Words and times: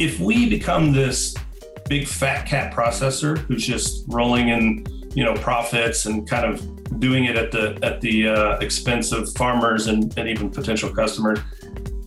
if 0.00 0.18
we 0.18 0.48
become 0.48 0.92
this 0.92 1.36
big 1.88 2.08
fat 2.08 2.46
cat 2.46 2.72
processor 2.72 3.38
who's 3.38 3.64
just 3.66 4.04
rolling 4.08 4.48
in, 4.48 4.86
you 5.14 5.22
know, 5.22 5.34
profits 5.34 6.06
and 6.06 6.28
kind 6.28 6.46
of 6.46 6.98
doing 6.98 7.26
it 7.26 7.36
at 7.36 7.52
the 7.52 7.78
at 7.82 8.00
the 8.00 8.28
uh, 8.28 8.58
expense 8.58 9.12
of 9.12 9.30
farmers 9.34 9.86
and, 9.86 10.16
and 10.18 10.28
even 10.28 10.50
potential 10.50 10.88
customers, 10.92 11.38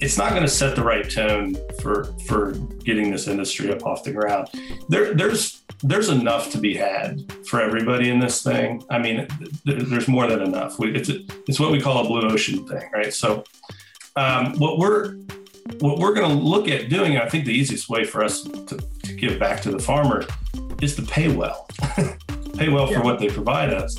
it's 0.02 0.18
not 0.18 0.32
going 0.32 0.42
to 0.42 0.50
set 0.50 0.76
the 0.76 0.84
right 0.84 1.10
tone 1.10 1.56
for 1.82 2.06
for 2.26 2.54
getting 2.84 3.12
this 3.12 3.28
industry 3.28 3.71
up 3.71 3.85
off 3.85 4.03
the 4.03 4.12
ground. 4.12 4.49
There, 4.89 5.13
there's 5.13 5.63
there's 5.83 6.10
enough 6.10 6.49
to 6.51 6.57
be 6.57 6.73
had 6.75 7.31
for 7.46 7.62
everybody 7.62 8.10
in 8.10 8.19
this 8.19 8.41
thing. 8.41 8.83
I 8.89 8.97
mean, 8.97 9.28
there's 9.65 10.07
more 10.07 10.25
than 10.25 10.41
enough. 10.41 10.79
We, 10.79 10.96
it's 10.96 11.10
it's 11.47 11.60
what 11.60 11.71
we 11.71 11.79
call 11.79 12.03
a 12.03 12.07
blue 12.07 12.28
ocean 12.28 12.65
thing, 12.67 12.89
right? 12.91 13.13
So, 13.13 13.44
um, 14.15 14.57
what 14.57 14.79
we're 14.79 15.15
what 15.80 16.00
we're 16.00 16.14
going 16.14 16.30
to 16.30 16.36
look 16.36 16.68
at 16.68 16.90
doing, 16.90 17.18
I 17.18 17.27
think 17.30 17.45
the 17.45 17.54
easiest 17.54 17.90
way 17.90 18.04
for 18.04 18.23
us 18.23 18.44
to, 18.44 18.77
to 19.04 19.13
give 19.13 19.40
back 19.40 19.62
to 19.62 19.71
the 19.71 19.80
farmer 19.80 20.26
is 20.81 20.95
to 20.95 21.02
pay 21.02 21.34
well, 21.34 21.67
pay 22.58 22.70
well 22.70 22.90
yeah. 22.90 22.98
for 22.98 23.04
what 23.04 23.20
they 23.20 23.30
provide 23.30 23.73
us. 23.73 23.98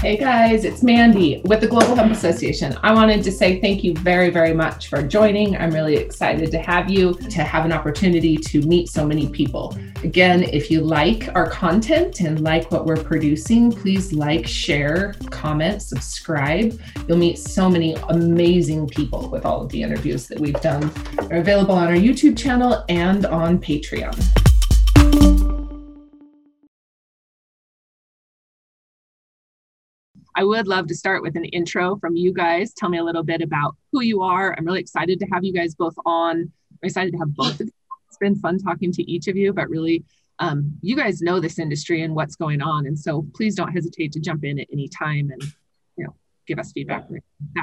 Hey 0.00 0.16
guys, 0.16 0.64
it's 0.64 0.82
Mandy 0.82 1.42
with 1.44 1.60
the 1.60 1.66
Global 1.66 1.94
Hemp 1.94 2.10
Association. 2.10 2.74
I 2.82 2.94
wanted 2.94 3.22
to 3.22 3.30
say 3.30 3.60
thank 3.60 3.84
you 3.84 3.92
very, 3.92 4.30
very 4.30 4.54
much 4.54 4.88
for 4.88 5.02
joining. 5.02 5.58
I'm 5.58 5.72
really 5.72 5.94
excited 5.96 6.50
to 6.52 6.58
have 6.58 6.88
you, 6.88 7.12
to 7.12 7.42
have 7.42 7.66
an 7.66 7.72
opportunity 7.72 8.38
to 8.38 8.62
meet 8.62 8.88
so 8.88 9.06
many 9.06 9.28
people. 9.28 9.76
Again, 10.02 10.44
if 10.44 10.70
you 10.70 10.80
like 10.80 11.28
our 11.34 11.50
content 11.50 12.20
and 12.20 12.40
like 12.40 12.72
what 12.72 12.86
we're 12.86 12.96
producing, 12.96 13.70
please 13.70 14.14
like, 14.14 14.46
share, 14.46 15.16
comment, 15.28 15.82
subscribe. 15.82 16.80
You'll 17.06 17.18
meet 17.18 17.38
so 17.38 17.68
many 17.68 17.92
amazing 18.08 18.88
people 18.88 19.28
with 19.28 19.44
all 19.44 19.60
of 19.60 19.68
the 19.68 19.82
interviews 19.82 20.28
that 20.28 20.40
we've 20.40 20.62
done. 20.62 20.90
They're 21.28 21.40
available 21.40 21.74
on 21.74 21.88
our 21.88 21.92
YouTube 21.92 22.38
channel 22.38 22.86
and 22.88 23.26
on 23.26 23.58
Patreon. 23.58 24.49
I 30.34 30.44
would 30.44 30.66
love 30.66 30.86
to 30.88 30.94
start 30.94 31.22
with 31.22 31.36
an 31.36 31.44
intro 31.46 31.96
from 31.96 32.16
you 32.16 32.32
guys. 32.32 32.72
Tell 32.72 32.88
me 32.88 32.98
a 32.98 33.04
little 33.04 33.22
bit 33.22 33.42
about 33.42 33.76
who 33.92 34.02
you 34.02 34.22
are. 34.22 34.54
I'm 34.56 34.64
really 34.64 34.80
excited 34.80 35.18
to 35.20 35.26
have 35.26 35.44
you 35.44 35.52
guys 35.52 35.74
both 35.74 35.94
on. 36.06 36.36
I'm 36.36 36.78
excited 36.82 37.12
to 37.12 37.18
have 37.18 37.34
both 37.34 37.60
of 37.60 37.66
you. 37.66 37.72
It's 38.08 38.18
been 38.18 38.36
fun 38.36 38.58
talking 38.58 38.92
to 38.92 39.10
each 39.10 39.28
of 39.28 39.36
you, 39.36 39.52
but 39.52 39.68
really, 39.68 40.04
um, 40.38 40.78
you 40.80 40.96
guys 40.96 41.20
know 41.20 41.38
this 41.38 41.58
industry 41.58 42.02
and 42.02 42.14
what's 42.14 42.36
going 42.36 42.62
on. 42.62 42.86
And 42.86 42.98
so 42.98 43.26
please 43.34 43.54
don't 43.54 43.72
hesitate 43.72 44.12
to 44.12 44.20
jump 44.20 44.44
in 44.44 44.58
at 44.58 44.68
any 44.72 44.88
time 44.88 45.30
and, 45.30 45.42
you 45.96 46.04
know, 46.04 46.14
give 46.46 46.58
us 46.58 46.72
feedback. 46.72 47.06
Yeah. 47.54 47.62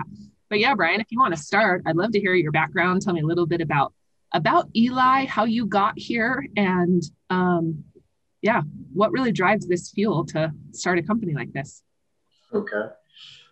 But 0.50 0.60
yeah, 0.60 0.76
Brian, 0.76 1.02
if 1.02 1.08
you 1.10 1.20
want 1.20 1.36
to 1.36 1.42
start, 1.42 1.84
I'd 1.86 1.96
love 1.96 2.12
to 2.12 2.20
hear 2.20 2.34
your 2.34 2.52
background. 2.52 3.02
Tell 3.02 3.14
me 3.14 3.22
a 3.22 3.26
little 3.26 3.48
bit 3.48 3.62
about 3.62 3.94
about 4.34 4.70
Eli, 4.76 5.26
how 5.26 5.46
you 5.46 5.66
got 5.66 5.98
here, 5.98 6.46
and 6.58 7.02
um, 7.30 7.84
yeah, 8.42 8.62
what 8.94 9.12
really 9.12 9.32
drives 9.32 9.68
this 9.68 9.90
fuel 9.90 10.26
to 10.26 10.52
start 10.72 11.00
a 11.00 11.02
company 11.02 11.34
like 11.34 11.52
this. 11.54 11.82
Okay. 12.54 12.84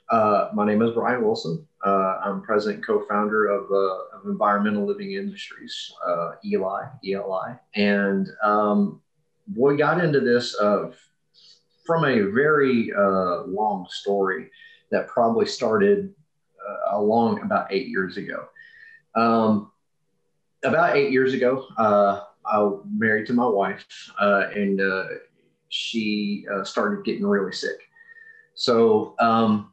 Uh, 0.10 0.50
my 0.54 0.66
name 0.66 0.82
is 0.82 0.92
Brian 0.92 1.24
Wilson. 1.24 1.68
Uh, 1.86 2.18
I'm 2.24 2.42
president 2.42 2.86
co-founder 2.86 3.48
of, 3.48 3.70
uh, 3.72 4.18
of 4.18 4.26
Environmental 4.26 4.86
Living 4.86 5.14
Industries, 5.14 5.92
uh, 6.08 6.32
Eli, 6.46 6.84
ELI. 7.06 7.60
And 7.76 8.30
um, 8.44 9.02
we 9.56 9.76
got 9.76 10.04
into 10.04 10.22
this 10.22 10.56
from 10.56 12.06
a 12.06 12.22
very 12.22 12.92
uh, 12.98 13.44
long 13.44 13.88
story 13.90 14.50
that 14.92 15.08
probably 15.08 15.46
started 15.46 16.14
uh, 16.66 16.98
along 16.98 17.42
about 17.42 17.68
eight 17.72 17.88
years 17.88 18.18
ago. 18.18 18.46
Um, 19.16 19.72
about 20.64 20.96
eight 20.96 21.12
years 21.12 21.34
ago, 21.34 21.68
I 21.78 22.72
married 22.90 23.28
to 23.28 23.34
my 23.34 23.48
wife, 23.48 23.86
and 24.20 24.80
she 25.70 26.46
started 26.64 27.04
getting 27.04 27.26
really 27.26 27.52
sick. 27.52 27.84
So, 28.56 29.16
um, 29.20 29.71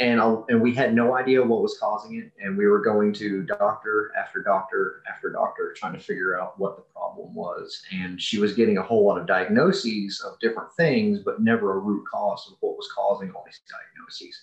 and 0.00 0.20
and 0.48 0.60
we 0.60 0.74
had 0.74 0.92
no 0.92 1.16
idea 1.16 1.40
what 1.42 1.62
was 1.62 1.78
causing 1.78 2.16
it, 2.16 2.32
and 2.42 2.58
we 2.58 2.66
were 2.66 2.80
going 2.80 3.12
to 3.14 3.42
doctor 3.42 4.12
after 4.18 4.42
doctor 4.42 5.02
after 5.08 5.30
doctor 5.30 5.72
trying 5.76 5.92
to 5.92 6.00
figure 6.00 6.40
out 6.40 6.58
what 6.58 6.76
the 6.76 6.82
problem 6.82 7.32
was. 7.34 7.80
And 7.92 8.20
she 8.20 8.38
was 8.40 8.54
getting 8.54 8.78
a 8.78 8.82
whole 8.82 9.04
lot 9.06 9.20
of 9.20 9.26
diagnoses 9.26 10.20
of 10.20 10.38
different 10.40 10.72
things, 10.72 11.20
but 11.20 11.40
never 11.40 11.76
a 11.76 11.78
root 11.78 12.04
cause 12.10 12.48
of 12.50 12.56
what 12.60 12.76
was 12.76 12.88
causing 12.92 13.30
all 13.30 13.44
these 13.46 13.60
diagnoses. 13.70 14.40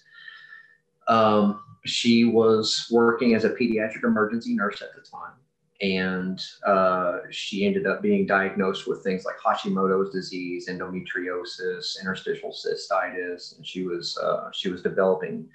Um, 1.08 1.62
she 1.86 2.24
was 2.24 2.88
working 2.90 3.36
as 3.36 3.44
a 3.44 3.50
pediatric 3.50 4.06
emergency 4.06 4.56
nurse 4.56 4.82
at 4.82 4.96
the 4.96 5.02
time 5.02 5.34
and 5.82 6.44
uh, 6.66 7.20
she 7.32 7.66
ended 7.66 7.88
up 7.88 8.02
being 8.04 8.28
diagnosed 8.28 8.88
with 8.88 9.04
things 9.04 9.26
like 9.26 9.36
Hashimoto's 9.40 10.12
disease, 10.12 10.70
endometriosis, 10.70 12.00
interstitial 12.00 12.52
cystitis, 12.52 13.58
and 13.58 13.66
she 13.66 13.84
was 13.84 14.18
uh, 14.20 14.50
she 14.54 14.70
was 14.70 14.84
developing 14.84 15.50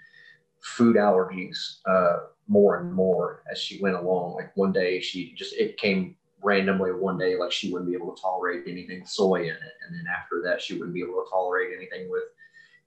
food 0.61 0.97
allergies 0.97 1.77
uh, 1.87 2.25
more 2.49 2.81
and 2.81 2.93
more 2.93 3.45
as 3.51 3.59
she 3.59 3.81
went 3.81 3.95
along. 3.95 4.35
Like 4.35 4.57
one 4.57 4.73
day, 4.73 5.01
she 5.01 5.33
just 5.35 5.55
it 5.55 5.79
came 5.79 6.17
randomly 6.43 6.93
one 6.93 7.19
day 7.19 7.37
like 7.37 7.53
she 7.53 7.73
wouldn't 7.73 7.91
be 7.91 7.97
able 7.97 8.15
to 8.15 8.21
tolerate 8.21 8.65
anything 8.67 9.07
soy 9.07 9.43
in 9.43 9.51
it, 9.51 9.75
and 9.87 9.97
then 9.97 10.07
after 10.13 10.43
that, 10.45 10.61
she 10.61 10.75
wouldn't 10.75 10.95
be 10.95 11.03
able 11.03 11.23
to 11.23 11.31
tolerate 11.31 11.71
anything 11.77 12.11
with 12.11 12.25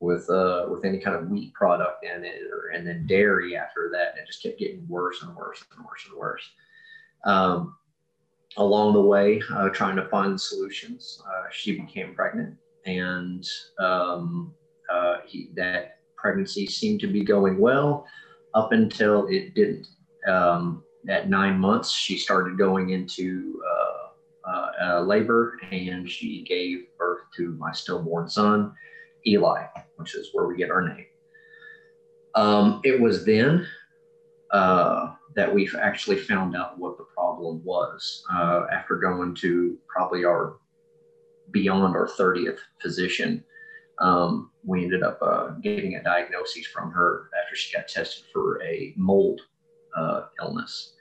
with 0.02 0.30
uh, 0.30 0.66
with 0.70 0.84
any 0.84 1.00
kind 1.00 1.16
of 1.16 1.30
wheat 1.30 1.54
product 1.54 2.04
in 2.04 2.26
it, 2.26 2.42
or, 2.52 2.72
and 2.74 2.86
then 2.86 3.08
dairy 3.08 3.56
after 3.56 3.90
that. 3.94 4.10
And 4.12 4.20
it 4.20 4.28
just 4.28 4.44
kept 4.44 4.60
getting 4.60 4.86
worse 4.90 5.24
and 5.24 5.34
worse 5.38 5.64
and 5.74 5.86
worse 5.86 6.06
and 6.10 6.20
worse 6.20 6.44
um, 7.26 7.76
along 8.58 8.94
the 8.94 9.02
way, 9.02 9.42
uh, 9.54 9.70
trying 9.70 9.96
to 9.96 10.08
find 10.10 10.40
solutions, 10.40 11.22
uh, 11.26 11.48
she 11.52 11.80
became 11.80 12.16
pregnant, 12.16 12.56
and 12.86 13.46
um, 13.80 14.54
uh, 14.92 15.18
he, 15.26 15.50
that 15.56 16.00
pregnancy 16.18 16.68
seemed 16.68 17.00
to 17.00 17.08
be 17.08 17.24
going 17.24 17.58
well 17.58 18.06
up 18.54 18.72
until 18.72 19.28
it 19.28 19.54
didn't. 19.54 19.88
Um, 20.28 20.84
at 21.08 21.30
nine 21.30 21.58
months, 21.58 21.92
she 21.92 22.18
started 22.18 22.58
going 22.58 22.90
into 22.90 23.62
uh, 23.70 23.90
uh, 24.82 25.02
labor, 25.02 25.58
and 25.72 26.10
she 26.10 26.44
gave 26.44 26.86
birth 26.98 27.22
to 27.38 27.56
my 27.58 27.72
stillborn 27.72 28.30
son, 28.30 28.74
Eli, 29.28 29.66
which 29.98 30.16
is 30.16 30.30
where 30.34 30.48
we 30.48 30.58
get 30.58 30.72
our 30.72 30.88
name. 30.88 31.06
Um, 32.36 32.82
it 32.84 33.00
was 33.00 33.26
then 33.26 33.68
uh, 34.52 35.14
that 35.36 35.54
we've 35.54 35.76
actually 35.76 36.18
found 36.18 36.56
out 36.56 36.78
what 36.78 36.98
the 36.98 37.06
problem 37.40 37.62
was 37.64 38.24
uh, 38.34 38.66
after 38.72 38.96
going 38.96 39.34
to 39.34 39.78
probably 39.88 40.26
our 40.26 40.58
beyond 41.52 41.96
our 41.96 42.08
30th 42.08 42.60
physician. 42.82 43.44
Um, 44.00 44.52
we 44.64 44.84
ended 44.84 45.04
up 45.04 45.20
uh, 45.22 45.50
getting 45.62 45.96
a 45.96 46.04
diagnosis 46.04 46.68
from 46.68 46.92
her 46.92 47.30
after 47.42 47.56
she 47.56 47.76
got 47.76 47.88
tested 47.88 48.26
for 48.32 48.62
a 48.62 48.94
mold 48.98 49.42
uh, 49.98 50.24
illness. 50.42 50.94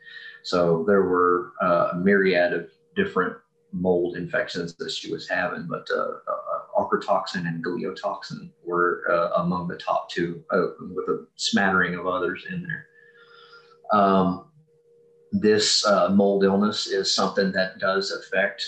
So 0.43 0.85
there 0.87 1.03
were 1.03 1.53
uh, 1.61 1.91
a 1.93 1.97
myriad 1.97 2.53
of 2.53 2.71
different 2.97 3.37
mold 3.73 4.17
infections 4.17 4.75
that 4.77 4.91
she 4.91 5.13
was 5.13 5.29
having, 5.29 5.67
but 5.69 5.87
uh, 5.95 6.01
uh, 6.01 6.81
ochratoxin 6.81 7.47
and 7.47 7.65
gliotoxin 7.65 8.51
were 8.65 9.03
among 9.37 9.69
the 9.69 9.77
top 9.77 10.09
two, 10.09 10.43
with 10.53 11.09
a 11.09 11.27
smattering 11.37 11.95
of 11.95 12.07
others 12.07 12.47
in 12.51 12.63
there. 12.63 12.87
Um, 13.93 14.48
this 15.33 15.85
uh, 15.87 16.09
mold 16.11 16.45
illness 16.45 16.87
is 16.87 17.15
something 17.15 17.53
that 17.53 17.79
does 17.79 18.13
affect 18.13 18.65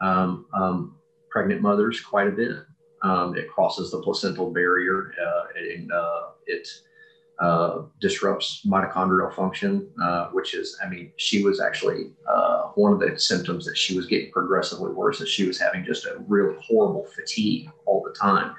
um, 0.00 0.46
um, 0.54 0.96
pregnant 1.30 1.60
mothers 1.60 2.00
quite 2.00 2.28
a 2.28 2.32
bit. 2.32 2.56
Um, 3.02 3.36
it 3.36 3.48
crosses 3.48 3.90
the 3.90 4.02
placental 4.02 4.52
barrier 4.52 5.12
uh, 5.24 5.42
and 5.56 5.92
uh, 5.92 6.22
it 6.46 6.68
uh, 7.38 7.82
disrupts 8.00 8.62
mitochondrial 8.66 9.32
function, 9.32 9.88
uh, 10.02 10.26
which 10.30 10.54
is, 10.54 10.76
I 10.84 10.88
mean, 10.88 11.12
she 11.16 11.44
was 11.44 11.60
actually 11.60 12.12
uh, 12.28 12.62
one 12.74 12.92
of 12.92 12.98
the 12.98 13.18
symptoms 13.18 13.64
that 13.66 13.76
she 13.76 13.96
was 13.96 14.06
getting 14.06 14.32
progressively 14.32 14.90
worse 14.92 15.20
as 15.20 15.28
she 15.28 15.46
was 15.46 15.60
having 15.60 15.84
just 15.84 16.06
a 16.06 16.16
really 16.26 16.56
horrible 16.60 17.06
fatigue 17.06 17.70
all 17.86 18.02
the 18.02 18.12
time. 18.18 18.54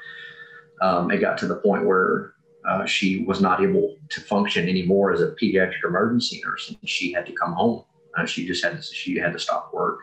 Um, 0.82 1.12
it 1.12 1.20
got 1.20 1.38
to 1.40 1.48
the 1.48 1.58
point 1.58 1.86
where 1.86 2.36
uh, 2.68 2.86
she 2.86 3.24
was 3.24 3.42
not 3.42 3.62
able 3.62 3.96
to 4.10 4.22
function 4.22 4.68
anymore 4.68 5.14
as 5.14 5.22
a 5.22 5.36
pediatric 5.42 5.84
emergency 5.86 6.42
nurse, 6.46 6.70
and 6.70 6.90
she 6.90 7.12
had 7.12 7.26
to 7.26 7.34
come 7.34 7.54
home. 7.54 7.84
Uh, 8.18 8.26
she 8.26 8.46
just 8.46 8.64
had 8.64 8.76
to 8.76 8.82
she 8.82 9.18
had 9.18 9.34
to 9.34 9.40
stop 9.40 9.74
work 9.74 10.00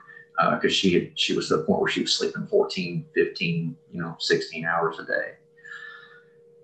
because 0.53 0.73
uh, 0.73 0.75
she 0.75 0.95
had 0.95 1.19
she 1.19 1.35
was 1.35 1.49
to 1.49 1.57
the 1.57 1.65
point 1.65 1.81
where 1.81 1.91
she 1.91 2.03
was 2.03 2.15
sleeping 2.15 2.47
14, 2.47 3.07
15, 3.15 3.77
you 3.91 4.01
know, 4.01 4.17
16 4.19 4.65
hours 4.65 4.99
a 4.99 5.05
day. 5.05 5.33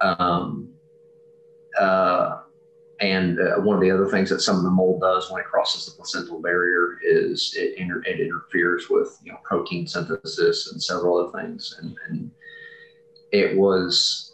Um, 0.01 0.73
uh, 1.79 2.41
and 3.01 3.41
uh, 3.41 3.57
one 3.57 3.77
of 3.77 3.83
the 3.83 3.91
other 3.91 4.07
things 4.07 4.31
that 4.31 4.41
some 4.41 4.57
of 4.57 4.63
the 4.63 4.71
mold 4.71 5.01
does 5.01 5.31
when 5.31 5.41
it 5.41 5.47
crosses 5.47 5.87
the 5.87 5.93
placental 5.93 6.41
barrier 6.41 6.99
is 7.03 7.55
it, 7.57 7.77
inter- 7.77 8.03
it 8.07 8.21
interferes 8.21 8.89
with 8.89 9.19
you 9.25 9.33
know 9.33 9.39
protein 9.43 9.87
synthesis 9.87 10.71
and 10.73 10.83
several 10.83 11.19
other 11.19 11.43
things, 11.43 11.79
and, 11.81 11.97
and 12.09 12.31
it 13.33 13.57
was 13.57 14.32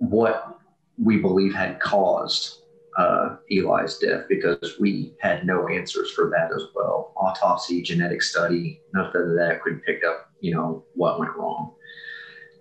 what 0.00 0.58
we 0.98 1.18
believe 1.18 1.54
had 1.54 1.78
caused 1.78 2.62
uh, 2.96 3.36
Eli's 3.50 3.98
death 3.98 4.24
because 4.28 4.76
we 4.80 5.14
had 5.20 5.46
no 5.46 5.68
answers 5.68 6.10
for 6.10 6.30
that 6.30 6.54
as 6.54 6.64
well. 6.74 7.12
Autopsy, 7.16 7.82
genetic 7.82 8.22
study, 8.22 8.80
nothing 8.92 9.22
of 9.22 9.36
that 9.36 9.60
could 9.62 9.82
pick 9.84 10.02
up, 10.04 10.30
you 10.40 10.54
know, 10.54 10.84
what 10.94 11.18
went 11.18 11.36
wrong. 11.36 11.74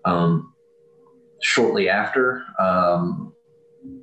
Um, 0.06 0.54
shortly 1.42 1.90
after, 1.90 2.44
um, 2.60 3.34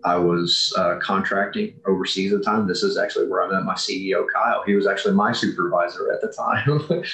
I 0.04 0.16
was 0.16 0.72
uh, 0.78 0.96
contracting 1.00 1.78
overseas 1.86 2.32
at 2.32 2.38
the 2.38 2.44
time. 2.44 2.66
This 2.66 2.82
is 2.82 2.96
actually 2.96 3.28
where 3.28 3.42
I 3.42 3.50
met 3.50 3.64
my 3.64 3.74
CEO, 3.74 4.24
Kyle. 4.32 4.62
He 4.64 4.74
was 4.74 4.86
actually 4.86 5.14
my 5.14 5.32
supervisor 5.32 6.10
at 6.12 6.20
the 6.22 6.32
time. 6.32 7.04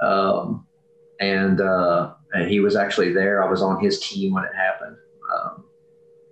um, 0.00 0.66
and, 1.20 1.60
uh, 1.60 2.14
and 2.32 2.50
he 2.50 2.60
was 2.60 2.76
actually 2.76 3.12
there. 3.12 3.42
I 3.42 3.48
was 3.48 3.62
on 3.62 3.80
his 3.80 4.00
team 4.00 4.34
when 4.34 4.44
it 4.44 4.54
happened. 4.54 4.96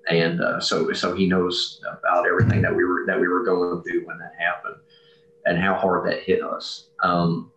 And 0.09 0.41
uh, 0.41 0.61
so, 0.61 0.93
so 0.93 1.15
he 1.15 1.27
knows 1.27 1.81
about 2.01 2.27
everything 2.27 2.63
that 2.63 2.75
we 2.75 2.85
were, 2.85 3.05
that 3.07 3.21
we 3.21 3.29
were 3.29 3.45
going 3.45 3.83
through 3.83 4.07
when 4.07 4.19
that 4.19 4.33
happened 4.39 4.77
and 5.47 5.59
how 5.59 5.75
hard 5.75 6.09
that 6.09 6.23
hit 6.23 6.43
us. 6.43 6.91
Um, 7.03 7.51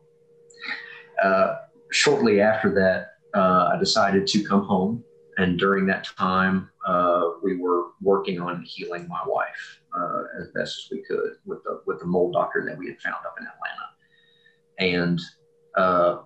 uh, 1.23 1.55
shortly 1.91 2.41
after 2.41 2.73
that, 2.73 3.39
uh, 3.39 3.71
I 3.73 3.77
decided 3.77 4.25
to 4.27 4.43
come 4.43 4.65
home 4.65 5.03
and 5.39 5.57
during 5.57 5.85
that 5.85 6.03
time, 6.03 6.69
uh, 6.85 7.29
we 7.41 7.55
were 7.55 7.91
working 8.01 8.41
on 8.41 8.61
healing 8.63 9.07
my 9.07 9.21
wife 9.25 9.79
uh, 9.97 10.23
as 10.37 10.49
best 10.49 10.77
as 10.77 10.87
we 10.91 11.01
could 11.03 11.37
with 11.45 11.63
the 11.63 11.81
with 11.85 11.99
the 11.99 12.05
mold 12.05 12.33
doctor 12.33 12.65
that 12.67 12.77
we 12.77 12.87
had 12.87 12.99
found 12.99 13.25
up 13.25 13.35
in 13.39 13.47
Atlanta. 13.47 13.87
And 14.79 15.21
uh, 15.77 16.23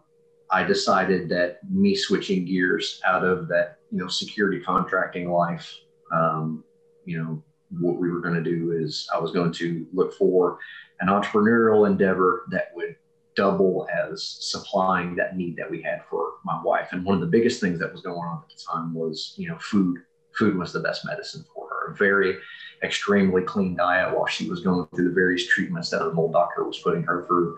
I 0.49 0.63
decided 0.63 1.29
that 1.29 1.59
me 1.69 1.95
switching 1.95 2.45
gears 2.45 2.99
out 3.05 3.23
of 3.23 3.47
that 3.49 3.77
you 3.91 3.99
know 3.99 4.07
security 4.07 4.59
contracting 4.59 5.29
life, 5.29 5.71
um, 6.13 6.63
you 7.05 7.21
know, 7.21 7.43
what 7.79 7.97
we 7.97 8.11
were 8.11 8.19
going 8.19 8.35
to 8.35 8.43
do 8.43 8.71
is 8.71 9.09
I 9.13 9.19
was 9.19 9.31
going 9.31 9.51
to 9.53 9.87
look 9.93 10.13
for 10.13 10.59
an 10.99 11.07
entrepreneurial 11.07 11.87
endeavor 11.87 12.45
that 12.51 12.67
would 12.75 12.95
double 13.35 13.87
as 13.91 14.37
supplying 14.39 15.15
that 15.15 15.35
need 15.35 15.57
that 15.57 15.69
we 15.69 15.81
had 15.81 16.03
for 16.09 16.33
my 16.45 16.61
wife. 16.63 16.89
And 16.91 17.03
one 17.03 17.15
of 17.15 17.21
the 17.21 17.27
biggest 17.27 17.59
things 17.59 17.79
that 17.79 17.91
was 17.91 18.01
going 18.01 18.17
on 18.17 18.43
at 18.43 18.49
the 18.49 18.63
time 18.63 18.93
was, 18.93 19.33
you 19.37 19.49
know, 19.49 19.57
food. 19.59 19.99
Food 20.37 20.57
was 20.57 20.73
the 20.73 20.79
best 20.79 21.05
medicine 21.05 21.45
for 21.53 21.67
her. 21.69 21.91
A 21.91 21.95
very 21.95 22.37
extremely 22.83 23.43
clean 23.43 23.75
diet 23.75 24.15
while 24.15 24.25
she 24.25 24.49
was 24.49 24.61
going 24.61 24.87
through 24.87 25.07
the 25.07 25.13
various 25.13 25.47
treatments 25.47 25.89
that 25.91 25.99
the 25.99 26.11
mold 26.11 26.33
doctor 26.33 26.63
was 26.63 26.79
putting 26.79 27.03
her 27.03 27.25
through. 27.27 27.57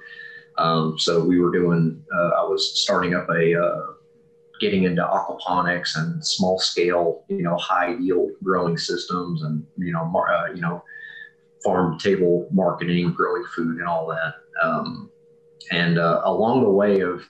Um, 0.57 0.97
so 0.97 1.23
we 1.23 1.39
were 1.39 1.51
doing. 1.51 2.03
Uh, 2.13 2.29
I 2.29 2.43
was 2.43 2.81
starting 2.81 3.15
up 3.15 3.29
a. 3.29 3.61
Uh, 3.61 3.81
getting 4.59 4.83
into 4.83 5.01
aquaponics 5.01 5.97
and 5.97 6.25
small 6.25 6.59
scale, 6.59 7.23
you 7.27 7.43
know, 7.43 7.57
high 7.57 7.95
yield 7.95 8.31
growing 8.43 8.77
systems 8.77 9.43
and, 9.43 9.65
you 9.77 9.91
know, 9.91 10.05
mar- 10.05 10.31
uh, 10.33 10.51
you 10.53 10.61
know, 10.61 10.83
farm 11.63 11.97
table 11.97 12.47
marketing, 12.51 13.11
growing 13.11 13.43
food 13.55 13.79
and 13.79 13.87
all 13.87 14.07
that. 14.07 14.35
Um, 14.63 15.09
and 15.71 15.97
uh, 15.97 16.21
along 16.25 16.63
the 16.63 16.69
way 16.69 17.01
of 17.01 17.27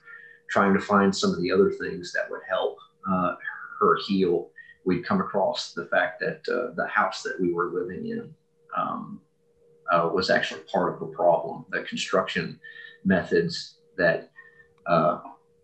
trying 0.50 0.74
to 0.74 0.80
find 0.80 1.14
some 1.14 1.30
of 1.30 1.40
the 1.40 1.50
other 1.50 1.70
things 1.70 2.12
that 2.12 2.30
would 2.30 2.42
help 2.48 2.76
uh, 3.10 3.34
her 3.80 3.98
heal, 4.06 4.50
we'd 4.84 5.04
come 5.04 5.20
across 5.20 5.72
the 5.72 5.86
fact 5.86 6.20
that 6.20 6.40
uh, 6.52 6.72
the 6.76 6.86
house 6.86 7.22
that 7.22 7.40
we 7.40 7.52
were 7.52 7.72
living 7.72 8.08
in 8.08 8.34
um, 8.76 9.20
uh, 9.92 10.08
was 10.12 10.30
actually 10.30 10.60
part 10.72 10.92
of 10.92 11.00
the 11.00 11.06
problem. 11.06 11.64
The 11.70 11.82
construction 11.82 12.60
methods 13.04 13.78
that 13.96 14.30
uh, 14.86 15.20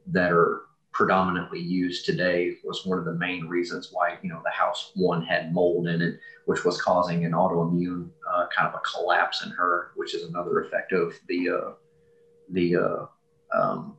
that 0.09 0.33
are 0.33 0.63
predominantly 0.93 1.61
used 1.61 2.05
today 2.05 2.57
was 2.65 2.85
one 2.85 2.99
of 2.99 3.05
the 3.05 3.15
main 3.15 3.47
reasons 3.47 3.89
why 3.93 4.19
you 4.23 4.29
know 4.29 4.41
the 4.45 4.51
house 4.51 4.93
one 4.95 5.25
had 5.25 5.53
mold 5.53 5.89
in 5.89 6.03
it, 6.03 6.19
which 6.47 6.65
was 6.65 6.81
causing 6.81 7.25
an 7.25 7.33
autoimmune 7.33 8.09
uh, 8.31 8.47
kind 8.57 8.69
of 8.69 8.75
a 8.75 8.81
collapse 8.81 9.45
in 9.45 9.51
her, 9.51 9.93
which 9.97 10.15
is 10.15 10.29
another 10.29 10.61
effect 10.63 10.93
of 10.93 11.15
the 11.29 11.75
the 12.51 12.77
uh, 12.77 13.07
um, 13.55 13.97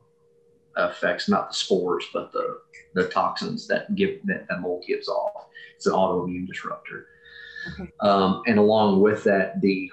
effects, 0.76 1.28
not 1.28 1.48
the 1.48 1.54
spores, 1.54 2.04
but 2.12 2.32
the, 2.32 2.60
the 2.94 3.08
toxins 3.08 3.66
that 3.68 3.94
give 3.94 4.20
that, 4.24 4.46
that 4.48 4.60
mold 4.60 4.84
gives 4.86 5.08
off. 5.08 5.46
It's 5.76 5.86
an 5.86 5.92
autoimmune 5.92 6.46
disruptor. 6.46 7.06
Okay. 7.72 7.90
Um, 8.00 8.42
and 8.46 8.58
along 8.58 9.00
with 9.00 9.24
that, 9.24 9.60
the 9.60 9.90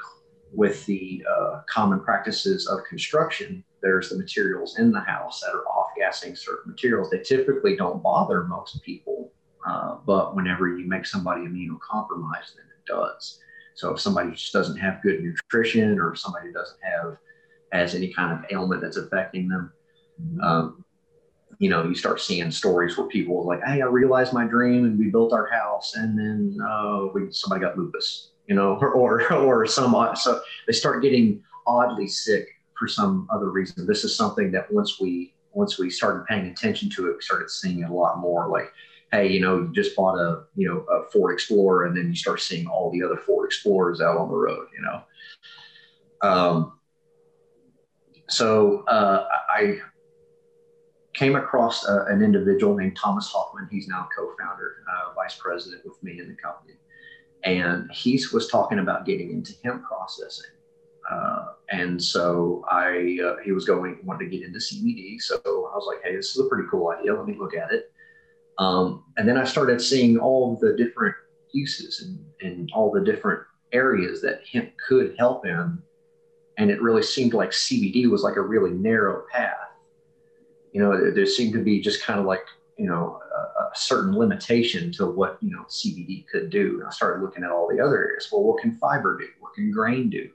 with 0.53 0.85
the 0.85 1.23
uh, 1.29 1.61
common 1.69 2.01
practices 2.01 2.67
of 2.67 2.79
construction, 2.89 3.63
there's 3.81 4.09
the 4.09 4.17
materials 4.17 4.77
in 4.77 4.91
the 4.91 4.99
house 4.99 5.39
that 5.41 5.53
are 5.55 5.63
off-gassing 5.91 6.35
certain 6.35 6.71
materials. 6.71 7.09
They 7.09 7.19
typically 7.19 7.75
don't 7.75 8.01
bother 8.01 8.43
most 8.43 8.81
people, 8.83 9.31
uh, 9.65 9.97
but 10.05 10.35
whenever 10.35 10.67
you 10.77 10.87
make 10.87 11.05
somebody 11.05 11.41
immunocompromised, 11.41 12.55
then 12.55 12.65
it 12.65 12.85
does. 12.87 13.39
So 13.75 13.93
if 13.93 13.99
somebody 13.99 14.31
just 14.31 14.53
doesn't 14.53 14.77
have 14.77 15.01
good 15.01 15.21
nutrition, 15.23 15.99
or 15.99 16.13
if 16.13 16.19
somebody 16.19 16.51
doesn't 16.51 16.79
have 16.83 17.17
has 17.71 17.95
any 17.95 18.11
kind 18.11 18.33
of 18.33 18.45
ailment 18.51 18.81
that's 18.81 18.97
affecting 18.97 19.47
them. 19.47 19.71
Mm-hmm. 20.21 20.41
Um, 20.41 20.85
you 21.59 21.69
know, 21.69 21.83
you 21.83 21.95
start 21.95 22.19
seeing 22.19 22.51
stories 22.51 22.97
where 22.97 23.07
people 23.07 23.39
are 23.39 23.45
like, 23.45 23.63
"Hey, 23.63 23.81
I 23.81 23.85
realized 23.85 24.33
my 24.33 24.45
dream, 24.45 24.85
and 24.85 24.99
we 24.99 25.09
built 25.09 25.31
our 25.31 25.49
house, 25.49 25.95
and 25.95 26.17
then 26.17 26.57
uh, 26.67 27.07
we 27.13 27.31
somebody 27.31 27.61
got 27.61 27.77
lupus," 27.77 28.31
you 28.47 28.55
know, 28.55 28.77
or 28.81 28.93
or, 28.93 29.33
or 29.33 29.65
some 29.65 29.95
so 30.15 30.41
they 30.67 30.73
start 30.73 31.01
getting 31.01 31.41
oddly 31.65 32.07
sick 32.07 32.47
for 32.77 32.87
some 32.87 33.27
other 33.31 33.51
reason. 33.51 33.85
This 33.87 34.03
is 34.03 34.15
something 34.15 34.51
that 34.51 34.71
once 34.71 34.99
we 34.99 35.33
once 35.53 35.77
we 35.77 35.89
started 35.89 36.25
paying 36.25 36.47
attention 36.47 36.89
to 36.91 37.09
it, 37.09 37.15
we 37.15 37.21
started 37.21 37.49
seeing 37.49 37.79
it 37.79 37.89
a 37.89 37.93
lot 37.93 38.19
more. 38.19 38.47
Like, 38.49 38.71
hey, 39.11 39.27
you 39.27 39.39
know, 39.39 39.59
you 39.59 39.71
just 39.73 39.95
bought 39.95 40.17
a 40.17 40.43
you 40.55 40.67
know 40.67 40.79
a 40.93 41.09
Ford 41.11 41.33
Explorer, 41.33 41.85
and 41.85 41.95
then 41.95 42.07
you 42.07 42.15
start 42.15 42.41
seeing 42.41 42.67
all 42.67 42.91
the 42.91 43.03
other 43.03 43.17
Ford 43.17 43.45
Explorers 43.45 44.01
out 44.01 44.17
on 44.17 44.29
the 44.29 44.35
road, 44.35 44.67
you 44.75 44.81
know. 44.81 45.01
Um, 46.21 46.73
so 48.29 48.83
uh, 48.83 49.27
I 49.49 49.79
came 51.13 51.35
across 51.35 51.87
uh, 51.87 52.05
an 52.07 52.21
individual 52.21 52.75
named 52.75 52.95
Thomas 52.95 53.27
Hoffman. 53.27 53.67
He's 53.69 53.87
now 53.87 54.07
co-founder, 54.15 54.83
uh, 54.87 55.13
vice 55.13 55.35
president 55.35 55.81
with 55.85 56.01
me 56.01 56.19
in 56.19 56.29
the 56.29 56.35
company, 56.35 56.75
and 57.43 57.91
he 57.91 58.23
was 58.31 58.47
talking 58.47 58.79
about 58.79 59.05
getting 59.05 59.31
into 59.31 59.53
hemp 59.63 59.83
processing. 59.83 60.51
Uh, 61.09 61.45
and 61.69 62.01
so 62.01 62.63
I, 62.69 63.17
uh, 63.23 63.35
he 63.43 63.51
was 63.51 63.65
going, 63.65 63.99
wanted 64.03 64.29
to 64.29 64.37
get 64.37 64.45
into 64.45 64.59
CBD. 64.59 65.21
So 65.21 65.37
I 65.45 65.75
was 65.75 65.85
like, 65.87 66.03
hey, 66.03 66.15
this 66.15 66.35
is 66.35 66.45
a 66.45 66.49
pretty 66.49 66.67
cool 66.69 66.89
idea. 66.89 67.13
Let 67.13 67.27
me 67.27 67.37
look 67.37 67.55
at 67.55 67.71
it. 67.71 67.91
Um, 68.57 69.05
and 69.17 69.27
then 69.27 69.37
I 69.37 69.43
started 69.43 69.81
seeing 69.81 70.17
all 70.17 70.57
the 70.61 70.75
different 70.75 71.15
uses 71.53 72.01
and, 72.01 72.23
and 72.41 72.69
all 72.73 72.91
the 72.91 73.01
different 73.01 73.41
areas 73.71 74.21
that 74.21 74.41
hemp 74.51 74.71
could 74.87 75.15
help 75.17 75.45
in 75.45 75.81
and 76.61 76.69
it 76.69 76.81
really 76.81 77.01
seemed 77.01 77.33
like 77.33 77.49
CBD 77.49 78.09
was 78.09 78.21
like 78.21 78.35
a 78.35 78.41
really 78.41 78.71
narrow 78.71 79.23
path. 79.31 79.55
You 80.73 80.81
know, 80.81 81.11
there 81.11 81.25
seemed 81.25 81.53
to 81.53 81.63
be 81.63 81.81
just 81.81 82.03
kind 82.03 82.19
of 82.19 82.25
like 82.25 82.45
you 82.77 82.87
know 82.87 83.19
a, 83.19 83.61
a, 83.63 83.71
certain 83.73 84.15
limitation 84.15 84.91
to 84.93 85.07
what 85.07 85.37
you 85.41 85.51
know 85.51 85.63
CBD 85.63 86.27
could 86.27 86.49
do. 86.49 86.79
And 86.79 86.87
I 86.87 86.91
started 86.91 87.23
looking 87.23 87.43
at 87.43 87.51
all 87.51 87.67
the 87.67 87.83
other 87.83 87.97
areas. 87.97 88.29
Well, 88.31 88.43
what 88.43 88.61
can 88.61 88.77
fiber 88.77 89.17
do? 89.17 89.27
What 89.39 89.53
can 89.53 89.71
grain 89.71 90.09
do? 90.09 90.29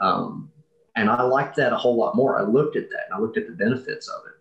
Um, 0.00 0.50
and 0.96 1.08
I 1.08 1.22
liked 1.22 1.56
that 1.56 1.72
a 1.72 1.76
whole 1.76 1.96
lot 1.96 2.16
more. 2.16 2.38
I 2.38 2.42
looked 2.42 2.76
at 2.76 2.90
that 2.90 3.04
and 3.08 3.14
I 3.14 3.20
looked 3.20 3.38
at 3.38 3.46
the 3.46 3.52
benefits 3.52 4.08
of 4.08 4.22
it 4.26 4.40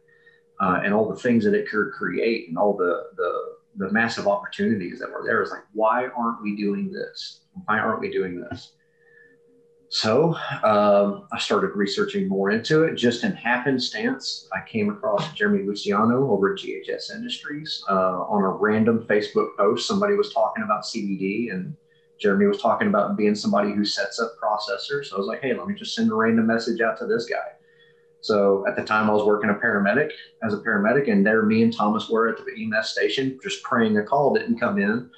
uh, 0.60 0.82
and 0.84 0.94
all 0.94 1.10
the 1.10 1.20
things 1.20 1.44
that 1.46 1.54
it 1.54 1.70
could 1.70 1.92
create 1.92 2.50
and 2.50 2.58
all 2.58 2.76
the 2.76 3.04
the 3.16 3.60
the 3.76 3.92
massive 3.92 4.28
opportunities 4.28 5.00
that 5.00 5.10
were 5.10 5.24
there. 5.26 5.42
Is 5.42 5.52
like, 5.52 5.64
why 5.74 6.08
aren't 6.08 6.42
we 6.42 6.56
doing 6.56 6.92
this? 6.92 7.42
Why 7.66 7.80
aren't 7.80 8.02
we 8.02 8.12
doing 8.12 8.42
this? 8.42 8.74
So 9.90 10.36
um, 10.64 11.28
I 11.32 11.40
started 11.40 11.72
researching 11.76 12.28
more 12.28 12.52
into 12.52 12.84
it. 12.84 12.96
Just 12.96 13.24
in 13.24 13.32
happenstance, 13.32 14.48
I 14.54 14.60
came 14.68 14.90
across 14.90 15.34
Jeremy 15.34 15.64
Luciano 15.64 16.30
over 16.30 16.54
at 16.54 16.60
GHS 16.60 17.16
Industries 17.16 17.84
uh, 17.90 18.22
on 18.22 18.44
a 18.44 18.50
random 18.50 19.06
Facebook 19.10 19.58
post. 19.58 19.88
Somebody 19.88 20.16
was 20.16 20.32
talking 20.32 20.64
about 20.64 20.84
CBD, 20.84 21.52
and 21.52 21.76
Jeremy 22.20 22.48
was 22.48 22.62
talking 22.62 22.88
about 22.88 23.18
being 23.18 23.36
somebody 23.36 23.72
who 23.74 23.86
sets 23.86 24.20
up 24.20 24.34
processors. 24.42 25.06
So 25.06 25.16
I 25.16 25.20
was 25.20 25.28
like, 25.28 25.42
hey, 25.42 25.54
let 25.54 25.68
me 25.68 25.76
just 25.76 25.96
send 25.96 26.12
a 26.12 26.16
random 26.16 26.48
message 26.48 26.82
out 26.82 26.98
to 27.00 27.06
this 27.06 27.26
guy. 27.26 27.54
So 28.22 28.66
at 28.68 28.76
the 28.76 28.84
time, 28.84 29.10
I 29.10 29.14
was 29.14 29.24
working 29.24 29.50
a 29.50 29.54
paramedic 29.54 30.12
as 30.44 30.54
a 30.54 30.58
paramedic, 30.58 31.10
and 31.10 31.26
there 31.26 31.44
me 31.44 31.64
and 31.64 31.74
Thomas 31.76 32.10
were 32.10 32.28
at 32.28 32.38
the 32.38 32.66
EMS 32.66 32.90
station, 32.90 33.40
just 33.42 33.64
praying 33.64 33.98
a 33.98 34.04
call 34.04 34.34
didn't 34.34 34.60
come 34.60 34.78
in 34.78 35.10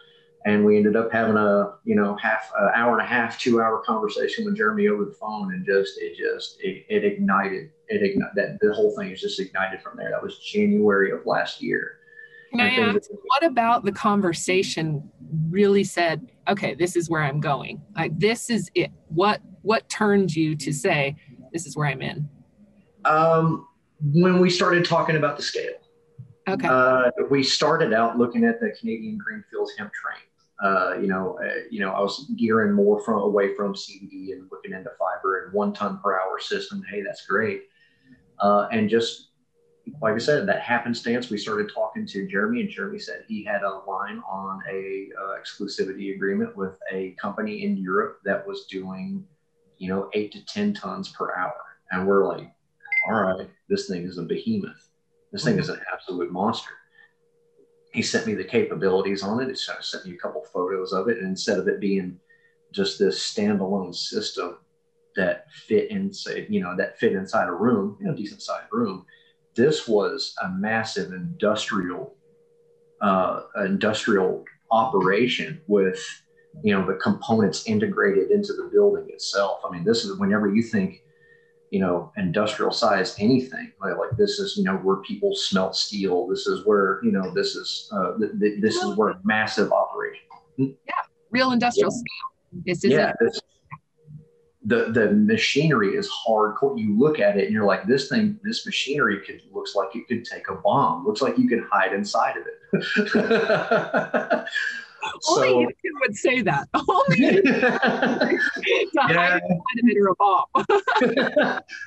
and 0.46 0.66
we 0.66 0.78
ended 0.78 0.96
up 0.96 1.12
having 1.12 1.38
a 1.38 1.74
you 1.84 1.96
know 1.96 2.16
half 2.16 2.52
an 2.60 2.70
hour 2.76 2.98
and 2.98 3.02
a 3.02 3.10
half 3.10 3.40
two 3.40 3.62
hour 3.62 3.82
conversation 3.86 4.46
with 4.46 4.58
jeremy 4.58 4.88
over 4.88 5.06
the 5.06 5.12
phone 5.12 5.54
and 5.54 5.66
just 5.66 6.00
it 6.00 6.16
just 6.18 6.58
it, 6.62 6.86
it 6.90 7.06
ignited 7.06 7.70
it 7.88 8.02
ignited 8.02 8.36
that 8.36 8.58
the 8.60 8.74
whole 8.74 8.96
thing 8.98 9.12
is 9.12 9.22
just 9.22 9.40
ignited 9.40 9.82
from 9.82 9.98
there 9.98 10.10
that 10.10 10.22
was 10.22 10.40
january 10.40 11.12
of 11.12 11.26
last 11.26 11.62
year 11.62 11.98
can 12.52 12.60
I 12.60 12.76
ask, 12.76 13.10
what 13.10 13.46
about 13.46 13.86
the 13.86 13.94
conversation 13.94 15.10
really 15.50 15.86
said, 15.86 16.30
okay, 16.52 16.76
this 16.76 16.96
is 16.96 17.10
where 17.10 17.24
I'm 17.24 17.40
going? 17.40 17.82
Like 17.96 18.18
this 18.20 18.50
is 18.50 18.70
it. 18.76 18.92
What 19.08 19.42
what 19.62 19.88
turned 19.90 20.36
you 20.36 20.56
to 20.56 20.74
say, 20.74 21.16
this 21.54 21.66
is 21.66 21.76
where 21.76 21.88
I'm 21.88 22.02
in? 22.02 22.30
Um, 23.06 23.68
when 24.04 24.40
we 24.40 24.50
started 24.50 24.86
talking 24.86 25.16
about 25.16 25.38
the 25.38 25.44
scale. 25.44 25.74
Okay. 26.50 26.68
Uh, 26.68 27.12
we 27.30 27.44
started 27.44 27.94
out 27.94 28.18
looking 28.18 28.44
at 28.44 28.60
the 28.60 28.72
Canadian 28.80 29.18
Greenfields 29.18 29.74
hemp 29.78 29.92
train 29.94 30.24
Uh, 30.64 30.98
you 31.00 31.08
know, 31.08 31.40
uh, 31.44 31.62
you 31.70 31.80
know, 31.80 31.92
I 31.92 32.02
was 32.02 32.32
gearing 32.38 32.74
more 32.74 33.04
from 33.04 33.22
away 33.22 33.54
from 33.56 33.74
CBD 33.74 34.34
and 34.34 34.48
looking 34.52 34.74
into 34.74 34.90
fiber 35.00 35.46
and 35.46 35.54
one 35.54 35.74
ton 35.74 36.00
per 36.04 36.20
hour 36.20 36.40
system. 36.40 36.84
Hey, 36.90 37.02
that's 37.04 37.26
great. 37.28 37.64
Uh, 38.40 38.68
and 38.72 38.90
just 38.90 39.31
like 40.02 40.16
I 40.16 40.20
said, 40.20 40.48
that 40.48 40.62
happenstance, 40.62 41.30
we 41.30 41.38
started 41.38 41.72
talking 41.74 42.06
to 42.08 42.28
Jeremy, 42.28 42.62
and 42.62 42.70
Jeremy 42.70 43.00
said 43.00 43.24
he 43.28 43.44
had 43.44 43.64
a 43.64 43.82
line 43.88 44.22
on 44.30 44.62
a 44.70 45.10
uh, 45.20 45.40
exclusivity 45.40 46.16
agreement 46.16 46.56
with 46.56 46.74
a 46.92 47.16
company 47.22 47.64
in 47.64 47.78
Europe 47.78 48.20
that 48.24 48.46
was 48.46 48.66
doing, 48.66 49.26
you 49.78 49.90
know, 49.90 50.10
eight 50.14 50.32
to 50.34 50.46
ten 50.46 50.74
tons 50.74 51.10
per 51.10 51.36
hour, 51.36 51.56
and 51.92 52.08
we're 52.08 52.28
like, 52.28 52.52
all 53.08 53.22
right, 53.22 53.50
this 53.70 53.88
thing 53.88 54.04
is 54.04 54.18
a 54.18 54.24
behemoth. 54.24 54.90
This 55.32 55.44
thing 55.44 55.58
is 55.58 55.70
an 55.70 55.80
absolute 55.92 56.32
monster. 56.32 56.72
He 57.94 58.02
sent 58.02 58.28
me 58.28 58.36
the 58.36 58.44
capabilities 58.44 59.24
on 59.24 59.42
it. 59.42 59.50
He 59.50 59.56
sent 59.56 60.06
me 60.06 60.14
a 60.14 60.18
couple 60.18 60.44
photos 60.54 60.94
of 60.94 61.10
it, 61.10 61.18
and 61.18 61.28
instead 61.28 61.58
of 61.58 61.68
it 61.68 61.80
being 61.80 62.20
just 62.72 63.00
this 63.00 63.20
standalone 63.20 63.94
system 63.94 64.58
that 65.16 65.52
fit 65.52 65.90
inside, 65.92 66.48
you 66.50 66.62
know, 66.62 66.76
that 66.78 66.98
fit 67.00 67.14
inside 67.14 67.50
a 67.50 67.54
room, 67.54 67.98
you 68.00 68.08
know, 68.08 68.16
decent 68.16 68.42
sized 68.42 68.68
room 68.72 69.06
this 69.56 69.88
was 69.88 70.36
a 70.44 70.50
massive 70.50 71.12
industrial 71.14 72.16
uh, 73.02 73.42
industrial 73.66 74.46
operation 74.72 75.60
with 75.68 76.00
you 76.64 76.74
know 76.74 76.86
the 76.86 76.96
components 76.96 77.66
integrated 77.66 78.32
into 78.32 78.54
the 78.54 78.70
building 78.72 79.06
itself. 79.10 79.62
I 79.68 79.72
mean, 79.72 79.84
this 79.84 80.06
is 80.06 80.18
whenever 80.20 80.54
you 80.54 80.62
think 80.62 81.04
you 81.72 81.80
know 81.80 82.12
industrial 82.18 82.72
size 82.72 83.16
anything 83.18 83.72
like, 83.82 83.98
like 83.98 84.12
this 84.18 84.40
is 84.40 84.58
you 84.58 84.64
know 84.64 84.76
where 84.78 84.98
people 84.98 85.34
smelt 85.36 85.76
steel. 85.76 86.28
This 86.28 86.48
is 86.48 86.66
where 86.66 87.00
you 87.04 87.12
know 87.12 87.34
this 87.34 87.56
is 87.56 87.90
uh, 87.94 88.18
th- 88.18 88.32
th- 88.40 88.62
this 88.62 88.76
is 88.76 88.96
where 88.96 89.16
massive 89.24 89.72
operation. 89.72 90.28
Yeah, 90.58 90.74
real 91.32 91.52
industrial 91.52 91.92
yeah. 91.92 91.98
scale. 91.98 92.64
This 92.66 92.84
is 92.84 92.92
yeah, 92.92 93.14
this, 93.20 93.42
the 94.64 94.92
the 94.92 95.12
machinery 95.12 95.96
is 95.96 96.10
hardcore. 96.10 96.80
You 96.80 96.98
look 96.98 97.20
at 97.20 97.38
it 97.38 97.46
and 97.46 97.54
you're 97.54 97.66
like, 97.66 97.88
this 97.88 98.10
thing, 98.10 98.40
this 98.44 98.66
machinery 98.66 99.20
could 99.26 99.42
looks 99.52 99.76
like 99.76 99.96
it 99.96 100.08
could 100.08 100.24
take 100.24 100.50
a 100.50 100.56
bomb. 100.56 101.06
Looks 101.06 101.22
like 101.22 101.38
you 101.38 101.50
could 101.50 101.64
hide 101.72 101.94
inside 101.94 102.36
of 102.38 102.46
it. 102.46 102.56
so, 105.22 105.44
Only 105.44 105.76
you 105.84 105.98
would 106.02 106.16
say 106.16 106.44
that. 106.44 106.70
Only 106.76 107.42
yeah. 107.44 107.78
hide 109.08 109.42
inside 109.42 109.80
of 109.80 109.90
it 109.90 109.98
or 109.98 110.10
a 110.10 110.16
bomb. 110.16 110.46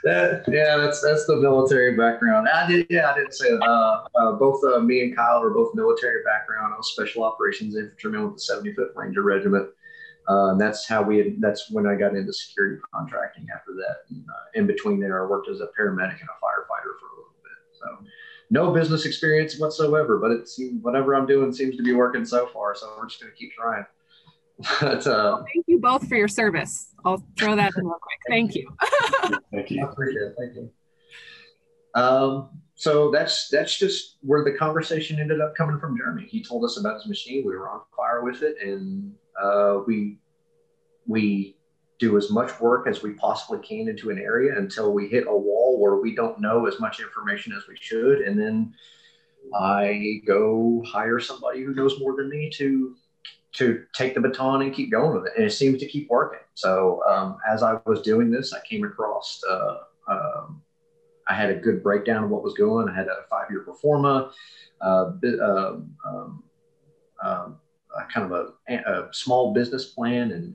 that, 0.03 0.45
yeah, 0.49 0.77
that's 0.77 1.01
that's 1.01 1.27
the 1.27 1.37
military 1.37 1.97
background. 1.97 2.49
I 2.49 2.67
did, 2.67 2.89
yeah, 2.91 3.13
I 3.13 3.15
didn't 3.15 3.35
say 3.35 3.51
that. 3.51 3.63
Uh, 3.63 4.05
uh, 4.17 4.33
both 4.33 4.65
uh, 4.65 4.81
me 4.81 5.03
and 5.03 5.15
Kyle 5.17 5.41
are 5.41 5.51
both 5.51 5.77
military 5.77 6.25
background. 6.25 6.75
I 6.75 6.77
was 6.77 6.91
special 6.91 7.23
operations 7.23 7.77
infantryman 7.77 8.25
with 8.25 8.35
the 8.35 8.53
75th 8.53 8.97
Ranger 8.97 9.23
Regiment. 9.23 9.69
Uh, 10.29 10.51
and 10.51 10.61
that's 10.61 10.87
how 10.87 11.03
we 11.03 11.19
had, 11.19 11.41
that's 11.41 11.71
when 11.71 11.87
I 11.87 11.95
got 11.95 12.15
into 12.15 12.33
security 12.33 12.81
contracting 12.95 13.47
after 13.55 13.73
that. 13.75 14.11
And, 14.11 14.25
uh, 14.29 14.45
in 14.55 14.67
between 14.67 15.01
there, 15.01 15.25
I 15.25 15.29
worked 15.29 15.49
as 15.49 15.61
a 15.61 15.69
paramedic 15.79 16.21
and 16.21 16.29
a 16.29 16.39
firefighter 16.43 16.99
for 16.99 17.07
a 17.07 17.17
little 17.17 17.35
bit. 17.43 17.53
So 17.73 18.07
no 18.51 18.73
business 18.73 19.05
experience 19.05 19.59
whatsoever, 19.59 20.19
but 20.19 20.31
it 20.31 20.49
seems 20.49 20.83
whatever 20.83 21.15
I'm 21.15 21.27
doing 21.27 21.53
seems 21.53 21.77
to 21.77 21.83
be 21.83 21.93
working 21.93 22.25
so 22.25 22.47
far. 22.47 22.75
So 22.75 22.95
we're 22.99 23.07
just 23.07 23.21
going 23.21 23.33
to 23.33 23.39
keep 23.39 23.53
trying. 23.53 23.85
but, 24.81 25.07
uh, 25.07 25.43
thank 25.53 25.67
you 25.67 25.79
both 25.79 26.09
for 26.09 26.17
your 26.17 26.29
service. 26.29 26.95
I'll 27.05 27.23
throw 27.39 27.55
that 27.57 27.73
in 27.77 27.85
real 27.85 27.99
quick. 28.01 28.19
Thank 28.29 28.55
you. 28.55 28.75
thank 29.53 29.71
you. 29.71 29.85
I 29.85 29.91
appreciate 29.91 30.23
it. 30.23 30.35
Thank 30.39 30.55
you. 30.55 30.71
Um, 31.95 32.49
so 32.77 33.11
that's 33.11 33.49
that's 33.49 33.79
just 33.79 34.17
where 34.23 34.43
the 34.43 34.53
conversation 34.53 35.21
ended 35.21 35.41
up 35.41 35.55
coming 35.55 35.79
from 35.79 35.97
Jeremy. 35.97 36.27
He 36.29 36.43
told 36.43 36.65
us 36.65 36.79
about 36.79 36.95
his 36.95 37.07
machine. 37.07 37.45
We 37.47 37.57
were 37.57 37.69
on 37.71 37.83
fire 37.97 38.23
with 38.25 38.43
it, 38.43 38.57
and 38.61 39.13
uh, 39.43 39.79
we 39.87 40.19
we 41.07 41.57
do 41.99 42.17
as 42.17 42.31
much 42.31 42.59
work 42.61 42.87
as 42.89 43.03
we 43.03 43.13
possibly 43.13 43.59
can 43.67 43.89
into 43.89 44.11
an 44.11 44.19
area 44.19 44.59
until 44.59 44.93
we 44.93 45.07
hit 45.09 45.27
a 45.29 45.37
wall 45.37 45.79
where 45.81 45.97
we 45.97 46.15
don't 46.15 46.41
know 46.41 46.67
as 46.67 46.81
much 46.81 47.01
information 47.01 47.53
as 47.53 47.69
we 47.69 47.77
should, 47.81 48.21
and 48.21 48.39
then 48.39 48.75
I 49.55 50.21
go 50.27 50.83
hire 50.87 51.21
somebody 51.21 51.63
who 51.63 51.75
knows 51.75 52.01
more 52.01 52.17
than 52.17 52.29
me 52.29 52.51
to 52.57 52.97
to 53.53 53.85
take 53.95 54.15
the 54.15 54.21
baton 54.21 54.63
and 54.63 54.75
keep 54.75 54.91
going 54.91 55.15
with 55.15 55.27
it, 55.27 55.33
and 55.37 55.47
it 55.47 55.53
seems 55.53 55.79
to 55.81 55.87
keep 55.87 56.11
working. 56.11 56.41
So 56.55 57.03
um, 57.09 57.39
as 57.49 57.63
I 57.63 57.79
was 57.87 58.03
doing 58.03 58.31
this, 58.31 58.53
I 58.53 58.59
came 58.69 58.85
across. 58.85 59.41
Uh, 59.49 59.77
um, 60.09 60.63
I 61.29 61.35
had 61.35 61.51
a 61.51 61.55
good 61.55 61.83
breakdown 61.83 62.25
of 62.25 62.31
what 62.31 62.43
was 62.43 62.55
going. 62.55 62.89
I 62.89 62.95
had 62.95 63.07
a 63.07 63.25
five-year 63.31 63.61
pro 63.61 63.75
forma, 63.75 64.31
uh, 64.81 65.13
um, 65.43 66.43
um, 67.23 67.61
um 67.97 68.07
kind 68.13 68.33
of 68.33 68.53
a, 68.69 68.75
a, 68.75 69.09
small 69.13 69.53
business 69.53 69.87
plan 69.87 70.33
and 70.33 70.55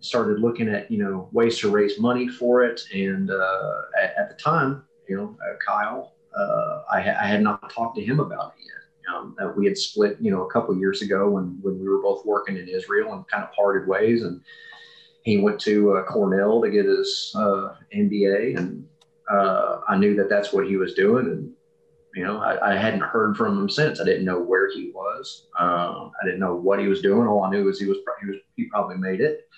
started 0.00 0.40
looking 0.40 0.68
at 0.68 0.90
you 0.90 0.98
know 0.98 1.28
ways 1.32 1.58
to 1.58 1.70
raise 1.70 1.98
money 1.98 2.28
for 2.28 2.64
it. 2.64 2.80
And 2.92 3.30
uh, 3.30 3.82
at, 4.00 4.14
at, 4.16 4.28
the 4.28 4.36
time 4.36 4.84
you 5.08 5.16
know 5.16 5.36
uh, 5.42 5.56
kyle 5.64 6.14
uh, 6.36 6.82
I, 6.92 7.00
ha- 7.00 7.18
I, 7.20 7.26
had 7.26 7.42
not 7.42 7.70
talked 7.70 7.96
to 7.96 8.04
him 8.04 8.20
about 8.20 8.54
it 8.56 8.64
yet. 8.64 9.14
Um, 9.14 9.36
we 9.56 9.66
had 9.66 9.76
split 9.76 10.16
you 10.20 10.30
know 10.30 10.46
a 10.46 10.50
couple 10.50 10.76
years 10.78 11.02
ago 11.02 11.28
when, 11.28 11.58
when 11.62 11.80
we 11.80 11.88
were 11.88 12.02
both 12.02 12.24
working 12.24 12.56
in 12.56 12.68
israel 12.68 13.12
and 13.14 13.26
kind 13.28 13.42
of 13.42 13.52
parted 13.52 13.88
ways. 13.88 14.22
And 14.22 14.40
he 15.22 15.38
went 15.38 15.60
to 15.62 15.96
uh, 15.96 16.04
cornell 16.04 16.62
to 16.62 16.70
get 16.70 16.86
his 16.86 17.32
uh, 17.36 17.74
mba 17.94 18.56
and 18.56 18.86
uh, 19.30 19.80
i 19.88 19.96
knew 19.96 20.16
that 20.16 20.28
that's 20.28 20.52
what 20.52 20.66
he 20.66 20.76
was 20.76 20.94
doing. 20.94 21.26
And 21.26 21.52
you 22.14 22.24
know, 22.24 22.38
I, 22.38 22.72
I, 22.72 22.76
hadn't 22.76 23.02
heard 23.02 23.36
from 23.36 23.58
him 23.58 23.68
since. 23.68 24.00
I 24.00 24.04
didn't 24.04 24.24
know 24.24 24.40
where 24.40 24.70
he 24.72 24.90
was. 24.92 25.46
Um, 25.58 26.12
I 26.20 26.24
didn't 26.24 26.40
know 26.40 26.56
what 26.56 26.80
he 26.80 26.88
was 26.88 27.02
doing. 27.02 27.26
All 27.26 27.44
I 27.44 27.50
knew 27.50 27.64
was 27.64 27.78
he 27.78 27.86
was 27.86 27.98
he 28.20 28.26
was 28.26 28.36
he 28.56 28.64
probably 28.64 28.96
made 28.96 29.20
it. 29.20 29.48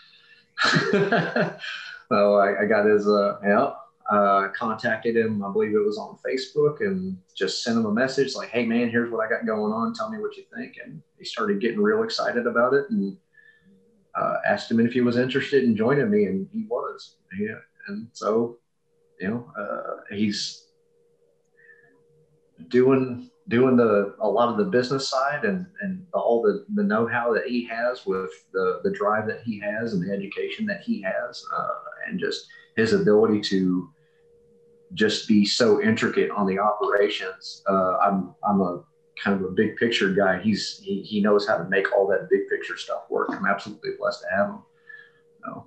so 2.08 2.36
I, 2.36 2.62
I, 2.62 2.66
got 2.66 2.86
his 2.86 3.08
uh, 3.08 3.38
yeah. 3.42 3.72
Uh, 4.10 4.48
contacted 4.48 5.16
him. 5.16 5.42
I 5.42 5.50
believe 5.50 5.74
it 5.74 5.78
was 5.78 5.96
on 5.96 6.18
Facebook, 6.26 6.80
and 6.80 7.16
just 7.34 7.62
sent 7.62 7.78
him 7.78 7.86
a 7.86 7.92
message 7.92 8.34
like, 8.34 8.50
"Hey 8.50 8.66
man, 8.66 8.90
here's 8.90 9.10
what 9.10 9.24
I 9.24 9.30
got 9.30 9.46
going 9.46 9.72
on. 9.72 9.94
Tell 9.94 10.10
me 10.10 10.18
what 10.18 10.36
you 10.36 10.44
think." 10.54 10.74
And 10.84 11.00
he 11.18 11.24
started 11.24 11.60
getting 11.60 11.80
real 11.80 12.02
excited 12.02 12.46
about 12.46 12.74
it, 12.74 12.86
and 12.90 13.16
uh, 14.14 14.36
asked 14.44 14.70
him 14.70 14.80
if 14.80 14.92
he 14.92 15.00
was 15.00 15.16
interested 15.16 15.64
in 15.64 15.76
joining 15.76 16.10
me, 16.10 16.26
and 16.26 16.48
he 16.52 16.66
was. 16.68 17.16
Yeah, 17.38 17.60
and 17.88 18.08
so 18.12 18.58
you 19.20 19.28
know, 19.28 19.52
uh, 19.56 20.14
he's 20.14 20.61
doing 22.68 23.30
doing 23.48 23.76
the 23.76 24.14
a 24.20 24.28
lot 24.28 24.48
of 24.48 24.56
the 24.56 24.64
business 24.64 25.08
side 25.08 25.44
and 25.44 25.66
and 25.80 26.06
all 26.14 26.42
the 26.42 26.64
the 26.74 26.82
know-how 26.82 27.32
that 27.32 27.46
he 27.46 27.66
has 27.66 28.06
with 28.06 28.30
the 28.52 28.80
the 28.84 28.90
drive 28.92 29.26
that 29.26 29.42
he 29.42 29.58
has 29.58 29.94
and 29.94 30.02
the 30.02 30.12
education 30.12 30.64
that 30.66 30.80
he 30.82 31.02
has 31.02 31.44
uh, 31.56 31.68
and 32.08 32.20
just 32.20 32.46
his 32.76 32.92
ability 32.92 33.40
to 33.40 33.90
just 34.94 35.26
be 35.26 35.44
so 35.44 35.82
intricate 35.82 36.30
on 36.30 36.46
the 36.46 36.58
operations 36.58 37.62
uh, 37.68 37.96
i'm 37.98 38.34
i'm 38.48 38.60
a 38.60 38.82
kind 39.22 39.38
of 39.38 39.44
a 39.44 39.52
big 39.52 39.76
picture 39.76 40.12
guy 40.12 40.40
he's 40.40 40.80
he, 40.82 41.02
he 41.02 41.20
knows 41.20 41.46
how 41.46 41.56
to 41.56 41.68
make 41.68 41.92
all 41.92 42.06
that 42.06 42.28
big 42.30 42.48
picture 42.48 42.76
stuff 42.76 43.02
work 43.10 43.28
i'm 43.32 43.46
absolutely 43.46 43.90
blessed 43.98 44.20
to 44.20 44.36
have 44.36 44.48
him 44.48 44.58
so 45.44 45.66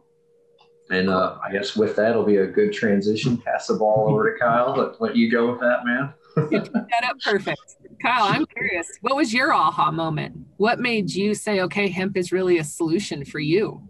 and 0.91 1.09
uh, 1.09 1.39
I 1.43 1.51
guess 1.51 1.75
with 1.75 1.95
that, 1.95 2.11
it'll 2.11 2.23
be 2.23 2.37
a 2.37 2.45
good 2.45 2.71
transition. 2.71 3.39
Pass 3.39 3.65
the 3.65 3.73
ball 3.73 4.05
over 4.07 4.31
to 4.31 4.37
Kyle. 4.37 4.75
Let, 4.77 5.01
let 5.01 5.15
you 5.15 5.31
go 5.31 5.49
with 5.49 5.59
that, 5.59 5.83
man 5.83 6.13
you 6.35 6.59
that 6.59 7.03
up 7.03 7.19
perfect. 7.23 7.75
Kyle, 8.01 8.25
I'm 8.25 8.45
curious. 8.45 8.87
What 9.01 9.15
was 9.15 9.33
your 9.33 9.53
aha 9.53 9.91
moment? 9.91 10.37
What 10.57 10.79
made 10.79 11.11
you 11.11 11.33
say, 11.33 11.61
okay, 11.61 11.87
hemp 11.87 12.17
is 12.17 12.31
really 12.31 12.57
a 12.57 12.63
solution 12.63 13.25
for 13.25 13.39
you? 13.39 13.81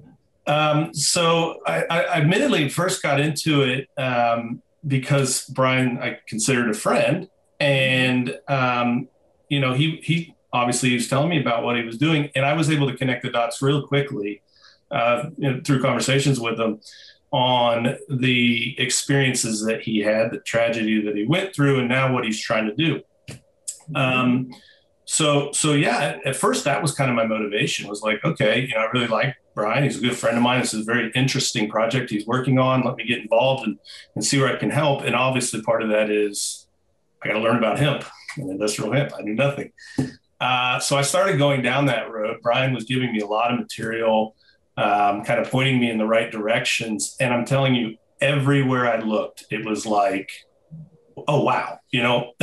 Um, 0.47 0.93
so 0.93 1.59
I, 1.65 1.83
I, 1.89 2.05
admittedly 2.17 2.69
first 2.69 3.01
got 3.01 3.19
into 3.19 3.63
it 3.63 3.89
um, 3.97 4.61
because 4.85 5.45
Brian 5.47 5.97
I 5.97 6.19
considered 6.27 6.69
a 6.69 6.73
friend, 6.73 7.27
and 7.59 8.37
um, 8.47 9.07
you 9.49 9.59
know 9.59 9.73
he 9.73 9.99
he 10.03 10.35
obviously 10.53 10.89
he 10.89 10.95
was 10.95 11.07
telling 11.07 11.29
me 11.29 11.41
about 11.41 11.63
what 11.63 11.77
he 11.77 11.83
was 11.83 11.97
doing, 11.97 12.29
and 12.35 12.45
I 12.45 12.53
was 12.53 12.69
able 12.69 12.89
to 12.91 12.95
connect 12.95 13.23
the 13.23 13.31
dots 13.31 13.59
real 13.61 13.87
quickly 13.87 14.43
uh, 14.91 15.29
you 15.37 15.51
know, 15.51 15.61
through 15.65 15.81
conversations 15.81 16.39
with 16.39 16.59
him 16.59 16.79
on 17.31 17.97
the 18.09 18.75
experiences 18.79 19.65
that 19.65 19.81
he 19.81 19.99
had, 19.99 20.31
the 20.31 20.39
tragedy 20.39 21.01
that 21.01 21.15
he 21.15 21.25
went 21.25 21.53
through, 21.53 21.79
and 21.79 21.89
now 21.89 22.13
what 22.13 22.25
he's 22.25 22.39
trying 22.39 22.65
to 22.65 22.75
do. 22.75 23.01
Um, 23.93 24.51
so, 25.05 25.51
so 25.51 25.73
yeah, 25.73 26.19
at 26.25 26.35
first 26.35 26.63
that 26.65 26.81
was 26.81 26.93
kind 26.93 27.09
of 27.09 27.15
my 27.15 27.27
motivation 27.27 27.87
was 27.87 28.01
like, 28.01 28.23
okay, 28.25 28.61
you 28.61 28.73
know, 28.73 28.81
I 28.81 28.85
really 28.91 29.07
like 29.07 29.35
Brian. 29.53 29.83
He's 29.83 29.97
a 29.97 30.01
good 30.01 30.17
friend 30.17 30.35
of 30.35 30.43
mine. 30.43 30.61
This 30.61 30.73
is 30.73 30.81
a 30.81 30.91
very 30.91 31.11
interesting 31.13 31.69
project 31.69 32.09
he's 32.09 32.25
working 32.25 32.57
on. 32.57 32.83
Let 32.83 32.95
me 32.95 33.05
get 33.05 33.19
involved 33.19 33.67
and, 33.67 33.77
and 34.15 34.25
see 34.25 34.39
where 34.39 34.53
I 34.53 34.57
can 34.57 34.71
help. 34.71 35.03
And 35.03 35.15
obviously 35.15 35.61
part 35.61 35.83
of 35.83 35.89
that 35.89 36.09
is 36.09 36.67
I 37.23 37.27
got 37.27 37.33
to 37.33 37.39
learn 37.39 37.57
about 37.57 37.79
hemp 37.79 38.03
and 38.37 38.49
industrial 38.49 38.91
hemp. 38.91 39.13
I 39.17 39.21
knew 39.21 39.35
nothing. 39.35 39.71
Uh, 40.41 40.79
so 40.79 40.97
I 40.97 41.01
started 41.01 41.37
going 41.37 41.61
down 41.61 41.85
that 41.85 42.11
road. 42.11 42.37
Brian 42.41 42.73
was 42.73 42.83
giving 42.85 43.13
me 43.13 43.19
a 43.19 43.27
lot 43.27 43.53
of 43.53 43.59
material 43.59 44.35
um, 44.77 45.23
kind 45.23 45.39
of 45.39 45.49
pointing 45.49 45.79
me 45.79 45.89
in 45.89 45.97
the 45.97 46.05
right 46.05 46.31
directions. 46.31 47.15
And 47.19 47.33
I'm 47.33 47.45
telling 47.45 47.75
you, 47.75 47.97
everywhere 48.21 48.91
I 48.91 48.99
looked, 48.99 49.45
it 49.51 49.65
was 49.65 49.85
like, 49.85 50.31
oh, 51.27 51.43
wow, 51.43 51.79
you 51.91 52.03
know, 52.03 52.33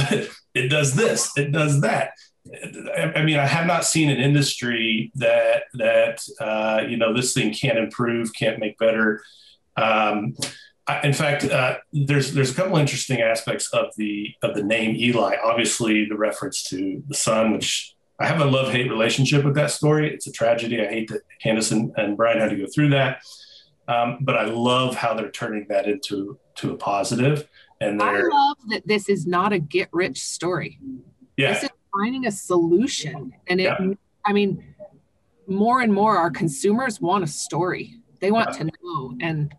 it 0.55 0.69
does 0.69 0.95
this, 0.95 1.31
it 1.37 1.53
does 1.53 1.81
that. 1.83 2.13
I 3.15 3.23
mean, 3.23 3.39
I 3.39 3.47
have 3.47 3.67
not 3.67 3.85
seen 3.85 4.11
an 4.11 4.19
industry 4.19 5.13
that 5.15 5.65
that 5.75 6.21
uh, 6.41 6.83
you 6.89 6.97
know 6.97 7.15
this 7.15 7.33
thing 7.35 7.55
can't 7.55 7.79
improve, 7.79 8.35
can't 8.35 8.59
make 8.59 8.77
better. 8.79 9.23
Um, 9.77 10.35
I, 10.89 11.07
in 11.07 11.13
fact, 11.13 11.45
uh, 11.45 11.77
there's 11.93 12.35
there's 12.35 12.51
a 12.51 12.55
couple 12.55 12.77
interesting 12.79 13.21
aspects 13.21 13.73
of 13.73 13.87
the 13.97 14.35
of 14.43 14.57
the 14.57 14.65
name 14.65 14.97
Eli. 14.97 15.37
Obviously, 15.43 16.05
the 16.07 16.17
reference 16.17 16.65
to 16.71 17.03
the 17.07 17.15
son, 17.15 17.53
which 17.53 17.95
I 18.23 18.27
have 18.27 18.41
a 18.41 18.45
love 18.45 18.71
hate 18.71 18.89
relationship 18.89 19.45
with 19.45 19.55
that 19.57 19.71
story. 19.71 20.13
It's 20.13 20.27
a 20.29 20.33
tragedy. 20.33 20.81
I 20.81 20.87
hate 20.87 21.09
that 21.09 21.23
Candace 21.43 21.73
and, 21.73 21.93
and 21.97 22.17
Brian 22.17 22.39
had 22.39 22.51
to 22.51 22.57
go 22.57 22.67
through 22.73 22.91
that, 22.91 23.23
um, 23.89 24.19
but 24.21 24.37
I 24.37 24.45
love 24.45 24.95
how 24.95 25.15
they're 25.15 25.31
turning 25.31 25.67
that 25.69 25.89
into 25.89 26.39
to 26.57 26.73
a 26.73 26.77
positive. 26.77 27.49
And 27.81 28.01
I 28.01 28.23
love 28.23 28.59
that 28.69 28.87
this 28.87 29.09
is 29.09 29.27
not 29.27 29.53
a 29.53 29.59
get 29.59 29.89
rich 29.93 30.23
story. 30.23 30.79
Yeah. 31.37 31.55
This 31.55 31.65
is 31.65 31.71
finding 31.93 32.27
a 32.27 32.31
solution. 32.31 33.33
And 33.49 33.61
it, 33.61 33.65
yeah. 33.65 33.95
I 34.25 34.33
mean, 34.33 34.63
more 35.49 35.81
and 35.81 35.93
more 35.93 36.17
our 36.17 36.31
consumers 36.31 37.01
want 37.01 37.25
a 37.25 37.27
story. 37.27 37.97
They 38.21 38.31
want 38.31 38.51
yeah. 38.53 38.59
to 38.59 38.65
know. 38.85 39.17
And 39.21 39.53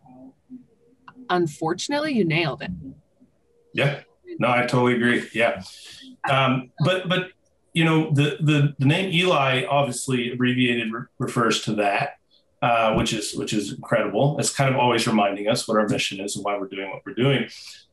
unfortunately, 1.30 2.14
you 2.14 2.24
nailed 2.24 2.62
it. 2.62 2.72
Yeah. 3.74 4.00
No, 4.40 4.50
I 4.50 4.62
totally 4.62 4.96
agree. 4.96 5.28
Yeah. 5.34 5.62
Um, 6.30 6.72
but, 6.80 7.10
but, 7.10 7.32
you 7.74 7.84
know, 7.84 8.12
the, 8.12 8.38
the, 8.40 8.76
the 8.80 8.86
name 8.86 9.12
Eli 9.12 9.66
obviously 9.66 10.32
abbreviated 10.32 10.92
re- 10.92 11.06
refers 11.20 11.62
to 11.64 11.76
that. 11.76 12.18
Uh, 12.62 12.94
which 12.94 13.12
is 13.12 13.36
which 13.36 13.52
is 13.52 13.74
incredible. 13.74 14.40
It's 14.40 14.50
kind 14.50 14.74
of 14.74 14.80
always 14.80 15.06
reminding 15.06 15.50
us 15.50 15.68
what 15.68 15.76
our 15.76 15.86
mission 15.86 16.22
is 16.22 16.38
and 16.38 16.46
why 16.46 16.58
we're 16.58 16.70
doing 16.70 16.90
what 16.92 17.02
we're 17.06 17.14
doing. 17.14 17.50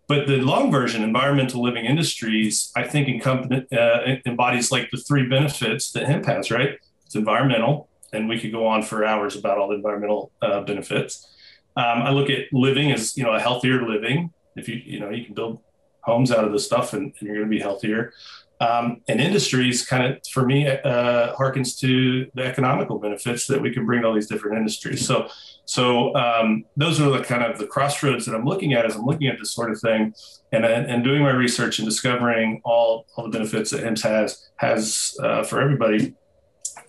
But 0.07 0.29
the 0.29 0.37
long 0.43 0.71
version, 0.71 1.03
environmental 1.03 1.61
living 1.61 1.87
industries, 1.87 2.73
I 2.77 2.83
think 2.83 3.27
uh, 3.27 4.17
embodies 4.27 4.71
like 4.71 4.91
the 4.93 4.97
three 4.97 5.27
benefits 5.29 5.91
that 5.91 6.07
hemp 6.07 6.27
has, 6.27 6.53
right? 6.53 6.79
It's 7.05 7.17
environmental, 7.17 7.89
and 8.13 8.29
we 8.29 8.39
could 8.39 8.53
go 8.53 8.65
on 8.65 8.83
for 8.83 9.05
hours 9.05 9.37
about 9.37 9.59
all 9.59 9.69
the 9.69 9.75
environmental 9.75 10.31
uh, 10.41 10.63
benefits. 10.63 11.29
Um, 11.77 12.03
I 12.03 12.11
look 12.11 12.31
at 12.31 12.53
living 12.53 12.93
as 12.93 13.17
you 13.17 13.25
know 13.25 13.35
a 13.35 13.41
healthier 13.41 13.89
living. 13.89 14.33
If 14.55 14.69
you 14.69 14.83
you 14.85 15.01
know 15.01 15.11
you 15.11 15.25
can 15.25 15.35
build 15.35 15.61
homes 16.03 16.31
out 16.31 16.45
of 16.45 16.53
this 16.53 16.65
stuff, 16.65 16.93
and, 16.93 17.13
and 17.19 17.23
you're 17.23 17.37
going 17.37 17.49
to 17.49 17.51
be 17.51 17.61
healthier. 17.61 18.13
Um, 18.61 19.01
and 19.09 19.23
industries 19.23 19.87
kind 19.87 20.05
of 20.05 20.19
for 20.31 20.45
me 20.45 20.69
uh, 20.69 21.35
harkens 21.35 21.79
to 21.79 22.27
the 22.35 22.45
economical 22.45 22.99
benefits 22.99 23.47
that 23.47 23.59
we 23.61 23.73
can 23.73 23.87
bring 23.87 24.03
to 24.03 24.09
all 24.09 24.15
these 24.15 24.27
different 24.27 24.59
industries. 24.59 25.07
So 25.07 25.29
so 25.71 26.13
um, 26.17 26.65
those 26.77 27.01
are 27.01 27.11
the 27.11 27.23
kind 27.23 27.45
of 27.45 27.59
the 27.59 27.67
crossroads 27.67 28.27
that 28.27 28.35
I'm 28.35 28.45
looking 28.45 28.73
at 28.73 28.85
as 28.85 28.97
I'm 28.97 29.05
looking 29.05 29.29
at 29.29 29.39
this 29.39 29.55
sort 29.55 29.71
of 29.71 29.81
thing, 29.81 30.13
and 30.51 30.65
and 30.65 31.05
doing 31.05 31.23
my 31.23 31.31
research 31.31 31.79
and 31.79 31.89
discovering 31.89 32.61
all 32.65 33.07
all 33.15 33.25
the 33.25 33.31
benefits 33.31 33.71
that 33.71 33.85
hemp 33.85 34.01
has 34.01 34.51
has 34.57 35.17
uh, 35.23 35.45
for 35.45 35.61
everybody. 35.61 36.15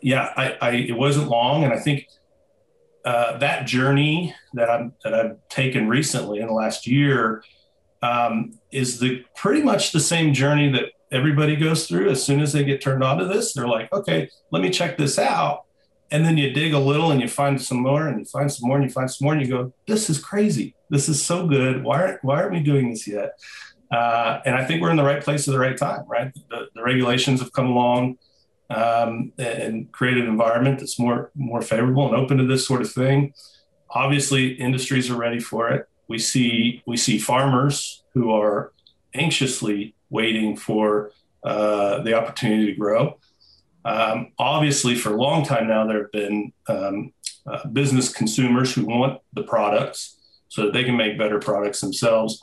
Yeah, 0.02 0.34
I, 0.36 0.58
I, 0.60 0.70
it 0.72 0.98
wasn't 0.98 1.30
long, 1.30 1.64
and 1.64 1.72
I 1.72 1.78
think 1.78 2.08
uh, 3.06 3.38
that 3.38 3.68
journey 3.68 4.34
that 4.54 4.70
I'm 4.70 4.94
that 5.04 5.14
I've 5.14 5.38
taken 5.48 5.88
recently 5.88 6.40
in 6.40 6.48
the 6.48 6.54
last 6.54 6.88
year 6.88 7.44
um, 8.02 8.60
is 8.72 9.00
the 9.00 9.24
pretty 9.36 9.62
much 9.62 9.92
the 9.92 10.00
same 10.00 10.34
journey 10.34 10.72
that 10.72 10.86
everybody 11.12 11.56
goes 11.56 11.88
through. 11.88 12.10
As 12.10 12.24
soon 12.24 12.40
as 12.40 12.54
they 12.54 12.64
get 12.64 12.82
turned 12.82 13.04
on 13.04 13.18
to 13.18 13.26
this, 13.26 13.54
they're 13.54 13.68
like, 13.68 13.92
okay, 13.94 14.30
let 14.52 14.62
me 14.62 14.70
check 14.70 14.98
this 14.98 15.20
out. 15.20 15.66
And 16.10 16.26
then 16.26 16.38
you 16.38 16.52
dig 16.52 16.74
a 16.74 16.80
little 16.80 17.12
and 17.12 17.22
you 17.22 17.28
find 17.28 17.62
some 17.62 17.82
more 17.82 18.08
and 18.08 18.20
you 18.20 18.26
find 18.26 18.52
some 18.52 18.68
more 18.68 18.78
and 18.78 18.86
you 18.86 18.92
find 18.92 19.10
some 19.10 19.26
more 19.26 19.34
and 19.34 19.42
you 19.42 19.48
go 19.48 19.74
this 19.88 20.10
is 20.10 20.20
crazy. 20.20 20.76
This 20.90 21.08
is 21.08 21.24
so 21.24 21.48
good. 21.48 21.84
Why 21.84 22.02
aren't 22.02 22.24
why 22.24 22.42
aren't 22.42 22.52
we 22.52 22.60
doing 22.60 22.90
this 22.90 23.08
yet? 23.08 23.40
Uh, 23.92 24.40
and 24.46 24.56
i 24.56 24.64
think 24.64 24.82
we're 24.82 24.90
in 24.90 24.96
the 24.96 25.04
right 25.04 25.22
place 25.22 25.46
at 25.50 25.52
the 25.52 25.60
right 25.60 25.78
time 25.78 26.06
right? 26.08 26.34
The, 26.50 26.68
the 26.74 26.82
regulations 26.82 27.42
have 27.42 27.52
come 27.52 27.68
along 27.68 28.18
um, 28.70 29.34
and 29.38 29.92
created 29.92 30.24
an 30.24 30.30
environment 30.30 30.80
that's 30.80 30.98
more 30.98 31.32
more 31.36 31.62
favorable 31.62 32.08
and 32.08 32.16
open 32.16 32.38
to 32.38 32.46
this 32.46 32.66
sort 32.66 32.82
of 32.82 32.92
thing. 32.92 33.34
Obviously 33.90 34.54
industries 34.54 35.10
are 35.10 35.18
ready 35.18 35.40
for 35.40 35.70
it. 35.70 35.88
We 36.08 36.20
see 36.20 36.84
we 36.86 36.98
see 36.98 37.18
farmers 37.20 38.04
who 38.14 38.32
are 38.32 38.74
anxiously 39.14 39.96
waiting 40.12 40.56
for 40.56 41.12
uh, 41.44 42.04
the 42.04 42.14
opportunity 42.14 42.68
to 42.68 42.74
grow 42.74 43.18
um, 43.84 44.32
obviously, 44.38 44.96
for 44.96 45.14
a 45.14 45.18
long 45.18 45.44
time 45.44 45.68
now, 45.68 45.86
there 45.88 46.04
have 46.04 46.12
been 46.12 46.54
um, 46.68 47.14
uh, 47.48 47.68
business 47.68 48.14
consumers 48.14 48.74
who 48.74 48.86
want 48.86 49.22
the 49.34 49.44
products 49.44 50.18
so 50.50 50.66
that 50.66 50.74
they 50.74 50.84
can 50.84 50.98
make 50.98 51.18
better 51.18 51.40
products 51.40 51.82
themselves. 51.82 52.42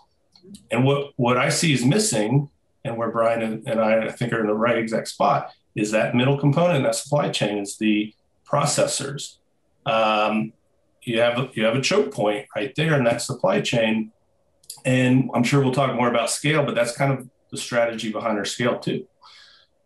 And 0.71 0.85
what, 0.85 1.13
what 1.17 1.37
I 1.37 1.51
see 1.51 1.73
is 1.73 1.85
missing, 1.85 2.49
and 2.85 2.97
where 2.97 3.11
Brian 3.11 3.43
and, 3.43 3.69
and 3.69 3.81
I, 3.81 4.07
I 4.07 4.11
think 4.11 4.33
are 4.33 4.41
in 4.41 4.47
the 4.47 4.55
right 4.55 4.79
exact 4.79 5.09
spot, 5.09 5.53
is 5.77 5.91
that 5.93 6.15
middle 6.15 6.39
component 6.39 6.79
in 6.79 6.83
that 6.85 6.95
supply 6.95 7.29
chain 7.29 7.59
is 7.59 7.77
the 7.77 8.13
processors. 8.51 9.37
Um, 9.87 10.53
you 11.03 11.21
have 11.21 11.51
you 11.55 11.65
have 11.65 11.77
a 11.77 11.81
choke 11.81 12.13
point 12.13 12.47
right 12.57 12.75
there 12.75 12.97
in 12.97 13.05
that 13.05 13.23
supply 13.23 13.61
chain, 13.61 14.11
and 14.85 15.31
I'm 15.35 15.45
sure 15.45 15.63
we'll 15.63 15.73
talk 15.73 15.95
more 15.95 16.09
about 16.09 16.31
scale, 16.31 16.65
but 16.65 16.75
that's 16.75 16.97
kind 16.97 17.13
of 17.13 17.29
the 17.51 17.57
strategy 17.57 18.13
behind 18.13 18.39
our 18.39 18.45
scale 18.45 18.79
too 18.79 19.07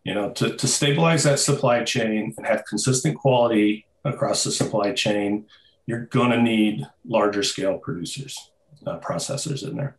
you 0.04 0.14
know, 0.14 0.30
to, 0.30 0.56
to 0.56 0.66
stabilize 0.66 1.22
that 1.24 1.38
supply 1.38 1.84
chain 1.84 2.34
and 2.36 2.46
have 2.46 2.64
consistent 2.64 3.16
quality 3.16 3.86
across 4.04 4.44
the 4.44 4.50
supply 4.50 4.92
chain, 4.92 5.46
you're 5.86 6.06
going 6.06 6.30
to 6.30 6.42
need 6.42 6.86
larger 7.04 7.42
scale 7.42 7.78
producers, 7.78 8.36
uh, 8.86 8.98
processors 8.98 9.66
in 9.66 9.76
there. 9.76 9.96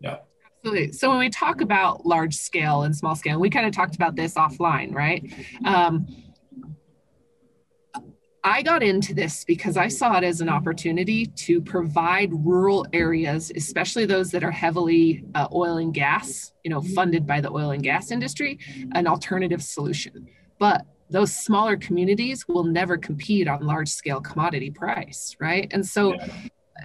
Yeah. 0.00 0.18
Absolutely. 0.58 0.92
So 0.92 1.08
when 1.10 1.18
we 1.18 1.30
talk 1.30 1.60
about 1.60 2.04
large 2.04 2.34
scale 2.34 2.82
and 2.82 2.94
small 2.94 3.14
scale, 3.14 3.38
we 3.38 3.50
kind 3.50 3.66
of 3.66 3.72
talked 3.72 3.94
about 3.94 4.16
this 4.16 4.34
offline, 4.34 4.92
right? 4.92 5.24
Um, 5.64 6.06
I 8.42 8.62
got 8.62 8.82
into 8.82 9.14
this 9.14 9.44
because 9.44 9.76
I 9.76 9.88
saw 9.88 10.16
it 10.16 10.24
as 10.24 10.40
an 10.40 10.48
opportunity 10.48 11.26
to 11.26 11.60
provide 11.60 12.30
rural 12.32 12.86
areas, 12.92 13.52
especially 13.54 14.06
those 14.06 14.30
that 14.30 14.42
are 14.42 14.50
heavily 14.50 15.24
uh, 15.34 15.48
oil 15.52 15.76
and 15.76 15.92
gas, 15.92 16.52
you 16.64 16.70
know, 16.70 16.80
funded 16.80 17.26
by 17.26 17.40
the 17.40 17.50
oil 17.50 17.72
and 17.72 17.82
gas 17.82 18.10
industry, 18.10 18.58
an 18.92 19.06
alternative 19.06 19.62
solution. 19.62 20.26
But 20.58 20.86
those 21.10 21.34
smaller 21.34 21.76
communities 21.76 22.46
will 22.48 22.64
never 22.64 22.96
compete 22.96 23.46
on 23.46 23.60
large 23.66 23.88
scale 23.88 24.20
commodity 24.20 24.70
price, 24.70 25.36
right? 25.38 25.68
And 25.72 25.86
so 25.86 26.14
yeah 26.14 26.28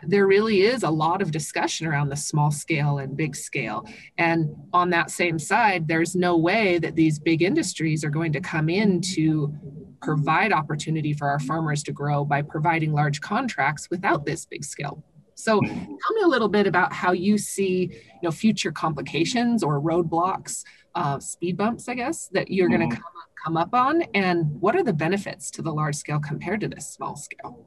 there 0.03 0.27
really 0.27 0.61
is 0.61 0.83
a 0.83 0.89
lot 0.89 1.21
of 1.21 1.31
discussion 1.31 1.87
around 1.87 2.09
the 2.09 2.15
small 2.15 2.51
scale 2.51 2.99
and 2.99 3.15
big 3.15 3.35
scale. 3.35 3.85
And 4.17 4.55
on 4.73 4.89
that 4.91 5.11
same 5.11 5.39
side, 5.39 5.87
there's 5.87 6.15
no 6.15 6.37
way 6.37 6.79
that 6.79 6.95
these 6.95 7.19
big 7.19 7.41
industries 7.41 8.03
are 8.03 8.09
going 8.09 8.33
to 8.33 8.41
come 8.41 8.69
in 8.69 9.01
to 9.15 9.53
provide 10.01 10.51
opportunity 10.51 11.13
for 11.13 11.29
our 11.29 11.39
farmers 11.39 11.83
to 11.83 11.91
grow 11.91 12.25
by 12.25 12.41
providing 12.41 12.93
large 12.93 13.21
contracts 13.21 13.89
without 13.89 14.25
this 14.25 14.45
big 14.45 14.63
scale. 14.63 15.03
So 15.35 15.59
tell 15.59 16.13
me 16.15 16.21
a 16.23 16.27
little 16.27 16.47
bit 16.47 16.65
about 16.65 16.93
how 16.93 17.11
you 17.11 17.37
see 17.37 17.91
you 17.91 18.19
know, 18.23 18.31
future 18.31 18.71
complications 18.71 19.63
or 19.63 19.81
roadblocks, 19.81 20.63
uh, 20.95 21.19
speed 21.19 21.57
bumps, 21.57 21.89
I 21.89 21.95
guess, 21.95 22.29
that 22.29 22.49
you're 22.49 22.69
going 22.69 22.89
to 22.89 22.95
mm-hmm. 22.95 23.01
come, 23.01 23.13
come 23.43 23.57
up 23.57 23.73
on, 23.73 24.03
and 24.13 24.59
what 24.61 24.75
are 24.75 24.83
the 24.83 24.93
benefits 24.93 25.51
to 25.51 25.61
the 25.61 25.71
large 25.71 25.95
scale 25.95 26.19
compared 26.19 26.61
to 26.61 26.69
this 26.69 26.89
small 26.89 27.17
scale? 27.17 27.65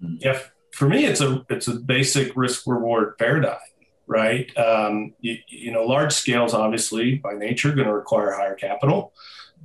Yeah, 0.00 0.38
for 0.72 0.88
me, 0.88 1.04
it's 1.04 1.20
a 1.20 1.44
it's 1.48 1.68
a 1.68 1.74
basic 1.74 2.34
risk 2.36 2.66
reward 2.66 3.16
paradigm, 3.18 3.58
right? 4.06 4.50
Um, 4.56 5.14
you, 5.20 5.36
you, 5.46 5.70
know, 5.70 5.84
large 5.84 6.12
scales 6.12 6.52
obviously 6.52 7.16
by 7.16 7.34
nature 7.34 7.72
going 7.72 7.86
to 7.86 7.94
require 7.94 8.32
higher 8.32 8.54
capital. 8.54 9.12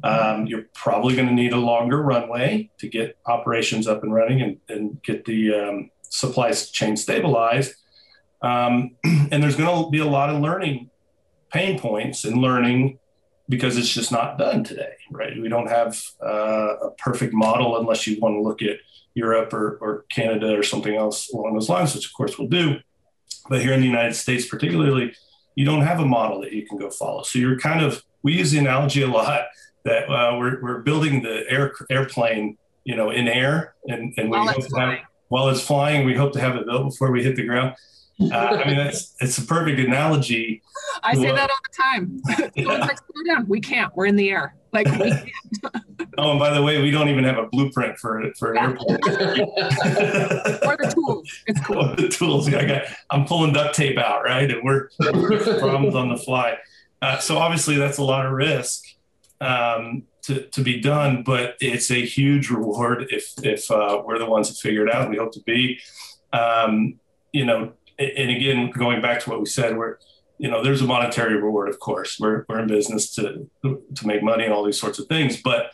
Um, 0.04 0.48
you're 0.48 0.66
probably 0.74 1.16
going 1.16 1.28
to 1.28 1.34
need 1.34 1.54
a 1.54 1.58
longer 1.58 2.02
runway 2.02 2.70
to 2.78 2.88
get 2.88 3.18
operations 3.26 3.88
up 3.88 4.04
and 4.04 4.14
running 4.14 4.42
and, 4.42 4.58
and 4.70 5.02
get 5.04 5.26
the 5.26 5.54
um, 5.54 5.90
supply 6.04 6.52
chain 6.52 6.96
stabilized. 6.96 7.74
Um, 8.42 8.96
and 9.04 9.44
there's 9.44 9.56
going 9.56 9.86
to 9.86 9.90
be 9.90 10.00
a 10.00 10.06
lot 10.06 10.30
of 10.30 10.42
learning 10.42 10.90
pain 11.52 11.80
points 11.80 12.26
and 12.26 12.38
learning 12.38 13.00
because 13.50 13.78
it's 13.78 13.90
just 13.90 14.12
not 14.12 14.38
done 14.38 14.64
today, 14.64 14.94
right? 15.12 15.40
We 15.42 15.50
don't 15.50 15.68
have 15.68 16.00
uh, 16.24 16.76
a 16.78 16.92
perfect 16.92 17.34
model 17.34 17.78
unless 17.78 18.06
you 18.06 18.20
want 18.20 18.36
to 18.36 18.42
look 18.42 18.62
at 18.62 18.78
Europe 19.16 19.52
or, 19.54 19.78
or 19.82 20.06
Canada 20.10 20.56
or 20.56 20.62
something 20.62 20.96
else 20.96 21.32
along 21.34 21.56
those 21.56 21.68
lines, 21.68 21.96
which 21.96 22.06
of 22.06 22.14
course 22.14 22.38
we'll 22.38 22.48
do. 22.48 22.78
But 23.50 23.62
here 23.62 23.74
in 23.74 23.82
the 23.82 23.88
United 23.88 24.14
States, 24.14 24.46
particularly, 24.46 25.14
you 25.56 25.66
don't 25.66 25.82
have 25.82 26.00
a 26.00 26.06
model 26.06 26.42
that 26.42 26.54
you 26.54 26.66
can 26.66 26.78
go 26.78 26.92
follow. 26.92 27.24
So 27.24 27.40
you're 27.40 27.58
kind 27.58 27.84
of, 27.84 28.04
we 28.22 28.38
use 28.38 28.52
the 28.52 28.60
analogy 28.60 29.02
a 29.02 29.08
lot 29.08 29.46
that 29.86 30.10
uh, 30.10 30.38
we're, 30.38 30.62
we're 30.62 30.80
building 30.80 31.22
the 31.22 31.44
air, 31.50 31.74
airplane, 31.90 32.58
you 32.84 32.96
know, 32.96 33.12
in 33.12 33.28
air 33.28 33.76
and, 33.88 34.14
and 34.18 34.30
we 34.30 34.38
while 34.38 34.48
hope 34.48 34.68
to 34.68 34.80
have, 34.80 35.00
while 35.30 35.50
it's 35.50 35.62
flying, 35.62 36.06
we 36.06 36.16
hope 36.16 36.34
to 36.34 36.40
have 36.40 36.56
it 36.56 36.66
built 36.66 36.86
before 36.90 37.12
we 37.12 37.24
hit 37.24 37.36
the 37.36 37.46
ground. 37.46 37.76
Uh, 38.22 38.36
I 38.36 38.68
mean, 38.68 38.76
that's 38.76 39.16
it's 39.22 39.38
a 39.38 39.46
perfect 39.46 39.80
analogy. 39.80 40.62
I 41.04 41.14
say 41.14 41.32
that 41.32 41.50
all 41.50 41.58
the 41.64 41.82
time. 41.82 42.22
yeah. 42.56 42.66
like, 42.66 42.98
slow 42.98 43.24
down. 43.26 43.48
We 43.48 43.62
can't. 43.62 43.96
We're 43.96 44.08
in 44.08 44.18
the 44.18 44.30
air. 44.30 44.56
Like 44.74 44.88
we 44.88 45.10
can't. 45.10 45.30
oh, 46.18 46.32
and 46.32 46.40
by 46.40 46.54
the 46.54 46.62
way, 46.62 46.82
we 46.82 46.92
don't 46.92 47.08
even 47.08 47.24
have 47.24 47.38
a 47.38 47.48
blueprint 47.48 47.98
for 47.98 48.22
for 48.38 48.54
an 48.54 48.58
airplane. 48.58 48.98
or 49.08 50.76
the 50.76 50.92
tools. 50.94 51.32
It's 51.48 51.62
cool. 51.62 51.92
Or 51.92 51.96
the 51.96 52.10
tools. 52.10 52.50
Yeah, 52.50 52.60
I 52.60 52.66
got. 52.66 52.84
I'm 53.10 53.26
pulling 53.26 53.54
duct 53.54 53.74
tape 53.74 53.98
out, 53.98 54.24
right, 54.24 54.52
and 54.52 54.64
we're, 54.64 54.90
we're 55.00 55.60
problems 55.60 55.96
on 55.96 56.10
the 56.10 56.18
fly. 56.18 56.58
Uh, 57.02 57.20
so 57.20 57.38
obviously, 57.38 57.78
that's 57.78 58.00
a 58.00 58.04
lot 58.04 58.26
of 58.26 58.34
risk. 58.34 58.84
Um, 59.42 60.04
to, 60.24 60.42
to 60.48 60.62
be 60.62 60.82
done, 60.82 61.24
but 61.24 61.56
it's 61.62 61.90
a 61.92 62.06
huge 62.06 62.50
reward 62.50 63.08
if 63.10 63.34
if 63.42 63.72
uh, 63.72 64.02
we're 64.06 64.20
the 64.20 64.26
ones 64.26 64.50
that 64.50 64.58
figure 64.58 64.86
it 64.86 64.94
out. 64.94 65.10
We 65.10 65.18
hope 65.18 65.32
to 65.34 65.42
be. 65.42 65.80
Um, 66.34 67.00
you 67.32 67.46
know, 67.46 67.74
and 67.98 68.30
again, 68.30 68.70
going 68.72 69.02
back 69.02 69.22
to 69.22 69.30
what 69.30 69.40
we 69.40 69.46
said, 69.46 69.78
we're 69.78 69.98
you 70.40 70.50
know, 70.50 70.64
there's 70.64 70.82
a 70.82 70.86
monetary 70.86 71.36
reward, 71.36 71.68
of 71.70 71.80
course. 71.80 72.18
We're 72.20 72.46
we're 72.48 72.60
in 72.60 72.68
business 72.68 73.14
to 73.16 73.50
to 73.64 74.08
make 74.08 74.24
money 74.24 74.46
and 74.46 74.54
all 74.54 74.64
these 74.64 74.80
sorts 74.80 74.98
of 74.98 75.08
things, 75.08 75.42
but 75.42 75.72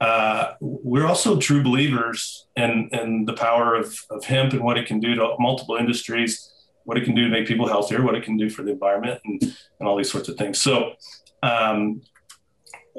uh, 0.00 0.54
we're 0.60 1.06
also 1.06 1.38
true 1.38 1.62
believers 1.62 2.46
in 2.56 2.88
in 2.92 3.24
the 3.24 3.32
power 3.32 3.74
of 3.74 3.96
of 4.10 4.24
hemp 4.24 4.52
and 4.52 4.62
what 4.62 4.76
it 4.76 4.86
can 4.86 4.98
do 4.98 5.14
to 5.14 5.34
multiple 5.38 5.76
industries, 5.76 6.52
what 6.84 6.98
it 6.98 7.04
can 7.04 7.14
do 7.14 7.24
to 7.24 7.30
make 7.30 7.46
people 7.46 7.68
healthier, 7.68 8.02
what 8.02 8.16
it 8.16 8.24
can 8.24 8.36
do 8.36 8.50
for 8.50 8.64
the 8.64 8.72
environment, 8.72 9.20
and 9.24 9.40
and 9.78 9.88
all 9.88 9.96
these 9.96 10.10
sorts 10.10 10.28
of 10.28 10.36
things. 10.36 10.60
So. 10.60 10.92
Um, 11.40 12.02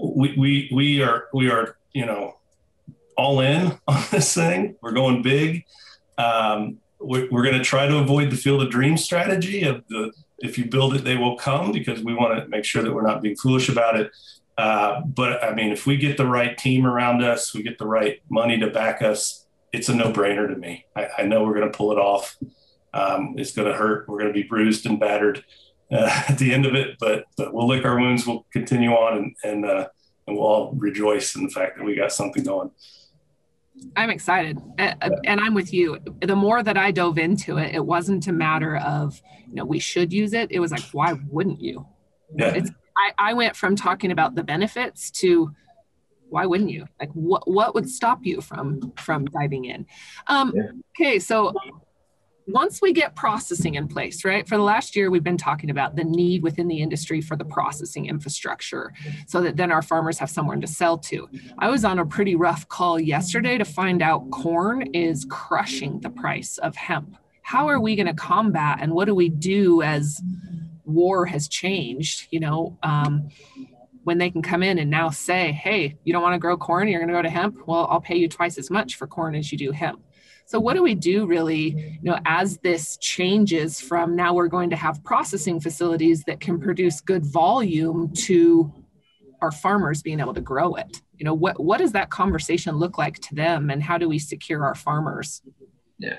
we, 0.02 0.36
we 0.38 0.70
we 0.74 1.02
are 1.02 1.28
we 1.34 1.50
are 1.50 1.78
you 1.94 2.06
know 2.06 2.38
all 3.18 3.40
in 3.42 3.78
on 3.88 4.04
this 4.12 4.34
thing. 4.34 4.76
We're 4.82 4.94
going 4.94 5.22
big. 5.22 5.66
Um, 6.18 6.80
we're, 7.00 7.30
we're 7.32 7.44
going 7.44 7.58
to 7.58 7.64
try 7.64 7.88
to 7.88 7.98
avoid 7.98 8.30
the 8.30 8.36
field 8.36 8.62
of 8.62 8.70
dreams 8.70 9.04
strategy 9.04 9.64
of 9.64 9.84
the 9.88 10.12
if 10.40 10.58
you 10.58 10.66
build 10.66 10.96
it, 10.96 11.04
they 11.04 11.18
will 11.18 11.36
come 11.36 11.72
because 11.72 12.02
we 12.02 12.14
want 12.14 12.38
to 12.38 12.48
make 12.48 12.64
sure 12.64 12.82
that 12.82 12.94
we're 12.94 13.06
not 13.06 13.22
being 13.22 13.36
foolish 13.36 13.68
about 13.68 14.00
it. 14.00 14.12
Uh, 14.58 15.02
but 15.02 15.44
I 15.44 15.54
mean, 15.54 15.72
if 15.72 15.86
we 15.86 15.98
get 15.98 16.18
the 16.18 16.26
right 16.26 16.58
team 16.58 16.86
around 16.86 17.24
us, 17.24 17.54
we 17.54 17.62
get 17.62 17.78
the 17.78 17.88
right 17.88 18.22
money 18.30 18.58
to 18.60 18.70
back 18.70 19.02
us, 19.02 19.46
it's 19.72 19.90
a 19.90 19.96
no 19.96 20.12
brainer 20.12 20.48
to 20.48 20.56
me. 20.56 20.86
I, 20.96 21.08
I 21.20 21.24
know 21.24 21.44
we're 21.44 21.56
going 21.56 21.72
to 21.72 21.78
pull 21.78 21.92
it 21.92 21.98
off. 21.98 22.38
Um, 22.94 23.36
it's 23.38 23.52
going 23.52 23.68
to 23.68 23.78
hurt. 23.78 24.08
We're 24.08 24.20
going 24.20 24.34
to 24.34 24.42
be 24.42 24.48
bruised 24.48 24.86
and 24.86 25.00
battered 25.00 25.44
uh, 25.92 26.24
at 26.30 26.38
the 26.38 26.54
end 26.54 26.66
of 26.66 26.76
it, 26.76 26.98
but, 27.00 27.26
but 27.38 27.54
we'll 27.54 27.68
lick 27.68 27.86
our 27.86 28.00
wounds. 28.00 28.26
We'll 28.26 28.46
continue 28.52 28.92
on 28.92 29.18
and, 29.18 29.36
and, 29.44 29.66
uh, 29.66 29.88
and 30.28 30.38
we'll 30.38 30.46
all 30.46 30.74
rejoice 30.74 31.36
in 31.36 31.44
the 31.44 31.50
fact 31.50 31.78
that 31.78 31.84
we 31.84 31.96
got 31.96 32.12
something 32.12 32.44
going. 32.44 32.72
I'm 33.96 34.10
excited. 34.10 34.60
And 34.78 35.40
I'm 35.40 35.54
with 35.54 35.74
you. 35.74 36.00
The 36.22 36.36
more 36.36 36.62
that 36.64 36.78
I 36.78 36.92
dove 36.92 37.18
into 37.18 37.58
it, 37.58 37.74
it 37.74 37.86
wasn't 37.86 38.28
a 38.28 38.34
matter 38.34 38.78
of, 38.78 39.22
you 39.48 39.56
know, 39.56 39.66
we 39.66 39.80
should 39.80 40.12
use 40.12 40.34
it. 40.34 40.52
It 40.52 40.60
was 40.60 40.72
like, 40.72 40.84
why 40.92 41.14
wouldn't 41.30 41.62
you? 41.62 41.88
Yeah. 42.36 42.56
It's, 42.56 42.70
I, 42.98 43.30
I 43.30 43.34
went 43.34 43.56
from 43.56 43.76
talking 43.76 44.12
about 44.12 44.36
the 44.36 44.44
benefits 44.44 45.10
to 45.12 45.54
why 46.30 46.46
wouldn't 46.46 46.70
you? 46.70 46.86
Like 47.00 47.12
what 47.14 47.50
what 47.50 47.74
would 47.74 47.90
stop 47.90 48.20
you 48.24 48.42
from 48.42 48.94
from 48.98 49.26
diving 49.26 49.66
in? 49.66 49.86
Um, 50.28 50.54
yeah. 50.56 50.72
okay, 50.96 51.20
so 51.20 51.54
once 52.52 52.82
we 52.82 52.94
get 52.94 53.16
processing 53.16 53.76
in 53.76 53.88
place, 53.88 54.26
right? 54.26 54.48
For 54.48 54.58
the 54.58 54.64
last 54.64 54.96
year, 54.96 55.10
we've 55.10 55.24
been 55.24 55.38
talking 55.38 55.70
about 55.70 55.96
the 55.96 56.04
need 56.04 56.44
within 56.44 56.68
the 56.68 56.82
industry 56.82 57.22
for 57.22 57.36
the 57.36 57.46
processing 57.46 58.08
infrastructure 58.08 58.94
so 59.28 59.42
that 59.42 59.56
then 59.58 59.72
our 59.72 59.82
farmers 59.82 60.18
have 60.20 60.30
someone 60.30 60.62
to 60.62 60.68
sell 60.68 60.98
to. 60.98 61.30
I 61.58 61.70
was 61.70 61.86
on 61.86 62.00
a 62.00 62.06
pretty 62.06 62.36
rough 62.36 62.68
call 62.68 63.00
yesterday 63.00 63.58
to 63.58 63.66
find 63.66 64.02
out 64.02 64.30
corn 64.32 64.94
is 64.94 65.26
crushing 65.30 66.00
the 66.00 66.10
price 66.10 66.58
of 66.58 66.76
hemp. 66.76 67.16
How 67.42 67.68
are 67.68 67.80
we 67.80 67.96
going 67.96 68.08
to 68.08 68.14
combat 68.14 68.80
and 68.82 68.94
what 68.94 69.06
do 69.06 69.16
we 69.16 69.30
do 69.30 69.82
as 69.82 70.22
war 70.86 71.26
has 71.26 71.48
changed? 71.48 72.28
You 72.32 72.40
know, 72.40 72.78
um, 72.84 73.30
when 74.04 74.18
they 74.18 74.30
can 74.30 74.42
come 74.42 74.64
in 74.64 74.80
and 74.80 74.90
now 74.90 75.10
say, 75.10 75.52
hey, 75.52 75.96
you 76.04 76.14
don't 76.14 76.24
want 76.24 76.34
to 76.34 76.40
grow 76.40 76.58
corn, 76.58 76.88
you're 76.88 77.00
going 77.00 77.10
to 77.10 77.14
go 77.14 77.22
to 77.22 77.30
hemp. 77.30 77.68
Well, 77.68 77.88
I'll 77.90 78.02
pay 78.02 78.16
you 78.16 78.28
twice 78.28 78.58
as 78.58 78.70
much 78.72 78.96
for 78.96 79.08
corn 79.08 79.36
as 79.36 79.52
you 79.52 79.58
do 79.58 79.72
hemp. 79.72 80.02
So 80.50 80.60
what 80.60 80.74
do 80.74 80.82
we 80.82 80.96
do 80.96 81.28
really, 81.28 82.00
you 82.02 82.10
know, 82.10 82.18
as 82.26 82.58
this 82.58 82.98
changes 82.98 83.80
from 83.80 84.16
now 84.16 84.34
we're 84.34 84.48
going 84.48 84.72
to 84.72 84.76
have 84.76 85.04
processing 85.04 85.60
facilities 85.60 86.24
that 86.24 86.40
can 86.40 86.60
produce 86.60 87.02
good 87.02 87.24
volume 87.24 88.12
to 88.26 88.74
our 89.44 89.52
farmers 89.52 90.02
being 90.02 90.20
able 90.20 90.34
to 90.34 90.42
grow 90.42 90.74
it? 90.74 91.04
You 91.20 91.26
know, 91.26 91.36
what 91.36 91.60
what 91.60 91.78
does 91.78 91.92
that 91.92 92.10
conversation 92.10 92.78
look 92.78 92.98
like 92.98 93.20
to 93.20 93.36
them 93.36 93.70
and 93.70 93.84
how 93.84 94.00
do 94.00 94.10
we 94.10 94.18
secure 94.18 94.66
our 94.66 94.74
farmers? 94.74 95.44
Yeah. 96.00 96.18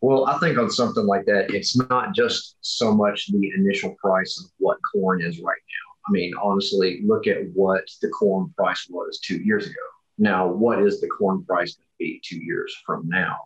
Well, 0.00 0.26
I 0.26 0.38
think 0.38 0.56
on 0.56 0.70
something 0.70 1.04
like 1.04 1.24
that, 1.24 1.52
it's 1.52 1.76
not 1.76 2.14
just 2.14 2.56
so 2.60 2.94
much 2.94 3.26
the 3.26 3.50
initial 3.56 3.96
price 3.96 4.38
of 4.38 4.52
what 4.58 4.78
corn 4.92 5.20
is 5.20 5.40
right 5.40 5.62
now. 5.66 6.08
I 6.08 6.12
mean, 6.12 6.32
honestly, 6.40 7.00
look 7.04 7.26
at 7.26 7.38
what 7.54 7.82
the 8.00 8.08
corn 8.10 8.54
price 8.56 8.86
was 8.88 9.18
two 9.18 9.38
years 9.38 9.66
ago. 9.66 9.84
Now, 10.16 10.46
what 10.46 10.80
is 10.80 11.00
the 11.00 11.08
corn 11.08 11.44
price 11.44 11.74
going 11.74 11.86
to 11.86 11.98
be 11.98 12.22
two 12.24 12.38
years 12.38 12.72
from 12.86 13.08
now? 13.08 13.36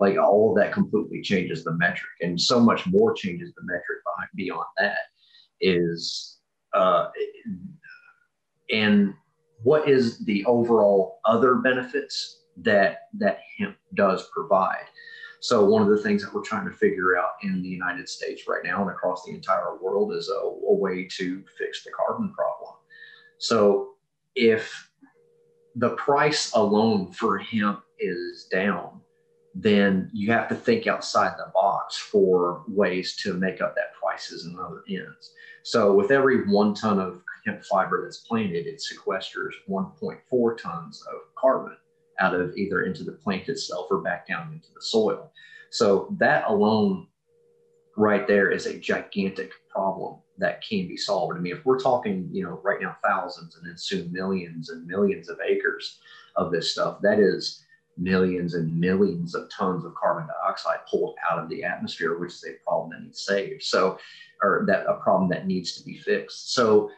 Like 0.00 0.18
all 0.18 0.50
of 0.50 0.56
that 0.56 0.72
completely 0.72 1.20
changes 1.20 1.62
the 1.62 1.72
metric 1.72 2.10
and 2.22 2.40
so 2.40 2.58
much 2.58 2.86
more 2.86 3.14
changes 3.14 3.52
the 3.54 3.62
metric 3.62 3.98
beyond 4.34 4.64
that 4.78 4.98
is 5.60 6.38
uh, 6.74 7.08
and 8.70 9.14
what 9.62 9.88
is 9.88 10.24
the 10.24 10.44
overall 10.46 11.20
other 11.24 11.56
benefits 11.56 12.42
that 12.56 13.02
that 13.14 13.40
hemp 13.58 13.76
does 13.94 14.28
provide? 14.32 14.84
So 15.40 15.64
one 15.64 15.82
of 15.82 15.88
the 15.88 16.02
things 16.02 16.22
that 16.22 16.34
we're 16.34 16.42
trying 16.42 16.68
to 16.68 16.74
figure 16.76 17.18
out 17.18 17.30
in 17.42 17.62
the 17.62 17.68
united 17.68 18.08
states 18.08 18.42
right 18.46 18.62
now 18.64 18.82
and 18.82 18.90
across 18.90 19.24
the 19.24 19.32
entire 19.32 19.76
world 19.82 20.12
is 20.12 20.28
a, 20.28 20.38
a 20.38 20.74
way 20.74 21.08
to 21.16 21.42
fix 21.58 21.82
the 21.82 21.90
carbon 21.90 22.32
problem. 22.32 22.74
So 23.38 23.94
if 24.34 24.90
the 25.76 25.90
price 25.90 26.52
alone 26.52 27.12
for 27.12 27.38
hemp 27.38 27.82
is 27.98 28.48
down 28.50 28.99
then 29.62 30.10
you 30.12 30.30
have 30.32 30.48
to 30.48 30.54
think 30.54 30.86
outside 30.86 31.34
the 31.36 31.50
box 31.52 31.96
for 31.96 32.64
ways 32.68 33.16
to 33.16 33.34
make 33.34 33.60
up 33.60 33.74
that 33.74 33.94
prices 34.00 34.44
and 34.44 34.58
other 34.58 34.82
ends. 34.88 35.32
So 35.62 35.92
with 35.92 36.10
every 36.10 36.48
one 36.48 36.74
ton 36.74 36.98
of 36.98 37.22
hemp 37.44 37.62
fiber 37.64 38.02
that's 38.02 38.18
planted, 38.18 38.66
it 38.66 38.80
sequesters 38.80 39.52
1.4 39.68 40.58
tons 40.58 41.04
of 41.12 41.34
carbon 41.36 41.76
out 42.18 42.34
of 42.34 42.56
either 42.56 42.82
into 42.82 43.04
the 43.04 43.12
plant 43.12 43.48
itself 43.48 43.86
or 43.90 44.00
back 44.00 44.26
down 44.26 44.52
into 44.52 44.68
the 44.74 44.82
soil. 44.82 45.32
So 45.70 46.14
that 46.18 46.46
alone 46.46 47.06
right 47.96 48.26
there 48.26 48.50
is 48.50 48.66
a 48.66 48.78
gigantic 48.78 49.52
problem 49.68 50.18
that 50.38 50.62
can 50.66 50.88
be 50.88 50.96
solved. 50.96 51.36
I 51.36 51.40
mean, 51.40 51.54
if 51.54 51.64
we're 51.66 51.78
talking, 51.78 52.28
you 52.32 52.44
know, 52.44 52.60
right 52.62 52.80
now 52.80 52.96
thousands 53.04 53.56
and 53.56 53.66
then 53.66 53.76
soon 53.76 54.12
millions 54.12 54.70
and 54.70 54.86
millions 54.86 55.28
of 55.28 55.38
acres 55.46 56.00
of 56.36 56.50
this 56.50 56.72
stuff, 56.72 57.00
that 57.02 57.18
is 57.18 57.64
millions 58.00 58.54
and 58.54 58.78
millions 58.78 59.34
of 59.34 59.50
tons 59.50 59.84
of 59.84 59.94
carbon 59.94 60.26
dioxide 60.26 60.78
pulled 60.88 61.16
out 61.30 61.38
of 61.38 61.48
the 61.48 61.62
atmosphere, 61.62 62.18
which 62.18 62.32
is 62.32 62.44
a 62.44 62.64
problem 62.64 62.90
that 62.90 63.02
needs 63.02 63.20
saved. 63.20 63.62
So, 63.62 63.98
or 64.42 64.64
that 64.66 64.86
a 64.86 64.94
problem 64.94 65.28
that 65.30 65.46
needs 65.46 65.76
to 65.76 65.84
be 65.84 65.98
fixed. 65.98 66.54
So, 66.54 66.90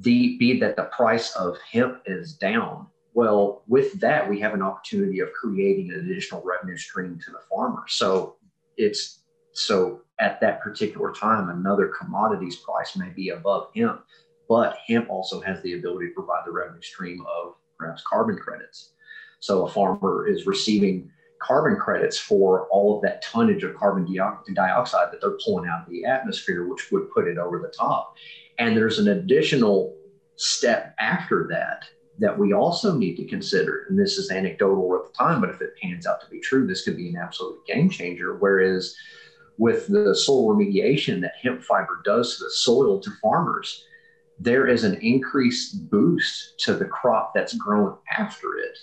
the 0.00 0.36
be 0.36 0.60
that 0.60 0.76
the 0.76 0.84
price 0.84 1.34
of 1.36 1.56
hemp 1.72 2.02
is 2.06 2.34
down. 2.34 2.86
Well, 3.14 3.62
with 3.66 3.98
that, 4.00 4.28
we 4.28 4.38
have 4.40 4.54
an 4.54 4.62
opportunity 4.62 5.20
of 5.20 5.32
creating 5.32 5.90
an 5.90 6.00
additional 6.00 6.42
revenue 6.44 6.76
stream 6.76 7.18
to 7.24 7.30
the 7.32 7.40
farmer. 7.50 7.84
So 7.88 8.36
it's 8.76 9.20
so 9.52 10.02
at 10.20 10.40
that 10.42 10.60
particular 10.60 11.12
time, 11.12 11.48
another 11.48 11.88
commodities 11.88 12.56
price 12.56 12.96
may 12.96 13.08
be 13.08 13.30
above 13.30 13.70
hemp, 13.74 14.02
but 14.48 14.76
hemp 14.86 15.08
also 15.08 15.40
has 15.40 15.60
the 15.62 15.74
ability 15.74 16.08
to 16.08 16.14
provide 16.14 16.42
the 16.44 16.52
revenue 16.52 16.82
stream 16.82 17.24
of 17.26 17.54
perhaps 17.78 18.02
carbon 18.06 18.36
credits. 18.36 18.92
So 19.40 19.66
a 19.66 19.70
farmer 19.70 20.28
is 20.28 20.46
receiving 20.46 21.10
carbon 21.40 21.76
credits 21.78 22.18
for 22.18 22.68
all 22.68 22.96
of 22.96 23.02
that 23.02 23.22
tonnage 23.22 23.64
of 23.64 23.74
carbon 23.74 24.06
dioxide 24.54 25.10
that 25.10 25.20
they're 25.20 25.38
pulling 25.44 25.68
out 25.68 25.86
of 25.86 25.90
the 25.90 26.04
atmosphere, 26.04 26.68
which 26.68 26.92
would 26.92 27.10
put 27.10 27.26
it 27.26 27.38
over 27.38 27.58
the 27.58 27.72
top. 27.76 28.14
And 28.58 28.76
there's 28.76 28.98
an 28.98 29.08
additional 29.08 29.96
step 30.36 30.94
after 30.98 31.46
that 31.50 31.84
that 32.18 32.38
we 32.38 32.52
also 32.52 32.94
need 32.94 33.16
to 33.16 33.24
consider. 33.24 33.86
And 33.88 33.98
this 33.98 34.18
is 34.18 34.30
anecdotal 34.30 34.94
at 34.96 35.10
the 35.10 35.16
time, 35.16 35.40
but 35.40 35.48
if 35.48 35.62
it 35.62 35.74
pans 35.80 36.06
out 36.06 36.20
to 36.20 36.28
be 36.28 36.40
true, 36.40 36.66
this 36.66 36.84
could 36.84 36.98
be 36.98 37.08
an 37.08 37.16
absolute 37.16 37.66
game 37.66 37.88
changer. 37.88 38.36
Whereas 38.36 38.94
with 39.56 39.86
the 39.86 40.14
soil 40.14 40.54
remediation 40.54 41.22
that 41.22 41.32
hemp 41.42 41.62
fiber 41.62 42.02
does 42.04 42.36
to 42.36 42.44
the 42.44 42.50
soil 42.50 43.00
to 43.00 43.10
farmers, 43.22 43.86
there 44.38 44.66
is 44.66 44.84
an 44.84 44.96
increased 44.96 45.88
boost 45.90 46.58
to 46.60 46.74
the 46.74 46.84
crop 46.84 47.32
that's 47.34 47.54
grown 47.54 47.96
after 48.10 48.58
it 48.58 48.76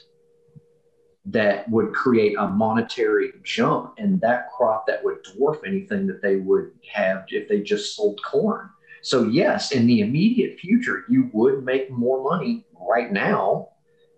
that 1.29 1.69
would 1.69 1.93
create 1.93 2.35
a 2.37 2.47
monetary 2.47 3.33
jump 3.43 3.93
in 3.97 4.17
that 4.19 4.49
crop 4.49 4.87
that 4.87 5.03
would 5.03 5.23
dwarf 5.25 5.59
anything 5.65 6.07
that 6.07 6.21
they 6.21 6.37
would 6.37 6.71
have 6.93 7.25
if 7.29 7.49
they 7.49 7.61
just 7.61 7.95
sold 7.95 8.19
corn. 8.23 8.69
So, 9.01 9.25
yes, 9.25 9.71
in 9.71 9.87
the 9.87 10.01
immediate 10.01 10.57
future, 10.59 11.03
you 11.09 11.29
would 11.33 11.63
make 11.63 11.91
more 11.91 12.23
money 12.23 12.65
right 12.79 13.11
now 13.11 13.69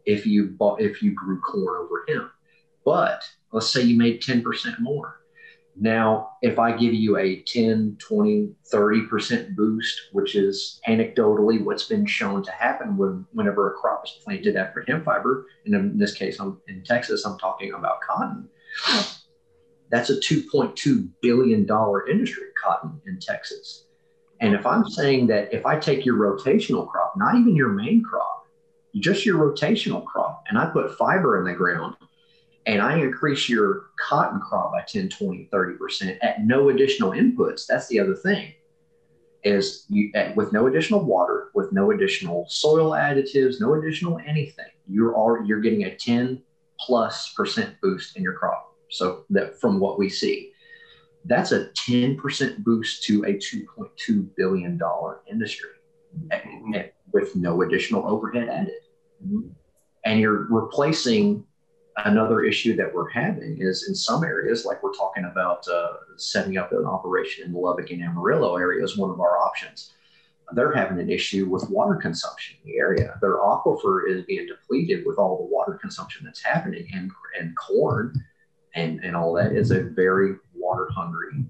if 0.05 0.25
you 0.25 0.47
bought 0.47 0.81
if 0.81 1.01
you 1.01 1.13
grew 1.13 1.39
corn 1.41 1.83
over 1.83 2.05
hemp. 2.07 2.31
But 2.85 3.23
let's 3.51 3.69
say 3.69 3.81
you 3.81 3.97
made 3.97 4.21
10% 4.21 4.79
more. 4.79 5.18
Now, 5.81 6.31
if 6.41 6.59
I 6.59 6.75
give 6.75 6.93
you 6.93 7.17
a 7.17 7.41
10, 7.43 7.95
20, 7.99 8.51
30% 8.73 9.55
boost, 9.55 10.01
which 10.11 10.35
is 10.35 10.81
anecdotally 10.85 11.63
what's 11.63 11.85
been 11.85 12.05
shown 12.05 12.43
to 12.43 12.51
happen 12.51 12.97
when, 12.97 13.25
whenever 13.31 13.71
a 13.71 13.77
crop 13.77 14.03
is 14.03 14.11
planted 14.21 14.57
after 14.57 14.83
hemp 14.85 15.05
fiber, 15.05 15.45
and 15.65 15.73
in 15.73 15.97
this 15.97 16.13
case, 16.13 16.37
I'm, 16.39 16.59
in 16.67 16.83
Texas, 16.83 17.23
I'm 17.23 17.37
talking 17.39 17.73
about 17.73 18.01
cotton. 18.01 18.49
That's 19.89 20.09
a 20.09 20.17
$2.2 20.17 21.09
billion 21.21 21.67
industry, 22.11 22.43
cotton 22.61 22.99
in 23.07 23.17
Texas. 23.21 23.85
And 24.41 24.53
if 24.53 24.65
I'm 24.65 24.85
saying 24.85 25.27
that 25.27 25.53
if 25.53 25.65
I 25.65 25.79
take 25.79 26.05
your 26.05 26.17
rotational 26.17 26.89
crop, 26.89 27.13
not 27.15 27.35
even 27.35 27.55
your 27.55 27.69
main 27.69 28.03
crop, 28.03 28.47
just 28.97 29.25
your 29.25 29.37
rotational 29.37 30.03
crop, 30.03 30.43
and 30.49 30.57
I 30.57 30.65
put 30.65 30.97
fiber 30.97 31.39
in 31.39 31.45
the 31.45 31.57
ground, 31.57 31.95
and 32.65 32.81
I 32.81 32.97
increase 32.99 33.49
your 33.49 33.87
cotton 33.99 34.39
crop 34.39 34.73
by 34.73 34.83
10, 34.87 35.09
20, 35.09 35.49
30% 35.51 36.17
at 36.21 36.45
no 36.45 36.69
additional 36.69 37.11
inputs. 37.11 37.65
That's 37.67 37.87
the 37.87 37.99
other 37.99 38.15
thing 38.15 38.53
is 39.43 39.85
you 39.89 40.11
with 40.35 40.51
no 40.51 40.67
additional 40.67 41.03
water, 41.03 41.49
with 41.53 41.71
no 41.71 41.91
additional 41.91 42.45
soil 42.49 42.91
additives, 42.91 43.61
no 43.61 43.75
additional 43.75 44.19
anything, 44.25 44.65
you're 44.87 45.15
all 45.15 45.41
you're 45.45 45.61
getting 45.61 45.83
a 45.85 45.95
10 45.95 46.41
plus 46.79 47.33
percent 47.33 47.75
boost 47.81 48.17
in 48.17 48.23
your 48.23 48.33
crop. 48.33 48.73
So 48.89 49.25
that 49.29 49.59
from 49.59 49.79
what 49.79 49.99
we 49.99 50.09
see, 50.09 50.51
that's 51.25 51.51
a 51.51 51.69
10% 51.89 52.63
boost 52.63 53.03
to 53.03 53.23
a 53.23 53.33
2.2 53.33 54.29
billion 54.35 54.77
dollar 54.77 55.21
industry 55.29 55.69
with 57.11 57.35
no 57.35 57.61
additional 57.61 58.07
overhead 58.07 58.49
added. 58.49 58.73
Mm-hmm. 59.25 59.49
And 60.05 60.19
you're 60.19 60.47
replacing 60.49 61.45
another 62.05 62.43
issue 62.43 62.75
that 62.75 62.93
we're 62.93 63.09
having 63.09 63.57
is 63.59 63.87
in 63.87 63.95
some 63.95 64.23
areas, 64.23 64.65
like 64.65 64.81
we're 64.83 64.93
talking 64.93 65.25
about 65.25 65.67
uh, 65.67 65.93
setting 66.17 66.57
up 66.57 66.71
an 66.71 66.85
operation 66.85 67.45
in 67.45 67.53
the 67.53 67.59
Lubbock 67.59 67.91
and 67.91 68.01
Amarillo 68.01 68.57
area 68.57 68.83
is 68.83 68.97
one 68.97 69.09
of 69.09 69.19
our 69.19 69.37
options. 69.37 69.93
They're 70.53 70.73
having 70.73 70.99
an 70.99 71.11
issue 71.11 71.47
with 71.47 71.69
water 71.69 71.95
consumption 71.95 72.57
in 72.63 72.71
the 72.71 72.77
area. 72.79 73.17
Their 73.21 73.37
aquifer 73.37 74.09
is 74.09 74.25
being 74.25 74.47
depleted 74.47 75.05
with 75.05 75.17
all 75.19 75.37
the 75.37 75.53
water 75.53 75.77
consumption 75.79 76.25
that's 76.25 76.43
happening, 76.43 76.87
and, 76.93 77.11
and 77.39 77.55
corn 77.55 78.13
and, 78.75 79.03
and 79.03 79.15
all 79.15 79.33
that 79.33 79.51
is 79.51 79.71
a 79.71 79.83
very 79.83 80.35
water 80.55 80.87
hungry 80.91 81.45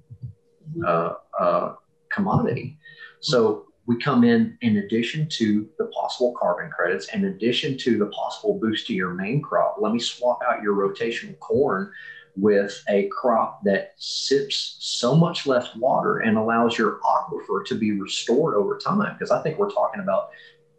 uh, 0.85 1.13
uh, 1.39 1.75
commodity. 2.11 2.77
So 3.21 3.65
we 3.89 3.97
come 3.97 4.23
in 4.23 4.55
in 4.61 4.77
addition 4.77 5.27
to 5.27 5.67
the 5.79 5.87
possible 5.87 6.31
carbon 6.39 6.69
credits, 6.69 7.11
in 7.11 7.25
addition 7.25 7.75
to 7.75 7.97
the 7.97 8.05
possible 8.05 8.59
boost 8.59 8.85
to 8.85 8.93
your 8.93 9.15
main 9.15 9.41
crop. 9.41 9.77
Let 9.79 9.93
me 9.93 9.99
swap 9.99 10.41
out 10.47 10.61
your 10.61 10.75
rotational 10.75 11.37
corn 11.39 11.91
with 12.35 12.83
a 12.87 13.07
crop 13.07 13.63
that 13.63 13.93
sips 13.97 14.77
so 14.79 15.15
much 15.15 15.47
less 15.47 15.75
water 15.75 16.19
and 16.19 16.37
allows 16.37 16.77
your 16.77 16.99
aquifer 16.99 17.65
to 17.65 17.73
be 17.73 17.99
restored 17.99 18.53
over 18.53 18.77
time. 18.77 19.11
Because 19.17 19.31
I 19.31 19.41
think 19.41 19.57
we're 19.57 19.71
talking 19.71 20.01
about 20.01 20.29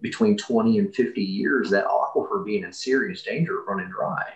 between 0.01 0.37
20 0.37 0.79
and 0.79 0.95
50 0.95 1.21
years 1.21 1.69
that 1.71 1.87
aquifer 1.87 2.47
being 2.47 2.63
in 2.63 2.73
serious 2.73 3.23
danger 3.23 3.59
of 3.59 3.67
running 3.67 3.91
dry. 3.91 4.35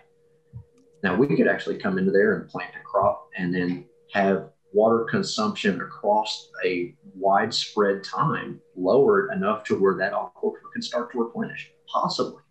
Now 1.04 1.14
we 1.14 1.28
could 1.28 1.46
actually 1.46 1.78
come 1.78 1.96
into 1.96 2.10
there 2.10 2.40
and 2.40 2.50
plant 2.50 2.74
a 2.74 2.82
crop 2.82 3.28
and 3.36 3.54
then 3.54 3.84
have 4.12 4.50
water 4.74 5.06
consumption 5.08 5.80
across 5.80 6.50
a 6.64 6.94
widespread 7.14 8.02
time 8.02 8.60
lowered 8.76 9.30
enough 9.32 9.64
to 9.64 9.80
where 9.80 9.96
that 9.96 10.12
aquifer 10.12 10.56
can 10.72 10.82
start 10.82 11.12
to 11.12 11.20
replenish, 11.20 11.70
possibly. 11.86 12.42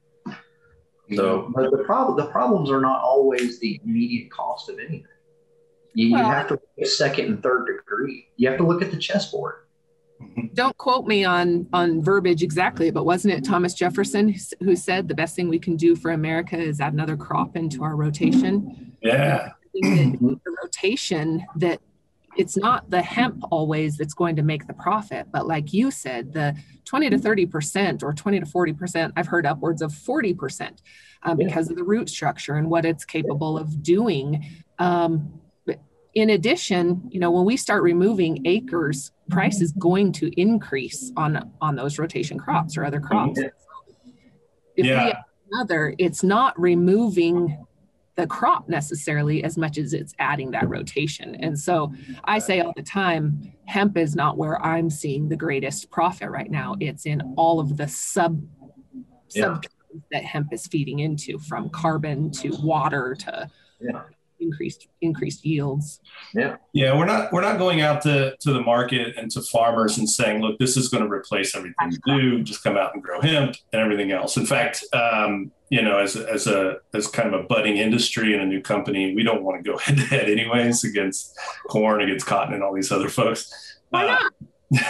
So, 1.14 1.52
but 1.54 1.70
the 1.70 1.84
problem 1.84 2.18
the 2.18 2.32
problems 2.32 2.72
are 2.72 2.80
not 2.80 3.02
always 3.04 3.60
the 3.60 3.80
immediate 3.84 4.32
cost 4.32 4.70
of 4.70 4.80
anything. 4.80 5.06
You, 5.94 6.14
well, 6.14 6.22
you 6.22 6.32
have 6.32 6.48
to 6.48 6.54
look 6.54 6.64
at 6.82 6.88
second 6.88 7.26
and 7.26 7.44
third 7.44 7.68
degree. 7.68 8.30
You 8.38 8.50
have 8.50 8.58
to 8.58 8.66
look 8.66 8.82
at 8.82 8.90
the 8.90 8.98
chessboard. 8.98 9.56
Don't 10.54 10.76
quote 10.78 11.06
me 11.06 11.26
on 11.26 11.68
on 11.74 12.02
verbiage 12.02 12.42
exactly, 12.42 12.90
but 12.90 13.06
wasn't 13.06 13.34
it 13.34 13.44
Thomas 13.44 13.74
Jefferson 13.74 14.34
who 14.62 14.78
said 14.78 15.10
the 15.10 15.14
best 15.14 15.36
thing 15.36 15.50
we 15.50 15.60
can 15.60 15.76
do 15.76 15.96
for 15.96 16.12
America 16.12 16.58
is 16.58 16.80
add 16.80 16.94
another 16.94 17.18
crop 17.18 17.58
into 17.58 17.84
our 17.84 17.98
rotation? 17.98 18.96
Yeah. 19.02 19.50
the 19.74 20.40
rotation 20.64 21.46
that 21.58 21.82
it's 22.38 22.58
not 22.58 22.90
the 22.90 23.02
hemp 23.02 23.44
always 23.52 23.98
that's 23.98 24.14
going 24.14 24.36
to 24.36 24.42
make 24.42 24.68
the 24.68 24.74
profit 24.74 25.28
but 25.32 25.48
like 25.48 25.74
you 25.74 25.92
said 25.92 26.34
the 26.34 26.56
20 26.86 27.12
to 27.12 27.18
30 27.18 27.46
percent 27.46 28.04
or 28.04 28.14
20 28.14 28.40
to 28.40 28.46
40 28.46 28.74
percent 28.74 29.14
i've 29.16 29.28
heard 29.28 29.46
upwards 29.46 29.82
of 29.82 29.94
40 29.94 30.34
percent 30.34 30.82
um, 31.24 31.38
because 31.38 31.70
of 31.70 31.76
the 31.76 31.84
root 31.84 32.10
structure 32.10 32.56
and 32.56 32.70
what 32.70 32.86
it's 32.86 33.06
capable 33.06 33.58
of 33.58 33.82
doing. 33.82 34.46
Um, 34.80 35.40
in 36.16 36.30
addition 36.30 37.02
you 37.10 37.20
know 37.20 37.32
when 37.32 37.44
we 37.44 37.58
start 37.58 37.82
removing 37.82 38.46
acres 38.46 39.12
price 39.32 39.62
is 39.62 39.72
going 39.72 40.12
to 40.12 40.30
increase 40.40 41.12
on 41.18 41.52
on 41.60 41.76
those 41.76 41.98
rotation 41.98 42.38
crops 42.38 42.78
or 42.78 42.86
other 42.86 43.00
crops. 43.00 43.40
If 44.76 44.86
yeah. 44.86 45.06
we 45.06 45.10
have 45.10 45.24
another 45.52 45.96
it's 45.98 46.22
not 46.22 46.60
removing 46.60 47.66
the 48.16 48.28
crop 48.28 48.70
necessarily 48.70 49.44
as 49.44 49.58
much 49.58 49.78
as 49.78 49.94
it's 49.94 50.14
adding 50.20 50.52
that 50.52 50.70
rotation. 50.70 51.36
And 51.36 51.58
so 51.58 51.94
I 52.24 52.40
say 52.40 52.60
all 52.60 52.74
the 52.76 52.84
time, 52.84 53.54
hemp 53.66 53.98
is 53.98 54.16
not 54.16 54.38
where 54.38 54.64
I'm 54.64 54.90
seeing 54.90 55.30
the 55.30 55.36
greatest 55.36 55.90
profit 55.90 56.30
right 56.30 56.50
now. 56.50 56.76
It's 56.80 57.06
in 57.06 57.22
all 57.38 57.60
of 57.60 57.78
the 57.78 57.88
sub 57.88 58.42
yeah. 59.32 59.44
sub 59.44 59.66
that 60.12 60.24
hemp 60.24 60.54
is 60.54 60.68
feeding 60.68 61.00
into 61.00 61.40
from 61.40 61.70
carbon 61.70 62.32
to 62.32 62.56
water 62.62 63.16
to 63.20 63.50
yeah 63.80 64.02
increased 64.44 64.88
increased 65.02 65.46
yields. 65.46 66.00
Yeah. 66.34 66.58
Yeah, 66.74 66.98
we're 66.98 67.06
not 67.06 67.32
we're 67.32 67.42
not 67.42 67.58
going 67.58 67.82
out 67.82 68.02
to, 68.04 68.36
to 68.40 68.54
the 68.54 68.62
market 68.62 69.16
and 69.18 69.32
to 69.32 69.42
farmers 69.42 69.98
and 69.98 70.10
saying, 70.10 70.42
look, 70.42 70.60
this 70.60 70.78
is 70.78 70.90
going 70.90 71.04
to 71.04 71.10
replace 71.10 71.56
everything 71.56 71.92
you 71.92 71.98
do. 72.06 72.44
Just 72.44 72.64
come 72.64 72.78
out 72.78 72.94
and 72.94 73.04
grow 73.04 73.22
hemp 73.22 73.56
and 73.72 73.82
everything 73.82 74.12
else. 74.12 74.38
In 74.38 74.46
fact, 74.46 74.84
um, 74.94 75.52
you 75.70 75.82
know, 75.82 75.98
as 75.98 76.16
as 76.16 76.48
a 76.48 76.78
as 76.94 77.08
kind 77.08 77.34
of 77.34 77.40
a 77.40 77.44
budding 77.44 77.78
industry 77.78 78.34
and 78.34 78.42
a 78.42 78.46
new 78.46 78.62
company, 78.62 79.16
we 79.16 79.24
don't 79.24 79.44
want 79.44 79.64
to 79.64 79.72
go 79.72 79.78
head 79.86 79.98
to 79.98 80.04
head 80.04 80.30
anyways 80.30 80.84
against 80.84 81.38
corn, 81.68 82.02
against 82.02 82.26
cotton, 82.26 82.54
and 82.54 82.64
all 82.64 82.74
these 82.74 82.92
other 82.92 83.10
folks. 83.10 83.52
Why 83.90 84.06
not? 84.06 84.22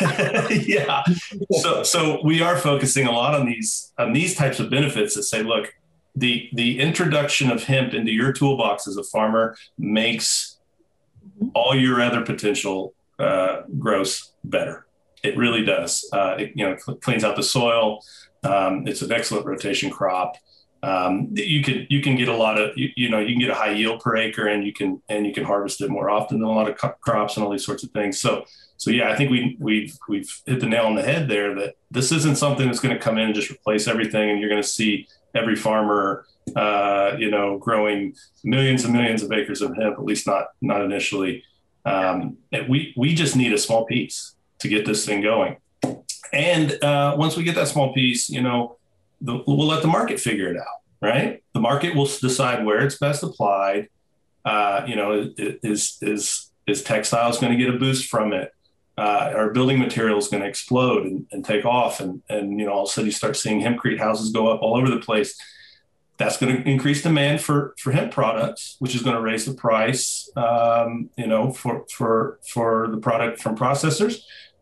Uh, 0.02 0.48
yeah. 0.66 1.04
So 1.52 1.84
so 1.84 2.22
we 2.24 2.42
are 2.42 2.58
focusing 2.58 3.08
a 3.08 3.12
lot 3.12 3.36
on 3.36 3.46
these 3.46 3.92
on 3.98 4.14
these 4.14 4.36
types 4.36 4.60
of 4.60 4.70
benefits 4.70 5.16
that 5.16 5.24
say, 5.24 5.44
look, 5.44 5.74
the 6.16 6.50
the 6.54 6.80
introduction 6.80 7.50
of 7.52 7.64
hemp 7.64 7.94
into 7.94 8.12
your 8.12 8.32
toolbox 8.32 8.88
as 8.88 8.98
a 8.98 9.04
farmer 9.04 9.56
makes 9.78 10.60
all 11.56 11.76
your 11.76 12.02
other 12.02 12.22
potential 12.22 12.94
uh, 13.20 13.62
growths 13.80 14.34
better. 14.44 14.86
It 15.24 15.38
really 15.38 15.64
does. 15.66 16.08
Uh, 16.14 16.36
it 16.40 16.52
you 16.56 16.68
know 16.68 16.76
cleans 16.76 17.24
out 17.24 17.36
the 17.36 17.44
soil. 17.44 18.04
Um, 18.44 18.88
it's 18.88 19.02
an 19.02 19.12
excellent 19.12 19.46
rotation 19.46 19.90
crop. 19.90 20.36
Um, 20.84 21.30
you 21.32 21.64
can 21.64 21.88
you 21.90 22.02
can 22.02 22.18
get 22.18 22.28
a 22.28 22.36
lot 22.36 22.60
of 22.60 22.78
you, 22.78 22.90
you, 22.98 23.10
know 23.10 23.20
you 23.20 23.30
can 23.30 23.40
get 23.40 23.50
a 23.50 23.56
high 23.56 23.72
yield 23.72 24.02
per 24.02 24.18
acre 24.18 24.48
and 24.48 24.66
you 24.66 24.74
can 24.74 25.02
and 25.08 25.26
you 25.26 25.34
can 25.34 25.46
harvest 25.46 25.80
it 25.80 25.90
more 25.90 26.10
often 26.10 26.40
than 26.40 26.50
a 26.50 26.52
lot 26.52 26.70
of 26.70 27.00
crops 27.00 27.38
and 27.38 27.46
all 27.46 27.52
these 27.52 27.66
sorts 27.66 27.84
of 27.84 27.92
things. 27.92 28.20
So 28.20 28.44
so 28.76 28.92
yeah, 28.92 29.10
I 29.10 29.16
think 29.16 29.32
we 29.32 29.56
we've 29.60 29.98
we've 30.10 30.42
hit 30.46 30.60
the 30.60 30.66
nail 30.66 30.86
on 30.86 30.96
the 30.96 31.02
head 31.02 31.30
there 31.30 31.56
that 31.56 31.76
this 31.90 32.12
isn't 32.12 32.36
something 32.36 32.68
that's 32.68 32.82
going 32.82 32.94
to 32.94 33.02
come 33.02 33.18
in 33.18 33.28
and 33.28 33.36
just 33.36 33.50
replace 33.50 33.88
everything 33.88 34.30
and 34.30 34.42
you're 34.42 34.50
going 34.50 34.62
to 34.62 34.68
see 34.68 35.08
every 35.36 35.56
farmer, 35.56 36.26
uh, 36.56 37.16
you 37.18 37.30
know, 37.30 37.58
growing 37.58 38.16
millions 38.44 38.84
and 38.84 38.94
millions 38.94 39.24
of 39.24 39.32
acres 39.32 39.62
of 39.62 39.76
hemp, 39.76 39.98
at 39.98 40.04
least 40.04 40.28
not 40.28 40.48
not 40.62 40.82
initially. 40.82 41.44
Um, 41.86 42.38
we 42.70 42.94
we 42.96 43.14
just 43.14 43.36
need 43.36 43.54
a 43.54 43.58
small 43.58 43.86
piece 43.86 44.36
to 44.60 44.68
get 44.68 44.86
this 44.86 45.06
thing 45.06 45.22
going, 45.22 45.58
and 46.32 46.84
uh, 46.84 47.16
once 47.18 47.36
we 47.36 47.44
get 47.44 47.56
that 47.56 47.68
small 47.68 47.94
piece, 47.94 48.30
you 48.30 48.42
know, 48.42 48.78
the, 49.22 49.44
we'll 49.48 49.68
let 49.68 49.82
the 49.82 49.88
market 49.88 50.20
figure 50.20 50.50
it 50.50 50.58
out. 50.58 50.82
Right, 51.02 51.44
the 51.54 51.60
market 51.60 51.96
will 51.96 52.06
decide 52.06 52.66
where 52.66 52.86
it's 52.86 52.98
best 52.98 53.24
applied. 53.24 53.90
Uh, 54.46 54.86
you 54.88 54.96
know, 54.96 55.30
is 55.38 55.98
is 56.02 56.50
is 56.66 56.84
textiles 56.84 57.40
going 57.40 57.52
to 57.52 57.58
get 57.58 57.74
a 57.74 57.78
boost 57.78 58.10
from 58.10 58.32
it? 58.32 58.54
Uh, 58.98 59.34
our 59.36 59.52
building 59.52 59.80
material 59.80 60.18
is 60.18 60.28
going 60.28 60.44
to 60.44 60.50
explode 60.50 61.06
and, 61.06 61.26
and, 61.32 61.44
take 61.44 61.66
off. 61.66 62.00
And, 62.00 62.22
and, 62.30 62.60
you 62.60 62.66
know, 62.66 62.74
all 62.74 62.84
of 62.84 62.90
a 62.90 62.92
sudden 62.92 63.08
you 63.08 63.12
start 63.12 63.36
seeing 63.36 63.60
hempcrete 63.60 63.98
houses 63.98 64.32
go 64.32 64.48
up 64.48 64.62
all 64.62 64.78
over 64.78 64.90
the 64.90 65.00
place. 65.00 65.36
That's 66.18 66.38
going 66.38 66.56
to 66.56 66.70
increase 66.70 67.02
demand 67.02 67.42
for, 67.42 67.74
for 67.80 67.92
hemp 67.92 68.12
products, 68.12 68.76
which 68.78 68.94
is 68.94 69.02
going 69.02 69.16
to 69.16 69.22
raise 69.22 69.46
the 69.46 69.56
price, 69.56 70.30
um, 70.36 71.10
you 71.18 71.26
know, 71.26 71.52
for, 71.52 71.86
for, 71.92 72.40
for 72.48 72.88
the 72.92 72.98
product 72.98 73.42
from 73.42 73.58
processors. 73.58 74.20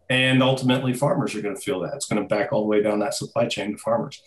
And 0.10 0.42
ultimately 0.42 0.94
farmers 0.94 1.36
are 1.36 1.42
going 1.42 1.56
to 1.56 1.62
feel 1.62 1.82
that. 1.82 1.94
It's 1.96 2.06
going 2.06 2.22
to 2.22 2.28
back 2.28 2.54
all 2.54 2.62
the 2.62 2.68
way 2.68 2.82
down 2.82 3.00
that 3.00 3.14
supply 3.14 3.48
chain 3.48 3.74
to 3.74 3.78
farmers. 3.78 4.22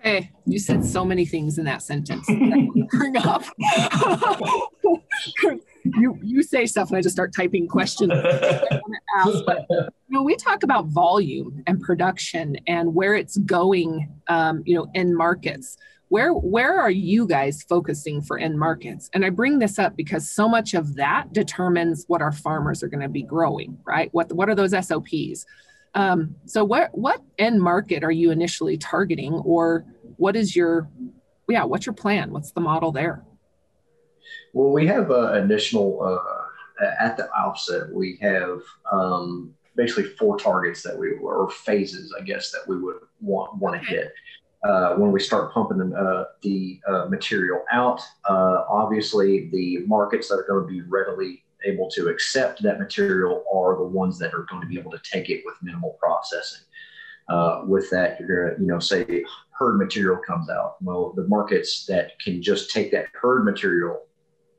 Okay, 0.00 0.30
you 0.44 0.60
said 0.60 0.84
so 0.84 1.04
many 1.04 1.24
things 1.24 1.58
in 1.58 1.64
that 1.64 1.82
sentence. 1.82 2.24
bring 2.26 3.16
up. 3.16 3.44
you 5.96 6.18
you 6.22 6.42
say 6.42 6.66
stuff 6.66 6.88
and 6.88 6.96
I 6.96 7.02
just 7.02 7.14
start 7.14 7.34
typing 7.34 7.68
questions 7.68 8.12
ask. 9.16 9.44
But 9.46 9.66
you 9.70 9.90
know, 10.10 10.22
we 10.22 10.36
talk 10.36 10.62
about 10.62 10.86
volume 10.86 11.62
and 11.66 11.80
production 11.80 12.56
and 12.66 12.94
where 12.94 13.14
it's 13.14 13.36
going. 13.38 14.08
Um, 14.28 14.62
you 14.66 14.74
know, 14.74 14.90
in 14.94 15.14
markets. 15.14 15.76
Where 16.08 16.32
where 16.32 16.80
are 16.80 16.90
you 16.90 17.26
guys 17.26 17.62
focusing 17.62 18.22
for 18.22 18.38
end 18.38 18.58
markets? 18.58 19.10
And 19.12 19.26
I 19.26 19.30
bring 19.30 19.58
this 19.58 19.78
up 19.78 19.94
because 19.94 20.30
so 20.30 20.48
much 20.48 20.72
of 20.72 20.94
that 20.96 21.34
determines 21.34 22.04
what 22.08 22.22
our 22.22 22.32
farmers 22.32 22.82
are 22.82 22.88
going 22.88 23.02
to 23.02 23.10
be 23.10 23.22
growing, 23.22 23.78
right? 23.84 24.08
What 24.12 24.32
what 24.32 24.48
are 24.48 24.54
those 24.54 24.70
SOPs? 24.86 25.44
Um, 25.94 26.36
so 26.46 26.64
what 26.64 26.96
what 26.96 27.22
end 27.38 27.60
market 27.60 28.02
are 28.04 28.10
you 28.10 28.30
initially 28.30 28.78
targeting, 28.78 29.34
or 29.34 29.84
what 30.16 30.34
is 30.34 30.56
your 30.56 30.88
yeah 31.46 31.64
what's 31.64 31.84
your 31.84 31.94
plan? 31.94 32.30
What's 32.30 32.52
the 32.52 32.60
model 32.62 32.90
there? 32.90 33.22
Well, 34.52 34.70
we 34.70 34.86
have 34.86 35.10
an 35.10 35.42
initial, 35.42 36.02
uh, 36.02 36.84
at 37.00 37.16
the 37.16 37.28
outset, 37.36 37.90
we 37.92 38.18
have 38.20 38.60
um, 38.92 39.54
basically 39.76 40.04
four 40.04 40.38
targets 40.38 40.82
that 40.82 40.98
we, 40.98 41.12
or 41.12 41.50
phases, 41.50 42.14
I 42.18 42.22
guess, 42.22 42.50
that 42.52 42.66
we 42.66 42.78
would 42.78 42.96
want, 43.20 43.56
want 43.56 43.80
to 43.80 43.88
hit. 43.88 44.12
uh, 44.64 44.94
when 44.94 45.12
we 45.12 45.20
start 45.20 45.52
pumping 45.52 45.78
the, 45.78 45.96
uh, 45.96 46.24
the 46.42 46.80
uh, 46.88 47.06
material 47.06 47.64
out, 47.70 48.00
uh, 48.28 48.64
obviously 48.68 49.48
the 49.50 49.78
markets 49.86 50.28
that 50.28 50.34
are 50.36 50.46
going 50.48 50.66
to 50.66 50.72
be 50.72 50.82
readily 50.88 51.44
able 51.64 51.88
to 51.90 52.08
accept 52.08 52.62
that 52.62 52.78
material 52.78 53.44
are 53.52 53.76
the 53.76 53.84
ones 53.84 54.18
that 54.18 54.34
are 54.34 54.46
going 54.50 54.62
to 54.62 54.68
be 54.68 54.78
able 54.78 54.90
to 54.90 55.00
take 55.10 55.30
it 55.30 55.42
with 55.44 55.54
minimal 55.62 55.96
processing. 56.00 56.62
Uh, 57.28 57.62
with 57.66 57.90
that, 57.90 58.18
you're 58.18 58.46
going 58.46 58.56
to, 58.56 58.62
you 58.62 58.68
know, 58.68 58.78
say 58.78 59.24
hurd 59.50 59.76
material 59.76 60.18
comes 60.26 60.48
out. 60.48 60.76
Well, 60.82 61.12
the 61.14 61.28
markets 61.28 61.84
that 61.86 62.18
can 62.20 62.42
just 62.42 62.70
take 62.70 62.90
that 62.92 63.06
hurd 63.12 63.44
material 63.44 64.00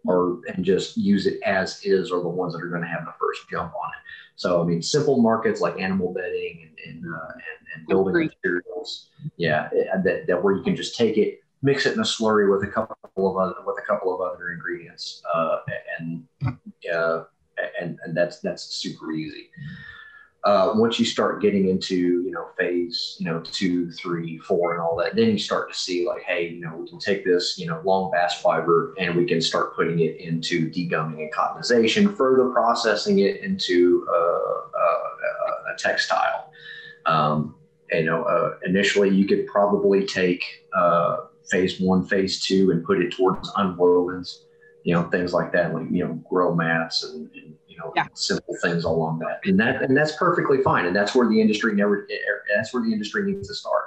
or 0.06 0.40
and 0.48 0.64
just 0.64 0.98
use 0.98 1.26
it 1.26 1.40
as 1.44 1.84
is 1.84 2.12
are 2.12 2.22
the 2.22 2.30
ones 2.30 2.54
that 2.54 2.64
are 2.64 2.70
going 2.70 2.82
to 2.82 2.88
have 2.88 3.06
the 3.06 3.14
first 3.20 3.50
jump 3.50 3.74
on 3.74 3.90
it. 3.90 4.04
So, 4.36 4.62
I 4.62 4.66
mean, 4.66 4.82
simple 4.82 5.22
markets 5.22 5.60
like 5.60 5.80
animal 5.80 6.14
bedding 6.14 6.70
and, 6.70 6.96
and, 7.04 7.14
uh, 7.14 7.28
and, 7.34 7.68
and 7.76 7.88
building 7.88 8.30
materials, 8.44 9.10
yeah, 9.36 9.68
that, 10.04 10.26
that 10.28 10.44
where 10.44 10.56
you 10.56 10.64
can 10.64 10.76
just 10.78 10.96
take 10.96 11.18
it, 11.18 11.42
mix 11.62 11.86
it 11.86 11.94
in 11.94 12.00
a 12.00 12.04
slurry 12.04 12.50
with 12.50 12.68
a 12.68 12.72
couple 12.72 12.96
of 13.18 13.36
other, 13.36 13.56
with 13.66 13.76
a 13.78 13.86
couple 13.86 14.16
of 14.16 14.22
other 14.22 14.52
ingredients, 14.52 15.22
uh, 15.34 15.58
and 16.00 16.24
uh, 16.94 17.24
and 17.82 18.00
and 18.06 18.16
that's 18.16 18.40
that's 18.40 18.64
super 18.64 19.12
easy 19.12 19.50
uh, 20.46 20.72
once 20.76 21.00
you 21.00 21.06
start 21.06 21.42
getting 21.42 21.68
into 21.68 21.96
you 21.96 22.32
know 22.32 22.48
phase 22.58 23.18
you 23.20 23.26
know 23.26 23.42
two 23.42 23.92
three 23.92 24.38
four 24.40 24.72
and 24.74 24.82
all 24.82 24.96
that 24.96 25.16
then 25.16 25.30
you 25.30 25.38
start 25.38 25.72
to 25.72 25.78
see 25.78 26.08
like 26.08 26.22
hey 26.24 26.48
you 26.48 26.62
know 26.62 26.76
we 26.78 26.90
can 26.90 27.00
take 27.00 27.26
this 27.26 27.58
you 27.58 27.68
know 27.68 27.82
long 27.84 28.10
bast 28.12 28.42
fiber 28.42 28.94
and 28.98 29.16
we 29.16 29.26
can 29.26 29.42
start 29.42 29.76
putting 29.76 30.00
it 30.00 30.16
into 30.18 30.70
degumming 30.70 31.20
and 31.20 31.34
cottonization 31.34 32.16
further 32.16 32.50
processing 32.50 33.20
it 33.20 33.42
into 33.42 34.08
uh, 34.10 34.78
uh, 34.78 35.74
a 35.74 35.78
textile. 35.78 36.52
Um, 37.06 37.56
you 37.92 38.04
know 38.04 38.24
uh, 38.24 38.56
initially 38.66 39.10
you 39.10 39.26
could 39.26 39.46
probably 39.48 40.06
take 40.06 40.44
uh, 40.74 41.18
phase 41.50 41.80
one 41.80 42.06
phase 42.06 42.44
two 42.44 42.72
and 42.72 42.84
put 42.86 43.02
it 43.02 43.12
towards 43.12 43.52
unwovens 43.54 44.44
you 44.84 44.94
know 44.94 45.04
things 45.10 45.34
like 45.34 45.52
that 45.52 45.74
like 45.74 45.88
you 45.90 46.06
know 46.06 46.14
grow 46.30 46.56
mats 46.56 47.04
and, 47.04 47.30
and 47.34 47.56
know, 47.80 47.94
yeah. 47.96 48.08
simple 48.14 48.56
things 48.62 48.84
along 48.84 49.20
that. 49.20 49.40
And 49.46 49.60
that 49.60 49.82
and 49.82 49.96
that's 49.96 50.16
perfectly 50.16 50.62
fine. 50.62 50.86
And 50.86 50.96
that's 50.96 51.16
where 51.16 51.28
the 51.28 51.40
industry 51.40 51.74
never 51.74 52.08
eh, 52.10 52.14
eh, 52.14 52.56
that's 52.56 52.74
where 52.74 52.84
the 52.84 52.92
industry 52.92 53.24
needs 53.32 53.48
to 53.48 53.56
start. 53.56 53.86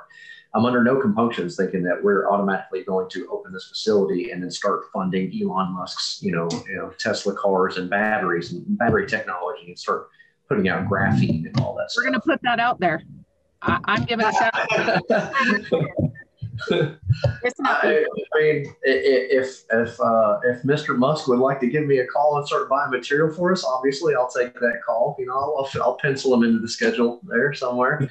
I'm 0.55 0.67
under 0.67 0.85
no 0.85 1.01
compunctions 1.01 1.57
thinking 1.57 1.83
that 1.85 2.03
we're 2.03 2.31
automatically 2.31 2.85
going 2.85 3.09
to 3.11 3.27
open 3.31 3.53
this 3.53 3.69
facility 3.69 4.33
and 4.33 4.43
then 4.43 4.51
start 4.51 4.83
funding 4.93 5.33
Elon 5.41 5.73
Musk's, 5.73 6.19
you 6.23 6.33
know, 6.33 6.47
you 6.69 6.77
know, 6.77 6.91
Tesla 6.99 7.35
cars 7.35 7.79
and 7.79 7.89
batteries 7.89 8.53
and 8.53 8.65
battery 8.77 9.07
technology 9.07 9.69
and 9.69 9.79
start 9.79 10.11
putting 10.49 10.69
out 10.69 10.87
graphene 10.87 11.47
and 11.47 11.59
all 11.61 11.75
that. 11.77 11.89
We're 11.97 12.03
going 12.03 12.15
to 12.15 12.21
put 12.21 12.41
that 12.43 12.61
out 12.61 12.81
there. 12.81 13.03
I, 13.63 13.79
am 13.87 14.05
giving 14.05 14.27
a 14.27 14.33
shout. 14.33 14.53
I, 16.71 18.05
I, 18.35 18.41
mean, 18.41 18.75
if 18.83 19.65
if 19.71 20.01
uh, 20.01 20.39
if 20.45 20.63
Mr. 20.63 20.97
Musk 20.97 21.29
would 21.29 21.39
like 21.39 21.61
to 21.61 21.67
give 21.67 21.87
me 21.87 21.99
a 21.99 22.07
call 22.07 22.37
and 22.37 22.47
start 22.47 22.69
buying 22.69 22.91
material 22.91 23.35
for 23.35 23.53
us, 23.53 23.65
obviously 23.65 24.15
I'll 24.15 24.31
take 24.31 24.55
that 24.55 24.81
call. 24.85 25.17
You 25.19 25.27
know, 25.27 25.35
I'll, 25.35 25.69
I'll 25.83 25.97
pencil 25.97 26.35
him 26.35 26.43
into 26.43 26.59
the 26.59 26.69
schedule 26.69 27.21
there 27.25 27.55
somewhere. 27.55 28.09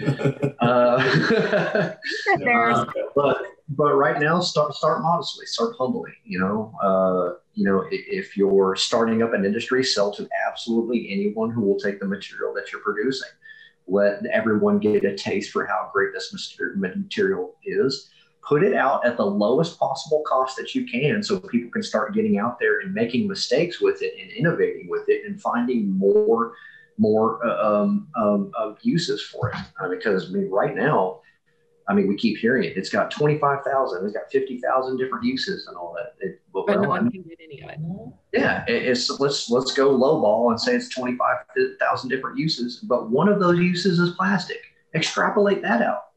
uh, 0.60 1.94
but 3.16 3.44
but 3.70 3.94
right 3.94 4.20
now, 4.20 4.40
start 4.40 4.74
start 4.74 5.02
modestly, 5.02 5.46
start 5.46 5.76
humbly. 5.78 6.12
You 6.24 6.40
know, 6.40 6.74
uh, 6.82 7.40
you 7.54 7.66
know, 7.66 7.86
if 7.92 8.36
you're 8.36 8.76
starting 8.76 9.22
up 9.22 9.34
an 9.34 9.46
industry, 9.46 9.84
sell 9.84 10.12
to 10.14 10.28
absolutely 10.48 11.10
anyone 11.12 11.52
who 11.52 11.62
will 11.62 11.80
take 11.80 12.00
the 12.00 12.08
material 12.08 12.54
that 12.56 12.72
you're 12.72 12.82
producing. 12.82 13.30
Let 13.88 14.26
everyone 14.28 14.80
get 14.80 15.04
a 15.04 15.16
taste 15.16 15.52
for 15.52 15.66
how 15.66 15.90
great 15.92 16.14
this 16.14 16.58
material 16.76 17.56
is 17.66 18.10
put 18.48 18.64
it 18.64 18.74
out 18.74 19.06
at 19.06 19.18
the 19.18 19.26
lowest 19.26 19.80
possible 19.80 20.24
cost 20.28 20.58
that 20.58 20.74
you 20.74 20.86
can 20.86 21.22
so 21.22 21.40
people 21.40 21.70
can 21.72 21.84
start 21.84 22.14
getting 22.14 22.40
out 22.40 22.60
there 22.60 22.80
and 22.80 22.94
making 22.94 23.28
mistakes 23.28 23.80
with 23.82 24.02
it 24.02 24.14
and 24.20 24.32
innovating 24.32 24.90
with 24.90 25.08
it 25.08 25.26
and 25.26 25.42
finding 25.42 25.90
more 25.90 26.54
more 26.98 27.44
uh, 27.46 27.84
um, 27.84 28.08
um, 28.16 28.78
uses 28.82 29.24
for 29.24 29.50
it. 29.50 29.56
Uh, 29.80 29.90
because 29.90 30.30
I 30.30 30.34
mean 30.34 30.50
right 30.50 30.76
now 30.76 31.22
I 31.88 31.94
mean 31.94 32.08
we 32.08 32.16
keep 32.16 32.38
hearing 32.38 32.64
it. 32.64 32.78
It's 32.78 32.90
got 32.90 33.12
25,000 33.12 34.06
it's 34.06 34.14
got 34.14 34.32
50,000 34.32 34.98
different 34.98 35.24
uses 35.24 35.68
and 35.68 35.78
all 35.78 35.96
that. 35.98 36.16
It, 36.26 36.42
but 36.54 36.68
well, 36.68 36.82
no 36.82 36.90
one 36.90 37.12
can 37.12 37.22
get 37.24 37.38
any 37.44 37.62
of 37.62 37.70
it. 37.70 37.80
Yeah 38.34 38.64
it, 38.68 38.84
it's 38.84 39.10
let's 39.20 39.50
let's 39.50 39.74
go 39.74 39.92
low 39.92 40.20
ball 40.20 40.50
and 40.50 40.60
say 40.60 40.76
it's 40.76 40.90
25,000 40.90 42.10
different 42.10 42.38
uses 42.38 42.78
but 42.78 43.10
one 43.12 43.30
of 43.30 43.40
those 43.40 43.60
uses 43.60 44.00
is 44.00 44.16
plastic. 44.16 44.62
Extrapolate 44.94 45.62
that 45.62 45.82
out 45.82 46.11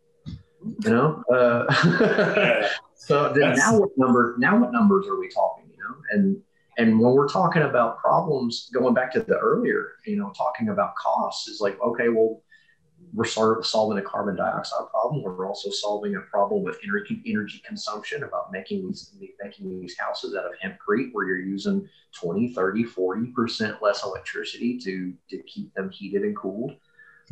you 0.65 0.91
know. 0.91 1.23
Uh, 1.33 2.67
so 2.95 3.33
then 3.33 3.57
now 3.57 3.79
what 3.79 3.91
number? 3.97 4.37
Now 4.39 4.59
what 4.59 4.73
numbers 4.73 5.07
are 5.07 5.19
we 5.19 5.29
talking? 5.29 5.65
You 5.71 5.79
know, 5.79 5.97
and 6.13 6.43
and 6.79 6.99
when 6.99 7.13
we're 7.13 7.29
talking 7.29 7.63
about 7.63 7.99
problems, 7.99 8.71
going 8.73 8.95
back 8.95 9.13
to 9.13 9.21
the 9.21 9.37
earlier, 9.39 9.93
you 10.07 10.17
know, 10.17 10.33
talking 10.37 10.69
about 10.69 10.97
costs 10.97 11.49
is 11.49 11.61
like, 11.61 11.81
okay, 11.81 12.09
well, 12.09 12.43
we're 13.13 13.25
sort 13.25 13.59
of 13.59 13.67
solving 13.67 13.99
a 13.99 14.03
carbon 14.03 14.35
dioxide 14.35 14.89
problem. 14.91 15.23
We're 15.23 15.47
also 15.47 15.71
solving 15.71 16.17
a 16.17 16.21
problem 16.21 16.65
with 16.65 16.79
energy 16.83 17.23
energy 17.27 17.63
consumption 17.65 18.25
about 18.25 18.51
making 18.51 18.87
these 18.87 19.15
making 19.43 19.81
these 19.81 19.97
houses 19.97 20.35
out 20.35 20.47
of 20.47 20.53
hempcrete 20.63 21.11
where 21.13 21.27
you're 21.27 21.39
using 21.39 21.89
20, 22.13 22.55
30, 22.55 22.85
40% 22.85 23.81
less 23.81 24.05
electricity 24.05 24.79
to, 24.79 25.13
to 25.31 25.43
keep 25.45 25.73
them 25.75 25.91
heated 25.91 26.23
and 26.23 26.37
cooled. 26.37 26.77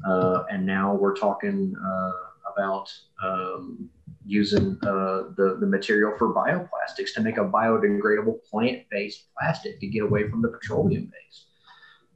Uh, 0.06 0.44
and 0.50 0.64
now 0.64 0.94
we're 0.94 1.14
talking 1.14 1.74
uh, 1.84 2.12
about 2.52 2.92
um, 3.22 3.88
using 4.24 4.78
uh, 4.82 5.30
the, 5.36 5.56
the 5.60 5.66
material 5.66 6.14
for 6.18 6.34
bioplastics 6.34 7.12
to 7.14 7.20
make 7.20 7.38
a 7.38 7.44
biodegradable 7.44 8.38
plant-based 8.50 9.26
plastic 9.36 9.80
to 9.80 9.86
get 9.86 10.02
away 10.02 10.28
from 10.28 10.42
the 10.42 10.48
petroleum 10.48 11.04
base. 11.04 11.46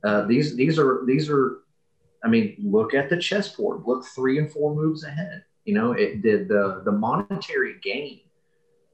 Uh, 0.04 0.26
these 0.26 0.56
these 0.56 0.78
are 0.78 1.02
these 1.06 1.28
are, 1.28 1.62
I 2.22 2.28
mean, 2.28 2.56
look 2.62 2.94
at 2.94 3.10
the 3.10 3.16
chessboard. 3.16 3.82
Look 3.86 4.04
three 4.14 4.38
and 4.38 4.50
four 4.50 4.74
moves 4.74 5.04
ahead. 5.04 5.44
You 5.64 5.74
know, 5.74 5.92
it 5.92 6.22
did 6.22 6.48
the 6.48 6.82
the 6.84 6.92
monetary 6.92 7.76
gain 7.82 8.20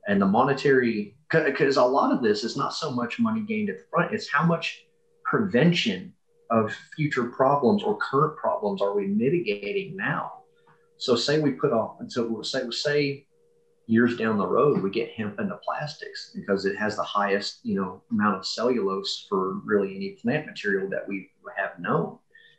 and 0.08 0.20
the 0.20 0.26
monetary 0.26 1.16
because 1.30 1.76
a 1.76 1.84
lot 1.84 2.12
of 2.12 2.22
this 2.22 2.44
is 2.44 2.56
not 2.56 2.74
so 2.74 2.90
much 2.90 3.18
money 3.18 3.42
gained 3.42 3.68
at 3.68 3.78
the 3.78 3.84
front; 3.90 4.14
it's 4.14 4.30
how 4.30 4.44
much 4.44 4.84
prevention 5.24 6.12
of 6.50 6.74
future 6.94 7.24
problems 7.24 7.82
or 7.82 7.96
current 7.98 8.36
problems 8.36 8.82
are 8.82 8.94
we 8.94 9.06
mitigating 9.06 9.96
now 9.96 10.41
so 11.02 11.16
say 11.16 11.40
we 11.40 11.50
put 11.50 11.72
off, 11.72 11.96
until 11.98 12.28
we'll 12.28 12.44
say, 12.44 12.62
we'll 12.62 12.70
say 12.70 13.26
years 13.88 14.16
down 14.16 14.38
the 14.38 14.46
road, 14.46 14.80
we 14.80 14.88
get 14.88 15.10
hemp 15.10 15.40
into 15.40 15.58
plastics 15.64 16.30
because 16.32 16.64
it 16.64 16.76
has 16.76 16.94
the 16.94 17.02
highest, 17.02 17.58
you 17.64 17.74
know, 17.74 18.00
amount 18.12 18.36
of 18.36 18.46
cellulose 18.46 19.26
for 19.28 19.54
really 19.64 19.96
any 19.96 20.10
plant 20.10 20.46
material 20.46 20.88
that 20.90 21.08
we 21.08 21.28
have 21.56 21.76
known. 21.80 22.18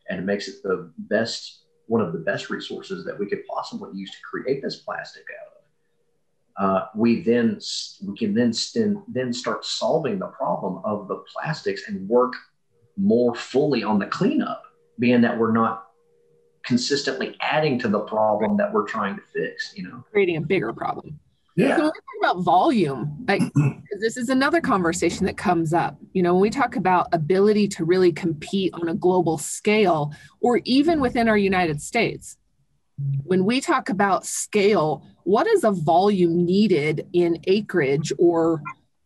And 0.09 0.19
it 0.19 0.23
makes 0.23 0.49
it 0.49 0.61
the 0.61 0.91
best, 0.97 1.61
one 1.87 2.01
of 2.01 2.11
the 2.11 2.19
best 2.19 2.49
resources 2.49 3.05
that 3.05 3.17
we 3.17 3.27
could 3.27 3.45
possibly 3.45 3.91
use 3.93 4.11
to 4.11 4.17
create 4.29 4.61
this 4.61 4.75
plastic 4.75 5.23
out 5.39 6.65
of. 6.67 6.81
Uh, 6.81 6.87
we 6.95 7.23
then 7.23 7.61
we 8.05 8.17
can 8.17 8.33
then 8.33 8.51
then 9.07 9.31
start 9.31 9.63
solving 9.63 10.19
the 10.19 10.27
problem 10.27 10.81
of 10.83 11.07
the 11.07 11.23
plastics 11.33 11.87
and 11.87 12.09
work 12.09 12.33
more 12.97 13.33
fully 13.35 13.83
on 13.83 13.99
the 13.99 14.05
cleanup, 14.07 14.63
being 14.99 15.21
that 15.21 15.39
we're 15.39 15.53
not 15.53 15.82
consistently 16.63 17.35
adding 17.41 17.77
to 17.79 17.87
the 17.87 17.99
problem 17.99 18.57
that 18.57 18.71
we're 18.71 18.87
trying 18.87 19.15
to 19.15 19.21
fix, 19.33 19.73
you 19.75 19.83
know, 19.83 20.03
creating 20.11 20.37
a 20.37 20.41
bigger 20.41 20.73
problem. 20.73 21.19
Yeah. 21.55 21.75
So 21.75 21.83
when 21.83 21.91
we 21.91 21.91
talk 21.91 22.33
about 22.33 22.43
volume, 22.43 23.25
like 23.27 23.41
this 23.99 24.17
is 24.17 24.29
another 24.29 24.59
conversation 24.59 25.25
that 25.27 25.37
comes 25.37 25.73
up. 25.73 25.97
You 26.13 26.23
know, 26.23 26.33
when 26.33 26.41
we 26.41 26.49
talk 26.49 26.75
about 26.75 27.07
ability 27.11 27.67
to 27.69 27.85
really 27.85 28.11
compete 28.11 28.73
on 28.73 28.89
a 28.89 28.95
global 28.95 29.37
scale 29.37 30.13
or 30.39 30.61
even 30.63 30.99
within 30.99 31.27
our 31.27 31.37
United 31.37 31.81
States, 31.81 32.37
when 33.23 33.45
we 33.45 33.61
talk 33.61 33.89
about 33.89 34.25
scale, 34.25 35.05
what 35.23 35.47
is 35.47 35.63
a 35.63 35.71
volume 35.71 36.45
needed 36.45 37.07
in 37.13 37.39
acreage 37.45 38.11
or 38.17 38.61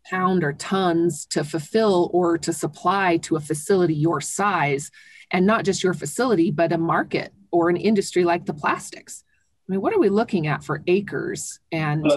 pound 0.05 0.43
or 0.43 0.53
tons 0.53 1.25
to 1.25 1.43
fulfill 1.43 2.09
or 2.13 2.37
to 2.37 2.53
supply 2.53 3.17
to 3.17 3.35
a 3.35 3.41
facility 3.41 3.93
your 3.93 4.21
size? 4.21 4.91
And 5.31 5.45
not 5.45 5.65
just 5.65 5.83
your 5.83 5.93
facility, 5.93 6.51
but 6.51 6.71
a 6.71 6.77
market 6.77 7.33
or 7.51 7.69
an 7.69 7.77
industry 7.77 8.23
like 8.23 8.45
the 8.45 8.53
plastics? 8.53 9.23
I 9.67 9.73
mean, 9.73 9.81
what 9.81 9.93
are 9.93 9.99
we 9.99 10.09
looking 10.09 10.47
at 10.47 10.63
for 10.63 10.81
acres 10.87 11.59
and 11.71 12.09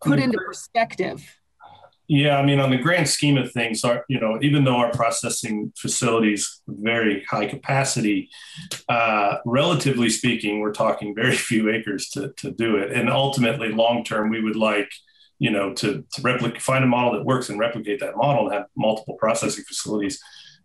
put 0.00 0.18
into 0.18 0.38
perspective? 0.38 1.22
Yeah, 2.12 2.38
I 2.38 2.44
mean, 2.44 2.58
on 2.58 2.70
the 2.70 2.76
grand 2.76 3.08
scheme 3.08 3.36
of 3.36 3.52
things, 3.52 3.84
our, 3.84 4.04
you 4.08 4.18
know, 4.18 4.36
even 4.42 4.64
though 4.64 4.78
our 4.78 4.90
processing 4.90 5.72
facilities 5.76 6.60
very 6.66 7.22
high 7.22 7.46
capacity, 7.46 8.28
uh, 8.88 9.36
relatively 9.46 10.10
speaking, 10.10 10.58
we're 10.58 10.72
talking 10.72 11.14
very 11.14 11.36
few 11.36 11.70
acres 11.70 12.08
to, 12.08 12.32
to 12.38 12.50
do 12.50 12.78
it. 12.78 12.90
And 12.90 13.08
ultimately, 13.08 13.70
long 13.70 14.02
term, 14.02 14.28
we 14.28 14.42
would 14.42 14.56
like, 14.56 14.90
you 15.38 15.50
know, 15.50 15.72
to, 15.74 16.04
to 16.12 16.22
replicate, 16.22 16.60
find 16.60 16.82
a 16.82 16.88
model 16.88 17.12
that 17.12 17.24
works 17.24 17.48
and 17.48 17.60
replicate 17.60 18.00
that 18.00 18.16
model 18.16 18.46
and 18.46 18.54
have 18.54 18.66
multiple 18.76 19.14
processing 19.14 19.62
facilities, 19.62 20.20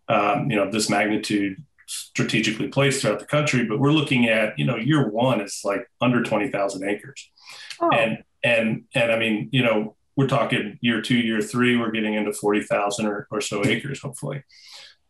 um, 0.08 0.50
you 0.50 0.56
know, 0.56 0.72
this 0.72 0.90
magnitude 0.90 1.64
strategically 1.86 2.68
placed 2.68 3.02
throughout 3.02 3.20
the 3.20 3.26
country. 3.26 3.66
But 3.66 3.80
we're 3.80 3.92
looking 3.92 4.28
at, 4.30 4.58
you 4.58 4.66
know, 4.66 4.76
year 4.76 5.10
one 5.10 5.42
is 5.42 5.62
like 5.64 5.90
under 6.02 6.24
20,000 6.24 6.88
acres. 6.88 7.30
Oh. 7.82 7.90
And, 7.90 8.24
and, 8.44 8.84
and 8.94 9.12
I 9.12 9.18
mean, 9.20 9.50
you 9.52 9.64
know, 9.64 9.96
we're 10.16 10.28
talking 10.28 10.78
year 10.82 11.02
two, 11.02 11.18
year 11.18 11.42
three, 11.42 11.78
we're 11.78 11.92
getting 11.92 12.14
into 12.14 12.32
40,000 12.32 13.06
or, 13.06 13.28
or 13.32 13.42
so 13.42 13.66
acres, 13.66 14.02
hopefully. 14.02 14.44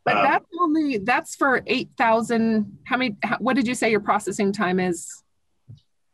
But 0.03 0.17
um, 0.17 0.23
that's 0.23 0.45
only, 0.59 0.97
that's 0.99 1.35
for 1.35 1.61
8,000. 1.65 2.79
How 2.85 2.97
many, 2.97 3.15
how, 3.23 3.37
what 3.37 3.55
did 3.55 3.67
you 3.67 3.75
say 3.75 3.91
your 3.91 3.99
processing 3.99 4.51
time 4.51 4.79
is? 4.79 5.23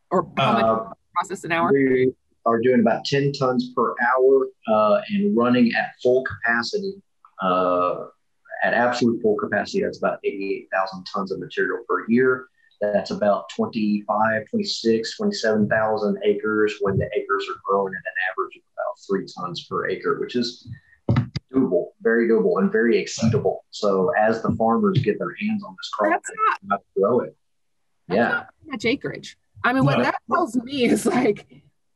Or 0.10 0.28
how 0.38 0.52
uh, 0.52 0.84
much 0.84 0.98
process 1.14 1.44
an 1.44 1.52
hour? 1.52 1.72
We 1.72 2.14
are 2.46 2.60
doing 2.60 2.82
about 2.82 3.06
10 3.06 3.34
tons 3.34 3.72
per 3.76 3.94
hour 4.02 4.48
uh, 4.68 5.02
and 5.10 5.36
running 5.38 5.72
at 5.76 5.92
full 6.02 6.24
capacity. 6.24 7.02
Uh, 7.42 8.06
at 8.64 8.74
absolute 8.74 9.22
full 9.22 9.36
capacity, 9.36 9.82
that's 9.82 9.98
about 9.98 10.20
88,000 10.24 11.06
tons 11.06 11.32
of 11.32 11.40
material 11.40 11.80
per 11.88 12.06
year. 12.08 12.48
That's 12.82 13.12
about 13.12 13.50
25, 13.56 14.50
26, 14.50 15.18
27,000 15.18 16.18
acres 16.24 16.76
when 16.82 16.98
the 16.98 17.06
acres 17.16 17.46
are 17.50 17.60
growing 17.64 17.94
at 17.94 18.00
an 18.00 18.14
average 18.32 18.56
of 18.56 18.64
about 18.74 18.98
three 19.08 19.26
tons 19.38 19.68
per 19.70 19.88
acre, 19.88 20.20
which 20.20 20.36
is 20.36 20.68
doable, 21.54 21.88
very 22.02 22.28
doable, 22.28 22.60
and 22.60 22.72
very 22.72 23.04
exceedable. 23.04 23.58
So 23.70 24.12
as 24.18 24.42
the 24.42 24.56
farmers 24.56 24.98
get 25.00 25.20
their 25.20 25.36
hands 25.40 25.64
on 25.64 25.76
this 25.78 25.90
crop, 25.90 26.12
that's 26.12 26.32
not, 26.64 26.80
to 26.80 27.00
grow 27.00 27.20
it. 27.22 27.36
yeah. 28.10 28.46
much 28.66 28.86
acreage. 28.86 29.38
I 29.64 29.74
mean, 29.74 29.86
what 29.86 30.00
no. 30.00 30.06
that 30.06 30.16
tells 30.32 30.56
me 30.56 30.86
is 30.86 31.06
like, 31.06 31.46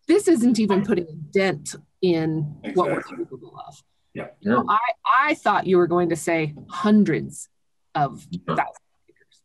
this 0.07 0.27
isn't 0.27 0.59
even 0.59 0.85
putting 0.85 1.07
a 1.07 1.13
dent 1.13 1.75
in 2.03 2.55
exactly. 2.63 2.73
what 2.73 2.91
we're 2.91 3.17
capable 3.17 3.59
of. 3.67 3.83
Yeah. 4.15 4.27
yeah. 4.41 4.63
I, 4.67 4.79
I 5.15 5.33
thought 5.35 5.67
you 5.67 5.77
were 5.77 5.87
going 5.87 6.09
to 6.09 6.15
say 6.15 6.55
hundreds 6.67 7.49
of 7.93 8.25
thousands 8.47 8.79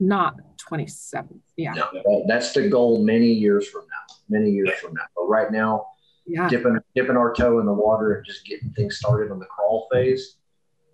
not 0.01 0.37
27. 0.59 1.41
Yeah. 1.57 1.75
No, 1.75 2.25
that's 2.27 2.53
the 2.53 2.69
goal 2.69 3.05
many 3.05 3.31
years 3.31 3.69
from 3.69 3.83
now, 3.83 4.17
many 4.31 4.51
years 4.51 4.71
from 4.81 4.95
now. 4.95 5.05
But 5.15 5.25
right 5.29 5.53
now, 5.53 5.87
yeah. 6.27 6.49
dipping, 6.49 6.79
dipping 6.95 7.17
our 7.17 7.35
toe 7.35 7.61
in 7.61 7.67
the 7.67 7.73
water 7.73 8.15
and 8.15 8.27
just 8.27 8.47
getting 8.47 8.71
things 8.71 8.97
started 8.97 9.31
on 9.31 9.39
the 9.39 9.45
crawl 9.45 9.89
phase, 9.93 10.37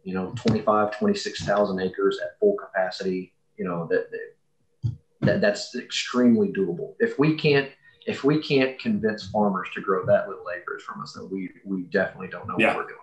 you 0.03 0.12
know, 0.12 0.33
25, 0.37 0.99
26,000 0.99 1.81
acres 1.81 2.18
at 2.22 2.39
full 2.41 2.57
capacity, 2.57 3.33
you 3.57 3.64
know, 3.64 3.87
that, 3.91 4.11
that, 4.11 4.93
that 5.20 5.41
that's 5.41 5.74
extremely 5.77 6.49
doable. 6.49 6.95
If 6.99 7.18
we 7.18 7.37
can't, 7.37 7.70
if 8.07 8.24
we 8.24 8.41
can't 8.41 8.79
convince 8.79 9.29
farmers 9.29 9.68
to 9.74 9.81
grow 9.81 10.05
that 10.07 10.29
little 10.29 10.47
acres 10.57 10.83
from 10.83 11.03
us, 11.03 11.14
then 11.14 11.29
we, 11.31 11.51
we 11.64 11.83
definitely 11.85 12.29
don't 12.29 12.47
know 12.47 12.57
yeah. 12.59 12.68
what 12.68 12.77
we're 12.77 12.89
doing. 12.89 13.01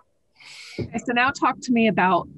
Okay, 0.78 0.98
so 0.98 1.12
now 1.12 1.30
talk 1.30 1.56
to 1.62 1.72
me 1.72 1.88
about 1.88 2.28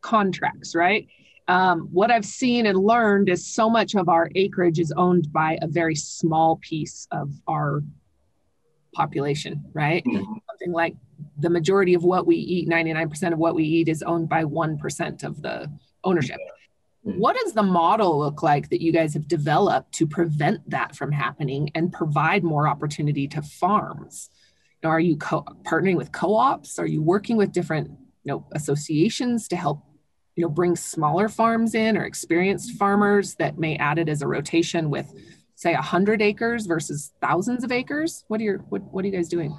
contracts, 0.00 0.74
right? 0.74 1.06
um, 1.50 1.88
what 1.90 2.12
I've 2.12 2.24
seen 2.24 2.66
and 2.66 2.78
learned 2.78 3.28
is 3.28 3.44
so 3.44 3.68
much 3.68 3.96
of 3.96 4.08
our 4.08 4.30
acreage 4.36 4.78
is 4.78 4.92
owned 4.96 5.32
by 5.32 5.58
a 5.60 5.66
very 5.66 5.96
small 5.96 6.60
piece 6.62 7.08
of 7.10 7.32
our 7.48 7.82
population, 8.94 9.64
right? 9.72 10.04
Mm-hmm. 10.04 10.32
Something 10.48 10.72
like 10.72 10.94
the 11.40 11.50
majority 11.50 11.94
of 11.94 12.04
what 12.04 12.24
we 12.24 12.36
eat, 12.36 12.68
99% 12.68 13.32
of 13.32 13.40
what 13.40 13.56
we 13.56 13.64
eat 13.64 13.88
is 13.88 14.00
owned 14.04 14.28
by 14.28 14.44
1% 14.44 15.24
of 15.24 15.42
the 15.42 15.68
ownership. 16.04 16.38
Mm-hmm. 17.04 17.18
What 17.18 17.36
does 17.36 17.52
the 17.52 17.64
model 17.64 18.20
look 18.20 18.44
like 18.44 18.68
that 18.70 18.80
you 18.80 18.92
guys 18.92 19.12
have 19.14 19.26
developed 19.26 19.92
to 19.94 20.06
prevent 20.06 20.70
that 20.70 20.94
from 20.94 21.10
happening 21.10 21.72
and 21.74 21.92
provide 21.92 22.44
more 22.44 22.68
opportunity 22.68 23.26
to 23.26 23.42
farms? 23.42 24.30
Are 24.84 25.00
you 25.00 25.16
co- 25.16 25.44
partnering 25.62 25.96
with 25.96 26.12
co-ops? 26.12 26.78
Are 26.78 26.86
you 26.86 27.02
working 27.02 27.36
with 27.36 27.52
different 27.52 27.90
you 28.24 28.32
know, 28.32 28.46
associations 28.52 29.48
to 29.48 29.56
help 29.56 29.82
you 30.36 30.42
know 30.42 30.48
bring 30.48 30.76
smaller 30.76 31.28
farms 31.28 31.74
in 31.74 31.96
or 31.96 32.04
experienced 32.04 32.72
farmers 32.72 33.34
that 33.36 33.58
may 33.58 33.76
add 33.76 33.98
it 33.98 34.08
as 34.08 34.22
a 34.22 34.26
rotation 34.26 34.88
with 34.88 35.12
say 35.54 35.74
100 35.74 36.22
acres 36.22 36.66
versus 36.66 37.12
thousands 37.20 37.64
of 37.64 37.72
acres 37.72 38.24
what 38.28 38.40
are 38.40 38.44
your 38.44 38.58
what, 38.70 38.80
what 38.92 39.04
are 39.04 39.08
you 39.08 39.12
guys 39.12 39.28
doing 39.28 39.54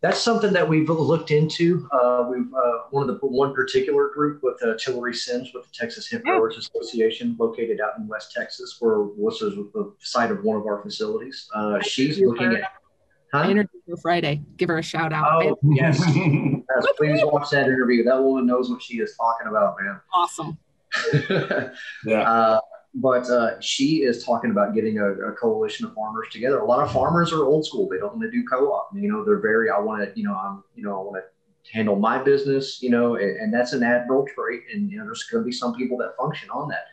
that's 0.00 0.20
something 0.20 0.52
that 0.52 0.68
we've 0.68 0.90
looked 0.90 1.30
into. 1.30 1.88
Uh, 1.90 2.26
we've 2.30 2.52
uh, 2.52 2.78
one 2.90 3.08
of 3.08 3.18
the 3.18 3.26
one 3.26 3.54
particular 3.54 4.10
group 4.10 4.42
with 4.42 4.62
uh, 4.62 4.74
Tillery 4.78 5.14
Sims 5.14 5.52
with 5.54 5.64
the 5.64 5.70
Texas 5.72 6.10
Hemp 6.10 6.24
Growers 6.24 6.58
Association, 6.58 7.34
located 7.40 7.80
out 7.80 7.92
in 7.98 8.06
West 8.06 8.30
Texas, 8.32 8.76
where 8.80 9.00
was 9.00 9.38
the 9.38 9.94
site 10.00 10.30
of 10.30 10.44
one 10.44 10.58
of 10.58 10.66
our 10.66 10.82
facilities. 10.82 11.48
Uh, 11.54 11.80
she's 11.80 12.18
looking 12.20 12.52
at 12.52 12.72
Huh? 13.34 13.50
Interview 13.50 13.80
for 13.88 13.96
Friday. 13.96 14.42
Give 14.58 14.68
her 14.68 14.78
a 14.78 14.82
shout 14.82 15.12
out. 15.12 15.26
Oh, 15.42 15.58
yes. 15.64 16.00
yes. 16.14 16.86
Please 16.96 17.18
watch 17.24 17.50
that 17.50 17.66
interview. 17.66 18.04
That 18.04 18.22
woman 18.22 18.46
knows 18.46 18.70
what 18.70 18.80
she 18.80 18.98
is 18.98 19.16
talking 19.16 19.48
about, 19.48 19.74
man. 19.80 20.00
Awesome. 20.12 20.56
yeah. 22.06 22.30
Uh, 22.30 22.60
but 22.94 23.28
uh, 23.28 23.60
she 23.60 24.04
is 24.04 24.24
talking 24.24 24.52
about 24.52 24.72
getting 24.72 25.00
a, 25.00 25.10
a, 25.10 25.32
coalition 25.32 25.84
of 25.84 25.94
farmers 25.94 26.28
together. 26.30 26.58
A 26.58 26.64
lot 26.64 26.78
of 26.78 26.92
farmers 26.92 27.32
are 27.32 27.44
old 27.44 27.66
school. 27.66 27.88
They 27.88 27.98
don't 27.98 28.16
want 28.16 28.22
to 28.22 28.30
do 28.30 28.44
co-op. 28.46 28.90
You 28.94 29.10
know, 29.10 29.24
they're 29.24 29.40
very. 29.40 29.68
I 29.68 29.80
want 29.80 30.02
to. 30.02 30.12
You 30.16 30.28
know, 30.28 30.34
I'm. 30.36 30.62
You 30.76 30.84
know, 30.84 31.00
I 31.00 31.02
want 31.02 31.16
to 31.16 31.72
handle 31.76 31.96
my 31.96 32.22
business. 32.22 32.80
You 32.80 32.90
know, 32.90 33.16
and, 33.16 33.36
and 33.38 33.52
that's 33.52 33.72
an 33.72 33.82
admirable 33.82 34.28
trait. 34.32 34.62
And 34.72 34.92
you 34.92 34.98
know, 34.98 35.06
there's 35.06 35.24
going 35.24 35.42
to 35.42 35.44
be 35.44 35.50
some 35.50 35.74
people 35.74 35.98
that 35.98 36.14
function 36.16 36.50
on 36.50 36.68
that. 36.68 36.84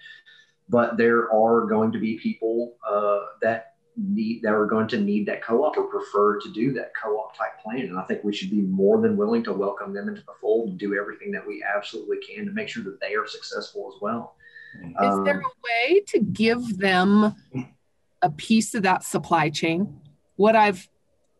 But 0.69 0.97
there 0.97 1.31
are 1.31 1.67
going 1.67 1.91
to 1.91 1.99
be 1.99 2.17
people 2.17 2.77
uh, 2.89 3.19
that 3.43 3.70
need 4.07 4.41
that 4.41 4.53
are 4.53 4.65
going 4.65 4.87
to 4.87 4.99
need 4.99 5.25
that 5.27 5.43
co-op 5.43 5.77
or 5.77 5.83
prefer 5.83 6.39
to 6.39 6.51
do 6.51 6.73
that 6.73 6.91
co-op 7.01 7.37
type 7.37 7.59
plan. 7.61 7.81
And 7.81 7.97
i 7.97 8.03
think 8.03 8.23
we 8.23 8.33
should 8.33 8.49
be 8.49 8.61
more 8.61 9.01
than 9.01 9.17
willing 9.17 9.43
to 9.45 9.53
welcome 9.53 9.93
them 9.93 10.09
into 10.09 10.21
the 10.21 10.33
fold 10.39 10.69
and 10.69 10.79
do 10.79 10.95
everything 10.95 11.31
that 11.31 11.45
we 11.45 11.63
absolutely 11.63 12.17
can 12.17 12.45
to 12.45 12.51
make 12.51 12.69
sure 12.69 12.83
that 12.83 12.99
they 12.99 13.15
are 13.15 13.27
successful 13.27 13.91
as 13.93 14.01
well. 14.01 14.35
Is 14.81 14.95
um, 14.99 15.23
there 15.23 15.39
a 15.39 15.89
way 15.89 16.01
to 16.07 16.19
give 16.19 16.77
them 16.77 17.35
a 18.21 18.29
piece 18.29 18.73
of 18.73 18.83
that 18.83 19.03
supply 19.03 19.49
chain? 19.49 19.99
What 20.35 20.55
i've 20.55 20.87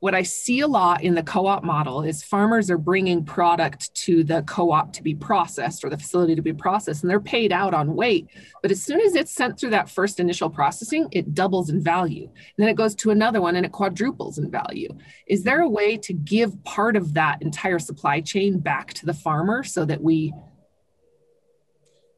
what 0.01 0.15
I 0.15 0.23
see 0.23 0.61
a 0.61 0.67
lot 0.67 1.03
in 1.03 1.13
the 1.13 1.21
co 1.21 1.45
op 1.45 1.63
model 1.63 2.01
is 2.01 2.23
farmers 2.23 2.71
are 2.71 2.77
bringing 2.79 3.23
product 3.23 3.93
to 3.93 4.23
the 4.23 4.41
co 4.41 4.71
op 4.71 4.91
to 4.93 5.03
be 5.03 5.13
processed 5.13 5.83
or 5.83 5.91
the 5.91 5.97
facility 5.97 6.35
to 6.35 6.41
be 6.41 6.53
processed, 6.53 7.03
and 7.03 7.09
they're 7.09 7.19
paid 7.19 7.51
out 7.51 7.75
on 7.75 7.95
weight. 7.95 8.27
But 8.63 8.71
as 8.71 8.81
soon 8.81 8.99
as 8.99 9.13
it's 9.13 9.31
sent 9.31 9.59
through 9.59 9.69
that 9.69 9.91
first 9.91 10.19
initial 10.19 10.49
processing, 10.49 11.07
it 11.11 11.35
doubles 11.35 11.69
in 11.69 11.81
value. 11.81 12.23
And 12.23 12.33
then 12.57 12.67
it 12.67 12.75
goes 12.75 12.95
to 12.95 13.11
another 13.11 13.41
one 13.41 13.55
and 13.55 13.63
it 13.63 13.71
quadruples 13.71 14.39
in 14.39 14.49
value. 14.49 14.89
Is 15.27 15.43
there 15.43 15.61
a 15.61 15.69
way 15.69 15.97
to 15.97 16.13
give 16.13 16.63
part 16.63 16.95
of 16.95 17.13
that 17.13 17.43
entire 17.43 17.77
supply 17.77 18.21
chain 18.21 18.57
back 18.57 18.95
to 18.95 19.05
the 19.05 19.13
farmer 19.13 19.63
so 19.63 19.85
that 19.85 20.01
we 20.01 20.33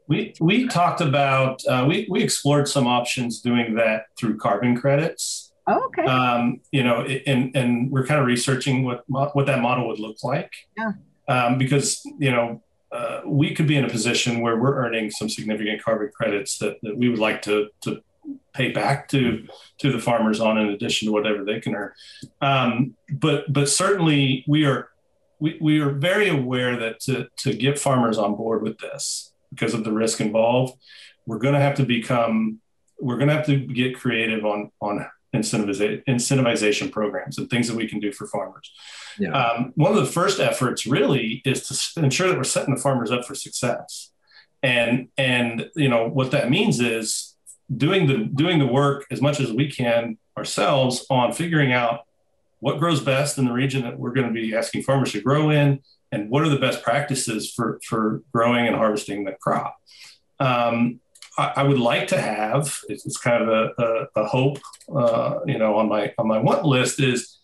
we, 0.07 0.33
we 0.39 0.67
talked 0.67 1.01
about 1.01 1.61
uh, 1.67 1.85
we, 1.87 2.07
we 2.09 2.23
explored 2.23 2.67
some 2.67 2.87
options 2.87 3.41
doing 3.41 3.75
that 3.75 4.05
through 4.17 4.37
carbon 4.37 4.75
credits 4.75 5.52
Oh, 5.67 5.85
okay. 5.85 6.03
Um, 6.03 6.61
you 6.71 6.83
know, 6.83 7.01
and 7.01 7.55
and 7.55 7.91
we're 7.91 8.05
kind 8.05 8.19
of 8.19 8.25
researching 8.25 8.83
what 8.83 9.03
what 9.07 9.45
that 9.45 9.61
model 9.61 9.87
would 9.87 9.99
look 9.99 10.23
like. 10.23 10.51
Yeah. 10.77 10.93
Um, 11.27 11.57
because 11.57 12.01
you 12.19 12.31
know, 12.31 12.61
uh, 12.91 13.21
we 13.25 13.55
could 13.55 13.67
be 13.67 13.77
in 13.77 13.85
a 13.85 13.89
position 13.89 14.41
where 14.41 14.57
we're 14.57 14.75
earning 14.75 15.09
some 15.09 15.29
significant 15.29 15.81
carbon 15.81 16.11
credits 16.13 16.57
that, 16.57 16.77
that 16.83 16.97
we 16.97 17.09
would 17.09 17.19
like 17.19 17.41
to 17.43 17.69
to 17.81 18.01
pay 18.53 18.71
back 18.71 19.07
to 19.09 19.47
to 19.79 19.91
the 19.91 19.99
farmers 19.99 20.39
on 20.39 20.57
in 20.57 20.69
addition 20.69 21.07
to 21.07 21.11
whatever 21.11 21.43
they 21.43 21.59
can 21.59 21.75
earn. 21.75 21.91
Um, 22.41 22.95
but 23.09 23.51
but 23.51 23.69
certainly 23.69 24.43
we 24.47 24.65
are 24.65 24.89
we, 25.39 25.57
we 25.61 25.79
are 25.79 25.91
very 25.91 26.29
aware 26.29 26.77
that 26.77 26.99
to 27.01 27.27
to 27.37 27.53
get 27.53 27.79
farmers 27.79 28.17
on 28.17 28.35
board 28.35 28.63
with 28.63 28.77
this 28.79 29.33
because 29.49 29.73
of 29.73 29.83
the 29.83 29.91
risk 29.91 30.19
involved, 30.19 30.77
we're 31.25 31.39
going 31.39 31.53
to 31.53 31.59
have 31.59 31.75
to 31.75 31.83
become 31.83 32.59
we're 32.99 33.17
going 33.17 33.27
to 33.27 33.35
have 33.35 33.45
to 33.45 33.57
get 33.57 33.99
creative 33.99 34.45
on 34.45 34.71
on 34.81 35.05
incentivization, 35.33 36.03
incentivization 36.05 36.91
programs 36.91 37.37
and 37.37 37.49
things 37.49 37.67
that 37.67 37.75
we 37.75 37.87
can 37.87 37.99
do 37.99 38.11
for 38.11 38.27
farmers. 38.27 38.71
Yeah. 39.19 39.31
Um, 39.31 39.73
one 39.75 39.91
of 39.91 39.97
the 39.97 40.11
first 40.11 40.39
efforts 40.39 40.85
really 40.85 41.41
is 41.45 41.67
to 41.95 42.03
ensure 42.03 42.27
that 42.27 42.37
we're 42.37 42.43
setting 42.43 42.73
the 42.73 42.81
farmers 42.81 43.11
up 43.11 43.25
for 43.25 43.35
success. 43.35 44.11
And 44.61 45.09
and 45.17 45.69
you 45.75 45.89
know 45.89 46.07
what 46.07 46.31
that 46.31 46.49
means 46.49 46.79
is 46.79 47.35
doing 47.75 48.07
the 48.07 48.17
doing 48.19 48.59
the 48.59 48.67
work 48.67 49.05
as 49.11 49.21
much 49.21 49.39
as 49.39 49.51
we 49.51 49.69
can 49.69 50.17
ourselves 50.37 51.05
on 51.09 51.33
figuring 51.33 51.73
out 51.73 52.05
what 52.59 52.79
grows 52.79 53.01
best 53.01 53.37
in 53.37 53.45
the 53.45 53.51
region 53.51 53.81
that 53.83 53.99
we're 53.99 54.13
going 54.13 54.27
to 54.27 54.33
be 54.33 54.55
asking 54.55 54.83
farmers 54.83 55.11
to 55.11 55.21
grow 55.21 55.49
in 55.49 55.81
and 56.13 56.29
what 56.29 56.43
are 56.43 56.49
the 56.49 56.59
best 56.59 56.81
practices 56.81 57.51
for 57.51 57.79
for 57.85 58.21
growing 58.33 58.67
and 58.67 58.75
harvesting 58.75 59.25
the 59.25 59.33
crop. 59.33 59.75
Um, 60.39 61.01
I, 61.37 61.53
I 61.57 61.63
would 61.63 61.79
like 61.79 62.07
to 62.09 62.19
have. 62.19 62.79
It's, 62.89 63.05
it's 63.05 63.17
kind 63.17 63.43
of 63.43 63.49
a, 63.49 63.81
a, 63.81 64.21
a 64.21 64.25
hope, 64.25 64.59
uh, 64.95 65.39
you 65.45 65.57
know, 65.57 65.75
on 65.75 65.89
my 65.89 66.13
on 66.17 66.27
my 66.27 66.39
want 66.39 66.65
list 66.65 66.99
is 66.99 67.39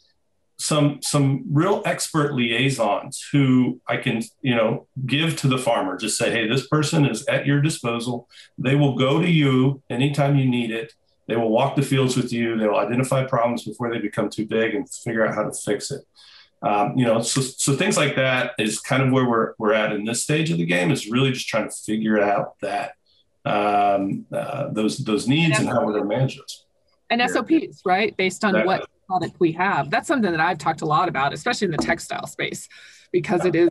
some 0.57 0.99
some 1.01 1.45
real 1.51 1.81
expert 1.85 2.33
liaisons 2.33 3.25
who 3.31 3.79
I 3.87 3.97
can 3.97 4.21
you 4.41 4.55
know 4.55 4.87
give 5.05 5.37
to 5.37 5.47
the 5.47 5.57
farmer. 5.57 5.97
Just 5.97 6.17
say, 6.17 6.31
hey, 6.31 6.47
this 6.47 6.67
person 6.67 7.05
is 7.05 7.25
at 7.27 7.45
your 7.45 7.61
disposal. 7.61 8.27
They 8.57 8.75
will 8.75 8.95
go 8.95 9.21
to 9.21 9.29
you 9.29 9.81
anytime 9.89 10.35
you 10.35 10.45
need 10.45 10.71
it. 10.71 10.93
They 11.27 11.35
will 11.35 11.51
walk 11.51 11.75
the 11.75 11.83
fields 11.83 12.17
with 12.17 12.33
you. 12.33 12.57
They 12.57 12.67
will 12.67 12.79
identify 12.79 13.23
problems 13.23 13.63
before 13.63 13.91
they 13.91 13.99
become 13.99 14.29
too 14.29 14.47
big 14.47 14.73
and 14.73 14.89
figure 14.89 15.25
out 15.25 15.35
how 15.35 15.43
to 15.43 15.51
fix 15.51 15.91
it. 15.91 16.01
Um, 16.61 16.97
you 16.97 17.05
know, 17.05 17.21
so, 17.21 17.39
so 17.41 17.75
things 17.75 17.97
like 17.97 18.15
that 18.15 18.53
is 18.57 18.79
kind 18.79 19.03
of 19.03 19.11
where 19.11 19.29
we're, 19.29 19.53
we're 19.59 19.73
at 19.73 19.93
in 19.93 20.03
this 20.03 20.23
stage 20.23 20.51
of 20.51 20.57
the 20.57 20.65
game 20.65 20.91
is 20.91 21.09
really 21.09 21.31
just 21.31 21.47
trying 21.47 21.69
to 21.69 21.75
figure 21.85 22.19
out 22.19 22.59
that 22.61 22.93
um, 23.49 24.25
uh, 24.31 24.69
those 24.71 24.97
those 24.99 25.27
needs 25.27 25.57
and, 25.57 25.67
and 25.67 25.77
how 25.77 25.85
we're 25.85 25.93
going 25.93 26.03
to 26.03 26.09
manage 26.09 26.37
those. 26.37 26.65
And 27.09 27.21
SOPs, 27.29 27.81
right, 27.85 28.15
based 28.17 28.45
on 28.45 28.65
what 28.65 28.87
product 29.07 29.35
we 29.39 29.51
have. 29.53 29.89
That's 29.89 30.07
something 30.07 30.31
that 30.31 30.39
I've 30.39 30.59
talked 30.59 30.81
a 30.81 30.85
lot 30.85 31.09
about, 31.09 31.33
especially 31.33 31.65
in 31.65 31.71
the 31.71 31.77
textile 31.77 32.27
space, 32.27 32.69
because 33.11 33.45
it 33.45 33.55
is 33.55 33.69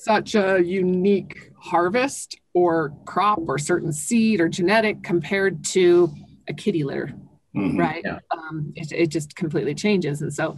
such 0.00 0.36
a 0.36 0.62
unique 0.64 1.50
harvest 1.58 2.38
or 2.54 2.94
crop 3.04 3.40
or 3.48 3.58
certain 3.58 3.92
seed 3.92 4.40
or 4.40 4.48
genetic 4.48 5.02
compared 5.02 5.64
to 5.64 6.14
a 6.48 6.54
kitty 6.54 6.84
litter, 6.84 7.12
mm-hmm. 7.56 7.78
right? 7.78 8.02
Yeah. 8.04 8.20
Um, 8.30 8.72
it, 8.76 8.92
it 8.92 9.08
just 9.08 9.34
completely 9.34 9.74
changes. 9.74 10.22
And 10.22 10.32
so, 10.32 10.56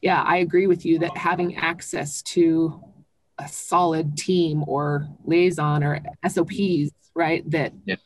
yeah, 0.00 0.22
I 0.22 0.38
agree 0.38 0.66
with 0.66 0.86
you 0.86 0.98
that 1.00 1.14
having 1.16 1.56
access 1.56 2.22
to 2.22 2.82
a 3.38 3.48
solid 3.48 4.16
team 4.16 4.64
or 4.66 5.08
liaison 5.24 5.84
or 5.84 6.00
SOPs, 6.26 6.90
right, 7.14 7.48
that 7.50 7.72
yeah. 7.84 7.96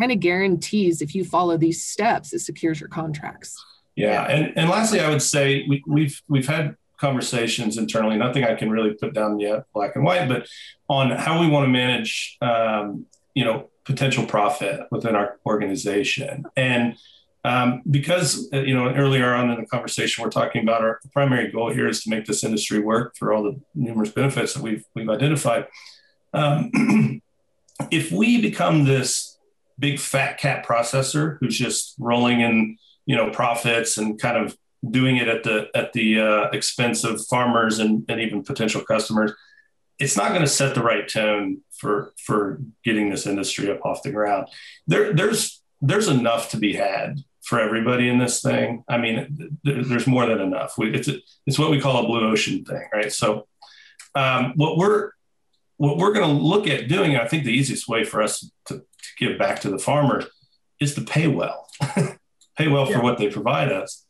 kind 0.00 0.12
of 0.12 0.20
guarantees 0.20 1.00
if 1.00 1.14
you 1.14 1.24
follow 1.24 1.56
these 1.56 1.84
steps, 1.84 2.32
it 2.32 2.40
secures 2.40 2.80
your 2.80 2.88
contracts. 2.88 3.62
Yeah, 3.96 4.24
and, 4.24 4.52
and 4.56 4.68
lastly, 4.68 5.00
I 5.00 5.08
would 5.08 5.22
say 5.22 5.64
we, 5.68 5.82
we've 5.86 6.20
we've 6.28 6.48
had 6.48 6.76
conversations 6.96 7.78
internally. 7.78 8.16
Nothing 8.16 8.44
I 8.44 8.54
can 8.54 8.70
really 8.70 8.94
put 8.94 9.14
down 9.14 9.38
yet, 9.38 9.66
black 9.72 9.94
and 9.94 10.04
white, 10.04 10.28
but 10.28 10.48
on 10.88 11.10
how 11.10 11.40
we 11.40 11.48
want 11.48 11.64
to 11.64 11.70
manage, 11.70 12.36
um, 12.40 13.06
you 13.34 13.44
know, 13.44 13.70
potential 13.84 14.26
profit 14.26 14.86
within 14.90 15.14
our 15.14 15.38
organization. 15.46 16.44
And 16.56 16.96
um, 17.44 17.82
because 17.90 18.48
uh, 18.52 18.60
you 18.60 18.74
know 18.74 18.88
earlier 18.94 19.34
on 19.34 19.50
in 19.50 19.60
the 19.60 19.66
conversation, 19.66 20.24
we're 20.24 20.30
talking 20.30 20.62
about 20.62 20.80
our 20.80 21.00
primary 21.12 21.50
goal 21.50 21.70
here 21.70 21.86
is 21.86 22.02
to 22.02 22.10
make 22.10 22.24
this 22.24 22.42
industry 22.42 22.80
work 22.80 23.14
for 23.16 23.32
all 23.32 23.42
the 23.42 23.60
numerous 23.74 24.10
benefits 24.10 24.54
that 24.54 24.62
we've 24.62 24.84
we've 24.94 25.10
identified. 25.10 25.66
Um, 26.32 26.70
if 27.90 28.10
we 28.10 28.40
become 28.40 28.84
this 28.84 29.38
big 29.78 29.98
fat 29.98 30.38
cat 30.38 30.64
processor 30.64 31.36
who's 31.40 31.58
just 31.58 31.94
rolling 31.98 32.40
in 32.40 32.78
you 33.04 33.14
know 33.14 33.30
profits 33.30 33.98
and 33.98 34.18
kind 34.18 34.38
of 34.38 34.56
doing 34.90 35.16
it 35.18 35.28
at 35.28 35.42
the 35.42 35.68
at 35.74 35.92
the 35.92 36.20
uh, 36.20 36.44
expense 36.52 37.04
of 37.04 37.26
farmers 37.26 37.78
and, 37.78 38.06
and 38.08 38.20
even 38.20 38.42
potential 38.42 38.80
customers, 38.80 39.32
it's 39.98 40.16
not 40.16 40.30
going 40.30 40.40
to 40.40 40.46
set 40.46 40.74
the 40.74 40.82
right 40.82 41.06
tone 41.06 41.60
for 41.76 42.14
for 42.16 42.58
getting 42.84 43.10
this 43.10 43.26
industry 43.26 43.70
up 43.70 43.84
off 43.84 44.02
the 44.02 44.10
ground. 44.10 44.48
There 44.86 45.12
there's 45.12 45.60
there's 45.82 46.08
enough 46.08 46.48
to 46.50 46.56
be 46.56 46.72
had 46.72 47.18
for 47.44 47.60
everybody 47.60 48.08
in 48.08 48.18
this 48.18 48.40
thing. 48.40 48.84
I 48.88 48.98
mean, 48.98 49.58
there's 49.62 50.06
more 50.06 50.26
than 50.26 50.40
enough. 50.40 50.78
We, 50.78 50.94
it's 50.94 51.08
a, 51.08 51.18
it's 51.46 51.58
what 51.58 51.70
we 51.70 51.80
call 51.80 52.04
a 52.04 52.06
blue 52.06 52.26
ocean 52.30 52.64
thing, 52.64 52.88
right? 52.92 53.12
So 53.12 53.46
um, 54.14 54.52
what 54.56 54.76
we're 54.76 55.10
what 55.76 55.98
we're 55.98 56.12
going 56.12 56.28
to 56.28 56.42
look 56.42 56.66
at 56.68 56.88
doing, 56.88 57.16
I 57.16 57.26
think 57.26 57.44
the 57.44 57.52
easiest 57.52 57.88
way 57.88 58.04
for 58.04 58.22
us 58.22 58.48
to, 58.66 58.78
to 58.78 58.84
give 59.18 59.38
back 59.38 59.60
to 59.60 59.70
the 59.70 59.78
farmers 59.78 60.24
is 60.80 60.94
to 60.94 61.02
pay 61.02 61.26
well, 61.26 61.66
pay 62.56 62.68
well 62.68 62.88
yeah. 62.88 62.96
for 62.96 63.02
what 63.02 63.18
they 63.18 63.28
provide 63.28 63.72
us. 63.72 64.06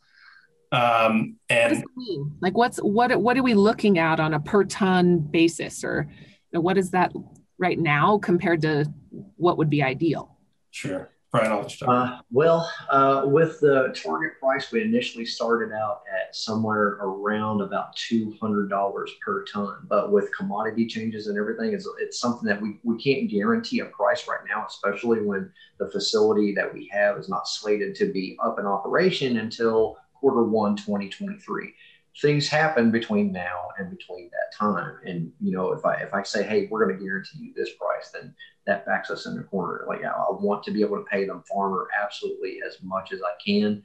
Um, 0.73 1.37
and 1.49 1.85
what 1.95 2.27
like, 2.41 2.57
what's 2.57 2.79
what 2.79 3.21
what 3.21 3.37
are 3.37 3.43
we 3.43 3.55
looking 3.55 3.99
at 3.99 4.21
on 4.21 4.35
a 4.35 4.41
per 4.41 4.65
ton 4.65 5.19
basis, 5.19 5.85
or 5.85 6.09
you 6.11 6.37
know, 6.53 6.61
what 6.61 6.77
is 6.77 6.91
that 6.91 7.13
right 7.59 7.79
now 7.79 8.19
compared 8.19 8.63
to 8.63 8.93
what 9.37 9.59
would 9.59 9.71
be 9.71 9.83
ideal? 9.83 10.37
Sure. 10.71 11.14
Brian, 11.35 11.51
I'll 11.51 11.67
just 11.67 11.83
uh, 11.83 12.21
well, 12.31 12.71
uh, 12.91 13.23
with 13.25 13.59
the 13.59 13.93
target 14.01 14.39
price, 14.39 14.71
we 14.71 14.83
initially 14.83 15.27
started 15.27 15.75
out 15.75 16.03
at 16.09 16.37
somewhere 16.37 16.91
around 17.01 17.61
about 17.61 17.97
two 17.97 18.37
hundred 18.41 18.71
dollars 18.71 19.11
per 19.21 19.45
ton. 19.53 19.79
But 19.89 20.13
with 20.13 20.31
commodity 20.37 20.87
changes 20.87 21.27
and 21.27 21.37
everything, 21.37 21.73
it's, 21.73 21.89
it's 21.99 22.21
something 22.21 22.47
that 22.47 22.63
we, 22.63 22.79
we 22.85 23.03
can't 23.03 23.29
guarantee 23.29 23.81
a 23.81 23.87
price 23.87 24.29
right 24.29 24.39
now, 24.49 24.65
especially 24.65 25.23
when 25.23 25.51
the 25.81 25.91
facility 25.91 26.55
that 26.55 26.73
we 26.73 26.89
have 26.93 27.19
is 27.19 27.29
not 27.29 27.49
slated 27.49 27.97
to 27.97 28.13
be 28.13 28.39
up 28.41 28.61
in 28.61 28.67
operation 28.67 29.39
until 29.39 29.97
quarter 30.15 30.45
one 30.45 30.77
2023 30.77 31.75
things 32.23 32.49
happen 32.49 32.93
between 32.93 33.33
now 33.33 33.69
and 33.77 33.91
between 33.91 34.31
that 34.31 34.57
time. 34.57 34.95
And 35.05 35.33
you 35.41 35.51
know 35.51 35.73
if 35.73 35.85
i 35.85 35.95
if 35.95 36.15
i 36.15 36.23
say 36.23 36.45
hey 36.45 36.69
we're 36.71 36.87
going 36.87 36.97
to 36.97 37.05
guarantee 37.05 37.41
you 37.41 37.53
this 37.55 37.71
price 37.75 38.11
then 38.13 38.33
that 38.67 38.87
backs 38.87 39.11
us 39.11 39.27
in 39.27 39.37
the 39.37 39.43
corner. 39.43 39.85
Like 39.89 40.05
i 40.05 40.13
want 40.31 40.63
to 40.65 40.71
be 40.71 40.83
able 40.83 40.99
to 40.99 41.05
pay 41.05 41.27
them 41.27 41.43
farmer 41.49 41.89
absolutely 42.03 42.59
as 42.67 42.83
much 42.83 43.13
as 43.13 43.21
i 43.23 43.33
can. 43.45 43.83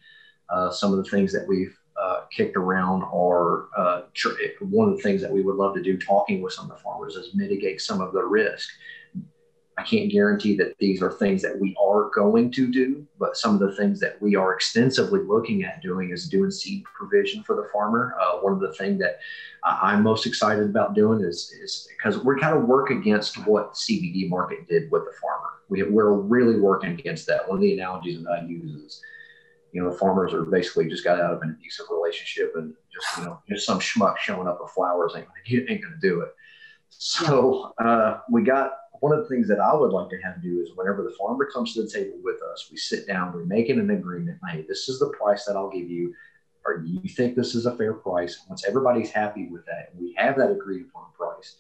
Uh, 0.50 0.72
some 0.72 0.92
of 0.92 0.98
the 1.04 1.10
things 1.10 1.32
that 1.32 1.48
we've 1.48 1.78
uh, 2.02 2.22
kicked 2.32 2.56
around 2.56 3.04
are 3.14 3.68
uh, 3.78 4.02
tr- 4.14 4.30
one 4.62 4.90
of 4.90 4.96
the 4.96 5.04
things 5.04 5.22
that 5.22 5.32
we 5.32 5.42
would 5.42 5.58
love 5.58 5.76
to 5.76 5.84
do 5.84 5.98
talking 5.98 6.42
with 6.42 6.54
some 6.54 6.70
of 6.70 6.76
the 6.76 6.84
farmers 6.84 7.16
is 7.16 7.36
mitigate 7.36 7.82
some 7.82 8.02
of 8.02 8.14
the 8.14 8.24
risk 8.24 8.70
I 9.80 9.84
can't 9.84 10.12
guarantee 10.12 10.58
that 10.58 10.78
these 10.78 11.02
are 11.02 11.10
things 11.10 11.42
that 11.42 11.58
we 11.58 11.74
are 11.82 12.10
going 12.14 12.52
to 12.52 12.70
do, 12.70 13.08
but 13.18 13.38
some 13.38 13.54
of 13.54 13.62
the 13.62 13.74
things 13.78 13.98
that 14.02 14.22
we 14.22 14.36
are 14.36 14.54
extensively 14.54 15.22
looking 15.22 15.64
at 15.64 15.82
doing 15.82 16.10
is 16.10 16.28
doing 16.28 16.52
seed 16.52 16.84
provision 16.84 17.44
for 17.44 17.56
the 17.56 17.70
farmer. 17.72 18.14
Uh, 18.20 18.40
one 18.40 18.52
of 18.52 18.60
the 18.60 18.74
things 18.74 19.00
that 19.00 19.20
I'm 19.64 20.04
most 20.04 20.26
excited 20.26 20.66
about 20.66 20.96
doing 20.96 21.22
is, 21.22 21.56
is 21.64 21.88
because 21.98 22.22
we're 22.22 22.38
kind 22.38 22.58
of 22.58 22.66
work 22.66 22.90
against 22.90 23.38
what 23.48 23.74
CBD 23.74 24.28
market 24.28 24.68
did 24.68 24.92
with 24.92 25.06
the 25.06 25.14
farmer. 25.22 25.48
We, 25.70 25.84
we're 25.84 26.12
really 26.12 26.60
working 26.60 26.92
against 26.92 27.26
that. 27.28 27.48
One 27.48 27.60
of 27.60 27.62
the 27.62 27.74
analogies 27.74 28.22
that 28.22 28.30
I 28.32 28.46
use 28.46 28.76
is, 28.84 29.02
you 29.72 29.82
know, 29.82 29.92
the 29.92 29.98
farmers 29.98 30.34
are 30.34 30.44
basically 30.44 30.90
just 30.90 31.06
got 31.06 31.22
out 31.22 31.36
of 31.36 31.42
an 31.42 31.52
abusive 31.52 31.86
relationship 31.90 32.52
and 32.58 32.74
just, 32.94 33.18
you 33.18 33.24
know, 33.24 33.42
just 33.48 33.66
some 33.66 33.80
schmuck 33.80 34.18
showing 34.18 34.48
up 34.48 34.60
with 34.62 34.72
flowers 34.72 35.14
ain't, 35.16 35.28
ain't 35.70 35.82
going 35.82 35.94
to 35.94 36.00
do 36.02 36.20
it. 36.20 36.30
So 36.90 37.72
uh, 37.78 38.20
we 38.30 38.44
got 38.44 38.72
one 39.02 39.18
of 39.18 39.20
the 39.20 39.30
things 39.30 39.48
that 39.48 39.60
I 39.60 39.74
would 39.74 39.92
like 39.92 40.10
to 40.10 40.22
have 40.22 40.42
do 40.42 40.62
is 40.62 40.72
whenever 40.76 41.04
the 41.04 41.16
farmer 41.18 41.50
comes 41.52 41.74
to 41.74 41.84
the 41.84 41.90
table 41.90 42.18
with 42.24 42.42
us, 42.42 42.70
we 42.72 42.78
sit 42.78 43.08
down, 43.08 43.36
we 43.36 43.46
make 43.46 43.70
an 43.70 43.90
agreement. 43.90 44.40
Hey, 44.50 44.66
this 44.68 44.90
is 44.90 45.00
the 45.00 45.10
price 45.10 45.46
that 45.46 45.56
I'll 45.56 45.70
give 45.70 45.90
you. 45.90 46.14
Or 46.66 46.84
you 46.86 47.10
think 47.10 47.36
this 47.36 47.56
is 47.56 47.66
a 47.66 47.76
fair 47.76 47.94
price? 47.94 48.44
Once 48.48 48.66
everybody's 48.66 49.12
happy 49.12 49.48
with 49.48 49.66
that, 49.66 49.90
and 49.92 50.02
we 50.02 50.14
have 50.18 50.38
that 50.38 50.52
agreed 50.52 50.88
upon 50.90 51.12
price, 51.14 51.56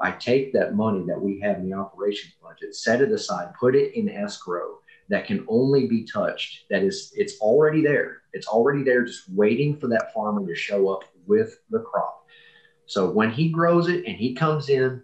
I 0.00 0.12
take 0.12 0.52
that 0.52 0.74
money 0.74 1.04
that 1.06 1.20
we 1.20 1.40
have 1.40 1.56
in 1.56 1.68
the 1.68 1.76
operations 1.76 2.34
budget, 2.42 2.74
set 2.74 3.00
it 3.00 3.10
aside, 3.10 3.54
put 3.58 3.74
it 3.74 3.94
in 3.94 4.08
escrow 4.08 4.78
that 5.08 5.26
can 5.26 5.44
only 5.48 5.86
be 5.86 6.04
touched. 6.04 6.64
That 6.70 6.82
is, 6.82 7.12
it's 7.16 7.40
already 7.40 7.82
there. 7.82 8.22
It's 8.32 8.46
already 8.46 8.82
there, 8.82 9.04
just 9.04 9.28
waiting 9.30 9.78
for 9.78 9.88
that 9.88 10.12
farmer 10.12 10.46
to 10.46 10.54
show 10.54 10.88
up 10.88 11.04
with 11.26 11.58
the 11.70 11.80
crop. 11.80 12.26
So 12.86 13.10
when 13.10 13.30
he 13.30 13.48
grows 13.48 13.88
it 13.88 14.04
and 14.06 14.16
he 14.16 14.34
comes 14.34 14.68
in, 14.68 15.02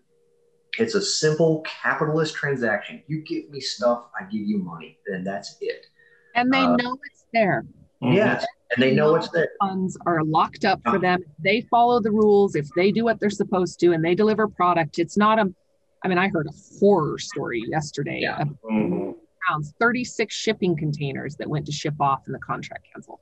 it's 0.79 0.95
a 0.95 1.03
simple 1.03 1.63
capitalist 1.67 2.35
transaction. 2.35 3.03
You 3.07 3.23
give 3.23 3.51
me 3.51 3.61
stuff, 3.61 4.07
I 4.19 4.25
give 4.25 4.43
you 4.43 4.59
money, 4.59 4.99
and 5.07 5.27
that's 5.27 5.57
it. 5.61 5.87
And 6.35 6.53
they 6.53 6.59
uh, 6.59 6.77
know 6.77 6.99
it's 7.11 7.27
there. 7.33 7.65
Yes, 8.01 8.45
and 8.75 8.83
they 8.83 8.95
know 8.95 9.15
it's 9.15 9.29
there. 9.29 9.51
Funds 9.61 9.97
are 10.07 10.25
locked 10.25 10.65
up 10.65 10.81
for 10.85 10.99
them. 10.99 11.21
they 11.39 11.61
follow 11.63 12.01
the 12.01 12.11
rules, 12.11 12.57
if 12.57 12.69
they 12.75 12.91
do 12.91 13.05
what 13.05 13.21
they're 13.21 13.31
supposed 13.31 13.79
to, 13.81 13.93
and 13.93 14.05
they 14.05 14.15
deliver 14.15 14.49
product, 14.49 14.99
it's 14.99 15.17
not 15.17 15.39
a. 15.39 15.53
I 16.05 16.09
mean, 16.09 16.19
I 16.19 16.29
heard 16.29 16.49
a 16.49 16.79
horror 16.81 17.19
story 17.19 17.63
yesterday. 17.69 18.19
Yeah. 18.23 18.43
Mm-hmm. 18.65 19.13
36 19.79 20.35
shipping 20.35 20.77
containers 20.77 21.37
that 21.37 21.49
went 21.49 21.67
to 21.67 21.73
ship 21.73 21.95
off, 22.01 22.23
and 22.27 22.35
the 22.35 22.41
contract 22.41 22.87
canceled. 22.93 23.21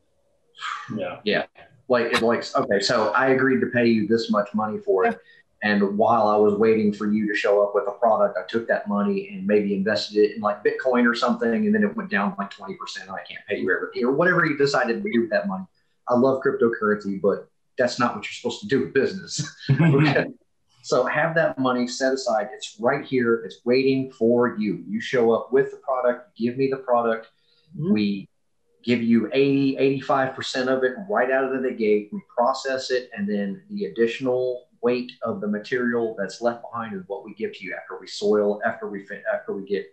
Yeah. 0.96 1.18
Yeah. 1.24 1.44
Like, 1.88 2.06
it, 2.06 2.22
like, 2.22 2.44
okay, 2.54 2.80
so 2.80 3.08
I 3.12 3.30
agreed 3.30 3.60
to 3.60 3.66
pay 3.66 3.86
you 3.86 4.06
this 4.06 4.30
much 4.30 4.54
money 4.54 4.78
for 4.78 5.06
it. 5.06 5.18
And 5.62 5.98
while 5.98 6.26
I 6.28 6.36
was 6.36 6.54
waiting 6.54 6.92
for 6.92 7.12
you 7.12 7.28
to 7.28 7.34
show 7.34 7.62
up 7.62 7.74
with 7.74 7.84
a 7.86 7.92
product, 7.92 8.38
I 8.38 8.46
took 8.48 8.66
that 8.68 8.88
money 8.88 9.28
and 9.28 9.46
maybe 9.46 9.74
invested 9.74 10.16
it 10.16 10.36
in 10.36 10.40
like 10.40 10.64
Bitcoin 10.64 11.10
or 11.10 11.14
something. 11.14 11.66
And 11.66 11.74
then 11.74 11.84
it 11.84 11.94
went 11.94 12.10
down 12.10 12.34
like 12.38 12.50
20% 12.50 12.76
and 13.02 13.10
I 13.10 13.22
can't 13.28 13.44
pay 13.46 13.58
you 13.58 13.74
everything 13.74 14.04
or 14.04 14.12
whatever 14.12 14.46
you 14.46 14.56
decided 14.56 15.02
to 15.02 15.10
do 15.12 15.20
with 15.20 15.30
that 15.30 15.48
money. 15.48 15.64
I 16.08 16.14
love 16.14 16.42
cryptocurrency, 16.42 17.20
but 17.20 17.48
that's 17.76 17.98
not 17.98 18.16
what 18.16 18.24
you're 18.24 18.32
supposed 18.32 18.60
to 18.62 18.68
do 18.68 18.80
with 18.80 18.94
business. 18.94 19.54
okay. 19.70 20.26
So 20.82 21.04
have 21.04 21.34
that 21.34 21.58
money 21.58 21.86
set 21.86 22.14
aside. 22.14 22.48
It's 22.54 22.76
right 22.80 23.04
here. 23.04 23.42
It's 23.44 23.60
waiting 23.64 24.10
for 24.12 24.56
you. 24.56 24.82
You 24.88 25.00
show 25.00 25.32
up 25.32 25.52
with 25.52 25.70
the 25.72 25.76
product, 25.76 26.36
give 26.36 26.56
me 26.56 26.68
the 26.68 26.78
product. 26.78 27.28
Mm-hmm. 27.76 27.92
We 27.92 28.28
give 28.82 29.02
you 29.02 29.28
80, 29.32 30.02
85% 30.02 30.68
of 30.68 30.84
it 30.84 30.94
right 31.08 31.30
out 31.30 31.54
of 31.54 31.62
the 31.62 31.70
gate. 31.70 32.08
We 32.12 32.22
process 32.34 32.90
it, 32.90 33.10
and 33.14 33.28
then 33.28 33.62
the 33.70 33.84
additional 33.84 34.68
weight 34.82 35.12
of 35.22 35.40
the 35.40 35.48
material 35.48 36.14
that's 36.18 36.40
left 36.40 36.62
behind 36.62 36.94
is 36.94 37.02
what 37.06 37.24
we 37.24 37.34
give 37.34 37.52
to 37.52 37.64
you 37.64 37.74
after 37.74 37.98
we 38.00 38.06
soil, 38.06 38.60
after 38.64 38.88
we 38.88 39.06
after 39.32 39.52
we 39.52 39.64
get 39.64 39.86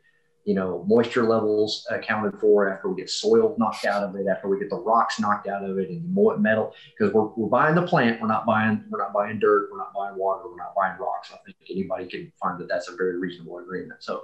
you 0.45 0.53
know 0.53 0.85
moisture 0.87 1.23
levels 1.23 1.85
accounted 1.89 2.39
for, 2.39 2.71
after 2.73 2.89
we 2.89 2.95
get 2.95 3.09
soil 3.09 3.55
knocked 3.57 3.85
out 3.85 4.03
of 4.03 4.15
it, 4.15 4.27
after 4.27 4.47
we 4.47 4.59
get 4.59 4.69
the 4.69 4.77
rocks 4.77 5.19
knocked 5.19 5.47
out 5.47 5.63
of 5.63 5.77
it, 5.77 5.89
and 5.89 6.15
the 6.15 6.37
metal 6.37 6.73
because 6.97 7.13
we're, 7.13 7.27
we're 7.35 7.49
buying 7.49 7.75
the 7.75 7.85
plant, 7.85 8.21
we're 8.21 8.27
not 8.27 8.45
buying 8.45 8.83
we're 8.89 8.99
not 8.99 9.13
buying 9.13 9.39
dirt, 9.39 9.69
we're 9.71 9.77
not 9.77 9.93
buying 9.93 10.17
water, 10.17 10.47
we're 10.49 10.57
not 10.57 10.73
buying 10.75 10.97
rocks. 10.99 11.31
I 11.33 11.37
think 11.45 11.57
anybody 11.69 12.07
can 12.07 12.31
find 12.41 12.59
that 12.59 12.69
that's 12.69 12.89
a 12.89 12.95
very 12.95 13.17
reasonable 13.17 13.59
agreement. 13.59 14.03
So. 14.03 14.23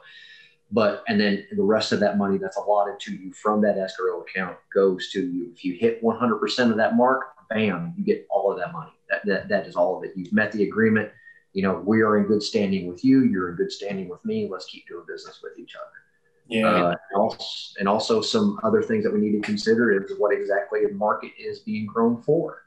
But 0.72 1.04
and 1.08 1.22
then 1.22 1.46
the 1.56 1.62
rest 1.62 1.92
of 1.92 2.00
that 2.00 2.18
money 2.18 2.40
that's 2.40 2.58
allotted 2.58 3.00
to 3.02 3.14
you 3.14 3.32
from 3.32 3.62
that 3.62 3.78
escrow 3.78 4.22
account 4.22 4.58
goes 4.74 5.12
to 5.12 5.22
you. 5.22 5.52
If 5.54 5.64
you 5.64 5.76
hit 5.76 6.02
100% 6.02 6.72
of 6.72 6.78
that 6.78 6.96
mark, 6.96 7.26
bam, 7.48 7.94
you 7.96 8.04
get 8.04 8.26
all 8.32 8.52
of 8.52 8.58
that 8.58 8.74
money. 8.74 8.92
That, 9.14 9.26
that, 9.26 9.50
that 9.50 9.68
is 9.68 9.76
all 9.76 9.98
of 9.98 10.04
it. 10.04 10.14
You've 10.16 10.34
met 10.34 10.52
the 10.52 10.64
agreement. 10.64 11.10
You 11.54 11.62
know, 11.64 11.84
we 11.86 12.02
are 12.02 12.18
in 12.18 12.26
good 12.26 12.42
standing 12.42 12.88
with 12.88 13.06
you. 13.06 13.24
You're 13.24 13.52
in 13.52 13.56
good 13.56 13.72
standing 13.72 14.10
with 14.10 14.24
me. 14.26 14.50
Let's 14.52 14.66
keep 14.66 14.88
doing 14.88 15.06
business 15.08 15.40
with 15.44 15.54
each 15.60 15.76
other. 15.76 16.04
Yeah. 16.48 16.68
Uh, 16.68 16.96
and, 17.12 17.22
also, 17.22 17.46
and 17.80 17.88
also 17.88 18.22
some 18.22 18.60
other 18.64 18.82
things 18.82 19.04
that 19.04 19.14
we 19.14 19.20
need 19.20 19.34
to 19.34 19.42
consider 19.42 19.92
is 19.92 20.12
what 20.18 20.34
exactly 20.34 20.86
the 20.86 20.94
market 20.94 21.32
is 21.40 21.60
being 21.60 21.86
grown 21.86 22.22
for. 22.22 22.64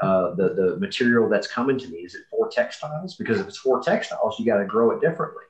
Uh, 0.00 0.34
the 0.34 0.54
the 0.54 0.76
material 0.78 1.28
that's 1.28 1.46
coming 1.46 1.78
to 1.78 1.86
me 1.88 1.98
is 1.98 2.14
it 2.14 2.22
for 2.30 2.48
textiles? 2.48 3.16
Because 3.16 3.38
if 3.38 3.46
it's 3.46 3.58
for 3.58 3.82
textiles, 3.82 4.38
you 4.38 4.46
got 4.46 4.56
to 4.56 4.64
grow 4.64 4.92
it 4.92 5.00
differently. 5.02 5.44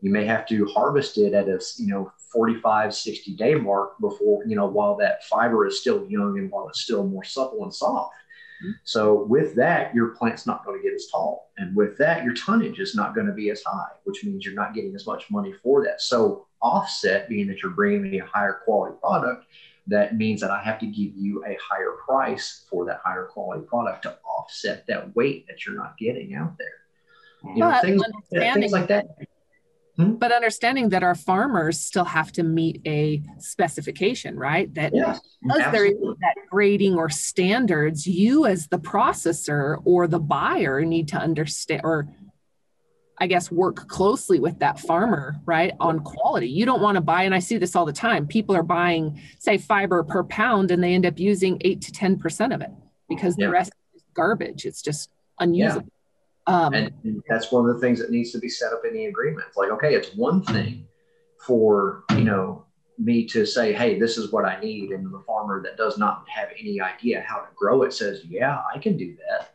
You 0.00 0.10
may 0.10 0.24
have 0.24 0.46
to 0.46 0.64
harvest 0.68 1.18
it 1.18 1.34
at 1.34 1.48
a 1.48 1.60
you 1.76 1.88
know 1.88 2.10
45, 2.32 2.94
60 2.94 3.34
day 3.34 3.54
mark 3.56 3.98
before 4.00 4.42
you 4.46 4.56
know 4.56 4.66
while 4.66 4.96
that 4.96 5.24
fiber 5.24 5.66
is 5.66 5.80
still 5.80 6.06
young 6.08 6.38
and 6.38 6.50
while 6.50 6.66
it's 6.68 6.80
still 6.80 7.06
more 7.06 7.24
supple 7.24 7.62
and 7.62 7.74
soft. 7.74 8.14
Mm-hmm. 8.62 8.70
So 8.84 9.24
with 9.24 9.54
that, 9.56 9.94
your 9.94 10.08
plant's 10.08 10.46
not 10.46 10.64
going 10.64 10.80
to 10.80 10.82
get 10.82 10.94
as 10.94 11.06
tall, 11.10 11.50
and 11.58 11.74
with 11.74 11.96
that, 11.98 12.24
your 12.24 12.34
tonnage 12.34 12.78
is 12.78 12.94
not 12.94 13.14
going 13.14 13.26
to 13.26 13.32
be 13.32 13.50
as 13.50 13.62
high, 13.62 13.90
which 14.04 14.24
means 14.24 14.44
you're 14.44 14.54
not 14.54 14.74
getting 14.74 14.94
as 14.94 15.06
much 15.06 15.30
money 15.30 15.52
for 15.62 15.84
that. 15.84 16.00
So 16.00 16.46
offset, 16.60 17.28
being 17.28 17.46
that 17.48 17.62
you're 17.62 17.72
bringing 17.72 18.02
me 18.02 18.20
a 18.20 18.26
higher 18.26 18.60
quality 18.64 18.96
product, 19.00 19.46
that 19.86 20.16
means 20.16 20.40
that 20.40 20.50
I 20.50 20.62
have 20.62 20.78
to 20.80 20.86
give 20.86 21.16
you 21.16 21.44
a 21.46 21.56
higher 21.60 21.96
price 22.06 22.66
for 22.70 22.84
that 22.86 23.00
higher 23.04 23.24
quality 23.24 23.66
product 23.66 24.02
to 24.02 24.18
offset 24.24 24.86
that 24.86 25.14
weight 25.16 25.46
that 25.48 25.64
you're 25.64 25.76
not 25.76 25.96
getting 25.98 26.34
out 26.34 26.56
there. 26.58 27.54
You 27.54 27.60
know, 27.60 27.78
things, 27.80 28.02
things 28.30 28.72
like 28.72 28.88
that. 28.88 29.06
Hmm? 30.00 30.14
But 30.14 30.32
understanding 30.32 30.90
that 30.90 31.02
our 31.02 31.14
farmers 31.14 31.80
still 31.80 32.04
have 32.04 32.32
to 32.32 32.42
meet 32.42 32.80
a 32.86 33.22
specification, 33.38 34.36
right? 34.36 34.72
That 34.74 34.94
yes, 34.94 35.20
because 35.42 35.72
there 35.72 35.86
is 35.86 35.94
that 36.20 36.34
grading 36.50 36.94
or 36.94 37.08
standards, 37.08 38.06
you 38.06 38.46
as 38.46 38.68
the 38.68 38.78
processor 38.78 39.80
or 39.84 40.06
the 40.06 40.20
buyer 40.20 40.84
need 40.84 41.08
to 41.08 41.16
understand 41.16 41.82
or 41.84 42.08
I 43.22 43.26
guess, 43.26 43.52
work 43.52 43.86
closely 43.86 44.40
with 44.40 44.60
that 44.60 44.80
farmer, 44.80 45.36
right, 45.44 45.74
on 45.78 46.00
quality. 46.00 46.48
You 46.48 46.64
don't 46.64 46.80
want 46.80 46.94
to 46.94 47.02
buy, 47.02 47.24
and 47.24 47.34
I 47.34 47.38
see 47.38 47.58
this 47.58 47.76
all 47.76 47.84
the 47.84 47.92
time. 47.92 48.26
People 48.26 48.56
are 48.56 48.62
buying, 48.62 49.20
say, 49.38 49.58
fiber 49.58 50.02
per 50.02 50.24
pound, 50.24 50.70
and 50.70 50.82
they 50.82 50.94
end 50.94 51.04
up 51.04 51.18
using 51.18 51.58
eight 51.60 51.82
to 51.82 51.92
10% 51.92 52.54
of 52.54 52.62
it 52.62 52.70
because 53.10 53.36
yeah. 53.36 53.46
the 53.46 53.52
rest 53.52 53.72
is 53.94 54.02
garbage. 54.14 54.64
It's 54.64 54.80
just 54.80 55.10
unusable. 55.38 55.82
Yeah. 55.82 55.99
Um, 56.46 56.74
and, 56.74 57.22
that's 57.28 57.52
one 57.52 57.68
of 57.68 57.74
the 57.74 57.80
things 57.80 57.98
that 58.00 58.10
needs 58.10 58.32
to 58.32 58.38
be 58.38 58.48
set 58.48 58.72
up 58.72 58.82
in 58.84 58.94
the 58.94 59.06
agreement. 59.06 59.46
Like, 59.56 59.70
okay, 59.70 59.94
it's 59.94 60.14
one 60.14 60.42
thing 60.42 60.86
for, 61.38 62.04
you 62.10 62.24
know, 62.24 62.64
me 62.98 63.24
to 63.26 63.46
say, 63.46 63.72
hey, 63.72 63.98
this 63.98 64.18
is 64.18 64.32
what 64.32 64.44
I 64.44 64.60
need. 64.60 64.90
And 64.90 65.12
the 65.12 65.22
farmer 65.26 65.62
that 65.62 65.76
does 65.76 65.96
not 65.96 66.24
have 66.28 66.48
any 66.58 66.80
idea 66.80 67.24
how 67.26 67.38
to 67.38 67.48
grow 67.56 67.82
it 67.82 67.92
says, 67.92 68.24
yeah, 68.24 68.60
I 68.74 68.78
can 68.78 68.96
do 68.96 69.16
that 69.28 69.52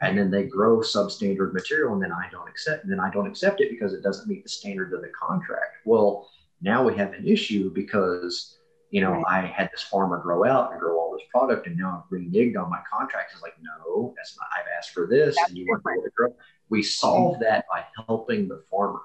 and 0.00 0.18
then 0.18 0.30
they 0.30 0.44
grow 0.44 0.78
substandard 0.78 1.52
material 1.52 1.92
and 1.94 2.02
then 2.02 2.12
I 2.12 2.28
don't 2.30 2.48
accept 2.48 2.84
and 2.84 2.92
then 2.92 3.00
I 3.00 3.10
don't 3.10 3.26
accept 3.26 3.60
it 3.60 3.70
because 3.70 3.94
it 3.94 4.02
doesn't 4.02 4.28
meet 4.28 4.42
the 4.42 4.48
standards 4.48 4.92
of 4.92 5.00
the 5.00 5.08
contract. 5.08 5.76
Well, 5.84 6.28
now 6.60 6.84
we 6.84 6.96
have 6.96 7.12
an 7.12 7.26
issue 7.26 7.72
because 7.72 8.58
you 8.90 9.00
know 9.00 9.12
right. 9.12 9.24
I 9.28 9.46
had 9.46 9.70
this 9.72 9.82
farmer 9.82 10.18
grow 10.18 10.44
out 10.44 10.72
and 10.72 10.80
grow 10.80 10.98
all 10.98 11.12
this 11.12 11.26
product 11.30 11.66
and 11.66 11.76
now 11.76 12.04
I'm 12.10 12.18
reneged 12.18 12.56
on 12.56 12.70
my 12.70 12.80
contract. 12.90 13.32
It's 13.32 13.42
like, 13.42 13.54
no, 13.60 14.14
that's 14.16 14.36
not 14.36 14.46
I've 14.56 14.66
asked 14.76 14.90
for 14.90 15.06
this 15.06 15.36
that's 15.36 15.48
and 15.48 15.58
you 15.58 15.66
want 15.66 15.82
to 15.82 16.10
grow. 16.16 16.34
We 16.68 16.82
solve 16.82 17.40
that 17.40 17.64
by 17.70 17.84
helping 18.06 18.48
the 18.48 18.62
farmer. 18.70 19.00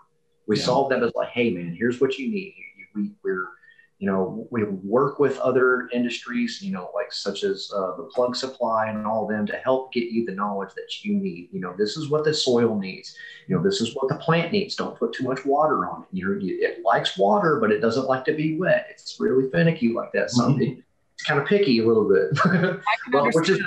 We 0.48 0.58
yeah. 0.58 0.64
solve 0.64 0.90
that 0.90 1.04
as 1.04 1.14
like, 1.16 1.30
hey 1.30 1.52
man, 1.52 1.76
here's 1.78 2.02
what 2.02 2.18
you 2.18 2.30
need. 2.30 2.56
We, 2.96 3.12
we're 3.24 3.48
you 4.02 4.08
know, 4.08 4.48
we 4.50 4.64
work 4.64 5.20
with 5.20 5.38
other 5.38 5.88
industries, 5.94 6.60
you 6.60 6.72
know, 6.72 6.90
like 6.96 7.14
such 7.14 7.44
as 7.44 7.72
uh, 7.72 7.96
the 7.98 8.10
plug 8.12 8.36
supply 8.36 8.88
and 8.88 9.06
all 9.06 9.26
of 9.26 9.30
them 9.30 9.46
to 9.46 9.56
help 9.58 9.94
get 9.94 10.06
you 10.06 10.26
the 10.26 10.32
knowledge 10.32 10.74
that 10.74 11.06
you 11.06 11.14
need. 11.14 11.50
You 11.52 11.60
know, 11.60 11.76
this 11.78 11.98
is 11.98 12.10
what 12.10 12.24
the 12.24 12.34
soil 12.34 12.80
needs. 12.80 13.16
You 13.48 13.56
know, 13.56 13.62
this 13.62 13.80
is 13.80 13.94
what 13.94 14.10
the 14.10 14.16
plant 14.16 14.54
needs. 14.54 14.76
Don't 14.76 14.98
put 14.98 15.14
too 15.14 15.24
much 15.24 15.46
water 15.46 15.88
on 15.88 16.02
it. 16.02 16.08
You 16.14 16.30
know, 16.30 16.40
it 16.42 16.84
likes 16.84 17.16
water, 17.16 17.60
but 17.62 17.72
it 17.72 17.80
doesn't 17.80 18.08
like 18.08 18.26
to 18.26 18.34
be 18.34 18.58
wet. 18.58 18.88
It's 18.90 19.18
really 19.20 19.52
finicky 19.52 19.94
like 19.94 20.12
that. 20.14 20.32
Something 20.32 20.72
mm-hmm. 20.72 20.82
it's 21.14 21.24
kind 21.24 21.40
of 21.40 21.46
picky 21.46 21.78
a 21.78 21.86
little 21.86 22.10
bit, 22.10 22.32
but 23.12 23.36
which 23.36 23.50
is 23.50 23.62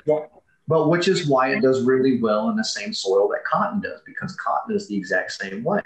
but 0.66 0.88
which 0.88 1.06
is 1.06 1.28
why 1.28 1.50
it 1.50 1.60
does 1.60 1.84
really 1.84 2.20
well 2.20 2.48
in 2.48 2.56
the 2.56 2.64
same 2.64 2.92
soil 2.92 3.28
that 3.28 3.44
cotton 3.44 3.80
does 3.80 4.00
because 4.04 4.34
cotton 4.34 4.74
is 4.74 4.88
the 4.88 4.96
exact 4.96 5.30
same 5.30 5.62
way. 5.62 5.80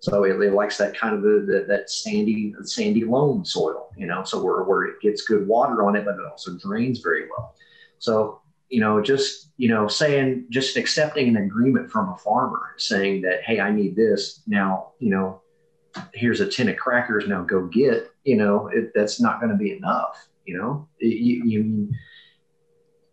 So 0.00 0.24
it, 0.24 0.40
it 0.40 0.52
likes 0.52 0.78
that 0.78 0.96
kind 0.96 1.14
of 1.14 1.22
that 1.22 1.84
sandy 1.88 2.54
sandy 2.62 3.04
loam 3.04 3.44
soil, 3.44 3.88
you 3.96 4.06
know, 4.06 4.22
so 4.22 4.42
where, 4.42 4.62
where 4.62 4.84
it 4.84 5.00
gets 5.00 5.22
good 5.22 5.46
water 5.46 5.84
on 5.84 5.96
it, 5.96 6.04
but 6.04 6.14
it 6.14 6.24
also 6.30 6.56
drains 6.56 7.00
very 7.00 7.28
well. 7.28 7.54
So 7.98 8.40
you 8.68 8.80
know, 8.80 9.00
just 9.02 9.50
you 9.56 9.68
know, 9.68 9.88
saying 9.88 10.46
just 10.50 10.76
accepting 10.76 11.28
an 11.28 11.36
agreement 11.36 11.90
from 11.90 12.10
a 12.10 12.16
farmer 12.16 12.74
saying 12.76 13.22
that, 13.22 13.42
hey, 13.42 13.60
I 13.60 13.72
need 13.72 13.96
this 13.96 14.42
now, 14.46 14.92
you 15.00 15.10
know, 15.10 15.40
here's 16.14 16.40
a 16.40 16.48
tin 16.48 16.68
of 16.68 16.76
crackers 16.76 17.26
now 17.26 17.42
go 17.42 17.66
get, 17.66 18.10
you 18.24 18.36
know, 18.36 18.68
it, 18.68 18.92
that's 18.94 19.20
not 19.20 19.40
going 19.40 19.50
to 19.50 19.56
be 19.56 19.72
enough. 19.72 20.28
You 20.44 20.58
know, 20.58 20.88
you, 21.00 21.44
you 21.44 21.92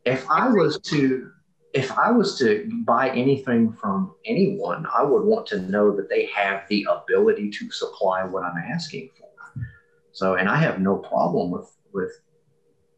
if 0.05 0.29
I 0.29 0.49
was 0.49 0.79
to 0.81 1.31
if 1.75 1.91
I 1.91 2.09
was 2.09 2.39
to 2.39 2.71
buy 2.85 3.09
anything 3.09 3.73
from 3.73 4.15
anyone, 4.25 4.87
I 4.97 5.03
would 5.03 5.25
want 5.25 5.45
to 5.47 5.59
know 5.59 5.93
that 5.97 6.09
they 6.09 6.27
have 6.27 6.63
the 6.69 6.87
ability 6.89 7.51
to 7.51 7.69
supply 7.69 8.23
what 8.23 8.43
I'm 8.43 8.57
asking 8.57 9.09
for. 9.19 9.27
So, 10.13 10.35
and 10.35 10.47
I 10.47 10.55
have 10.55 10.79
no 10.79 10.95
problem 10.95 11.51
with 11.51 11.69
with 11.91 12.11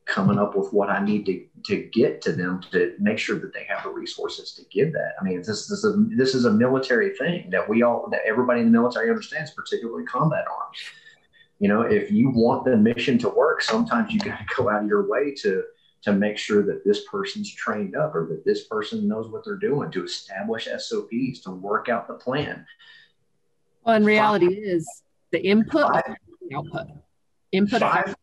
coming 0.06 0.38
up 0.38 0.56
with 0.56 0.72
what 0.72 0.90
I 0.90 1.04
need 1.04 1.26
to 1.26 1.44
to 1.66 1.90
get 1.92 2.22
to 2.22 2.32
them 2.32 2.62
to 2.72 2.94
make 3.00 3.18
sure 3.18 3.40
that 3.40 3.52
they 3.52 3.64
have 3.68 3.84
the 3.84 3.90
resources 3.90 4.54
to 4.54 4.64
give 4.72 4.94
that. 4.94 5.14
I 5.20 5.24
mean, 5.24 5.38
this, 5.38 5.48
this 5.68 5.72
is 5.72 5.86
a 5.86 5.98
this 6.16 6.36
is 6.36 6.46
a 6.46 6.54
military 6.54 7.16
thing 7.18 7.50
that 7.50 7.68
we 7.68 7.82
all 7.82 8.08
that 8.12 8.22
everybody 8.28 8.60
in 8.60 8.68
the 8.68 8.72
military 8.72 9.10
understands, 9.10 9.52
particularly 9.52 10.06
combat 10.06 10.46
arms. 10.48 10.78
You 11.58 11.70
know, 11.70 11.82
if 11.82 12.12
you 12.12 12.30
want 12.30 12.64
the 12.66 12.78
mission 12.78 13.18
to 13.20 13.30
work, 13.30 13.64
sometimes 13.64 14.14
you 14.14 14.20
got 14.20 14.38
to 14.38 14.46
go 14.56 14.70
out 14.70 14.84
of 14.84 14.88
your 14.88 15.10
way 15.10 15.34
to 15.42 15.64
to 16.04 16.14
make 16.14 16.38
sure 16.38 16.64
that 16.64 16.86
this 16.86 17.06
person's 17.06 17.54
trained 17.54 17.96
up 17.96 18.16
or 18.16 18.28
that 18.28 18.46
this 18.46 18.66
person 18.66 19.08
knows 19.08 19.30
what 19.30 19.44
they're 19.44 19.56
doing 19.56 19.92
to 19.92 20.04
establish 20.04 20.66
SOPs 20.66 21.40
to 21.42 21.52
work 21.52 21.90
out 21.90 22.08
the 22.08 22.14
plan. 22.14 22.66
Well, 23.84 23.96
in 23.96 24.06
reality, 24.06 24.48
five, 24.48 24.58
is 24.58 25.04
the 25.32 25.46
input 25.46 25.92
five, 25.94 26.16
the 26.48 26.56
output. 26.56 26.88
Input. 27.52 27.82
Five, 27.82 28.16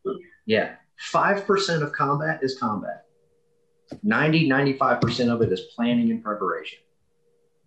yeah, 0.47 0.77
five 0.97 1.47
percent 1.47 1.83
of 1.83 1.93
combat 1.93 2.41
is 2.43 2.59
combat. 2.59 3.05
90, 4.03 4.49
95% 4.49 5.29
of 5.29 5.43
it 5.43 5.53
is 5.53 5.61
planning 5.77 6.11
and 6.11 6.23
preparation. 6.25 6.79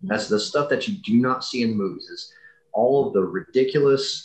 That's 0.02 0.28
the 0.28 0.38
stuff 0.38 0.68
that 0.68 0.86
you 0.86 0.96
do 1.04 1.14
not 1.14 1.44
see 1.44 1.62
in 1.62 1.70
the 1.70 1.76
movies. 1.76 2.08
Is 2.08 2.32
all 2.72 3.06
of 3.06 3.14
the 3.14 3.22
ridiculous 3.22 4.24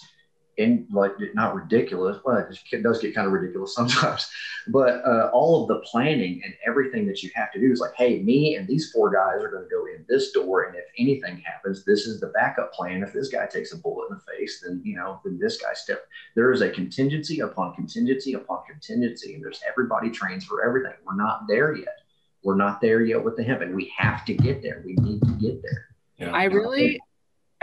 in 0.58 0.88
like 0.91 1.12
not 1.34 1.56
ridiculous 1.56 2.18
well 2.24 2.38
it 2.38 2.84
does 2.84 2.99
get 2.99 3.16
kind 3.16 3.28
of 3.28 3.34
ridiculous 3.34 3.74
sometimes 3.76 4.30
but 4.68 5.01
uh, 5.06 5.30
all 5.34 5.62
of 5.62 5.68
the 5.68 5.80
planning 5.80 6.41
and 6.43 6.54
everything 6.66 7.08
that 7.08 7.24
you 7.24 7.30
have 7.34 7.51
to 7.51 7.60
do 7.60 7.72
is 7.72 7.80
like 7.80 7.93
hey 7.97 8.22
me 8.22 8.56
and 8.56 8.68
these 8.68 8.91
four 8.91 9.10
guys 9.10 9.43
are 9.43 9.49
going 9.49 9.64
to 9.64 9.70
go 9.70 9.86
in 9.86 10.06
this 10.08 10.32
door 10.32 10.64
and 10.64 10.76
if 10.76 10.86
anything 10.97 11.38
happens 11.38 11.84
this 11.86 12.06
is 12.06 12.20
the 12.20 12.28
backup 12.28 12.74
plan. 12.74 13.04
If 13.04 13.14
this 13.14 13.30
guy 13.30 13.45
takes 13.47 13.74
a 13.74 13.78
bullet 13.78 14.08
in 14.10 14.16
the 14.16 14.38
face 14.38 14.62
then 14.64 14.82
you 14.84 14.95
know 14.95 15.20
then 15.24 15.39
this 15.39 15.62
guy 15.62 15.74
step 15.74 16.06
there 16.36 16.51
is 16.51 16.62
a 16.62 16.70
contingency 16.70 17.39
upon 17.39 17.74
contingency 17.76 18.34
upon 18.34 18.64
contingency 18.70 19.36
and 19.36 19.43
there's 19.43 19.62
everybody 19.68 20.10
trains 20.10 20.45
for 20.45 20.66
everything. 20.66 20.93
We're 21.06 21.16
not 21.16 21.47
there 21.47 21.76
yet. 21.76 21.99
We're 22.43 22.56
not 22.56 22.82
there 22.82 23.01
yet 23.01 23.24
with 23.24 23.38
the 23.38 23.43
hemp 23.43 23.62
and 23.62 23.76
we 23.76 23.91
have 23.97 24.26
to 24.26 24.34
get 24.34 24.62
there. 24.62 24.84
We 24.86 24.95
need 24.95 25.22
to 25.22 25.32
get 25.39 25.62
there. 25.62 25.88
Yeah. 26.18 26.32
i 26.32 26.43
really 26.43 26.99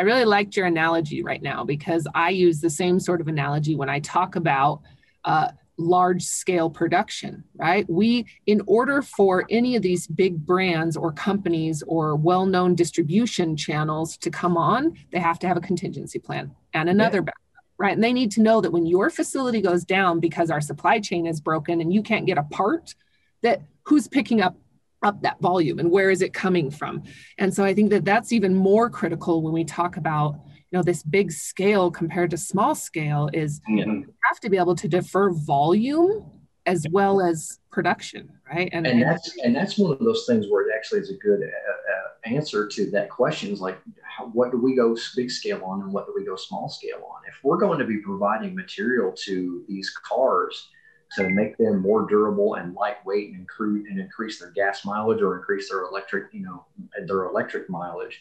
I 0.00 0.02
really 0.02 0.24
liked 0.24 0.56
your 0.56 0.64
analogy 0.64 1.22
right 1.22 1.42
now 1.42 1.62
because 1.62 2.06
I 2.14 2.30
use 2.30 2.62
the 2.62 2.70
same 2.70 2.98
sort 2.98 3.20
of 3.20 3.28
analogy 3.28 3.76
when 3.76 3.90
I 3.90 4.00
talk 4.00 4.34
about 4.34 4.80
uh, 5.26 5.50
large 5.76 6.22
scale 6.22 6.70
production, 6.70 7.44
right? 7.54 7.84
We, 7.86 8.24
in 8.46 8.62
order 8.66 9.02
for 9.02 9.44
any 9.50 9.76
of 9.76 9.82
these 9.82 10.06
big 10.06 10.38
brands 10.46 10.96
or 10.96 11.12
companies 11.12 11.82
or 11.86 12.16
well 12.16 12.46
known 12.46 12.74
distribution 12.74 13.58
channels 13.58 14.16
to 14.16 14.30
come 14.30 14.56
on, 14.56 14.96
they 15.12 15.18
have 15.18 15.38
to 15.40 15.46
have 15.46 15.58
a 15.58 15.60
contingency 15.60 16.18
plan 16.18 16.50
and 16.72 16.88
another 16.88 17.18
yeah. 17.18 17.24
backup, 17.24 17.64
right? 17.76 17.92
And 17.92 18.02
they 18.02 18.14
need 18.14 18.30
to 18.30 18.40
know 18.40 18.62
that 18.62 18.72
when 18.72 18.86
your 18.86 19.10
facility 19.10 19.60
goes 19.60 19.84
down 19.84 20.18
because 20.18 20.50
our 20.50 20.62
supply 20.62 20.98
chain 21.00 21.26
is 21.26 21.42
broken 21.42 21.82
and 21.82 21.92
you 21.92 22.02
can't 22.02 22.24
get 22.24 22.38
a 22.38 22.44
part, 22.44 22.94
that 23.42 23.60
who's 23.82 24.08
picking 24.08 24.40
up 24.40 24.56
up 25.02 25.22
that 25.22 25.40
volume 25.40 25.78
and 25.78 25.90
where 25.90 26.10
is 26.10 26.22
it 26.22 26.32
coming 26.32 26.70
from? 26.70 27.02
And 27.38 27.52
so 27.52 27.64
i 27.64 27.74
think 27.74 27.90
that 27.90 28.04
that's 28.04 28.32
even 28.32 28.54
more 28.54 28.90
critical 28.90 29.42
when 29.42 29.52
we 29.52 29.64
talk 29.64 29.96
about 29.96 30.34
you 30.70 30.78
know 30.78 30.82
this 30.82 31.02
big 31.02 31.32
scale 31.32 31.90
compared 31.90 32.30
to 32.30 32.36
small 32.36 32.74
scale 32.74 33.28
is 33.32 33.60
mm-hmm. 33.60 33.76
you 33.76 34.14
have 34.28 34.40
to 34.40 34.50
be 34.50 34.56
able 34.56 34.76
to 34.76 34.88
defer 34.88 35.30
volume 35.30 36.24
as 36.66 36.86
well 36.92 37.20
as 37.20 37.58
production 37.72 38.30
right? 38.52 38.68
And, 38.72 38.86
and 38.86 39.02
that's 39.02 39.36
and 39.38 39.54
that's 39.54 39.78
one 39.78 39.92
of 39.92 39.98
those 40.00 40.24
things 40.26 40.46
where 40.48 40.68
it 40.68 40.74
actually 40.76 41.00
is 41.00 41.10
a 41.10 41.16
good 41.16 41.40
uh, 41.42 41.46
uh, 41.46 42.34
answer 42.34 42.66
to 42.66 42.90
that 42.90 43.10
question 43.10 43.50
is 43.50 43.60
like 43.60 43.78
how, 44.02 44.26
what 44.26 44.50
do 44.50 44.58
we 44.58 44.74
go 44.74 44.96
big 45.16 45.30
scale 45.30 45.62
on 45.64 45.82
and 45.82 45.92
what 45.92 46.06
do 46.06 46.12
we 46.16 46.24
go 46.24 46.36
small 46.36 46.68
scale 46.68 47.02
on? 47.10 47.22
If 47.28 47.34
we're 47.42 47.58
going 47.58 47.78
to 47.78 47.84
be 47.84 47.98
providing 47.98 48.54
material 48.54 49.12
to 49.24 49.64
these 49.68 49.92
cars 50.04 50.68
to 51.16 51.28
make 51.28 51.56
them 51.56 51.80
more 51.80 52.06
durable 52.06 52.54
and 52.54 52.74
lightweight 52.74 53.30
and, 53.30 53.40
increase, 53.40 53.86
and 53.88 53.98
increase 53.98 54.38
their 54.38 54.50
gas 54.50 54.84
mileage 54.84 55.22
or 55.22 55.36
increase 55.36 55.68
their 55.68 55.82
electric, 55.82 56.32
you 56.32 56.40
know, 56.40 56.64
their 57.06 57.24
electric 57.24 57.68
mileage, 57.68 58.20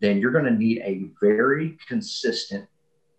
then 0.00 0.18
you're 0.18 0.30
going 0.30 0.44
to 0.44 0.50
need 0.50 0.78
a 0.78 1.02
very 1.20 1.76
consistent 1.86 2.66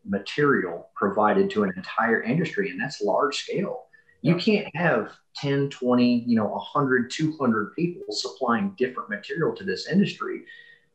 material 0.05 0.89
provided 0.95 1.49
to 1.51 1.63
an 1.63 1.71
entire 1.75 2.23
industry, 2.23 2.71
and 2.71 2.81
that's 2.81 3.01
large 3.01 3.37
scale. 3.37 3.85
You 4.23 4.35
can't 4.35 4.75
have 4.75 5.11
10, 5.35 5.69
20, 5.69 6.23
you 6.27 6.35
know, 6.35 6.47
100, 6.47 7.11
200 7.11 7.75
people 7.75 8.13
supplying 8.13 8.73
different 8.77 9.09
material 9.09 9.55
to 9.55 9.63
this 9.63 9.87
industry. 9.87 10.43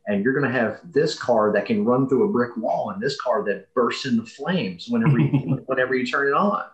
And 0.08 0.22
you're 0.22 0.38
going 0.38 0.50
to 0.50 0.58
have 0.58 0.80
this 0.84 1.18
car 1.18 1.52
that 1.52 1.66
can 1.66 1.84
run 1.84 2.08
through 2.08 2.28
a 2.28 2.32
brick 2.32 2.56
wall 2.56 2.90
and 2.90 3.02
this 3.02 3.20
car 3.20 3.44
that 3.44 3.72
bursts 3.74 4.06
into 4.06 4.24
flames 4.24 4.86
whenever 4.88 5.18
you, 5.18 5.62
whenever 5.66 5.96
you 5.96 6.06
turn 6.06 6.28
it 6.28 6.34
on 6.34 6.64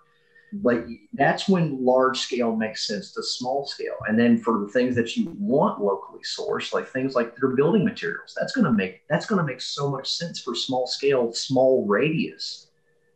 like 0.62 0.84
that's 1.14 1.48
when 1.48 1.82
large 1.82 2.18
scale 2.18 2.54
makes 2.54 2.86
sense 2.86 3.12
to 3.12 3.22
small 3.22 3.66
scale. 3.66 3.96
And 4.06 4.18
then 4.18 4.36
for 4.38 4.58
the 4.60 4.68
things 4.68 4.94
that 4.96 5.16
you 5.16 5.34
want 5.38 5.82
locally 5.82 6.20
sourced 6.20 6.74
like 6.74 6.88
things 6.88 7.14
like 7.14 7.36
their 7.36 7.50
building 7.50 7.84
materials 7.84 8.36
that's 8.38 8.52
going 8.52 8.66
to 8.66 8.72
make 8.72 9.06
that's 9.08 9.26
going 9.26 9.38
to 9.38 9.44
make 9.44 9.60
so 9.60 9.90
much 9.90 10.10
sense 10.10 10.40
for 10.40 10.54
small 10.54 10.86
scale 10.86 11.32
small 11.32 11.86
radius. 11.86 12.68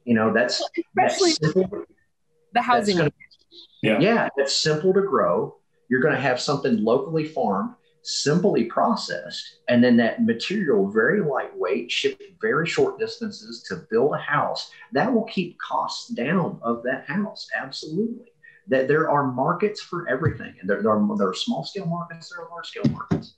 You 0.05 0.15
know 0.15 0.33
that's 0.33 0.63
especially 0.97 1.33
that's 1.41 1.55
simple, 1.55 1.85
the 2.55 2.63
housing 2.63 2.97
gonna, 2.97 3.13
yeah. 3.83 4.01
Yeah 4.01 4.29
it's 4.37 4.57
simple 4.57 4.95
to 4.95 5.03
grow. 5.03 5.57
You're 5.89 6.01
going 6.01 6.15
to 6.15 6.21
have 6.21 6.41
something 6.41 6.83
locally 6.83 7.25
farmed 7.25 7.75
simply 8.07 8.65
processed, 8.65 9.57
and 9.69 9.83
then 9.83 9.97
that 9.97 10.25
material 10.25 10.89
very 10.89 11.21
lightweight, 11.21 11.91
shipped 11.91 12.23
very 12.41 12.65
short 12.67 13.01
distances 13.01 13.65
to 13.65 13.85
build 13.91 14.15
a 14.15 14.19
house, 14.19 14.71
that 14.93 15.13
will 15.13 15.25
keep 15.25 15.59
costs 15.59 16.09
down 16.11 16.59
of 16.63 16.85
that 16.85 17.05
house. 17.05 17.49
Absolutely. 17.57 18.27
That 18.69 18.87
there 18.87 19.11
are 19.11 19.33
markets 19.33 19.81
for 19.81 20.09
everything, 20.09 20.55
and 20.61 20.71
there, 20.71 20.83
there 20.83 20.93
are 20.93 21.17
there 21.17 21.29
are 21.31 21.35
small 21.35 21.65
scale 21.65 21.87
markets, 21.87 22.31
there 22.31 22.45
are 22.45 22.51
large 22.51 22.69
scale 22.69 22.89
markets. 22.91 23.35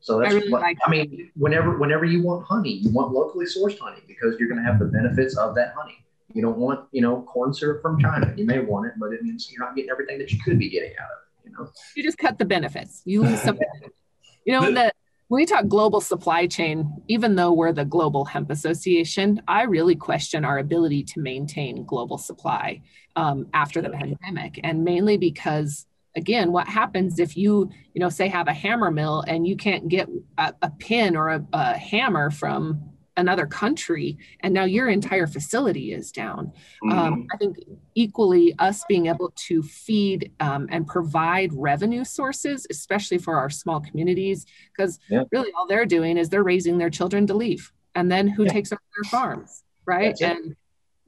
So 0.00 0.18
that's 0.18 0.32
I, 0.32 0.36
really 0.36 0.50
what, 0.50 0.62
like 0.62 0.76
I 0.86 0.90
mean. 0.90 1.30
Whenever 1.36 1.78
whenever 1.78 2.04
you 2.04 2.22
want 2.22 2.44
honey, 2.44 2.72
you 2.72 2.90
want 2.90 3.12
locally 3.12 3.46
sourced 3.46 3.78
honey 3.78 4.00
because 4.06 4.36
you're 4.38 4.48
going 4.48 4.62
to 4.62 4.70
have 4.70 4.78
the 4.78 4.86
benefits 4.86 5.36
of 5.36 5.54
that 5.54 5.72
honey. 5.74 6.04
You 6.34 6.42
don't 6.42 6.58
want 6.58 6.88
you 6.92 7.00
know 7.00 7.22
corn 7.22 7.54
syrup 7.54 7.80
from 7.80 7.98
China. 7.98 8.34
You 8.36 8.44
may 8.44 8.58
want 8.58 8.86
it, 8.86 8.92
but 8.98 9.12
it 9.12 9.22
means 9.22 9.50
you're 9.50 9.64
not 9.64 9.76
getting 9.76 9.90
everything 9.90 10.18
that 10.18 10.30
you 10.30 10.38
could 10.42 10.58
be 10.58 10.68
getting 10.68 10.92
out 10.98 11.08
of 11.10 11.18
it. 11.22 11.50
You 11.50 11.52
know, 11.52 11.70
you 11.96 12.02
just 12.02 12.18
cut 12.18 12.38
the 12.38 12.44
benefits. 12.44 13.02
You 13.06 13.22
lose 13.22 13.40
some. 13.40 13.58
You 14.44 14.52
know, 14.52 14.72
the, 14.72 14.92
when 15.28 15.40
we 15.40 15.46
talk 15.46 15.68
global 15.68 16.00
supply 16.00 16.46
chain, 16.46 17.02
even 17.06 17.36
though 17.36 17.52
we're 17.52 17.72
the 17.72 17.84
Global 17.84 18.24
Hemp 18.24 18.50
Association, 18.50 19.40
I 19.46 19.62
really 19.62 19.94
question 19.94 20.44
our 20.44 20.58
ability 20.58 21.04
to 21.04 21.20
maintain 21.20 21.84
global 21.84 22.18
supply 22.18 22.82
um, 23.16 23.46
after 23.54 23.80
the 23.80 23.90
pandemic, 23.90 24.58
and 24.64 24.84
mainly 24.84 25.16
because 25.16 25.86
again 26.16 26.50
what 26.50 26.66
happens 26.66 27.20
if 27.20 27.36
you 27.36 27.70
you 27.94 28.00
know 28.00 28.08
say 28.08 28.26
have 28.26 28.48
a 28.48 28.52
hammer 28.52 28.90
mill 28.90 29.22
and 29.28 29.46
you 29.46 29.56
can't 29.56 29.88
get 29.88 30.08
a, 30.38 30.52
a 30.62 30.70
pin 30.70 31.14
or 31.14 31.28
a, 31.28 31.46
a 31.52 31.78
hammer 31.78 32.30
from 32.30 32.90
another 33.20 33.46
country 33.46 34.18
and 34.40 34.52
now 34.52 34.64
your 34.64 34.88
entire 34.88 35.26
facility 35.26 35.92
is 35.92 36.10
down 36.10 36.52
um, 36.84 36.90
mm-hmm. 36.90 36.98
um, 36.98 37.26
i 37.32 37.36
think 37.36 37.56
equally 37.94 38.54
us 38.58 38.84
being 38.88 39.06
able 39.06 39.32
to 39.36 39.62
feed 39.62 40.32
um, 40.40 40.66
and 40.70 40.86
provide 40.86 41.50
revenue 41.52 42.04
sources 42.04 42.66
especially 42.70 43.18
for 43.18 43.36
our 43.36 43.50
small 43.50 43.80
communities 43.80 44.46
because 44.76 44.98
yeah. 45.08 45.22
really 45.30 45.50
all 45.56 45.66
they're 45.66 45.86
doing 45.86 46.16
is 46.16 46.28
they're 46.28 46.42
raising 46.42 46.78
their 46.78 46.90
children 46.90 47.26
to 47.26 47.34
leave 47.34 47.72
and 47.94 48.10
then 48.10 48.26
who 48.26 48.44
yeah. 48.44 48.52
takes 48.52 48.72
over 48.72 48.82
their 48.96 49.10
farms 49.10 49.62
right 49.86 50.20
and 50.20 50.56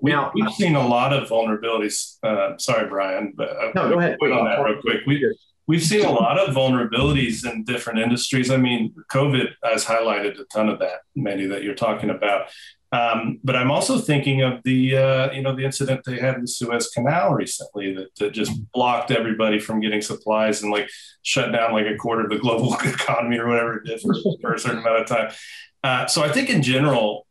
we, 0.03 0.11
have 0.11 0.33
seen 0.55 0.75
a 0.75 0.85
lot 0.85 1.13
of 1.13 1.29
vulnerabilities. 1.29 2.19
Uh, 2.25 2.59
sorry, 2.59 2.89
Brian, 2.89 3.35
but 3.37 3.51
uh, 3.51 3.71
no, 3.77 3.89
go 3.89 3.99
ahead. 4.01 4.17
Wait 4.21 4.33
on 4.33 4.45
that 4.47 4.61
real 4.61 4.81
quick. 4.81 4.97
We, 5.07 5.25
We've 5.67 5.83
seen 5.83 6.05
a 6.05 6.11
lot 6.11 6.39
of 6.39 6.55
vulnerabilities 6.55 7.51
in 7.51 7.65
different 7.65 8.01
industries. 8.01 8.51
I 8.51 8.57
mean, 8.57 8.95
COVID 9.13 9.49
has 9.63 9.85
highlighted 9.85 10.41
a 10.41 10.45
ton 10.45 10.69
of 10.69 10.79
that, 10.81 11.01
many 11.15 11.47
that 11.47 11.63
you're 11.63 11.75
talking 11.75 12.11
about. 12.11 12.49
Um, 12.93 13.41
but 13.43 13.57
I'm 13.57 13.71
also 13.71 13.99
thinking 13.99 14.43
of 14.43 14.63
the 14.65 14.97
uh, 14.97 15.33
you 15.33 15.41
know 15.41 15.57
the 15.57 15.65
incident 15.65 16.03
they 16.05 16.19
had 16.19 16.35
in 16.35 16.43
the 16.43 16.47
Suez 16.47 16.91
Canal 16.91 17.33
recently 17.33 17.95
that, 17.95 18.15
that, 18.19 18.33
just 18.33 18.53
blocked 18.73 19.11
everybody 19.11 19.59
from 19.59 19.81
getting 19.81 20.03
supplies 20.03 20.63
and 20.63 20.71
like 20.71 20.91
shut 21.23 21.53
down 21.53 21.73
like 21.73 21.87
a 21.87 21.97
quarter 21.97 22.25
of 22.25 22.31
the 22.31 22.39
global 22.39 22.75
economy 22.85 23.39
or 23.39 23.49
whatever 23.49 23.77
it 23.77 23.87
did 23.87 23.99
for, 24.01 24.15
for 24.43 24.55
a 24.55 24.59
certain 24.59 24.81
amount 24.81 25.01
of 25.01 25.07
time. 25.07 25.31
Uh, 25.83 26.07
so 26.07 26.23
I 26.23 26.31
think 26.31 26.51
in 26.51 26.63
general, 26.63 27.27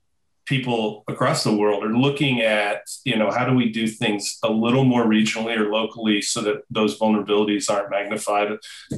people 0.46 1.04
across 1.08 1.44
the 1.44 1.56
world 1.56 1.84
are 1.84 1.96
looking 1.96 2.42
at 2.42 2.82
you 3.04 3.16
know 3.16 3.30
how 3.30 3.46
do 3.46 3.54
we 3.54 3.72
do 3.72 3.88
things 3.88 4.40
a 4.44 4.50
little 4.50 4.84
more 4.84 5.06
regionally 5.06 5.56
or 5.58 5.72
locally 5.72 6.22
so 6.22 6.42
that 6.42 6.62
those 6.70 6.98
vulnerabilities 6.98 7.70
aren't 7.70 7.92
magnified 7.92 8.52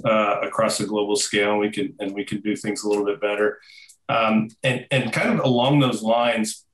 uh, 0.05 0.39
across 0.41 0.79
a 0.79 0.85
global 0.85 1.15
scale 1.15 1.51
and 1.51 1.59
we 1.59 1.69
can 1.69 1.93
and 1.99 2.13
we 2.13 2.23
can 2.23 2.39
do 2.41 2.55
things 2.55 2.83
a 2.83 2.87
little 2.87 3.05
bit 3.05 3.19
better 3.19 3.59
um, 4.09 4.47
and 4.63 4.85
and 4.91 5.11
kind 5.11 5.37
of 5.37 5.45
along 5.45 5.79
those 5.79 6.01
lines 6.01 6.65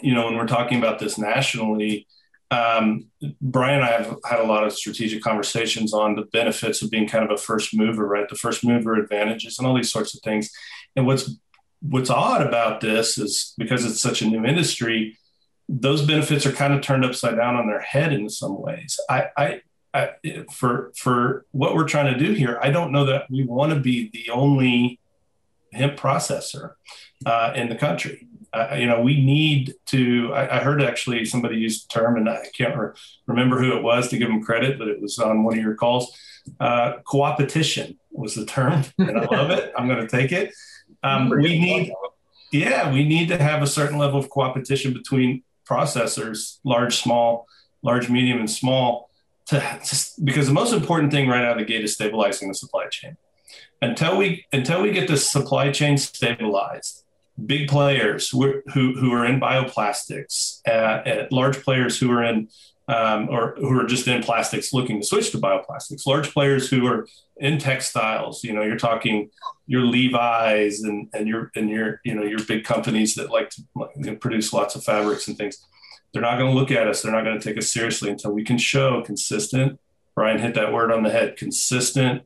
you 0.00 0.14
know 0.14 0.24
when 0.24 0.36
we're 0.36 0.46
talking 0.46 0.78
about 0.78 0.98
this 0.98 1.18
nationally 1.18 2.06
um, 2.50 3.08
Brian 3.42 3.80
and 3.80 3.84
I 3.84 3.90
have 3.90 4.18
had 4.24 4.40
a 4.40 4.46
lot 4.46 4.64
of 4.64 4.72
strategic 4.72 5.22
conversations 5.22 5.92
on 5.92 6.14
the 6.14 6.22
benefits 6.32 6.80
of 6.80 6.90
being 6.90 7.06
kind 7.06 7.24
of 7.24 7.30
a 7.30 7.36
first 7.36 7.76
mover, 7.76 8.06
right? 8.06 8.28
The 8.28 8.36
first 8.36 8.64
mover 8.64 8.94
advantages 8.94 9.58
and 9.58 9.68
all 9.68 9.74
these 9.74 9.92
sorts 9.92 10.14
of 10.14 10.22
things. 10.22 10.50
And 10.96 11.06
what's 11.06 11.36
what's 11.80 12.10
odd 12.10 12.46
about 12.46 12.80
this 12.80 13.18
is 13.18 13.54
because 13.56 13.84
it's 13.84 14.00
such 14.00 14.22
a 14.22 14.26
new 14.26 14.44
industry, 14.44 15.18
those 15.68 16.02
benefits 16.02 16.46
are 16.46 16.52
kind 16.52 16.72
of 16.72 16.80
turned 16.80 17.04
upside 17.04 17.36
down 17.36 17.56
on 17.56 17.66
their 17.66 17.80
head 17.80 18.12
in 18.12 18.28
some 18.28 18.60
ways. 18.60 18.98
I, 19.08 19.26
I, 19.36 19.60
I 19.94 20.10
for 20.52 20.92
for 20.96 21.46
what 21.52 21.74
we're 21.74 21.88
trying 21.88 22.12
to 22.12 22.18
do 22.18 22.32
here, 22.32 22.58
I 22.62 22.70
don't 22.70 22.92
know 22.92 23.04
that 23.06 23.30
we 23.30 23.44
want 23.44 23.72
to 23.72 23.80
be 23.80 24.10
the 24.10 24.30
only 24.30 24.98
hemp 25.72 25.96
processor 25.96 26.72
uh, 27.26 27.52
in 27.54 27.68
the 27.68 27.74
country. 27.74 28.26
Uh, 28.52 28.76
you 28.78 28.86
know, 28.86 29.02
we 29.02 29.22
need 29.22 29.74
to. 29.86 30.32
I, 30.32 30.56
I, 30.56 30.60
heard 30.60 30.82
actually 30.82 31.26
somebody 31.26 31.56
use 31.58 31.84
the 31.84 31.88
term, 31.92 32.16
and 32.16 32.30
I 32.30 32.46
can't 32.56 32.74
re- 32.74 32.92
remember 33.26 33.58
who 33.58 33.76
it 33.76 33.82
was 33.82 34.08
to 34.08 34.16
give 34.16 34.28
them 34.28 34.42
credit, 34.42 34.78
but 34.78 34.88
it 34.88 35.02
was 35.02 35.18
on 35.18 35.44
one 35.44 35.58
of 35.58 35.62
your 35.62 35.74
calls. 35.74 36.16
Uh, 36.58 36.94
coopetition 37.06 37.98
was 38.10 38.34
the 38.34 38.46
term, 38.46 38.84
and 38.98 39.18
I 39.18 39.26
love 39.26 39.50
it. 39.50 39.70
I'm 39.76 39.86
going 39.86 40.00
to 40.00 40.08
take 40.08 40.32
it. 40.32 40.54
Um, 41.02 41.30
we 41.30 41.58
need, 41.58 41.92
yeah, 42.52 42.92
we 42.92 43.04
need 43.04 43.28
to 43.28 43.38
have 43.38 43.62
a 43.62 43.66
certain 43.66 43.98
level 43.98 44.18
of 44.18 44.30
competition 44.30 44.92
between 44.92 45.42
processors, 45.68 46.58
large, 46.64 46.96
small, 46.96 47.46
large, 47.82 48.08
medium, 48.08 48.38
and 48.38 48.50
small, 48.50 49.10
to, 49.46 49.60
to, 49.60 50.22
because 50.24 50.46
the 50.46 50.52
most 50.52 50.72
important 50.72 51.12
thing 51.12 51.28
right 51.28 51.44
out 51.44 51.52
of 51.52 51.58
the 51.58 51.64
gate 51.64 51.84
is 51.84 51.94
stabilizing 51.94 52.48
the 52.48 52.54
supply 52.54 52.86
chain. 52.88 53.16
Until 53.80 54.16
we 54.16 54.44
until 54.52 54.82
we 54.82 54.90
get 54.90 55.08
the 55.08 55.16
supply 55.16 55.70
chain 55.70 55.96
stabilized, 55.98 57.04
big 57.46 57.68
players 57.68 58.28
who 58.30 58.60
who, 58.74 58.94
who 58.98 59.12
are 59.12 59.24
in 59.24 59.40
bioplastics, 59.40 60.60
uh, 60.66 60.70
uh, 60.70 61.26
large 61.30 61.62
players 61.62 61.98
who 61.98 62.10
are 62.10 62.24
in 62.24 62.48
um, 62.88 63.28
or 63.28 63.54
who 63.58 63.78
are 63.78 63.86
just 63.86 64.08
in 64.08 64.22
plastics 64.22 64.72
looking 64.72 65.00
to 65.00 65.06
switch 65.06 65.30
to 65.32 65.38
bioplastics, 65.38 66.06
large 66.06 66.32
players 66.32 66.68
who 66.68 66.86
are 66.86 67.06
in 67.36 67.58
textiles. 67.58 68.42
You 68.42 68.54
know, 68.54 68.62
you're 68.62 68.78
talking 68.78 69.30
your 69.66 69.82
Levi's 69.82 70.82
and, 70.82 71.08
and 71.12 71.28
your 71.28 71.50
and 71.54 71.68
your 71.68 72.00
you 72.04 72.14
know 72.14 72.24
your 72.24 72.42
big 72.44 72.64
companies 72.64 73.14
that 73.16 73.30
like 73.30 73.50
to 73.50 73.62
you 73.96 74.04
know, 74.04 74.16
produce 74.16 74.52
lots 74.52 74.74
of 74.74 74.82
fabrics 74.82 75.28
and 75.28 75.36
things. 75.36 75.64
They're 76.12 76.22
not 76.22 76.38
going 76.38 76.50
to 76.50 76.58
look 76.58 76.70
at 76.70 76.88
us. 76.88 77.02
They're 77.02 77.12
not 77.12 77.24
going 77.24 77.38
to 77.38 77.44
take 77.44 77.58
us 77.58 77.70
seriously 77.70 78.10
until 78.10 78.32
we 78.32 78.42
can 78.42 78.56
show 78.56 79.02
consistent. 79.02 79.78
Brian 80.14 80.38
hit 80.38 80.54
that 80.54 80.72
word 80.72 80.90
on 80.90 81.02
the 81.02 81.10
head: 81.10 81.36
consistent 81.36 82.22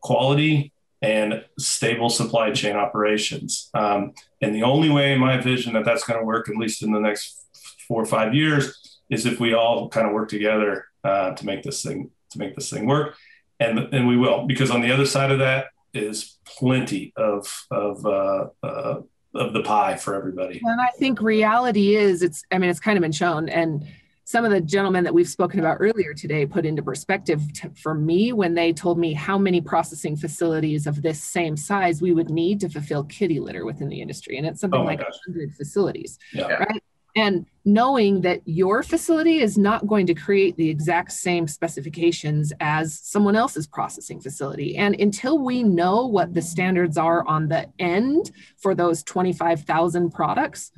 quality 0.00 0.72
and 1.02 1.44
stable 1.58 2.08
supply 2.08 2.52
chain 2.52 2.76
operations. 2.76 3.68
Um, 3.74 4.14
and 4.40 4.54
the 4.54 4.62
only 4.62 4.88
way, 4.88 5.12
in 5.12 5.18
my 5.18 5.38
vision, 5.38 5.74
that 5.74 5.84
that's 5.84 6.04
going 6.04 6.18
to 6.18 6.24
work, 6.24 6.48
at 6.48 6.56
least 6.56 6.82
in 6.82 6.92
the 6.92 7.00
next 7.00 7.44
four 7.86 8.02
or 8.02 8.06
five 8.06 8.34
years, 8.34 8.83
is 9.10 9.26
if 9.26 9.40
we 9.40 9.54
all 9.54 9.88
kind 9.88 10.06
of 10.06 10.12
work 10.12 10.28
together 10.28 10.86
uh, 11.02 11.32
to 11.32 11.46
make 11.46 11.62
this 11.62 11.82
thing 11.82 12.10
to 12.30 12.38
make 12.38 12.54
this 12.54 12.70
thing 12.70 12.86
work, 12.86 13.16
and 13.60 13.78
and 13.78 14.06
we 14.08 14.16
will 14.16 14.46
because 14.46 14.70
on 14.70 14.80
the 14.80 14.92
other 14.92 15.06
side 15.06 15.30
of 15.30 15.38
that 15.38 15.66
is 15.92 16.38
plenty 16.44 17.12
of 17.16 17.66
of 17.70 18.04
uh, 18.04 18.46
uh, 18.62 19.00
of 19.34 19.52
the 19.52 19.62
pie 19.62 19.96
for 19.96 20.14
everybody. 20.14 20.60
And 20.64 20.80
I 20.80 20.90
think 20.98 21.20
reality 21.20 21.96
is 21.96 22.22
it's 22.22 22.44
I 22.50 22.58
mean 22.58 22.70
it's 22.70 22.80
kind 22.80 22.96
of 22.96 23.02
been 23.02 23.12
shown 23.12 23.48
and 23.48 23.86
some 24.26 24.44
of 24.44 24.50
the 24.50 24.60
gentlemen 24.60 25.04
that 25.04 25.12
we've 25.12 25.28
spoken 25.28 25.60
about 25.60 25.76
earlier 25.80 26.14
today 26.14 26.46
put 26.46 26.64
into 26.64 26.82
perspective 26.82 27.42
to, 27.52 27.70
for 27.70 27.94
me 27.94 28.32
when 28.32 28.54
they 28.54 28.72
told 28.72 28.98
me 28.98 29.12
how 29.12 29.36
many 29.36 29.60
processing 29.60 30.16
facilities 30.16 30.86
of 30.86 31.02
this 31.02 31.22
same 31.22 31.56
size 31.56 32.00
we 32.00 32.12
would 32.12 32.30
need 32.30 32.58
to 32.60 32.68
fulfill 32.68 33.04
kitty 33.04 33.38
litter 33.38 33.66
within 33.66 33.88
the 33.88 34.00
industry 34.00 34.38
and 34.38 34.46
it's 34.46 34.60
something 34.60 34.80
oh 34.80 34.84
like 34.84 35.00
gosh. 35.00 35.12
100 35.26 35.54
facilities 35.54 36.18
yeah. 36.32 36.46
right 36.46 36.82
and 37.16 37.46
knowing 37.64 38.20
that 38.22 38.40
your 38.44 38.82
facility 38.82 39.40
is 39.40 39.56
not 39.56 39.86
going 39.86 40.06
to 40.06 40.14
create 40.14 40.56
the 40.56 40.68
exact 40.68 41.12
same 41.12 41.46
specifications 41.46 42.52
as 42.60 42.98
someone 43.00 43.36
else's 43.36 43.66
processing 43.66 44.20
facility. 44.20 44.76
And 44.76 44.98
until 45.00 45.38
we 45.38 45.62
know 45.62 46.06
what 46.06 46.34
the 46.34 46.42
standards 46.42 46.98
are 46.98 47.26
on 47.26 47.48
the 47.48 47.68
end 47.78 48.30
for 48.58 48.74
those 48.74 49.02
25,000 49.02 50.10
products, 50.10 50.72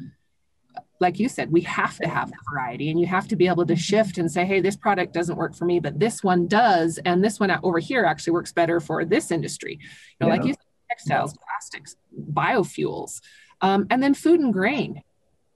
like 1.00 1.18
you 1.18 1.28
said, 1.28 1.50
we 1.50 1.62
have 1.62 1.96
to 1.98 2.08
have 2.08 2.30
the 2.30 2.38
variety 2.50 2.90
and 2.90 3.00
you 3.00 3.06
have 3.06 3.28
to 3.28 3.36
be 3.36 3.48
able 3.48 3.66
to 3.66 3.76
shift 3.76 4.18
and 4.18 4.30
say, 4.30 4.44
hey, 4.44 4.60
this 4.60 4.76
product 4.76 5.12
doesn't 5.12 5.36
work 5.36 5.54
for 5.54 5.64
me, 5.64 5.80
but 5.80 5.98
this 5.98 6.22
one 6.22 6.46
does. 6.46 6.98
And 7.04 7.22
this 7.22 7.40
one 7.40 7.50
over 7.62 7.78
here 7.78 8.04
actually 8.04 8.32
works 8.32 8.52
better 8.52 8.80
for 8.80 9.04
this 9.04 9.30
industry. 9.30 9.78
You 9.80 10.16
know, 10.20 10.26
yeah. 10.28 10.32
like 10.34 10.44
you 10.44 10.52
said, 10.52 10.62
textiles, 10.88 11.34
plastics, 11.36 11.96
biofuels, 12.32 13.20
um, 13.60 13.86
and 13.90 14.02
then 14.02 14.14
food 14.14 14.40
and 14.40 14.52
grain. 14.52 15.02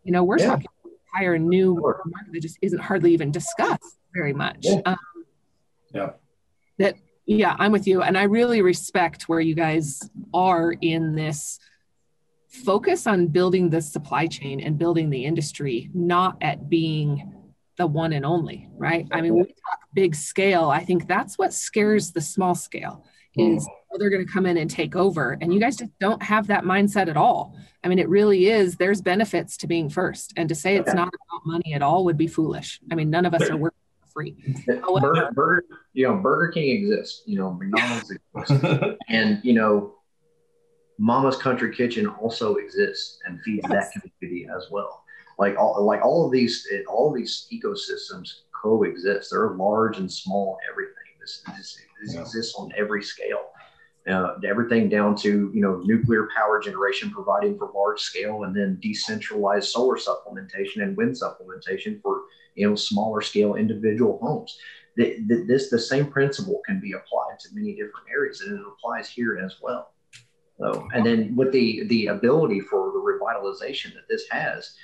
You 0.05 0.13
know, 0.13 0.25
we're 0.25 0.39
yeah. 0.39 0.47
talking 0.47 0.67
entire 1.15 1.39
new 1.39 1.75
market 1.75 2.33
that 2.33 2.41
just 2.41 2.59
isn't 2.63 2.79
hardly 2.79 3.13
even 3.13 3.31
discussed 3.31 3.99
very 4.15 4.33
much. 4.33 4.59
Yeah. 4.61 4.81
Um, 4.87 4.99
yeah. 5.93 6.11
That 6.79 6.97
yeah, 7.27 7.55
I'm 7.59 7.73
with 7.73 7.87
you, 7.87 8.03
and 8.03 8.19
I 8.19 8.25
really 8.25 8.63
respect 8.63 9.29
where 9.29 9.41
you 9.41 9.55
guys 9.55 10.01
are 10.35 10.73
in 10.81 11.15
this 11.15 11.59
focus 12.49 13.07
on 13.07 13.29
building 13.29 13.71
the 13.71 13.81
supply 13.81 14.27
chain 14.27 14.61
and 14.61 14.77
building 14.79 15.11
the 15.11 15.25
industry, 15.25 15.91
not 15.95 16.37
at 16.41 16.69
being 16.69 17.33
the 17.77 17.87
one 17.87 18.13
and 18.13 18.27
only, 18.27 18.69
right? 18.77 19.07
I 19.13 19.21
mean, 19.21 19.35
we 19.35 19.45
talk 19.45 19.79
big 19.95 20.15
scale. 20.15 20.69
I 20.69 20.85
think 20.85 21.07
that's 21.07 21.39
what 21.39 21.53
scares 21.53 22.11
the 22.11 22.21
small 22.21 22.55
scale 22.55 23.05
is 23.37 23.67
mm. 23.67 23.73
oh, 23.93 23.99
they're 23.99 24.11
going 24.11 24.25
to 24.25 24.33
come 24.33 24.47
in 24.47 24.57
and 24.57 24.71
take 24.71 24.97
over. 24.97 25.39
And 25.41 25.53
you 25.53 25.61
guys 25.61 25.77
just 25.77 25.91
don't 25.99 26.23
have 26.23 26.47
that 26.49 26.65
mindset 26.65 27.09
at 27.09 27.17
all. 27.17 27.57
I 27.83 27.89
mean, 27.89 27.99
it 27.99 28.09
really 28.09 28.47
is, 28.47 28.77
there's 28.77 29.01
benefits 29.01 29.57
to 29.59 29.67
being 29.67 29.89
first. 29.89 30.33
And 30.37 30.49
to 30.49 30.55
say 30.55 30.77
it's 30.77 30.93
not 30.93 31.09
about 31.09 31.47
money 31.47 31.75
at 31.75 31.83
all 31.83 32.05
would 32.05 32.19
be 32.19 32.27
foolish. 32.27 32.81
I 32.91 32.95
mean, 32.95 33.11
none 33.11 33.25
of 33.25 33.35
us 33.35 33.49
are 33.49 33.57
working 33.57 33.79
for 34.03 34.09
free. 34.13 34.37
However, 34.83 35.13
Burger, 35.13 35.31
Burger, 35.33 35.65
you 35.93 36.07
know, 36.07 36.17
Burger 36.17 36.53
King 36.53 36.71
exists, 36.71 37.23
you 37.27 37.39
know, 37.39 37.53
McDonald's 37.53 38.11
exists. 38.11 38.97
and, 39.09 39.41
you 39.43 39.55
know, 39.55 39.95
Mama's 40.99 41.37
Country 41.37 41.75
Kitchen 41.75 42.07
also 42.07 42.57
exists 42.57 43.21
and 43.25 43.41
feeds 43.43 43.67
yes. 43.71 43.91
that 43.95 44.03
community 44.21 44.47
as 44.55 44.67
well. 44.71 45.05
Like 45.39 45.57
all, 45.57 45.83
like 45.87 46.05
all 46.05 46.27
of 46.27 46.33
these, 46.33 46.67
all 46.87 47.09
of 47.09 47.17
these 47.17 47.47
ecosystems 47.51 48.29
coexist. 48.61 49.31
They're 49.31 49.51
large 49.51 49.99
and 49.99 50.11
small, 50.11 50.59
everything. 50.71 50.95
This, 51.21 51.43
this, 51.47 51.57
this 51.57 51.77
yeah. 52.09 52.21
exists 52.21 52.55
on 52.57 52.71
every 52.77 53.03
scale. 53.03 53.51
Uh, 54.09 54.39
everything 54.49 54.89
down 54.89 55.15
to 55.15 55.51
you 55.55 55.61
know 55.61 55.77
nuclear 55.85 56.27
power 56.35 56.59
generation 56.59 57.11
providing 57.11 57.57
for 57.59 57.71
large 57.75 58.01
scale 58.01 58.45
and 58.45 58.57
then 58.57 58.79
decentralized 58.81 59.69
solar 59.69 59.97
supplementation 59.97 60.83
and 60.83 60.97
wind 60.97 61.15
supplementation 61.15 62.01
for 62.01 62.23
you 62.55 62.67
know 62.67 62.75
smaller 62.75 63.21
scale 63.21 63.57
individual 63.57 64.19
homes 64.23 64.59
the, 64.97 65.19
the, 65.29 65.45
this 65.47 65.69
the 65.69 65.79
same 65.79 66.07
principle 66.07 66.63
can 66.67 66.81
be 66.81 66.93
applied 66.93 67.39
to 67.39 67.49
many 67.53 67.73
different 67.73 68.07
areas 68.11 68.41
and 68.41 68.59
it 68.59 68.67
applies 68.67 69.09
here 69.09 69.39
as 69.39 69.57
well 69.63 69.93
so 70.59 70.89
and 70.95 71.05
then 71.05 71.37
with 71.37 71.53
the 71.53 71.85
the 71.89 72.07
ability 72.07 72.61
for 72.61 72.93
the 72.93 72.99
revitalization 72.99 73.93
that 73.93 74.09
this 74.09 74.25
has 74.31 74.75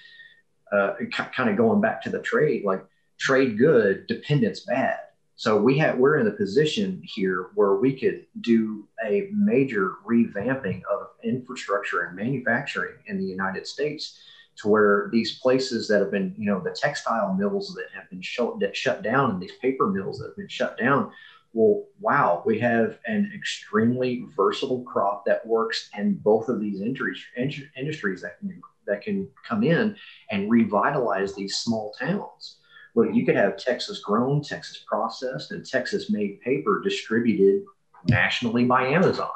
uh, 0.72 0.92
kind 1.10 1.48
of 1.48 1.56
going 1.56 1.80
back 1.80 2.02
to 2.02 2.10
the 2.10 2.20
trade 2.20 2.64
like 2.64 2.84
trade 3.18 3.56
good 3.56 4.06
dependence 4.06 4.60
bad 4.60 4.98
so 5.36 5.60
we 5.60 5.76
have 5.78 5.98
we're 5.98 6.16
in 6.16 6.26
a 6.26 6.32
position 6.32 7.02
here 7.04 7.50
where 7.54 7.76
we 7.76 7.94
could 7.94 8.24
do 8.40 8.88
a 9.04 9.28
major 9.34 9.96
revamping 10.08 10.80
of 10.90 11.08
infrastructure 11.22 12.04
and 12.04 12.16
manufacturing 12.16 12.94
in 13.06 13.18
the 13.18 13.24
United 13.24 13.66
States 13.66 14.18
to 14.56 14.68
where 14.68 15.10
these 15.12 15.38
places 15.38 15.86
that 15.88 16.00
have 16.00 16.10
been, 16.10 16.34
you 16.38 16.46
know, 16.46 16.60
the 16.60 16.70
textile 16.70 17.34
mills 17.34 17.74
that 17.74 17.88
have 17.94 18.08
been 18.08 18.22
shut, 18.22 18.58
that 18.60 18.74
shut 18.74 19.02
down 19.02 19.30
and 19.30 19.42
these 19.42 19.56
paper 19.60 19.88
mills 19.88 20.18
that 20.18 20.28
have 20.28 20.36
been 20.36 20.48
shut 20.48 20.78
down. 20.78 21.12
Well, 21.52 21.84
wow, 22.00 22.42
we 22.46 22.58
have 22.60 22.98
an 23.06 23.30
extremely 23.34 24.26
versatile 24.34 24.82
crop 24.84 25.24
that 25.26 25.46
works 25.46 25.90
in 25.98 26.14
both 26.14 26.48
of 26.48 26.60
these 26.60 26.80
industries 26.80 27.22
that 27.36 28.38
can, 28.38 28.60
that 28.86 29.02
can 29.02 29.28
come 29.46 29.62
in 29.62 29.96
and 30.30 30.50
revitalize 30.50 31.34
these 31.34 31.56
small 31.56 31.92
towns. 31.98 32.56
Well, 32.96 33.10
you 33.10 33.26
could 33.26 33.36
have 33.36 33.58
Texas 33.58 34.00
grown, 34.00 34.40
Texas 34.40 34.78
processed, 34.86 35.52
and 35.52 35.64
Texas 35.64 36.08
made 36.08 36.40
paper 36.40 36.80
distributed 36.82 37.62
nationally 38.08 38.64
by 38.64 38.86
Amazon. 38.86 39.28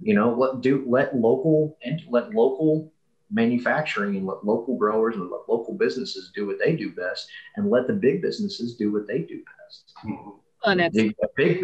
You 0.00 0.14
know, 0.14 0.32
let 0.32 0.62
do 0.62 0.82
let 0.88 1.14
local 1.14 1.76
and 1.84 2.00
let 2.08 2.34
local 2.34 2.90
manufacturing 3.30 4.16
and 4.16 4.26
let 4.26 4.42
local 4.42 4.78
growers 4.78 5.16
and 5.16 5.30
let 5.30 5.42
local 5.50 5.74
businesses 5.74 6.32
do 6.34 6.46
what 6.46 6.58
they 6.58 6.74
do 6.74 6.92
best, 6.92 7.28
and 7.56 7.68
let 7.68 7.86
the 7.86 7.92
big 7.92 8.22
businesses 8.22 8.74
do 8.76 8.90
what 8.90 9.06
they 9.06 9.18
do 9.18 9.42
best. 9.58 9.92
Oh, 10.06 10.40
and 10.64 10.80
a 10.80 10.90
big 10.90 11.14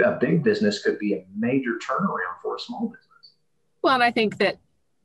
a 0.02 0.18
big 0.20 0.44
business 0.44 0.82
could 0.82 0.98
be 0.98 1.14
a 1.14 1.24
major 1.34 1.78
turnaround 1.78 2.36
for 2.42 2.56
a 2.56 2.60
small 2.60 2.88
business. 2.88 3.32
Well, 3.80 3.94
and 3.94 4.02
I 4.02 4.10
think 4.10 4.36
that 4.38 4.58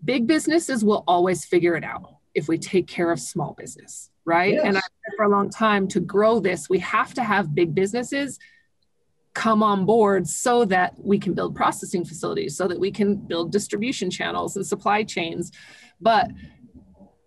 big 0.04 0.28
businesses 0.28 0.84
will 0.84 1.06
always 1.08 1.46
figure 1.46 1.76
it 1.76 1.86
out 1.86 2.18
if 2.34 2.50
we 2.50 2.58
take 2.58 2.88
care 2.88 3.10
of 3.10 3.22
small 3.22 3.54
business 3.54 4.10
right? 4.26 4.54
Yes. 4.54 4.64
And 4.66 4.78
I 4.78 4.82
for 5.16 5.26
a 5.26 5.30
long 5.30 5.50
time 5.50 5.88
to 5.90 6.00
grow 6.00 6.40
this, 6.40 6.70
we 6.70 6.80
have 6.80 7.14
to 7.16 7.24
have 7.24 7.56
big 7.56 7.76
businesses 7.76 8.40
come 9.36 9.62
on 9.62 9.86
board 9.86 10.28
so 10.28 10.66
that 10.66 10.96
we 10.98 11.20
can 11.20 11.34
build 11.34 11.56
processing 11.56 12.04
facilities, 12.06 12.56
so 12.58 12.68
that 12.68 12.80
we 12.80 12.90
can 12.90 13.16
build 13.16 13.52
distribution 13.52 14.10
channels 14.10 14.56
and 14.56 14.66
supply 14.66 15.04
chains. 15.04 15.52
But 16.02 16.32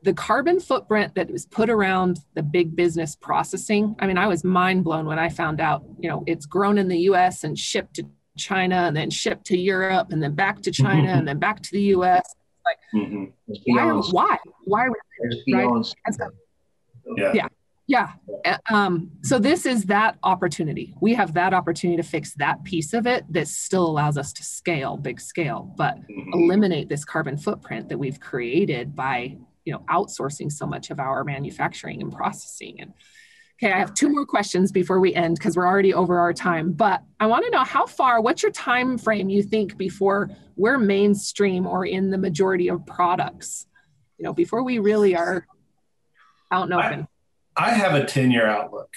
the 0.03 0.15
carbon 0.15 0.59
footprint 0.59 1.15
that 1.15 1.31
was 1.31 1.45
put 1.47 1.69
around 1.69 2.21
the 2.35 2.43
big 2.43 2.75
business 2.75 3.15
processing, 3.15 3.95
I 3.99 4.07
mean, 4.07 4.17
I 4.17 4.27
was 4.27 4.43
mind 4.43 4.85
blown 4.85 5.07
when 5.07 5.19
I 5.19 5.29
found 5.29 5.61
out, 5.61 5.85
you 6.01 6.09
know, 6.09 6.25
it's 6.27 6.47
grown 6.47 6.79
in 6.79 6.89
the 6.89 6.99
US 7.11 7.45
and 7.45 7.59
shipped 7.59 7.97
to 7.97 8.07
China 8.37 8.77
and 8.77 8.97
then 8.97 9.11
shipped 9.11 9.47
to 9.47 9.59
Europe 9.59 10.09
and 10.11 10.23
then 10.23 10.35
back 10.35 10.63
to 10.63 10.71
China 10.71 11.11
and 11.11 11.29
then 11.29 11.39
back 11.39 11.61
to 11.63 11.71
the 11.73 11.83
US. 11.97 12.35
Like, 12.65 12.79
mm-hmm. 12.95 13.25
why, 13.67 13.93
why? 14.11 14.37
Why 14.65 14.87
are 14.87 14.91
we, 14.91 15.55
right? 15.55 15.95
Yeah. 17.17 17.33
Yeah. 17.35 17.49
Yeah. 17.89 18.13
Uh, 18.45 18.59
um, 18.71 19.11
so 19.23 19.39
this 19.39 19.65
is 19.65 19.85
that 19.85 20.19
opportunity. 20.23 20.95
We 21.01 21.15
have 21.15 21.33
that 21.35 21.55
opportunity 21.55 21.97
to 21.97 22.07
fix 22.07 22.35
that 22.35 22.63
piece 22.63 22.93
of 22.93 23.07
it 23.07 23.25
that 23.31 23.49
still 23.49 23.87
allows 23.87 24.19
us 24.19 24.31
to 24.35 24.45
scale, 24.45 24.99
big 24.99 25.19
scale, 25.21 25.73
but 25.77 25.97
mm-hmm. 25.97 26.35
eliminate 26.35 26.91
this 26.91 27.07
carbon 27.07 27.39
footprint 27.39 27.89
that 27.89 27.97
we've 27.97 28.21
created 28.21 28.95
by, 28.95 29.39
you 29.65 29.73
know, 29.73 29.83
outsourcing 29.89 30.53
so 30.53 30.67
much 30.67 30.91
of 30.91 31.01
our 31.01 31.25
manufacturing 31.25 32.03
and 32.03 32.13
processing. 32.13 32.79
And 32.79 32.93
okay, 33.57 33.73
I 33.73 33.79
have 33.79 33.95
two 33.95 34.11
more 34.11 34.27
questions 34.27 34.71
before 34.71 35.01
we 35.01 35.15
end 35.15 35.37
because 35.37 35.57
we're 35.57 35.67
already 35.67 35.95
over 35.95 36.19
our 36.19 36.35
time. 36.35 36.73
But 36.73 37.03
I 37.19 37.27
want 37.27 37.47
to 37.47 37.51
know 37.51 37.65
how 37.65 37.87
far, 37.87 38.21
what's 38.21 38.43
your 38.43 38.53
time 38.53 38.99
frame 38.99 39.31
you 39.31 39.43
think 39.43 39.79
before 39.79 40.29
we're 40.57 40.77
mainstream 40.77 41.67
or 41.67 41.87
in 41.87 42.11
the 42.11 42.19
majority 42.19 42.69
of 42.69 42.85
products? 42.85 43.67
You 44.19 44.25
know, 44.25 44.35
before 44.35 44.63
we 44.63 44.79
really 44.79 45.17
are 45.17 45.47
out 46.53 46.65
and 46.65 46.75
open? 46.75 47.01
I, 47.01 47.07
I 47.59 47.71
have 47.71 47.95
a 47.95 48.05
10 48.05 48.31
year 48.31 48.47
outlook. 48.47 48.91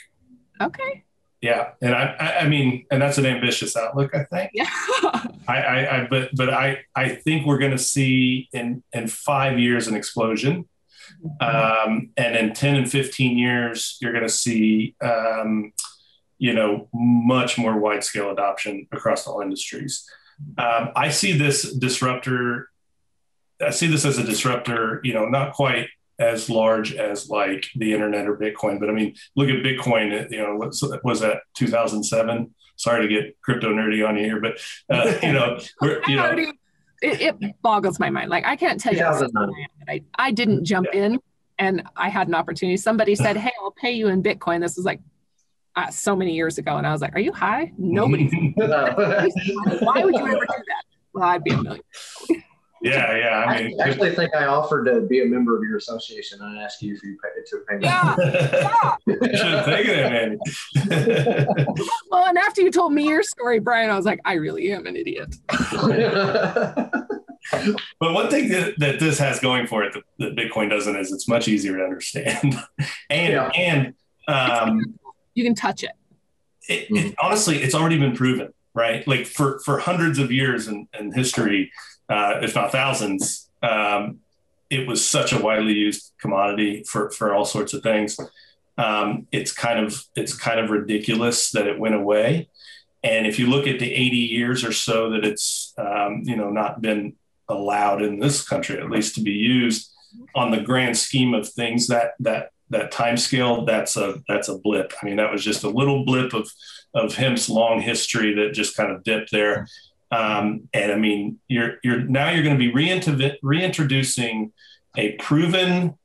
Okay. 0.61 1.03
Yeah. 1.41 1.71
And 1.81 1.95
I, 1.95 2.15
I, 2.19 2.37
I, 2.41 2.47
mean, 2.47 2.85
and 2.91 3.01
that's 3.01 3.17
an 3.17 3.25
ambitious 3.25 3.75
outlook, 3.75 4.13
I 4.13 4.25
think. 4.25 4.51
Yeah. 4.53 4.69
I, 5.47 5.57
I, 5.57 5.97
I, 5.97 6.07
but, 6.07 6.29
but 6.35 6.49
I, 6.51 6.81
I 6.95 7.09
think 7.09 7.47
we're 7.47 7.57
going 7.57 7.71
to 7.71 7.79
see 7.79 8.47
in, 8.53 8.83
in 8.93 9.07
five 9.07 9.57
years 9.57 9.87
an 9.87 9.95
explosion. 9.95 10.69
Mm-hmm. 11.25 11.89
Um, 11.89 12.09
and 12.15 12.35
in 12.35 12.53
10 12.53 12.75
and 12.75 12.89
15 12.89 13.37
years, 13.37 13.97
you're 14.01 14.13
going 14.13 14.23
to 14.23 14.29
see, 14.29 14.95
um, 15.01 15.73
you 16.37 16.53
know, 16.53 16.87
much 16.93 17.57
more 17.57 17.77
wide 17.77 18.03
scale 18.03 18.29
adoption 18.29 18.87
across 18.91 19.25
all 19.25 19.41
industries. 19.41 20.07
Um, 20.57 20.89
I 20.95 21.09
see 21.09 21.37
this 21.37 21.73
disruptor. 21.73 22.69
I 23.59 23.71
see 23.71 23.87
this 23.87 24.05
as 24.05 24.17
a 24.17 24.23
disruptor, 24.23 25.01
you 25.03 25.13
know, 25.13 25.25
not 25.25 25.53
quite 25.53 25.87
as 26.21 26.49
large 26.49 26.93
as 26.93 27.29
like 27.29 27.65
the 27.75 27.93
internet 27.93 28.27
or 28.27 28.37
Bitcoin. 28.37 28.79
But 28.79 28.89
I 28.89 28.93
mean, 28.93 29.15
look 29.35 29.49
at 29.49 29.63
Bitcoin. 29.63 30.31
You 30.31 30.37
know, 30.37 30.55
what 30.55 30.73
was 31.03 31.19
that 31.21 31.41
2007? 31.55 32.53
Sorry 32.77 33.07
to 33.07 33.13
get 33.13 33.39
crypto 33.41 33.73
nerdy 33.73 34.07
on 34.07 34.17
you 34.17 34.23
here, 34.23 34.39
but 34.39 34.59
uh, 34.89 35.17
you 35.23 35.33
know, 35.33 35.59
you 36.07 36.15
know. 36.15 36.53
It, 37.03 37.35
it, 37.41 37.61
boggles 37.63 37.99
my 37.99 38.11
mind. 38.11 38.29
Like 38.29 38.45
I 38.45 38.55
can't 38.55 38.79
tell 38.79 38.93
you. 38.93 39.03
I, 39.87 40.03
I 40.15 40.31
didn't 40.31 40.65
jump 40.65 40.87
yeah. 40.93 41.05
in, 41.05 41.19
and 41.57 41.83
I 41.95 42.09
had 42.09 42.27
an 42.27 42.35
opportunity. 42.35 42.77
Somebody 42.77 43.15
said, 43.15 43.37
"Hey, 43.45 43.51
I'll 43.59 43.71
pay 43.71 43.91
you 43.91 44.07
in 44.07 44.21
Bitcoin." 44.21 44.61
This 44.61 44.75
was 44.75 44.85
like 44.85 45.01
uh, 45.75 45.89
so 45.89 46.15
many 46.15 46.35
years 46.35 46.59
ago, 46.59 46.77
and 46.77 46.85
I 46.85 46.91
was 46.91 47.01
like, 47.01 47.15
"Are 47.15 47.19
you 47.19 47.33
high?" 47.33 47.71
Nobody. 47.75 48.29
Why 48.55 50.03
would 50.03 50.13
you 50.13 50.27
ever 50.27 50.39
do 50.39 50.63
that? 50.67 50.83
Well, 51.13 51.23
I'd 51.23 51.43
be 51.43 51.53
a 51.53 51.57
million. 51.57 51.83
Yeah, 52.81 53.15
yeah. 53.15 53.45
I 53.45 53.61
mean, 53.61 53.79
I 53.79 53.89
actually 53.89 54.15
think 54.15 54.35
I 54.35 54.45
offered 54.45 54.85
to 54.85 55.01
be 55.01 55.21
a 55.21 55.25
member 55.25 55.55
of 55.55 55.63
your 55.63 55.77
association 55.77 56.39
and 56.41 56.57
ask 56.59 56.81
you 56.81 56.95
if 56.95 57.03
you 57.03 57.15
pay, 57.21 57.29
to 57.45 57.57
pay 57.69 57.75
me. 57.77 57.83
Yeah, 57.83 58.15
yeah. 58.17 59.37
should 59.37 59.53
have 59.53 59.65
taken 59.65 59.91
it, 59.91 60.39
man. 60.87 61.75
well, 62.09 62.25
and 62.25 62.39
after 62.39 62.61
you 62.61 62.71
told 62.71 62.93
me 62.93 63.07
your 63.07 63.21
story, 63.21 63.59
Brian, 63.59 63.91
I 63.91 63.95
was 63.95 64.05
like, 64.05 64.19
I 64.25 64.33
really 64.33 64.71
am 64.71 64.87
an 64.87 64.95
idiot. 64.95 65.35
but 67.99 68.13
one 68.13 68.29
thing 68.31 68.49
that, 68.49 68.73
that 68.79 68.99
this 68.99 69.19
has 69.19 69.39
going 69.39 69.67
for 69.67 69.83
it 69.83 69.93
that, 69.93 70.03
that 70.17 70.35
Bitcoin 70.35 70.69
doesn't 70.69 70.95
is 70.95 71.11
it's 71.11 71.27
much 71.27 71.47
easier 71.47 71.77
to 71.77 71.83
understand, 71.83 72.55
and 73.11 73.33
yeah. 73.33 73.49
and 73.55 73.93
um, 74.27 74.95
you 75.35 75.43
can 75.43 75.53
touch 75.53 75.83
it. 75.83 75.91
It, 76.67 76.87
it. 76.89 77.15
Honestly, 77.21 77.57
it's 77.57 77.75
already 77.75 77.99
been 77.99 78.15
proven, 78.15 78.53
right? 78.73 79.07
Like 79.07 79.27
for 79.27 79.59
for 79.59 79.77
hundreds 79.77 80.17
of 80.17 80.31
years 80.31 80.67
in, 80.67 80.87
in 80.99 81.11
history 81.11 81.71
uh, 82.11 82.39
if 82.41 82.53
not 82.53 82.71
thousands. 82.71 83.49
Um, 83.63 84.19
it 84.69 84.87
was 84.87 85.07
such 85.07 85.33
a 85.33 85.41
widely 85.41 85.73
used 85.73 86.11
commodity 86.19 86.83
for, 86.83 87.09
for 87.11 87.33
all 87.33 87.45
sorts 87.45 87.73
of 87.73 87.83
things. 87.83 88.17
Um, 88.77 89.27
it's 89.31 89.51
kind 89.51 89.79
of 89.85 90.05
it's 90.15 90.35
kind 90.35 90.59
of 90.59 90.69
ridiculous 90.69 91.51
that 91.51 91.67
it 91.67 91.79
went 91.79 91.95
away. 91.95 92.49
And 93.03 93.25
if 93.25 93.39
you 93.39 93.47
look 93.47 93.67
at 93.67 93.79
the 93.79 93.91
80 93.91 94.17
years 94.17 94.63
or 94.63 94.71
so 94.71 95.09
that 95.11 95.25
it's 95.25 95.73
um, 95.77 96.23
you 96.25 96.35
know 96.35 96.49
not 96.49 96.81
been 96.81 97.15
allowed 97.49 98.01
in 98.01 98.19
this 98.19 98.47
country, 98.47 98.79
at 98.79 98.89
least 98.89 99.15
to 99.15 99.21
be 99.21 99.31
used, 99.31 99.91
on 100.35 100.51
the 100.51 100.61
grand 100.61 100.97
scheme 100.97 101.33
of 101.33 101.47
things, 101.49 101.87
that 101.87 102.13
that 102.19 102.51
that 102.69 102.91
time 102.91 103.17
scale, 103.17 103.65
that's 103.65 103.97
a 103.97 104.21
that's 104.27 104.49
a 104.49 104.57
blip. 104.57 104.93
I 105.01 105.05
mean, 105.05 105.17
that 105.17 105.31
was 105.31 105.43
just 105.43 105.63
a 105.63 105.69
little 105.69 106.05
blip 106.05 106.33
of 106.33 106.49
of 106.93 107.15
hemp's 107.15 107.49
long 107.49 107.81
history 107.81 108.33
that 108.35 108.53
just 108.53 108.75
kind 108.75 108.91
of 108.91 109.03
dipped 109.03 109.31
there. 109.31 109.67
Um, 110.11 110.67
and 110.73 110.91
I 110.91 110.97
mean, 110.97 111.39
you're 111.47 111.75
you're 111.83 112.01
now 112.01 112.31
you're 112.31 112.43
going 112.43 112.57
to 112.57 112.59
be 112.59 112.73
reintroducing 113.41 114.51
a 114.97 115.13
proven 115.13 115.97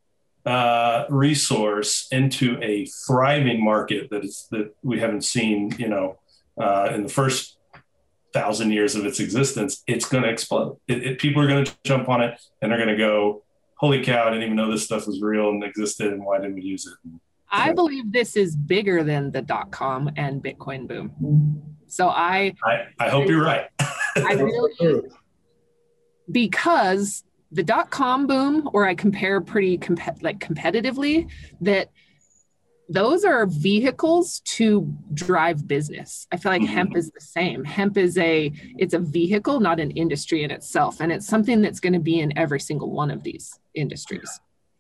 uh, 0.45 1.07
resource 1.11 2.07
into 2.13 2.57
a 2.63 2.87
thriving 3.07 3.65
market 3.65 4.11
that 4.11 4.25
is 4.25 4.47
that 4.53 4.75
we 4.83 5.01
haven't 5.01 5.25
seen, 5.25 5.75
you 5.77 5.89
know, 5.89 6.19
uh, 6.61 6.91
in 6.95 7.03
the 7.03 7.09
first 7.09 7.59
thousand 8.33 8.71
years 8.71 8.95
of 8.95 9.05
its 9.05 9.19
existence. 9.19 9.83
It's 9.89 10.09
going 10.09 10.23
to 10.23 10.31
explode. 10.31 10.79
It, 10.87 11.03
it, 11.03 11.19
people 11.19 11.43
are 11.43 11.49
going 11.49 11.65
to 11.65 11.73
jump 11.85 12.09
on 12.09 12.23
it, 12.23 12.41
and 12.63 12.71
they're 12.71 12.79
going 12.79 12.97
to 12.97 12.97
go, 12.97 13.43
"Holy 13.75 14.05
cow! 14.05 14.29
I 14.29 14.31
didn't 14.31 14.45
even 14.45 14.57
know 14.57 14.71
this 14.71 14.85
stuff 14.85 15.07
was 15.09 15.21
real 15.21 15.49
and 15.49 15.65
existed, 15.65 16.13
and 16.13 16.25
why 16.25 16.39
didn't 16.39 16.55
we 16.55 16.63
use 16.63 16.87
it?" 16.87 16.95
I 17.51 17.73
believe 17.73 18.13
this 18.13 18.37
is 18.37 18.55
bigger 18.55 19.03
than 19.03 19.33
the 19.33 19.43
dot 19.43 19.73
com 19.73 20.11
and 20.17 20.43
Bitcoin 20.43 20.87
boom. 20.87 21.76
So 21.97 22.09
I 22.09 22.55
I, 22.63 22.89
I 22.99 23.09
hope 23.09 23.27
you're 23.27 23.43
right. 23.43 23.69
I 24.17 24.35
really 24.35 25.01
because 26.31 27.25
the 27.51 27.63
dot 27.63 27.91
com 27.91 28.27
boom, 28.27 28.69
or 28.75 28.87
I 28.87 28.95
compare 28.95 29.41
pretty 29.41 29.79
comp- 29.79 30.23
like 30.23 30.39
competitively, 30.39 31.31
that 31.63 31.91
those 32.91 33.25
are 33.25 33.47
vehicles 33.47 34.41
to 34.41 34.95
drive 35.15 35.67
business. 35.67 36.27
I 36.31 36.37
feel 36.37 36.53
like 36.53 36.61
mm-hmm. 36.61 36.75
hemp 36.75 36.97
is 36.97 37.11
the 37.11 37.21
same. 37.21 37.65
Hemp 37.65 37.97
is 37.97 38.19
a 38.19 38.53
it's 38.77 38.93
a 38.93 38.99
vehicle, 38.99 39.61
not 39.61 39.81
an 39.81 39.91
industry 39.93 40.45
in 40.45 40.51
itself, 40.51 41.01
and 41.01 41.11
it's 41.11 41.27
something 41.27 41.63
that's 41.63 41.81
going 41.81 41.95
to 41.95 41.99
be 41.99 42.21
in 42.21 42.37
every 42.37 42.61
single 42.61 42.91
one 42.91 43.11
of 43.11 43.23
these 43.23 43.59
industries. 43.75 44.29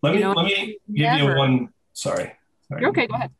Let 0.03 0.15
me 0.15 0.21
know, 0.21 0.33
let 0.33 0.45
me 0.45 0.79
give 0.87 0.99
never, 0.99 1.31
you 1.31 1.37
one. 1.39 1.69
Sorry. 1.95 2.35
sorry. 2.69 2.81
You're 2.83 2.91
okay. 2.91 3.07
Go 3.07 3.15
ahead. 3.15 3.31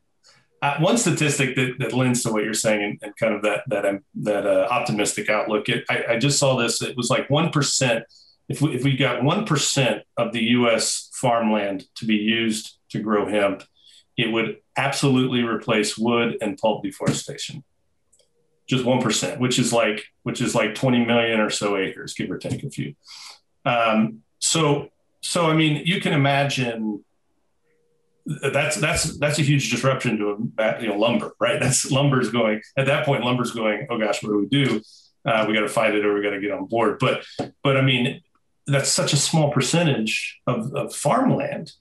Uh, 0.61 0.77
one 0.79 0.97
statistic 0.97 1.55
that, 1.55 1.75
that 1.77 1.93
lends 1.93 2.23
to 2.23 2.31
what 2.31 2.43
you're 2.43 2.53
saying 2.53 2.83
and, 2.83 2.99
and 3.03 3.15
kind 3.17 3.35
of 3.35 3.43
that 3.43 3.61
that 3.67 3.85
um, 3.85 4.03
that 4.15 4.47
uh, 4.47 4.67
optimistic 4.71 5.29
outlook. 5.29 5.69
It, 5.69 5.85
I, 5.89 6.13
I 6.13 6.17
just 6.17 6.39
saw 6.39 6.57
this. 6.57 6.81
It 6.81 6.97
was 6.97 7.09
like 7.09 7.29
one 7.29 7.51
percent 7.51 8.05
if 8.49 8.61
we, 8.61 8.75
if 8.75 8.83
we 8.83 8.95
got 8.95 9.21
1% 9.21 10.01
of 10.17 10.31
the 10.31 10.43
US 10.43 11.09
farmland 11.13 11.85
to 11.95 12.05
be 12.05 12.15
used 12.15 12.77
to 12.89 12.99
grow 12.99 13.27
hemp, 13.27 13.63
it 14.15 14.31
would 14.31 14.57
absolutely 14.77 15.43
replace 15.43 15.97
wood 15.97 16.37
and 16.41 16.57
pulp 16.57 16.83
deforestation. 16.83 17.63
Just 18.67 18.85
1%, 18.85 19.39
which 19.39 19.59
is 19.59 19.71
like, 19.71 20.05
which 20.23 20.41
is 20.41 20.55
like 20.55 20.75
20 20.75 21.05
million 21.05 21.39
or 21.39 21.49
so 21.49 21.77
acres, 21.77 22.13
give 22.13 22.31
or 22.31 22.37
take 22.37 22.63
a 22.63 22.69
few. 22.69 22.95
Um, 23.65 24.23
so, 24.39 24.89
so, 25.21 25.47
I 25.47 25.53
mean, 25.53 25.83
you 25.85 25.99
can 25.99 26.13
imagine 26.13 27.03
that's, 28.53 28.75
that's, 28.77 29.17
that's 29.19 29.39
a 29.39 29.43
huge 29.43 29.71
disruption 29.71 30.17
to 30.17 30.51
a, 30.57 30.81
you 30.81 30.87
know, 30.89 30.97
lumber, 30.97 31.33
right? 31.39 31.59
That's 31.61 31.89
lumber's 31.89 32.29
going 32.29 32.61
at 32.77 32.85
that 32.87 33.05
point, 33.05 33.23
lumber's 33.23 33.51
going, 33.51 33.87
oh 33.89 33.97
gosh, 33.97 34.21
what 34.21 34.31
do 34.31 34.39
we 34.39 34.47
do? 34.47 34.81
Uh, 35.25 35.45
we 35.47 35.53
got 35.53 35.61
to 35.61 35.69
fight 35.69 35.95
it 35.95 36.05
or 36.05 36.13
we 36.13 36.21
got 36.21 36.31
to 36.31 36.41
get 36.41 36.51
on 36.51 36.65
board. 36.65 36.99
But, 36.99 37.23
but 37.63 37.77
I 37.77 37.81
mean, 37.81 38.21
that's 38.67 38.89
such 38.89 39.13
a 39.13 39.17
small 39.17 39.51
percentage 39.51 40.39
of, 40.45 40.73
of 40.75 40.93
farmland, 40.93 41.71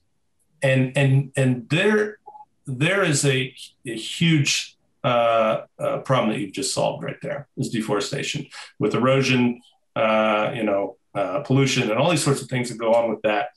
and 0.63 0.97
and 0.97 1.33
and 1.37 1.69
there 1.69 2.19
there 2.67 3.03
is 3.03 3.25
a, 3.25 3.55
a 3.85 3.97
huge 3.97 4.77
uh, 5.05 5.63
uh, 5.79 5.99
problem 5.99 6.33
that 6.33 6.41
you've 6.41 6.53
just 6.53 6.73
solved 6.73 7.05
right 7.05 7.21
there 7.23 7.49
is 7.57 7.71
deforestation 7.71 8.47
with 8.79 8.95
erosion, 8.95 9.61
uh, 9.95 10.53
you 10.55 10.65
know, 10.65 10.97
uh, 11.15 11.41
pollution, 11.41 11.91
and 11.91 11.99
all 11.99 12.11
these 12.11 12.25
sorts 12.25 12.41
of 12.41 12.49
things 12.49 12.69
that 12.69 12.79
go 12.79 12.95
on 12.95 13.11
with 13.11 13.23
that. 13.23 13.51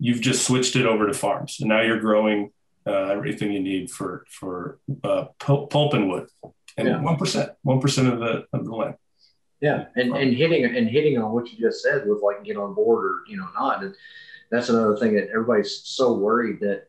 You've 0.00 0.20
just 0.20 0.46
switched 0.46 0.76
it 0.76 0.86
over 0.86 1.06
to 1.06 1.14
farms, 1.14 1.58
and 1.60 1.68
now 1.68 1.82
you're 1.82 2.00
growing 2.00 2.50
uh, 2.86 3.04
everything 3.06 3.52
you 3.52 3.60
need 3.60 3.90
for 3.90 4.24
for 4.28 4.80
uh, 5.04 5.26
pulp 5.38 5.94
and 5.94 6.08
wood, 6.10 6.28
and 6.76 7.04
one 7.04 7.18
one 7.62 7.80
percent 7.80 8.08
of 8.08 8.18
the 8.18 8.46
of 8.52 8.64
the 8.64 8.74
land. 8.74 8.94
Yeah, 9.60 9.86
and, 9.94 10.16
and 10.16 10.34
hitting 10.34 10.64
and 10.64 10.88
hitting 10.88 11.18
on 11.18 11.32
what 11.32 11.52
you 11.52 11.58
just 11.58 11.82
said 11.82 12.06
with 12.06 12.22
like 12.22 12.42
get 12.44 12.56
on 12.56 12.74
board 12.74 13.04
or 13.04 13.18
you 13.28 13.36
know 13.36 13.48
not, 13.54 13.84
and 13.84 13.94
that's 14.50 14.70
another 14.70 14.96
thing 14.96 15.14
that 15.14 15.28
everybody's 15.28 15.82
so 15.84 16.14
worried 16.14 16.60
that 16.60 16.88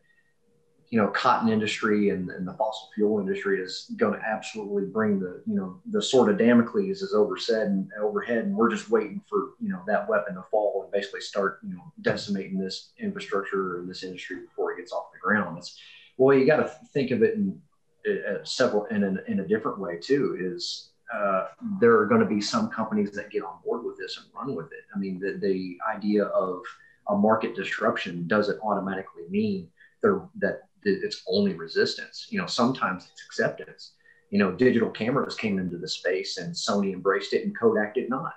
you 0.92 0.98
know 0.98 1.08
cotton 1.08 1.48
industry 1.48 2.10
and, 2.10 2.28
and 2.28 2.46
the 2.46 2.52
fossil 2.52 2.90
fuel 2.94 3.18
industry 3.18 3.58
is 3.58 3.90
going 3.96 4.12
to 4.12 4.20
absolutely 4.20 4.84
bring 4.84 5.18
the 5.18 5.42
you 5.46 5.54
know 5.54 5.80
the 5.86 6.02
sword 6.02 6.30
of 6.30 6.36
Damocles 6.36 7.00
is 7.00 7.14
oversaid 7.14 7.68
and 7.68 7.90
overhead, 7.98 8.44
and 8.44 8.54
we're 8.54 8.68
just 8.68 8.90
waiting 8.90 9.22
for 9.26 9.54
you 9.58 9.70
know 9.70 9.82
that 9.86 10.06
weapon 10.06 10.34
to 10.34 10.44
fall 10.50 10.82
and 10.82 10.92
basically 10.92 11.22
start 11.22 11.60
you 11.66 11.74
know 11.74 11.92
decimating 12.02 12.58
this 12.58 12.90
infrastructure 12.98 13.78
or 13.78 13.86
this 13.86 14.02
industry 14.02 14.40
before 14.46 14.72
it 14.72 14.76
gets 14.76 14.92
off 14.92 15.06
the 15.14 15.18
ground. 15.18 15.56
It's 15.56 15.80
well, 16.18 16.36
you 16.36 16.46
got 16.46 16.58
to 16.58 16.70
think 16.92 17.10
of 17.10 17.22
it 17.22 17.36
in, 17.36 17.58
in 18.04 18.40
several 18.44 18.84
in, 18.86 19.02
in, 19.02 19.18
in 19.26 19.40
a 19.40 19.48
different 19.48 19.78
way 19.78 19.96
too. 19.96 20.36
Is 20.38 20.90
uh, 21.12 21.46
there 21.80 21.96
are 21.96 22.06
going 22.06 22.20
to 22.20 22.26
be 22.26 22.42
some 22.42 22.68
companies 22.68 23.12
that 23.12 23.30
get 23.30 23.44
on 23.44 23.56
board 23.64 23.82
with 23.82 23.96
this 23.96 24.18
and 24.18 24.26
run 24.34 24.54
with 24.54 24.66
it. 24.66 24.84
I 24.94 24.98
mean, 24.98 25.18
the, 25.18 25.38
the 25.40 25.78
idea 25.90 26.24
of 26.24 26.60
a 27.08 27.16
market 27.16 27.56
disruption 27.56 28.26
doesn't 28.26 28.60
automatically 28.60 29.22
mean 29.30 29.68
that 30.02 30.62
it's 30.84 31.22
only 31.28 31.54
resistance. 31.54 32.26
You 32.30 32.38
know, 32.38 32.46
sometimes 32.46 33.08
it's 33.10 33.24
acceptance. 33.24 33.92
You 34.30 34.38
know, 34.38 34.52
digital 34.52 34.90
cameras 34.90 35.34
came 35.34 35.58
into 35.58 35.78
the 35.78 35.88
space 35.88 36.38
and 36.38 36.54
Sony 36.54 36.92
embraced 36.92 37.32
it 37.34 37.44
and 37.44 37.58
Kodak 37.58 37.94
did 37.94 38.08
not. 38.08 38.34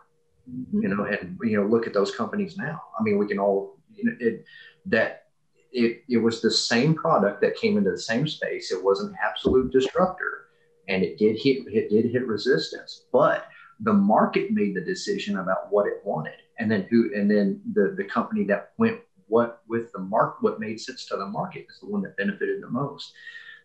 Mm-hmm. 0.50 0.82
You 0.82 0.90
know, 0.90 1.06
and 1.06 1.38
you 1.44 1.60
know, 1.60 1.66
look 1.68 1.88
at 1.88 1.94
those 1.94 2.14
companies 2.14 2.58
now. 2.58 2.82
I 3.00 3.04
mean, 3.04 3.18
we 3.18 3.28
can 3.28 3.40
all 3.40 3.78
you 3.94 4.06
know, 4.06 4.16
it 4.20 4.46
that 4.88 5.24
it 5.72 6.04
it 6.08 6.18
was 6.18 6.42
the 6.42 6.52
same 6.52 6.94
product 6.94 7.42
that 7.42 7.56
came 7.56 7.78
into 7.78 7.92
the 7.92 8.00
same 8.00 8.28
space. 8.28 8.72
It 8.72 8.84
was 8.84 9.02
an 9.02 9.16
absolute 9.24 9.72
disruptor 9.72 10.46
and 10.88 11.04
it 11.04 11.18
did 11.18 11.38
hit 11.38 11.66
it 11.68 11.90
did 11.90 12.12
hit 12.12 12.28
resistance 12.28 13.06
but 13.12 13.48
the 13.82 13.94
market 13.94 14.52
made 14.52 14.76
the 14.76 14.82
decision 14.82 15.40
about 15.40 15.72
what 15.72 15.88
it 15.88 16.02
wanted 16.04 16.36
and 16.60 16.72
then 16.72 16.88
who 16.90 17.12
and 17.16 17.30
then 17.30 17.62
the 17.74 17.94
the 17.98 18.04
company 18.04 18.44
that 18.44 18.72
went 18.78 19.00
what 19.28 19.62
with 19.68 19.92
the 19.92 20.00
mark 20.00 20.38
what 20.42 20.60
made 20.60 20.80
sense 20.80 21.06
to 21.08 21.18
the 21.18 21.26
market 21.26 21.66
is 21.70 21.80
the 21.80 21.88
one 21.88 22.02
that 22.04 22.18
benefited 22.18 22.62
the 22.62 22.70
most. 22.70 23.14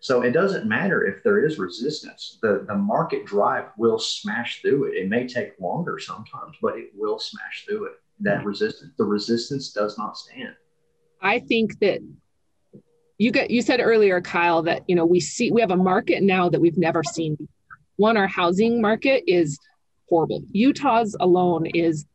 So 0.02 0.22
it 0.22 0.30
doesn't 0.30 0.66
matter 0.66 1.06
if 1.06 1.22
there 1.22 1.44
is 1.44 1.58
resistance. 1.58 2.38
The 2.42 2.64
the 2.66 2.74
market 2.74 3.26
drive 3.26 3.66
will 3.76 3.98
smash 3.98 4.62
through 4.62 4.84
it. 4.86 4.96
It 4.96 5.08
may 5.08 5.26
take 5.26 5.60
longer 5.60 5.98
sometimes 5.98 6.56
but 6.60 6.76
it 6.76 6.90
will 6.94 7.18
smash 7.18 7.64
through 7.66 7.86
it. 7.86 7.92
That 8.20 8.42
hmm. 8.42 8.48
resistance 8.48 8.92
the 8.96 9.04
resistance 9.04 9.72
does 9.72 9.98
not 9.98 10.16
stand. 10.16 10.54
I 11.22 11.38
think 11.40 11.78
that 11.80 12.00
you 13.18 13.30
get 13.30 13.50
you 13.50 13.60
said 13.60 13.80
earlier 13.80 14.20
kyle 14.20 14.62
that 14.62 14.82
you 14.88 14.94
know 14.94 15.04
we 15.04 15.20
see 15.20 15.50
we 15.50 15.60
have 15.60 15.70
a 15.70 15.76
market 15.76 16.22
now 16.22 16.48
that 16.48 16.60
we've 16.60 16.78
never 16.78 17.02
seen 17.04 17.36
one 17.96 18.16
our 18.16 18.26
housing 18.26 18.80
market 18.80 19.22
is 19.26 19.58
horrible. 20.08 20.42
Utah's 20.52 21.14
alone 21.20 21.66
is 21.66 22.06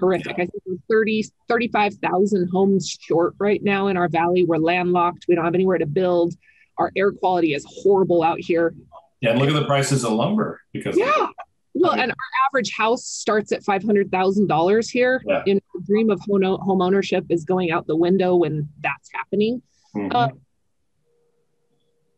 horrific 0.00 0.32
i 0.32 0.46
think 0.46 0.62
we're 0.66 0.76
30 0.88 1.24
35000 1.48 2.48
homes 2.50 2.96
short 3.00 3.34
right 3.38 3.62
now 3.62 3.86
in 3.88 3.96
our 3.96 4.08
valley 4.08 4.44
we're 4.44 4.56
landlocked 4.56 5.26
we 5.28 5.34
don't 5.34 5.44
have 5.44 5.54
anywhere 5.54 5.78
to 5.78 5.86
build 5.86 6.34
our 6.78 6.90
air 6.96 7.12
quality 7.12 7.54
is 7.54 7.64
horrible 7.68 8.22
out 8.22 8.40
here 8.40 8.74
yeah 9.20 9.30
and 9.30 9.38
look 9.38 9.48
at 9.48 9.54
the 9.54 9.66
prices 9.66 10.04
of 10.04 10.12
lumber 10.12 10.60
because 10.72 10.96
yeah 10.96 11.26
well, 11.74 11.92
and 11.92 12.10
our 12.10 12.16
average 12.48 12.72
house 12.76 13.04
starts 13.06 13.52
at 13.52 13.62
five 13.62 13.84
hundred 13.84 14.10
thousand 14.10 14.48
dollars 14.48 14.90
here. 14.90 15.22
Yeah. 15.26 15.42
In 15.46 15.60
the 15.74 15.82
dream 15.86 16.10
of 16.10 16.20
home, 16.20 16.42
home 16.42 16.82
ownership 16.82 17.24
is 17.28 17.44
going 17.44 17.70
out 17.70 17.86
the 17.86 17.96
window 17.96 18.36
when 18.36 18.68
that's 18.82 19.08
happening. 19.14 19.62
Mm-hmm. 19.94 20.14
Uh, 20.14 20.28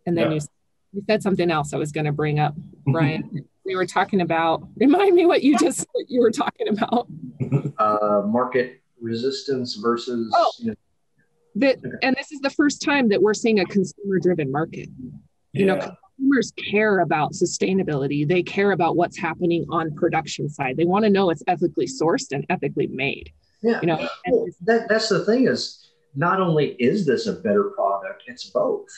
and 0.06 0.16
then 0.16 0.32
yeah. 0.32 0.38
you, 0.38 0.40
you 0.92 1.02
said 1.06 1.22
something 1.22 1.50
else 1.50 1.72
I 1.74 1.76
was 1.76 1.92
going 1.92 2.06
to 2.06 2.12
bring 2.12 2.38
up, 2.38 2.54
Brian. 2.86 3.46
We 3.64 3.76
were 3.76 3.86
talking 3.86 4.20
about, 4.20 4.66
remind 4.76 5.14
me 5.14 5.26
what 5.26 5.42
you 5.42 5.58
just 5.58 5.86
what 5.92 6.06
you 6.08 6.20
were 6.20 6.30
talking 6.30 6.68
about. 6.68 7.06
Uh, 7.78 8.22
market 8.26 8.80
resistance 9.00 9.74
versus. 9.76 10.32
Oh. 10.34 10.52
You 10.58 10.66
know, 10.68 10.74
that, 11.56 11.78
and 12.02 12.16
this 12.16 12.32
is 12.32 12.40
the 12.40 12.50
first 12.50 12.82
time 12.82 13.08
that 13.10 13.20
we're 13.20 13.34
seeing 13.34 13.60
a 13.60 13.64
consumer 13.64 14.18
driven 14.20 14.50
market. 14.50 14.88
You 15.52 15.66
yeah. 15.66 15.74
know, 15.74 15.96
consumers 16.16 16.52
care 16.70 17.00
about 17.00 17.32
sustainability. 17.32 18.26
They 18.26 18.42
care 18.42 18.72
about 18.72 18.96
what's 18.96 19.18
happening 19.18 19.66
on 19.70 19.94
production 19.94 20.48
side. 20.48 20.76
They 20.76 20.84
want 20.84 21.04
to 21.04 21.10
know 21.10 21.30
it's 21.30 21.42
ethically 21.46 21.86
sourced 21.86 22.32
and 22.32 22.46
ethically 22.48 22.86
made. 22.86 23.32
Yeah. 23.62 23.80
You 23.80 23.86
know, 23.86 24.08
well, 24.28 24.46
that, 24.62 24.88
that's 24.88 25.08
the 25.08 25.24
thing 25.24 25.46
is 25.46 25.90
not 26.14 26.40
only 26.40 26.70
is 26.78 27.06
this 27.06 27.26
a 27.26 27.34
better 27.34 27.70
product, 27.76 28.24
it's 28.26 28.50
both. 28.50 28.88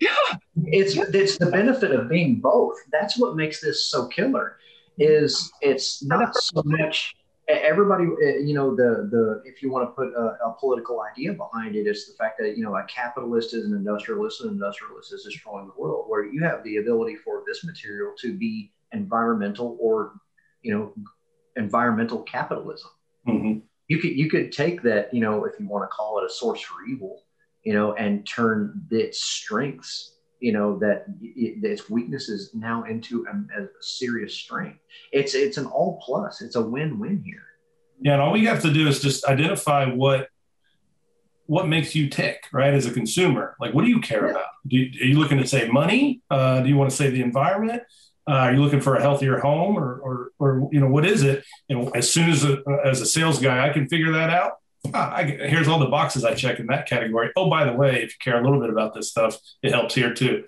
Yeah. 0.00 0.36
It's 0.64 0.96
it's 0.96 1.38
the 1.38 1.46
benefit 1.46 1.92
of 1.92 2.08
being 2.08 2.36
both. 2.40 2.76
That's 2.92 3.18
what 3.18 3.36
makes 3.36 3.60
this 3.60 3.86
so 3.90 4.06
killer. 4.08 4.58
Is 4.98 5.52
it's 5.60 6.02
not 6.02 6.34
so 6.34 6.62
much 6.64 7.14
everybody 7.48 8.04
you 8.44 8.54
know 8.54 8.74
the 8.74 9.08
the 9.10 9.42
if 9.44 9.62
you 9.62 9.70
want 9.70 9.88
to 9.88 9.92
put 9.92 10.08
a, 10.14 10.36
a, 10.44 10.56
political 10.58 11.00
idea 11.02 11.32
behind 11.32 11.76
it 11.76 11.86
it's 11.86 12.06
the 12.06 12.14
fact 12.16 12.38
that 12.38 12.56
you 12.56 12.64
know 12.64 12.74
a 12.74 12.84
capitalist 12.84 13.54
is 13.54 13.64
an 13.64 13.72
industrialist 13.72 14.40
and 14.40 14.50
an 14.50 14.56
industrialist 14.56 15.12
is 15.12 15.22
destroying 15.22 15.66
the 15.66 15.80
world 15.80 16.06
where 16.08 16.24
you 16.24 16.42
have 16.42 16.62
the 16.64 16.78
ability 16.78 17.14
for 17.14 17.44
this 17.46 17.64
material 17.64 18.12
to 18.18 18.36
be 18.36 18.72
environmental 18.92 19.76
or 19.80 20.14
you 20.62 20.74
know 20.76 20.92
environmental 21.56 22.22
capitalism 22.22 22.90
mm-hmm. 23.28 23.58
you 23.86 23.98
could 23.98 24.16
you 24.16 24.28
could 24.28 24.50
take 24.50 24.82
that 24.82 25.12
you 25.14 25.20
know 25.20 25.44
if 25.44 25.52
you 25.60 25.68
want 25.68 25.84
to 25.84 25.88
call 25.88 26.18
it 26.18 26.24
a 26.24 26.30
source 26.30 26.60
for 26.60 26.84
evil 26.88 27.22
you 27.66 27.74
know, 27.74 27.94
and 27.94 28.24
turn 28.24 28.80
its 28.92 29.18
strengths, 29.24 30.12
you 30.38 30.52
know, 30.52 30.78
that 30.78 31.06
it, 31.20 31.64
its 31.64 31.90
weaknesses 31.90 32.50
now 32.54 32.84
into 32.84 33.26
a, 33.26 33.60
a 33.60 33.66
serious 33.80 34.34
strength. 34.34 34.78
It's 35.10 35.34
it's 35.34 35.58
an 35.58 35.66
all 35.66 36.00
plus. 36.00 36.42
It's 36.42 36.54
a 36.54 36.62
win 36.62 37.00
win 37.00 37.16
here. 37.26 37.42
Yeah, 38.00 38.12
and 38.12 38.22
all 38.22 38.32
we 38.32 38.44
have 38.44 38.62
to 38.62 38.72
do 38.72 38.86
is 38.86 39.00
just 39.00 39.24
identify 39.24 39.86
what 39.86 40.28
what 41.46 41.66
makes 41.66 41.96
you 41.96 42.08
tick, 42.08 42.38
right? 42.52 42.72
As 42.72 42.86
a 42.86 42.92
consumer, 42.92 43.56
like 43.58 43.74
what 43.74 43.84
do 43.84 43.90
you 43.90 44.00
care 44.00 44.30
about? 44.30 44.50
Do 44.68 44.76
you, 44.76 44.84
are 45.02 45.08
you 45.10 45.18
looking 45.18 45.38
to 45.38 45.46
save 45.46 45.72
money? 45.72 46.22
Uh, 46.30 46.60
do 46.62 46.68
you 46.68 46.76
want 46.76 46.90
to 46.90 46.96
save 46.96 47.14
the 47.14 47.22
environment? 47.22 47.82
Uh, 48.28 48.46
are 48.46 48.52
you 48.54 48.62
looking 48.62 48.80
for 48.80 48.94
a 48.94 49.00
healthier 49.00 49.38
home, 49.38 49.76
or, 49.76 49.90
or, 50.06 50.30
or 50.38 50.68
you 50.72 50.80
know, 50.80 50.88
what 50.88 51.04
is 51.04 51.22
it? 51.22 51.44
And 51.68 51.94
as 51.96 52.10
soon 52.10 52.30
as 52.30 52.44
a, 52.44 52.62
as 52.84 53.00
a 53.00 53.06
sales 53.06 53.38
guy, 53.40 53.68
I 53.68 53.72
can 53.72 53.88
figure 53.88 54.12
that 54.12 54.30
out. 54.30 54.54
Ah, 54.94 55.14
I, 55.16 55.22
here's 55.24 55.68
all 55.68 55.78
the 55.78 55.86
boxes 55.86 56.24
I 56.24 56.34
check 56.34 56.58
in 56.58 56.66
that 56.66 56.88
category. 56.88 57.30
Oh, 57.36 57.48
by 57.48 57.64
the 57.64 57.72
way, 57.72 58.02
if 58.02 58.10
you 58.10 58.16
care 58.20 58.40
a 58.40 58.44
little 58.44 58.60
bit 58.60 58.70
about 58.70 58.94
this 58.94 59.10
stuff, 59.10 59.38
it 59.62 59.72
helps 59.72 59.94
here 59.94 60.12
too. 60.14 60.44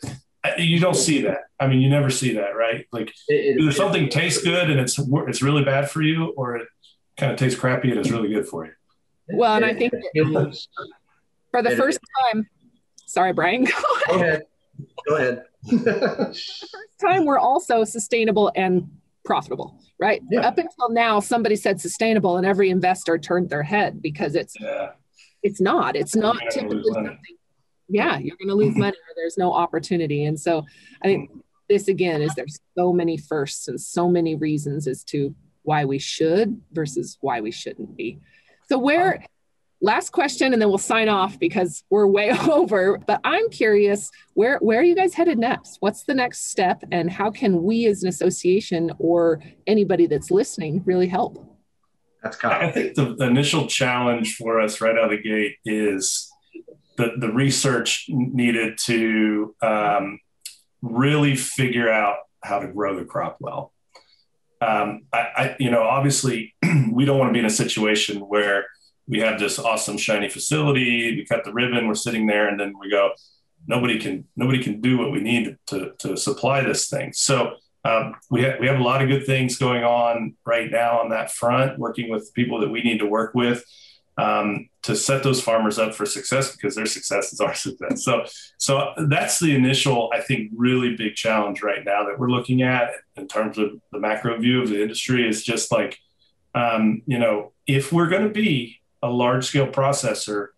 You 0.56 0.80
don't 0.80 0.96
see 0.96 1.22
that. 1.22 1.42
I 1.60 1.66
mean, 1.66 1.80
you 1.80 1.88
never 1.88 2.10
see 2.10 2.34
that, 2.34 2.56
right? 2.56 2.86
Like, 2.92 3.12
it, 3.28 3.60
either 3.60 3.72
something 3.72 4.08
tastes 4.08 4.42
good 4.42 4.70
and 4.70 4.80
it's 4.80 4.98
it's 4.98 5.42
really 5.42 5.64
bad 5.64 5.90
for 5.90 6.00
you, 6.00 6.32
or 6.36 6.56
it 6.56 6.68
kind 7.16 7.32
of 7.32 7.38
tastes 7.38 7.58
crappy 7.58 7.90
and 7.90 7.98
it's 7.98 8.10
really 8.10 8.28
good 8.28 8.46
for 8.46 8.64
you. 8.64 8.72
Well, 9.30 9.56
and 9.56 9.64
I 9.64 9.74
think 9.74 9.92
for 11.50 11.62
the 11.62 11.76
first 11.76 11.98
time, 12.22 12.48
sorry, 13.06 13.32
Brian. 13.32 13.64
Go 14.06 14.14
ahead. 14.14 14.42
Go 15.08 15.16
ahead. 15.16 15.44
first 15.68 17.00
time 17.04 17.24
we're 17.24 17.38
also 17.38 17.84
sustainable 17.84 18.52
and 18.54 18.88
profitable, 19.28 19.78
right? 20.00 20.22
Yeah. 20.30 20.40
Up 20.40 20.56
until 20.56 20.88
now, 20.88 21.20
somebody 21.20 21.54
said 21.54 21.80
sustainable, 21.80 22.38
and 22.38 22.46
every 22.46 22.70
investor 22.70 23.18
turned 23.18 23.50
their 23.50 23.62
head 23.62 24.00
because 24.00 24.34
it's 24.34 24.54
yeah. 24.58 24.92
it's 25.42 25.60
not. 25.60 25.94
It's 25.94 26.16
not 26.16 26.38
typically 26.50 26.82
something. 26.94 27.18
Yeah, 27.88 28.18
you're 28.18 28.38
going 28.38 28.48
to 28.48 28.54
lose 28.54 28.74
money, 28.84 28.96
or 28.96 29.14
there's 29.16 29.36
no 29.36 29.52
opportunity. 29.52 30.24
And 30.24 30.40
so, 30.40 30.64
I 31.02 31.06
think 31.06 31.30
this 31.68 31.88
again 31.88 32.22
is 32.22 32.34
there's 32.34 32.58
so 32.76 32.90
many 32.90 33.18
firsts 33.18 33.68
and 33.68 33.78
so 33.78 34.08
many 34.08 34.34
reasons 34.34 34.88
as 34.88 35.04
to 35.04 35.34
why 35.62 35.84
we 35.84 35.98
should 35.98 36.58
versus 36.72 37.18
why 37.20 37.42
we 37.42 37.50
shouldn't 37.50 37.94
be. 37.94 38.18
So 38.70 38.78
where 38.78 39.22
last 39.80 40.10
question 40.10 40.52
and 40.52 40.60
then 40.60 40.68
we'll 40.68 40.78
sign 40.78 41.08
off 41.08 41.38
because 41.38 41.84
we're 41.90 42.06
way 42.06 42.30
over. 42.50 42.98
But 42.98 43.20
i'm 43.24 43.48
curious 43.50 44.10
where 44.34 44.58
where 44.58 44.80
are 44.80 44.84
you 44.84 44.94
guys 44.94 45.14
headed 45.14 45.38
next? 45.38 45.76
What's 45.80 46.04
the 46.04 46.14
next 46.14 46.50
step 46.50 46.82
and 46.90 47.10
how 47.10 47.30
can 47.30 47.62
we 47.62 47.86
as 47.86 48.02
an 48.02 48.08
association 48.08 48.92
or 48.98 49.40
anybody 49.66 50.06
that's 50.06 50.30
listening 50.30 50.82
really 50.84 51.08
help? 51.08 51.44
That's 52.22 52.36
kind 52.36 52.54
of 52.54 52.68
i 52.68 52.72
think 52.72 52.94
the, 52.94 53.14
the 53.14 53.26
initial 53.26 53.66
challenge 53.66 54.36
for 54.36 54.60
us 54.60 54.80
right 54.80 54.96
out 54.96 55.04
of 55.04 55.10
the 55.10 55.22
gate 55.22 55.56
is 55.64 56.28
the, 56.96 57.12
the 57.16 57.32
research 57.32 58.06
needed 58.08 58.76
to 58.76 59.54
um, 59.62 60.18
really 60.82 61.36
figure 61.36 61.88
out 61.88 62.16
how 62.42 62.58
to 62.58 62.68
grow 62.68 62.98
the 62.98 63.04
crop 63.04 63.36
well. 63.40 63.72
Um, 64.60 65.02
I, 65.12 65.18
I, 65.18 65.56
you 65.60 65.70
know 65.70 65.82
obviously 65.82 66.56
we 66.90 67.04
don't 67.04 67.18
want 67.18 67.28
to 67.28 67.32
be 67.32 67.38
in 67.38 67.44
a 67.44 67.50
situation 67.50 68.18
where 68.18 68.66
we 69.08 69.20
have 69.20 69.40
this 69.40 69.58
awesome 69.58 69.96
shiny 69.96 70.28
facility. 70.28 71.16
We 71.16 71.24
cut 71.24 71.44
the 71.44 71.52
ribbon. 71.52 71.88
We're 71.88 71.94
sitting 71.94 72.26
there, 72.26 72.48
and 72.48 72.60
then 72.60 72.74
we 72.78 72.90
go. 72.90 73.12
Nobody 73.66 73.98
can 73.98 74.26
nobody 74.36 74.62
can 74.62 74.80
do 74.80 74.98
what 74.98 75.10
we 75.10 75.20
need 75.20 75.56
to 75.66 75.92
to 75.98 76.16
supply 76.16 76.62
this 76.62 76.88
thing. 76.88 77.12
So 77.12 77.54
um, 77.84 78.14
we 78.30 78.42
have 78.42 78.60
we 78.60 78.66
have 78.66 78.78
a 78.78 78.82
lot 78.82 79.02
of 79.02 79.08
good 79.08 79.26
things 79.26 79.56
going 79.56 79.82
on 79.82 80.36
right 80.44 80.70
now 80.70 81.00
on 81.00 81.08
that 81.10 81.32
front. 81.32 81.78
Working 81.78 82.10
with 82.10 82.32
people 82.34 82.60
that 82.60 82.68
we 82.68 82.82
need 82.82 82.98
to 82.98 83.06
work 83.06 83.34
with 83.34 83.64
um, 84.18 84.68
to 84.82 84.96
set 84.96 85.22
those 85.22 85.40
farmers 85.40 85.78
up 85.78 85.94
for 85.94 86.04
success 86.04 86.54
because 86.54 86.74
their 86.74 86.86
success 86.86 87.32
is 87.32 87.40
our 87.40 87.54
success. 87.66 88.04
So 88.04 88.24
so 88.58 88.92
that's 89.08 89.38
the 89.38 89.54
initial 89.54 90.10
I 90.12 90.20
think 90.20 90.52
really 90.54 90.96
big 90.96 91.14
challenge 91.14 91.62
right 91.62 91.84
now 91.84 92.04
that 92.04 92.18
we're 92.18 92.30
looking 92.30 92.62
at 92.62 92.90
in 93.16 93.28
terms 93.28 93.58
of 93.58 93.80
the 93.92 93.98
macro 93.98 94.38
view 94.38 94.62
of 94.62 94.68
the 94.68 94.82
industry 94.82 95.26
is 95.26 95.42
just 95.42 95.72
like 95.72 95.98
um, 96.54 97.02
you 97.06 97.18
know 97.18 97.52
if 97.66 97.92
we're 97.92 98.08
going 98.08 98.24
to 98.24 98.34
be 98.34 98.77
a 99.02 99.08
large 99.08 99.46
scale 99.46 99.68
processor, 99.68 100.48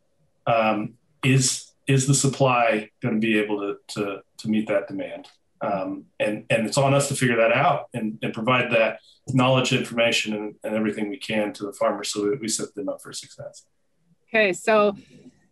um, 0.47 0.95
is 1.25 1.73
is 1.87 2.07
the 2.07 2.15
supply 2.15 2.91
going 3.03 3.15
to 3.15 3.21
be 3.21 3.39
able 3.39 3.59
to 3.61 3.77
to, 3.95 4.21
to 4.39 4.49
meet 4.49 4.69
that 4.69 4.89
demand? 4.89 5.29
Um, 5.61 6.07
and 6.19 6.45
and 6.49 6.67
it's 6.67 6.79
on 6.79 6.95
us 6.95 7.09
to 7.09 7.15
figure 7.15 7.37
that 7.37 7.53
out 7.53 7.89
and, 7.93 8.19
and 8.23 8.33
provide 8.33 8.71
that 8.73 9.01
knowledge, 9.29 9.73
information, 9.73 10.35
and, 10.35 10.55
and 10.65 10.75
everything 10.75 11.11
we 11.11 11.19
can 11.19 11.53
to 11.55 11.67
the 11.67 11.73
farmers 11.73 12.11
so 12.11 12.31
that 12.31 12.41
we 12.41 12.49
set 12.49 12.75
them 12.75 12.89
up 12.89 13.03
for 13.03 13.13
success. 13.13 13.67
Okay, 14.29 14.53
so 14.53 14.97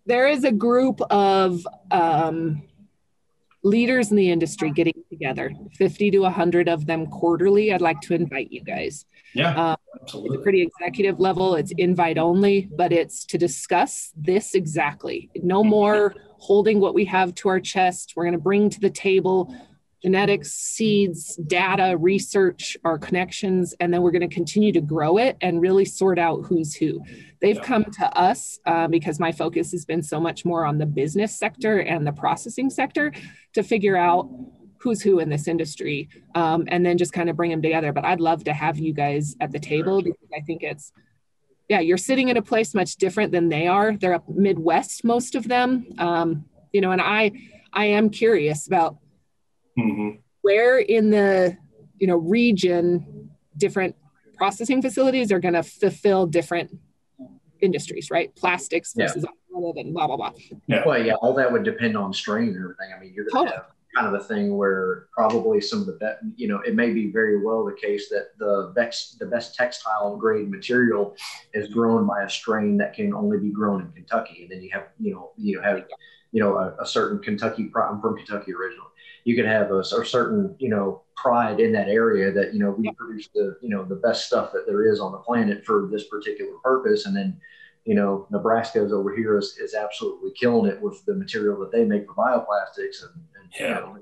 there 0.06 0.26
is 0.26 0.44
a 0.44 0.52
group 0.52 1.00
of 1.10 1.66
um, 1.90 2.62
leaders 3.62 4.10
in 4.10 4.16
the 4.16 4.30
industry 4.30 4.70
getting 4.70 4.97
together, 5.08 5.52
50 5.74 6.10
to 6.12 6.18
100 6.20 6.68
of 6.68 6.86
them 6.86 7.06
quarterly. 7.06 7.72
I'd 7.72 7.80
like 7.80 8.00
to 8.02 8.14
invite 8.14 8.52
you 8.52 8.62
guys. 8.62 9.04
Yeah. 9.34 9.72
Um, 9.72 9.76
it's 10.02 10.14
a 10.14 10.38
pretty 10.42 10.62
executive 10.62 11.20
level. 11.20 11.54
It's 11.54 11.72
invite 11.72 12.18
only, 12.18 12.68
but 12.76 12.92
it's 12.92 13.24
to 13.26 13.38
discuss 13.38 14.12
this 14.16 14.54
exactly. 14.54 15.30
No 15.42 15.64
more 15.64 16.14
holding 16.38 16.80
what 16.80 16.94
we 16.94 17.04
have 17.06 17.34
to 17.36 17.48
our 17.48 17.60
chest. 17.60 18.14
We're 18.16 18.24
going 18.24 18.32
to 18.32 18.38
bring 18.38 18.70
to 18.70 18.80
the 18.80 18.90
table 18.90 19.54
genetics, 20.02 20.52
seeds, 20.52 21.36
data, 21.46 21.96
research, 21.98 22.76
our 22.84 22.98
connections, 22.98 23.74
and 23.80 23.92
then 23.92 24.02
we're 24.02 24.12
going 24.12 24.28
to 24.28 24.32
continue 24.32 24.72
to 24.72 24.80
grow 24.80 25.18
it 25.18 25.36
and 25.40 25.60
really 25.60 25.84
sort 25.84 26.18
out 26.18 26.42
who's 26.44 26.74
who. 26.74 27.02
They've 27.40 27.56
yeah. 27.56 27.64
come 27.64 27.84
to 27.84 28.18
us 28.18 28.60
uh, 28.64 28.86
because 28.88 29.18
my 29.18 29.32
focus 29.32 29.72
has 29.72 29.84
been 29.84 30.02
so 30.02 30.20
much 30.20 30.44
more 30.44 30.64
on 30.64 30.78
the 30.78 30.86
business 30.86 31.36
sector 31.36 31.80
and 31.80 32.06
the 32.06 32.12
processing 32.12 32.70
sector 32.70 33.12
to 33.54 33.62
figure 33.62 33.96
out 33.96 34.30
who's 34.78 35.02
who 35.02 35.18
in 35.18 35.28
this 35.28 35.48
industry 35.48 36.08
um, 36.34 36.64
and 36.68 36.84
then 36.84 36.98
just 36.98 37.12
kind 37.12 37.28
of 37.28 37.36
bring 37.36 37.50
them 37.50 37.62
together. 37.62 37.92
But 37.92 38.04
I'd 38.04 38.20
love 38.20 38.44
to 38.44 38.52
have 38.52 38.78
you 38.78 38.92
guys 38.92 39.36
at 39.40 39.52
the 39.52 39.58
table 39.58 40.02
because 40.02 40.28
I 40.34 40.40
think 40.40 40.62
it's, 40.62 40.92
yeah, 41.68 41.80
you're 41.80 41.98
sitting 41.98 42.28
in 42.28 42.36
a 42.36 42.42
place 42.42 42.74
much 42.74 42.96
different 42.96 43.32
than 43.32 43.48
they 43.48 43.66
are. 43.66 43.96
They're 43.96 44.14
up 44.14 44.28
Midwest, 44.28 45.04
most 45.04 45.34
of 45.34 45.48
them. 45.48 45.86
Um, 45.98 46.46
you 46.72 46.80
know, 46.80 46.92
and 46.92 47.00
I, 47.00 47.32
I 47.72 47.86
am 47.86 48.08
curious 48.10 48.66
about 48.66 48.96
mm-hmm. 49.78 50.16
where 50.42 50.78
in 50.78 51.10
the, 51.10 51.56
you 51.98 52.06
know, 52.06 52.16
region 52.16 53.30
different 53.56 53.96
processing 54.36 54.80
facilities 54.80 55.32
are 55.32 55.40
going 55.40 55.54
to 55.54 55.62
fulfill 55.62 56.26
different 56.26 56.70
industries, 57.60 58.10
right? 58.10 58.34
Plastics 58.36 58.94
versus 58.96 59.24
yeah. 59.24 59.70
and 59.76 59.92
blah 59.92 60.06
blah 60.06 60.16
blah. 60.16 60.32
Yeah. 60.68 60.84
Well, 60.86 61.04
yeah, 61.04 61.14
all 61.14 61.34
that 61.34 61.50
would 61.50 61.64
depend 61.64 61.96
on 61.96 62.12
strain 62.12 62.48
and 62.50 62.56
everything. 62.56 62.92
I 62.96 63.00
mean, 63.00 63.12
you're 63.12 63.24
going 63.24 63.46
to 63.46 63.50
totally. 63.50 63.56
have 63.56 63.66
kind 63.98 64.14
of 64.14 64.20
a 64.20 64.24
thing 64.24 64.56
where 64.56 65.06
probably 65.12 65.60
some 65.60 65.80
of 65.80 65.86
the 65.86 65.92
best, 65.92 66.18
you 66.36 66.46
know, 66.46 66.60
it 66.60 66.74
may 66.74 66.92
be 66.92 67.10
very 67.10 67.44
well 67.44 67.64
the 67.64 67.72
case 67.72 68.08
that 68.08 68.28
the 68.38 68.72
best, 68.74 69.18
the 69.18 69.26
best 69.26 69.54
textile 69.54 70.16
grade 70.16 70.50
material 70.50 71.16
is 71.52 71.68
grown 71.68 72.06
by 72.06 72.22
a 72.22 72.30
strain 72.30 72.76
that 72.76 72.94
can 72.94 73.12
only 73.12 73.38
be 73.38 73.50
grown 73.50 73.80
in 73.80 73.90
Kentucky. 73.92 74.42
And 74.42 74.50
then 74.52 74.62
you 74.62 74.70
have, 74.72 74.88
you 75.00 75.14
know, 75.14 75.30
you 75.36 75.60
have, 75.60 75.84
you 76.30 76.40
know, 76.40 76.56
a, 76.56 76.76
a 76.80 76.86
certain 76.86 77.18
Kentucky, 77.18 77.70
I'm 77.74 78.00
from 78.00 78.16
Kentucky 78.16 78.52
originally. 78.52 78.90
You 79.24 79.34
could 79.34 79.46
have 79.46 79.70
a, 79.72 79.80
a, 79.80 80.04
certain, 80.04 80.54
you 80.58 80.68
know, 80.68 81.02
pride 81.16 81.58
in 81.58 81.72
that 81.72 81.88
area 81.88 82.30
that, 82.32 82.54
you 82.54 82.60
know, 82.60 82.70
we 82.70 82.92
produce 82.92 83.28
the, 83.34 83.56
you 83.60 83.68
know, 83.68 83.84
the 83.84 83.96
best 83.96 84.26
stuff 84.26 84.52
that 84.52 84.64
there 84.66 84.90
is 84.90 85.00
on 85.00 85.12
the 85.12 85.18
planet 85.18 85.64
for 85.66 85.88
this 85.90 86.04
particular 86.04 86.52
purpose. 86.62 87.06
And 87.06 87.16
then, 87.16 87.40
you 87.88 87.94
know, 87.94 88.26
Nebraska's 88.30 88.92
over 88.92 89.16
here 89.16 89.38
is, 89.38 89.56
is 89.56 89.72
absolutely 89.72 90.30
killing 90.38 90.70
it 90.70 90.78
with 90.78 91.02
the 91.06 91.14
material 91.14 91.58
that 91.60 91.72
they 91.72 91.86
make 91.86 92.04
for 92.06 92.12
bioplastics 92.14 93.02
and, 93.02 93.24
yeah. 93.58 93.94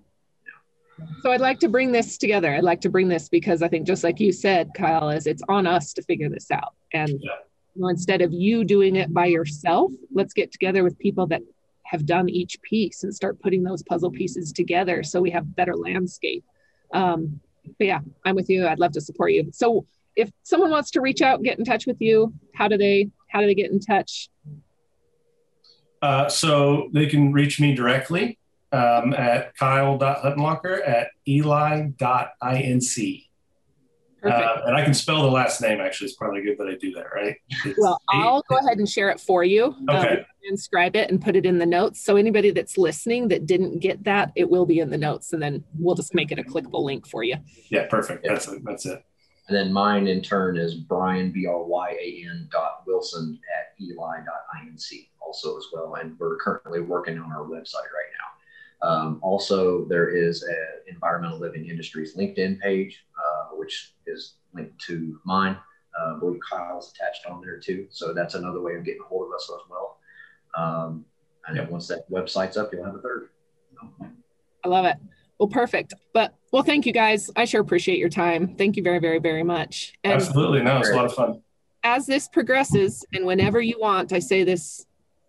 So 1.22 1.30
I'd 1.30 1.40
like 1.40 1.60
to 1.60 1.68
bring 1.68 1.92
this 1.92 2.18
together. 2.18 2.52
I'd 2.52 2.64
like 2.64 2.80
to 2.80 2.88
bring 2.88 3.06
this 3.06 3.28
because 3.28 3.62
I 3.62 3.68
think 3.68 3.86
just 3.86 4.02
like 4.02 4.18
you 4.18 4.32
said, 4.32 4.70
Kyle, 4.74 5.10
is 5.10 5.28
it's 5.28 5.42
on 5.48 5.68
us 5.68 5.92
to 5.92 6.02
figure 6.02 6.28
this 6.28 6.50
out. 6.50 6.74
And 6.92 7.10
yeah. 7.10 7.30
you 7.76 7.82
know, 7.82 7.88
instead 7.88 8.22
of 8.22 8.32
you 8.32 8.64
doing 8.64 8.96
it 8.96 9.14
by 9.14 9.26
yourself, 9.26 9.92
let's 10.12 10.34
get 10.34 10.50
together 10.50 10.82
with 10.82 10.98
people 10.98 11.28
that 11.28 11.42
have 11.84 12.06
done 12.06 12.28
each 12.28 12.60
piece 12.62 13.04
and 13.04 13.14
start 13.14 13.40
putting 13.40 13.62
those 13.62 13.84
puzzle 13.84 14.10
pieces 14.10 14.52
together 14.52 15.04
so 15.04 15.20
we 15.20 15.30
have 15.30 15.54
better 15.54 15.76
landscape. 15.76 16.44
Um, 16.92 17.40
but 17.78 17.86
yeah, 17.86 18.00
I'm 18.24 18.34
with 18.34 18.50
you. 18.50 18.66
I'd 18.66 18.80
love 18.80 18.92
to 18.92 19.00
support 19.00 19.30
you. 19.30 19.50
So 19.52 19.86
if 20.16 20.28
someone 20.42 20.70
wants 20.70 20.90
to 20.92 21.00
reach 21.00 21.22
out, 21.22 21.44
get 21.44 21.58
in 21.58 21.64
touch 21.64 21.86
with 21.86 22.00
you, 22.00 22.32
how 22.52 22.66
do 22.66 22.76
they 22.76 23.10
how 23.28 23.40
do 23.40 23.47
they 23.47 23.55
get 23.55 23.70
in 23.70 23.81
touch? 23.81 24.28
Uh, 26.03 26.28
so 26.28 26.89
they 26.93 27.07
can 27.07 27.32
reach 27.32 27.61
me 27.61 27.74
directly 27.74 28.39
um, 28.73 29.12
at 29.15 29.57
kyle.huttenlocker 29.57 30.86
at 30.86 31.09
eli.inc. 31.27 33.23
Uh, 34.24 34.62
and 34.66 34.74
I 34.74 34.82
can 34.82 34.94
spell 34.94 35.23
the 35.23 35.31
last 35.31 35.61
name. 35.61 35.81
Actually, 35.81 36.07
it's 36.07 36.16
probably 36.16 36.43
good 36.43 36.59
that 36.59 36.66
I 36.66 36.74
do 36.74 36.93
that, 36.93 37.07
right? 37.15 37.36
It's 37.65 37.78
well, 37.78 38.01
I'll 38.09 38.43
go 38.48 38.57
ahead 38.57 38.78
and 38.78 38.89
share 38.89 39.11
it 39.11 39.20
for 39.20 39.44
you. 39.44 39.66
Um, 39.66 39.90
okay. 39.90 40.19
Um, 40.19 40.24
inscribe 40.48 40.97
it 40.97 41.11
and 41.11 41.20
put 41.20 41.36
it 41.36 41.44
in 41.44 41.59
the 41.59 41.66
notes. 41.66 42.05
So 42.05 42.16
anybody 42.16 42.51
that's 42.51 42.78
listening 42.78 43.28
that 43.28 43.47
didn't 43.47 43.81
get 43.81 44.05
that, 44.05 44.32
it 44.36 44.48
will 44.48 44.66
be 44.66 44.81
in 44.81 44.90
the 44.90 44.98
notes, 44.98 45.32
and 45.32 45.43
then 45.43 45.65
we'll 45.78 45.94
just 45.94 46.15
make 46.15 46.32
it 46.32 46.39
a 46.39 46.43
clickable 46.43 46.85
link 46.85 47.07
for 47.07 47.23
you. 47.23 47.36
Yeah, 47.69 47.86
perfect. 47.86 48.24
That's 48.27 48.48
it. 48.48 48.62
That's 48.65 48.86
it. 48.86 49.05
And 49.48 49.56
then 49.56 49.73
mine 49.73 50.09
in 50.09 50.23
turn 50.23 50.56
is 50.56 50.74
Brian 50.74 51.31
B 51.31 51.47
R 51.47 51.62
Y 51.62 51.90
A 52.01 52.27
N 52.28 52.48
dot 52.51 52.82
Wilson 52.86 53.39
at 53.59 53.81
Eli 53.81 54.18
dot 54.24 54.44
inc 54.60 55.09
also 55.20 55.56
as 55.56 55.66
well. 55.73 55.94
And 55.97 56.18
we're 56.18 56.36
currently 56.36 56.81
working 56.81 57.18
on 57.18 57.31
our 57.31 57.44
website 57.44 57.90
right 57.94 58.10
now. 58.18 58.89
Um, 58.89 59.20
also, 59.23 59.85
there 59.86 60.09
is 60.09 60.43
an 60.43 60.56
Environmental 60.89 61.39
Living 61.39 61.68
Industries 61.68 62.16
LinkedIn 62.16 62.60
page, 62.60 63.05
uh, 63.16 63.56
which 63.56 63.94
is 64.06 64.35
linked 64.52 64.78
to 64.82 65.20
mine. 65.24 65.56
Uh, 65.98 66.16
I 66.16 66.18
believe 66.18 66.40
Kyle's 66.48 66.93
attached 66.93 67.27
on 67.27 67.40
there 67.40 67.59
too. 67.59 67.86
So 67.90 68.12
that's 68.12 68.35
another 68.35 68.60
way 68.60 68.74
of 68.74 68.85
getting 68.85 69.01
a 69.01 69.05
hold 69.05 69.28
of 69.28 69.35
us 69.35 69.51
as 69.52 69.70
well. 69.70 69.98
Um, 70.56 71.05
and 71.47 71.56
then 71.56 71.70
once 71.70 71.89
that 71.89 72.10
website's 72.10 72.56
up, 72.56 72.73
you'll 72.73 72.85
have 72.85 72.97
a 72.97 73.01
third. 73.01 73.31
I 74.64 74.68
love 74.68 74.85
it. 74.85 74.97
Well, 75.38 75.48
perfect. 75.48 75.94
But 76.14 76.34
well, 76.52 76.62
thank 76.62 76.86
you 76.86 76.92
guys. 76.92 77.30
I 77.36 77.44
sure 77.44 77.60
appreciate 77.60 77.98
your 77.98 78.08
time. 78.08 78.56
Thank 78.56 78.76
you 78.76 78.82
very, 78.82 78.98
very, 78.98 79.18
very 79.18 79.42
much. 79.42 79.94
And 80.02 80.14
Absolutely. 80.14 80.62
No, 80.62 80.78
it's 80.78 80.88
a 80.88 80.94
lot 80.94 81.04
of 81.04 81.14
fun. 81.14 81.42
As 81.82 82.06
this 82.06 82.28
progresses, 82.28 83.04
and 83.12 83.24
whenever 83.26 83.60
you 83.60 83.78
want, 83.78 84.12
I 84.12 84.18
say 84.18 84.42
this 84.44 84.86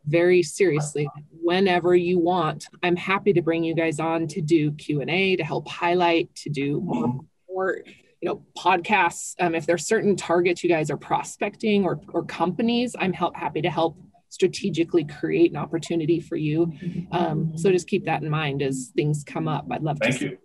very 0.08 0.42
seriously. 0.42 1.10
Whenever 1.42 1.96
you 1.96 2.18
want, 2.18 2.66
I'm 2.82 2.96
happy 2.96 3.34
to 3.34 3.42
bring 3.42 3.64
you 3.64 3.76
guys 3.76 4.00
on 4.00 4.28
to 4.30 4.42
do 4.42 4.72
Q 4.72 5.02
and 5.02 5.10
A 5.10 5.36
to 5.36 5.44
help 5.44 5.68
highlight, 5.68 6.34
to 6.36 6.50
do 6.50 6.80
more, 6.82 7.20
more 7.50 7.78
you 8.22 8.30
know 8.30 8.44
podcasts. 8.58 9.36
Um, 9.40 9.54
if 9.54 9.66
there's 9.66 9.86
certain 9.86 10.16
targets 10.16 10.64
you 10.64 10.70
guys 10.70 10.90
are 10.90 10.98
prospecting 10.98 11.84
or 11.84 12.00
or 12.14 12.24
companies, 12.24 12.96
I'm 12.98 13.14
help, 13.14 13.36
happy 13.36 13.62
to 13.62 13.70
help 13.70 13.98
strategically 14.30 15.06
create 15.06 15.52
an 15.52 15.58
opportunity 15.58 16.20
for 16.20 16.36
you. 16.36 16.72
Um, 17.12 17.58
so 17.58 17.72
just 17.72 17.88
keep 17.88 18.06
that 18.06 18.22
in 18.22 18.30
mind 18.30 18.62
as 18.62 18.92
things 18.96 19.24
come 19.24 19.48
up. 19.48 19.66
I'd 19.72 19.84
love 19.84 19.98
Thank 20.00 20.20
to. 20.20 20.26
you. 20.26 20.38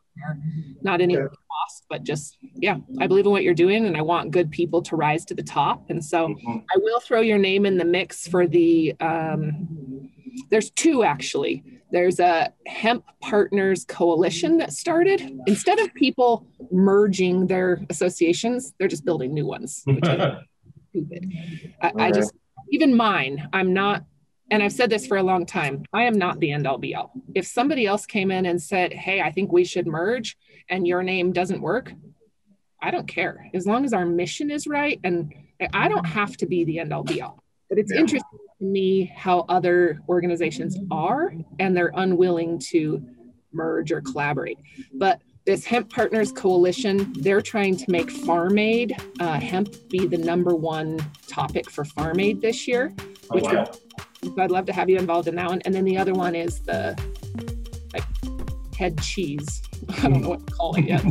Not 0.82 1.00
any 1.00 1.14
yeah. 1.14 1.26
cost, 1.26 1.84
but 1.88 2.02
just 2.02 2.36
yeah, 2.54 2.76
I 3.00 3.06
believe 3.06 3.24
in 3.24 3.32
what 3.32 3.44
you're 3.44 3.54
doing, 3.54 3.86
and 3.86 3.96
I 3.96 4.02
want 4.02 4.30
good 4.30 4.50
people 4.50 4.82
to 4.82 4.96
rise 4.96 5.24
to 5.26 5.34
the 5.34 5.42
top. 5.42 5.88
And 5.88 6.04
so 6.04 6.28
mm-hmm. 6.28 6.59
I 6.59 6.76
will 6.76 7.00
throw 7.00 7.20
your 7.20 7.38
name 7.38 7.64
in 7.64 7.78
the 7.78 7.84
mix 7.84 8.26
for 8.26 8.46
the. 8.46 8.94
Um, 9.00 10.10
there's 10.50 10.70
two 10.70 11.02
actually. 11.02 11.62
There's 11.90 12.20
a 12.20 12.52
hemp 12.66 13.04
partners 13.20 13.84
coalition 13.84 14.56
that 14.59 14.72
started. 14.72 15.40
Instead 15.46 15.78
of 15.78 15.92
people 15.94 16.46
merging 16.70 17.46
their 17.46 17.84
associations, 17.90 18.72
they're 18.78 18.88
just 18.88 19.04
building 19.04 19.34
new 19.34 19.46
ones, 19.46 19.82
which 19.86 20.06
is 20.06 20.32
stupid. 20.90 21.32
I, 21.82 21.92
I 21.96 22.10
just 22.10 22.32
even 22.73 22.97
mine, 22.97 23.49
I'm 23.53 23.73
not, 23.74 24.05
and 24.51 24.62
I've 24.62 24.73
said 24.73 24.90
this 24.90 25.07
for 25.07 25.19
a 25.19 25.23
long 25.23 25.47
time, 25.47 25.85
I 25.93 26.05
am 26.05 26.15
not 26.15 26.40
the 26.40 26.51
end 26.51 26.66
all 26.66 26.78
be 26.78 26.94
all. 26.94 27.12
If 27.35 27.47
somebody 27.47 27.86
else 27.86 28.07
came 28.07 28.31
in 28.31 28.47
and 28.47 28.61
said, 28.61 28.93
Hey, 28.93 29.20
I 29.20 29.31
think 29.31 29.53
we 29.53 29.65
should 29.65 29.86
merge 29.86 30.36
and 30.69 30.86
your 30.86 31.03
name 31.03 31.32
doesn't 31.32 31.61
work, 31.61 31.93
I 32.81 32.90
don't 32.90 33.07
care. 33.07 33.49
As 33.55 33.66
long 33.66 33.85
as 33.85 33.93
our 33.93 34.07
mission 34.07 34.51
is 34.51 34.66
right, 34.66 34.99
and 35.05 35.32
I 35.73 35.89
don't 35.89 36.07
have 36.07 36.36
to 36.39 36.47
be 36.47 36.65
the 36.65 36.81
end 36.81 36.93
all 36.93 37.05
be 37.05 37.23
all. 37.23 37.44
But 37.69 37.78
it's 37.78 37.93
yeah. 37.93 38.01
interesting 38.01 38.39
to 38.59 38.65
me 38.65 39.05
how 39.05 39.44
other 39.49 40.01
organizations 40.09 40.77
are 40.90 41.32
and 41.61 41.77
they're 41.77 41.93
unwilling 41.94 42.59
to 42.70 43.05
merge 43.53 43.93
or 43.93 44.01
collaborate. 44.01 44.59
But 44.93 45.20
this 45.44 45.64
Hemp 45.64 45.90
Partners 45.90 46.31
Coalition, 46.31 47.12
they're 47.14 47.40
trying 47.40 47.77
to 47.77 47.90
make 47.90 48.10
Farm 48.10 48.59
Aid 48.59 48.97
uh, 49.20 49.40
hemp 49.40 49.74
be 49.89 50.06
the 50.06 50.19
number 50.19 50.55
one 50.55 51.01
topic 51.27 51.69
for 51.69 51.85
Farm 51.85 52.20
Aid 52.20 52.40
this 52.40 52.69
year. 52.69 52.94
Oh, 53.31 53.35
which 53.35 53.44
wow. 53.44 53.70
would, 54.23 54.39
I'd 54.39 54.51
love 54.51 54.66
to 54.66 54.73
have 54.73 54.89
you 54.89 54.98
involved 54.98 55.28
in 55.28 55.35
that 55.36 55.48
one. 55.48 55.60
And 55.64 55.74
then 55.74 55.85
the 55.85 55.98
other 55.98 56.14
one 56.14 56.35
is 56.35 56.60
the 56.60 56.97
like 57.93 58.05
head 58.77 59.01
cheese. 59.01 59.62
I 59.98 60.02
don't 60.02 60.23
know 60.23 60.28
what 60.31 60.47
to 60.47 60.52
call 60.52 60.77
it 60.77 60.85
yet. 60.85 61.02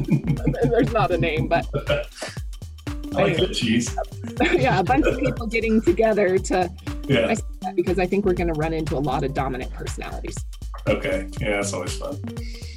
There's 0.63 0.93
not 0.93 1.11
a 1.11 1.17
name, 1.17 1.47
but 1.47 1.67
I 1.75 3.23
like 3.23 3.37
head 3.37 3.53
cheese. 3.53 3.93
yeah, 4.41 4.79
a 4.79 4.83
bunch 4.83 5.05
of 5.07 5.19
people 5.19 5.47
getting 5.47 5.81
together 5.81 6.37
to 6.37 6.71
yeah. 7.07 7.35
because 7.75 7.99
I 7.99 8.05
think 8.05 8.25
we're 8.25 8.33
going 8.33 8.53
to 8.53 8.59
run 8.59 8.71
into 8.71 8.95
a 8.95 8.99
lot 8.99 9.23
of 9.23 9.33
dominant 9.33 9.73
personalities. 9.73 10.37
Okay, 10.87 11.29
yeah, 11.39 11.57
that's 11.57 11.73
always 11.73 11.95
fun. 11.97 12.19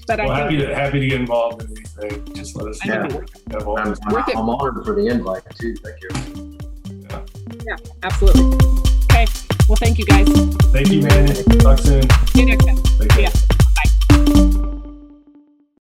But 0.06 0.18
well, 0.18 0.31
I 0.31 0.40
happy 0.40 0.56
to 0.59 0.74
happy 0.74 1.01
to 1.01 1.06
get 1.06 1.20
involved 1.20 1.62
in 1.62 1.70
anything. 1.70 2.35
Just 2.35 2.56
let 2.56 2.68
us 2.68 2.85
know. 2.85 3.09
Yeah. 3.51 3.59
I'm, 3.59 3.94
I'm, 4.06 4.24
I'm 4.36 4.51
honored 4.51 4.85
for 4.85 4.94
the 4.94 5.06
invite 5.06 5.43
too. 5.59 5.74
Thank 5.76 6.02
you. 6.02 6.10
Yeah. 7.10 7.24
yeah, 7.66 7.76
absolutely. 8.02 8.44
Okay. 9.10 9.26
Well, 9.68 9.76
thank 9.76 9.98
you 9.98 10.05
guys. 10.05 10.28
Thank 10.72 10.89
you, 10.89 11.01
man. 11.02 11.26
Talk 11.60 11.78
soon. 11.78 12.02
See 12.28 12.40
you 12.40 12.47
next 12.47 12.66
time. 12.66 12.78
Yeah. 13.18 13.31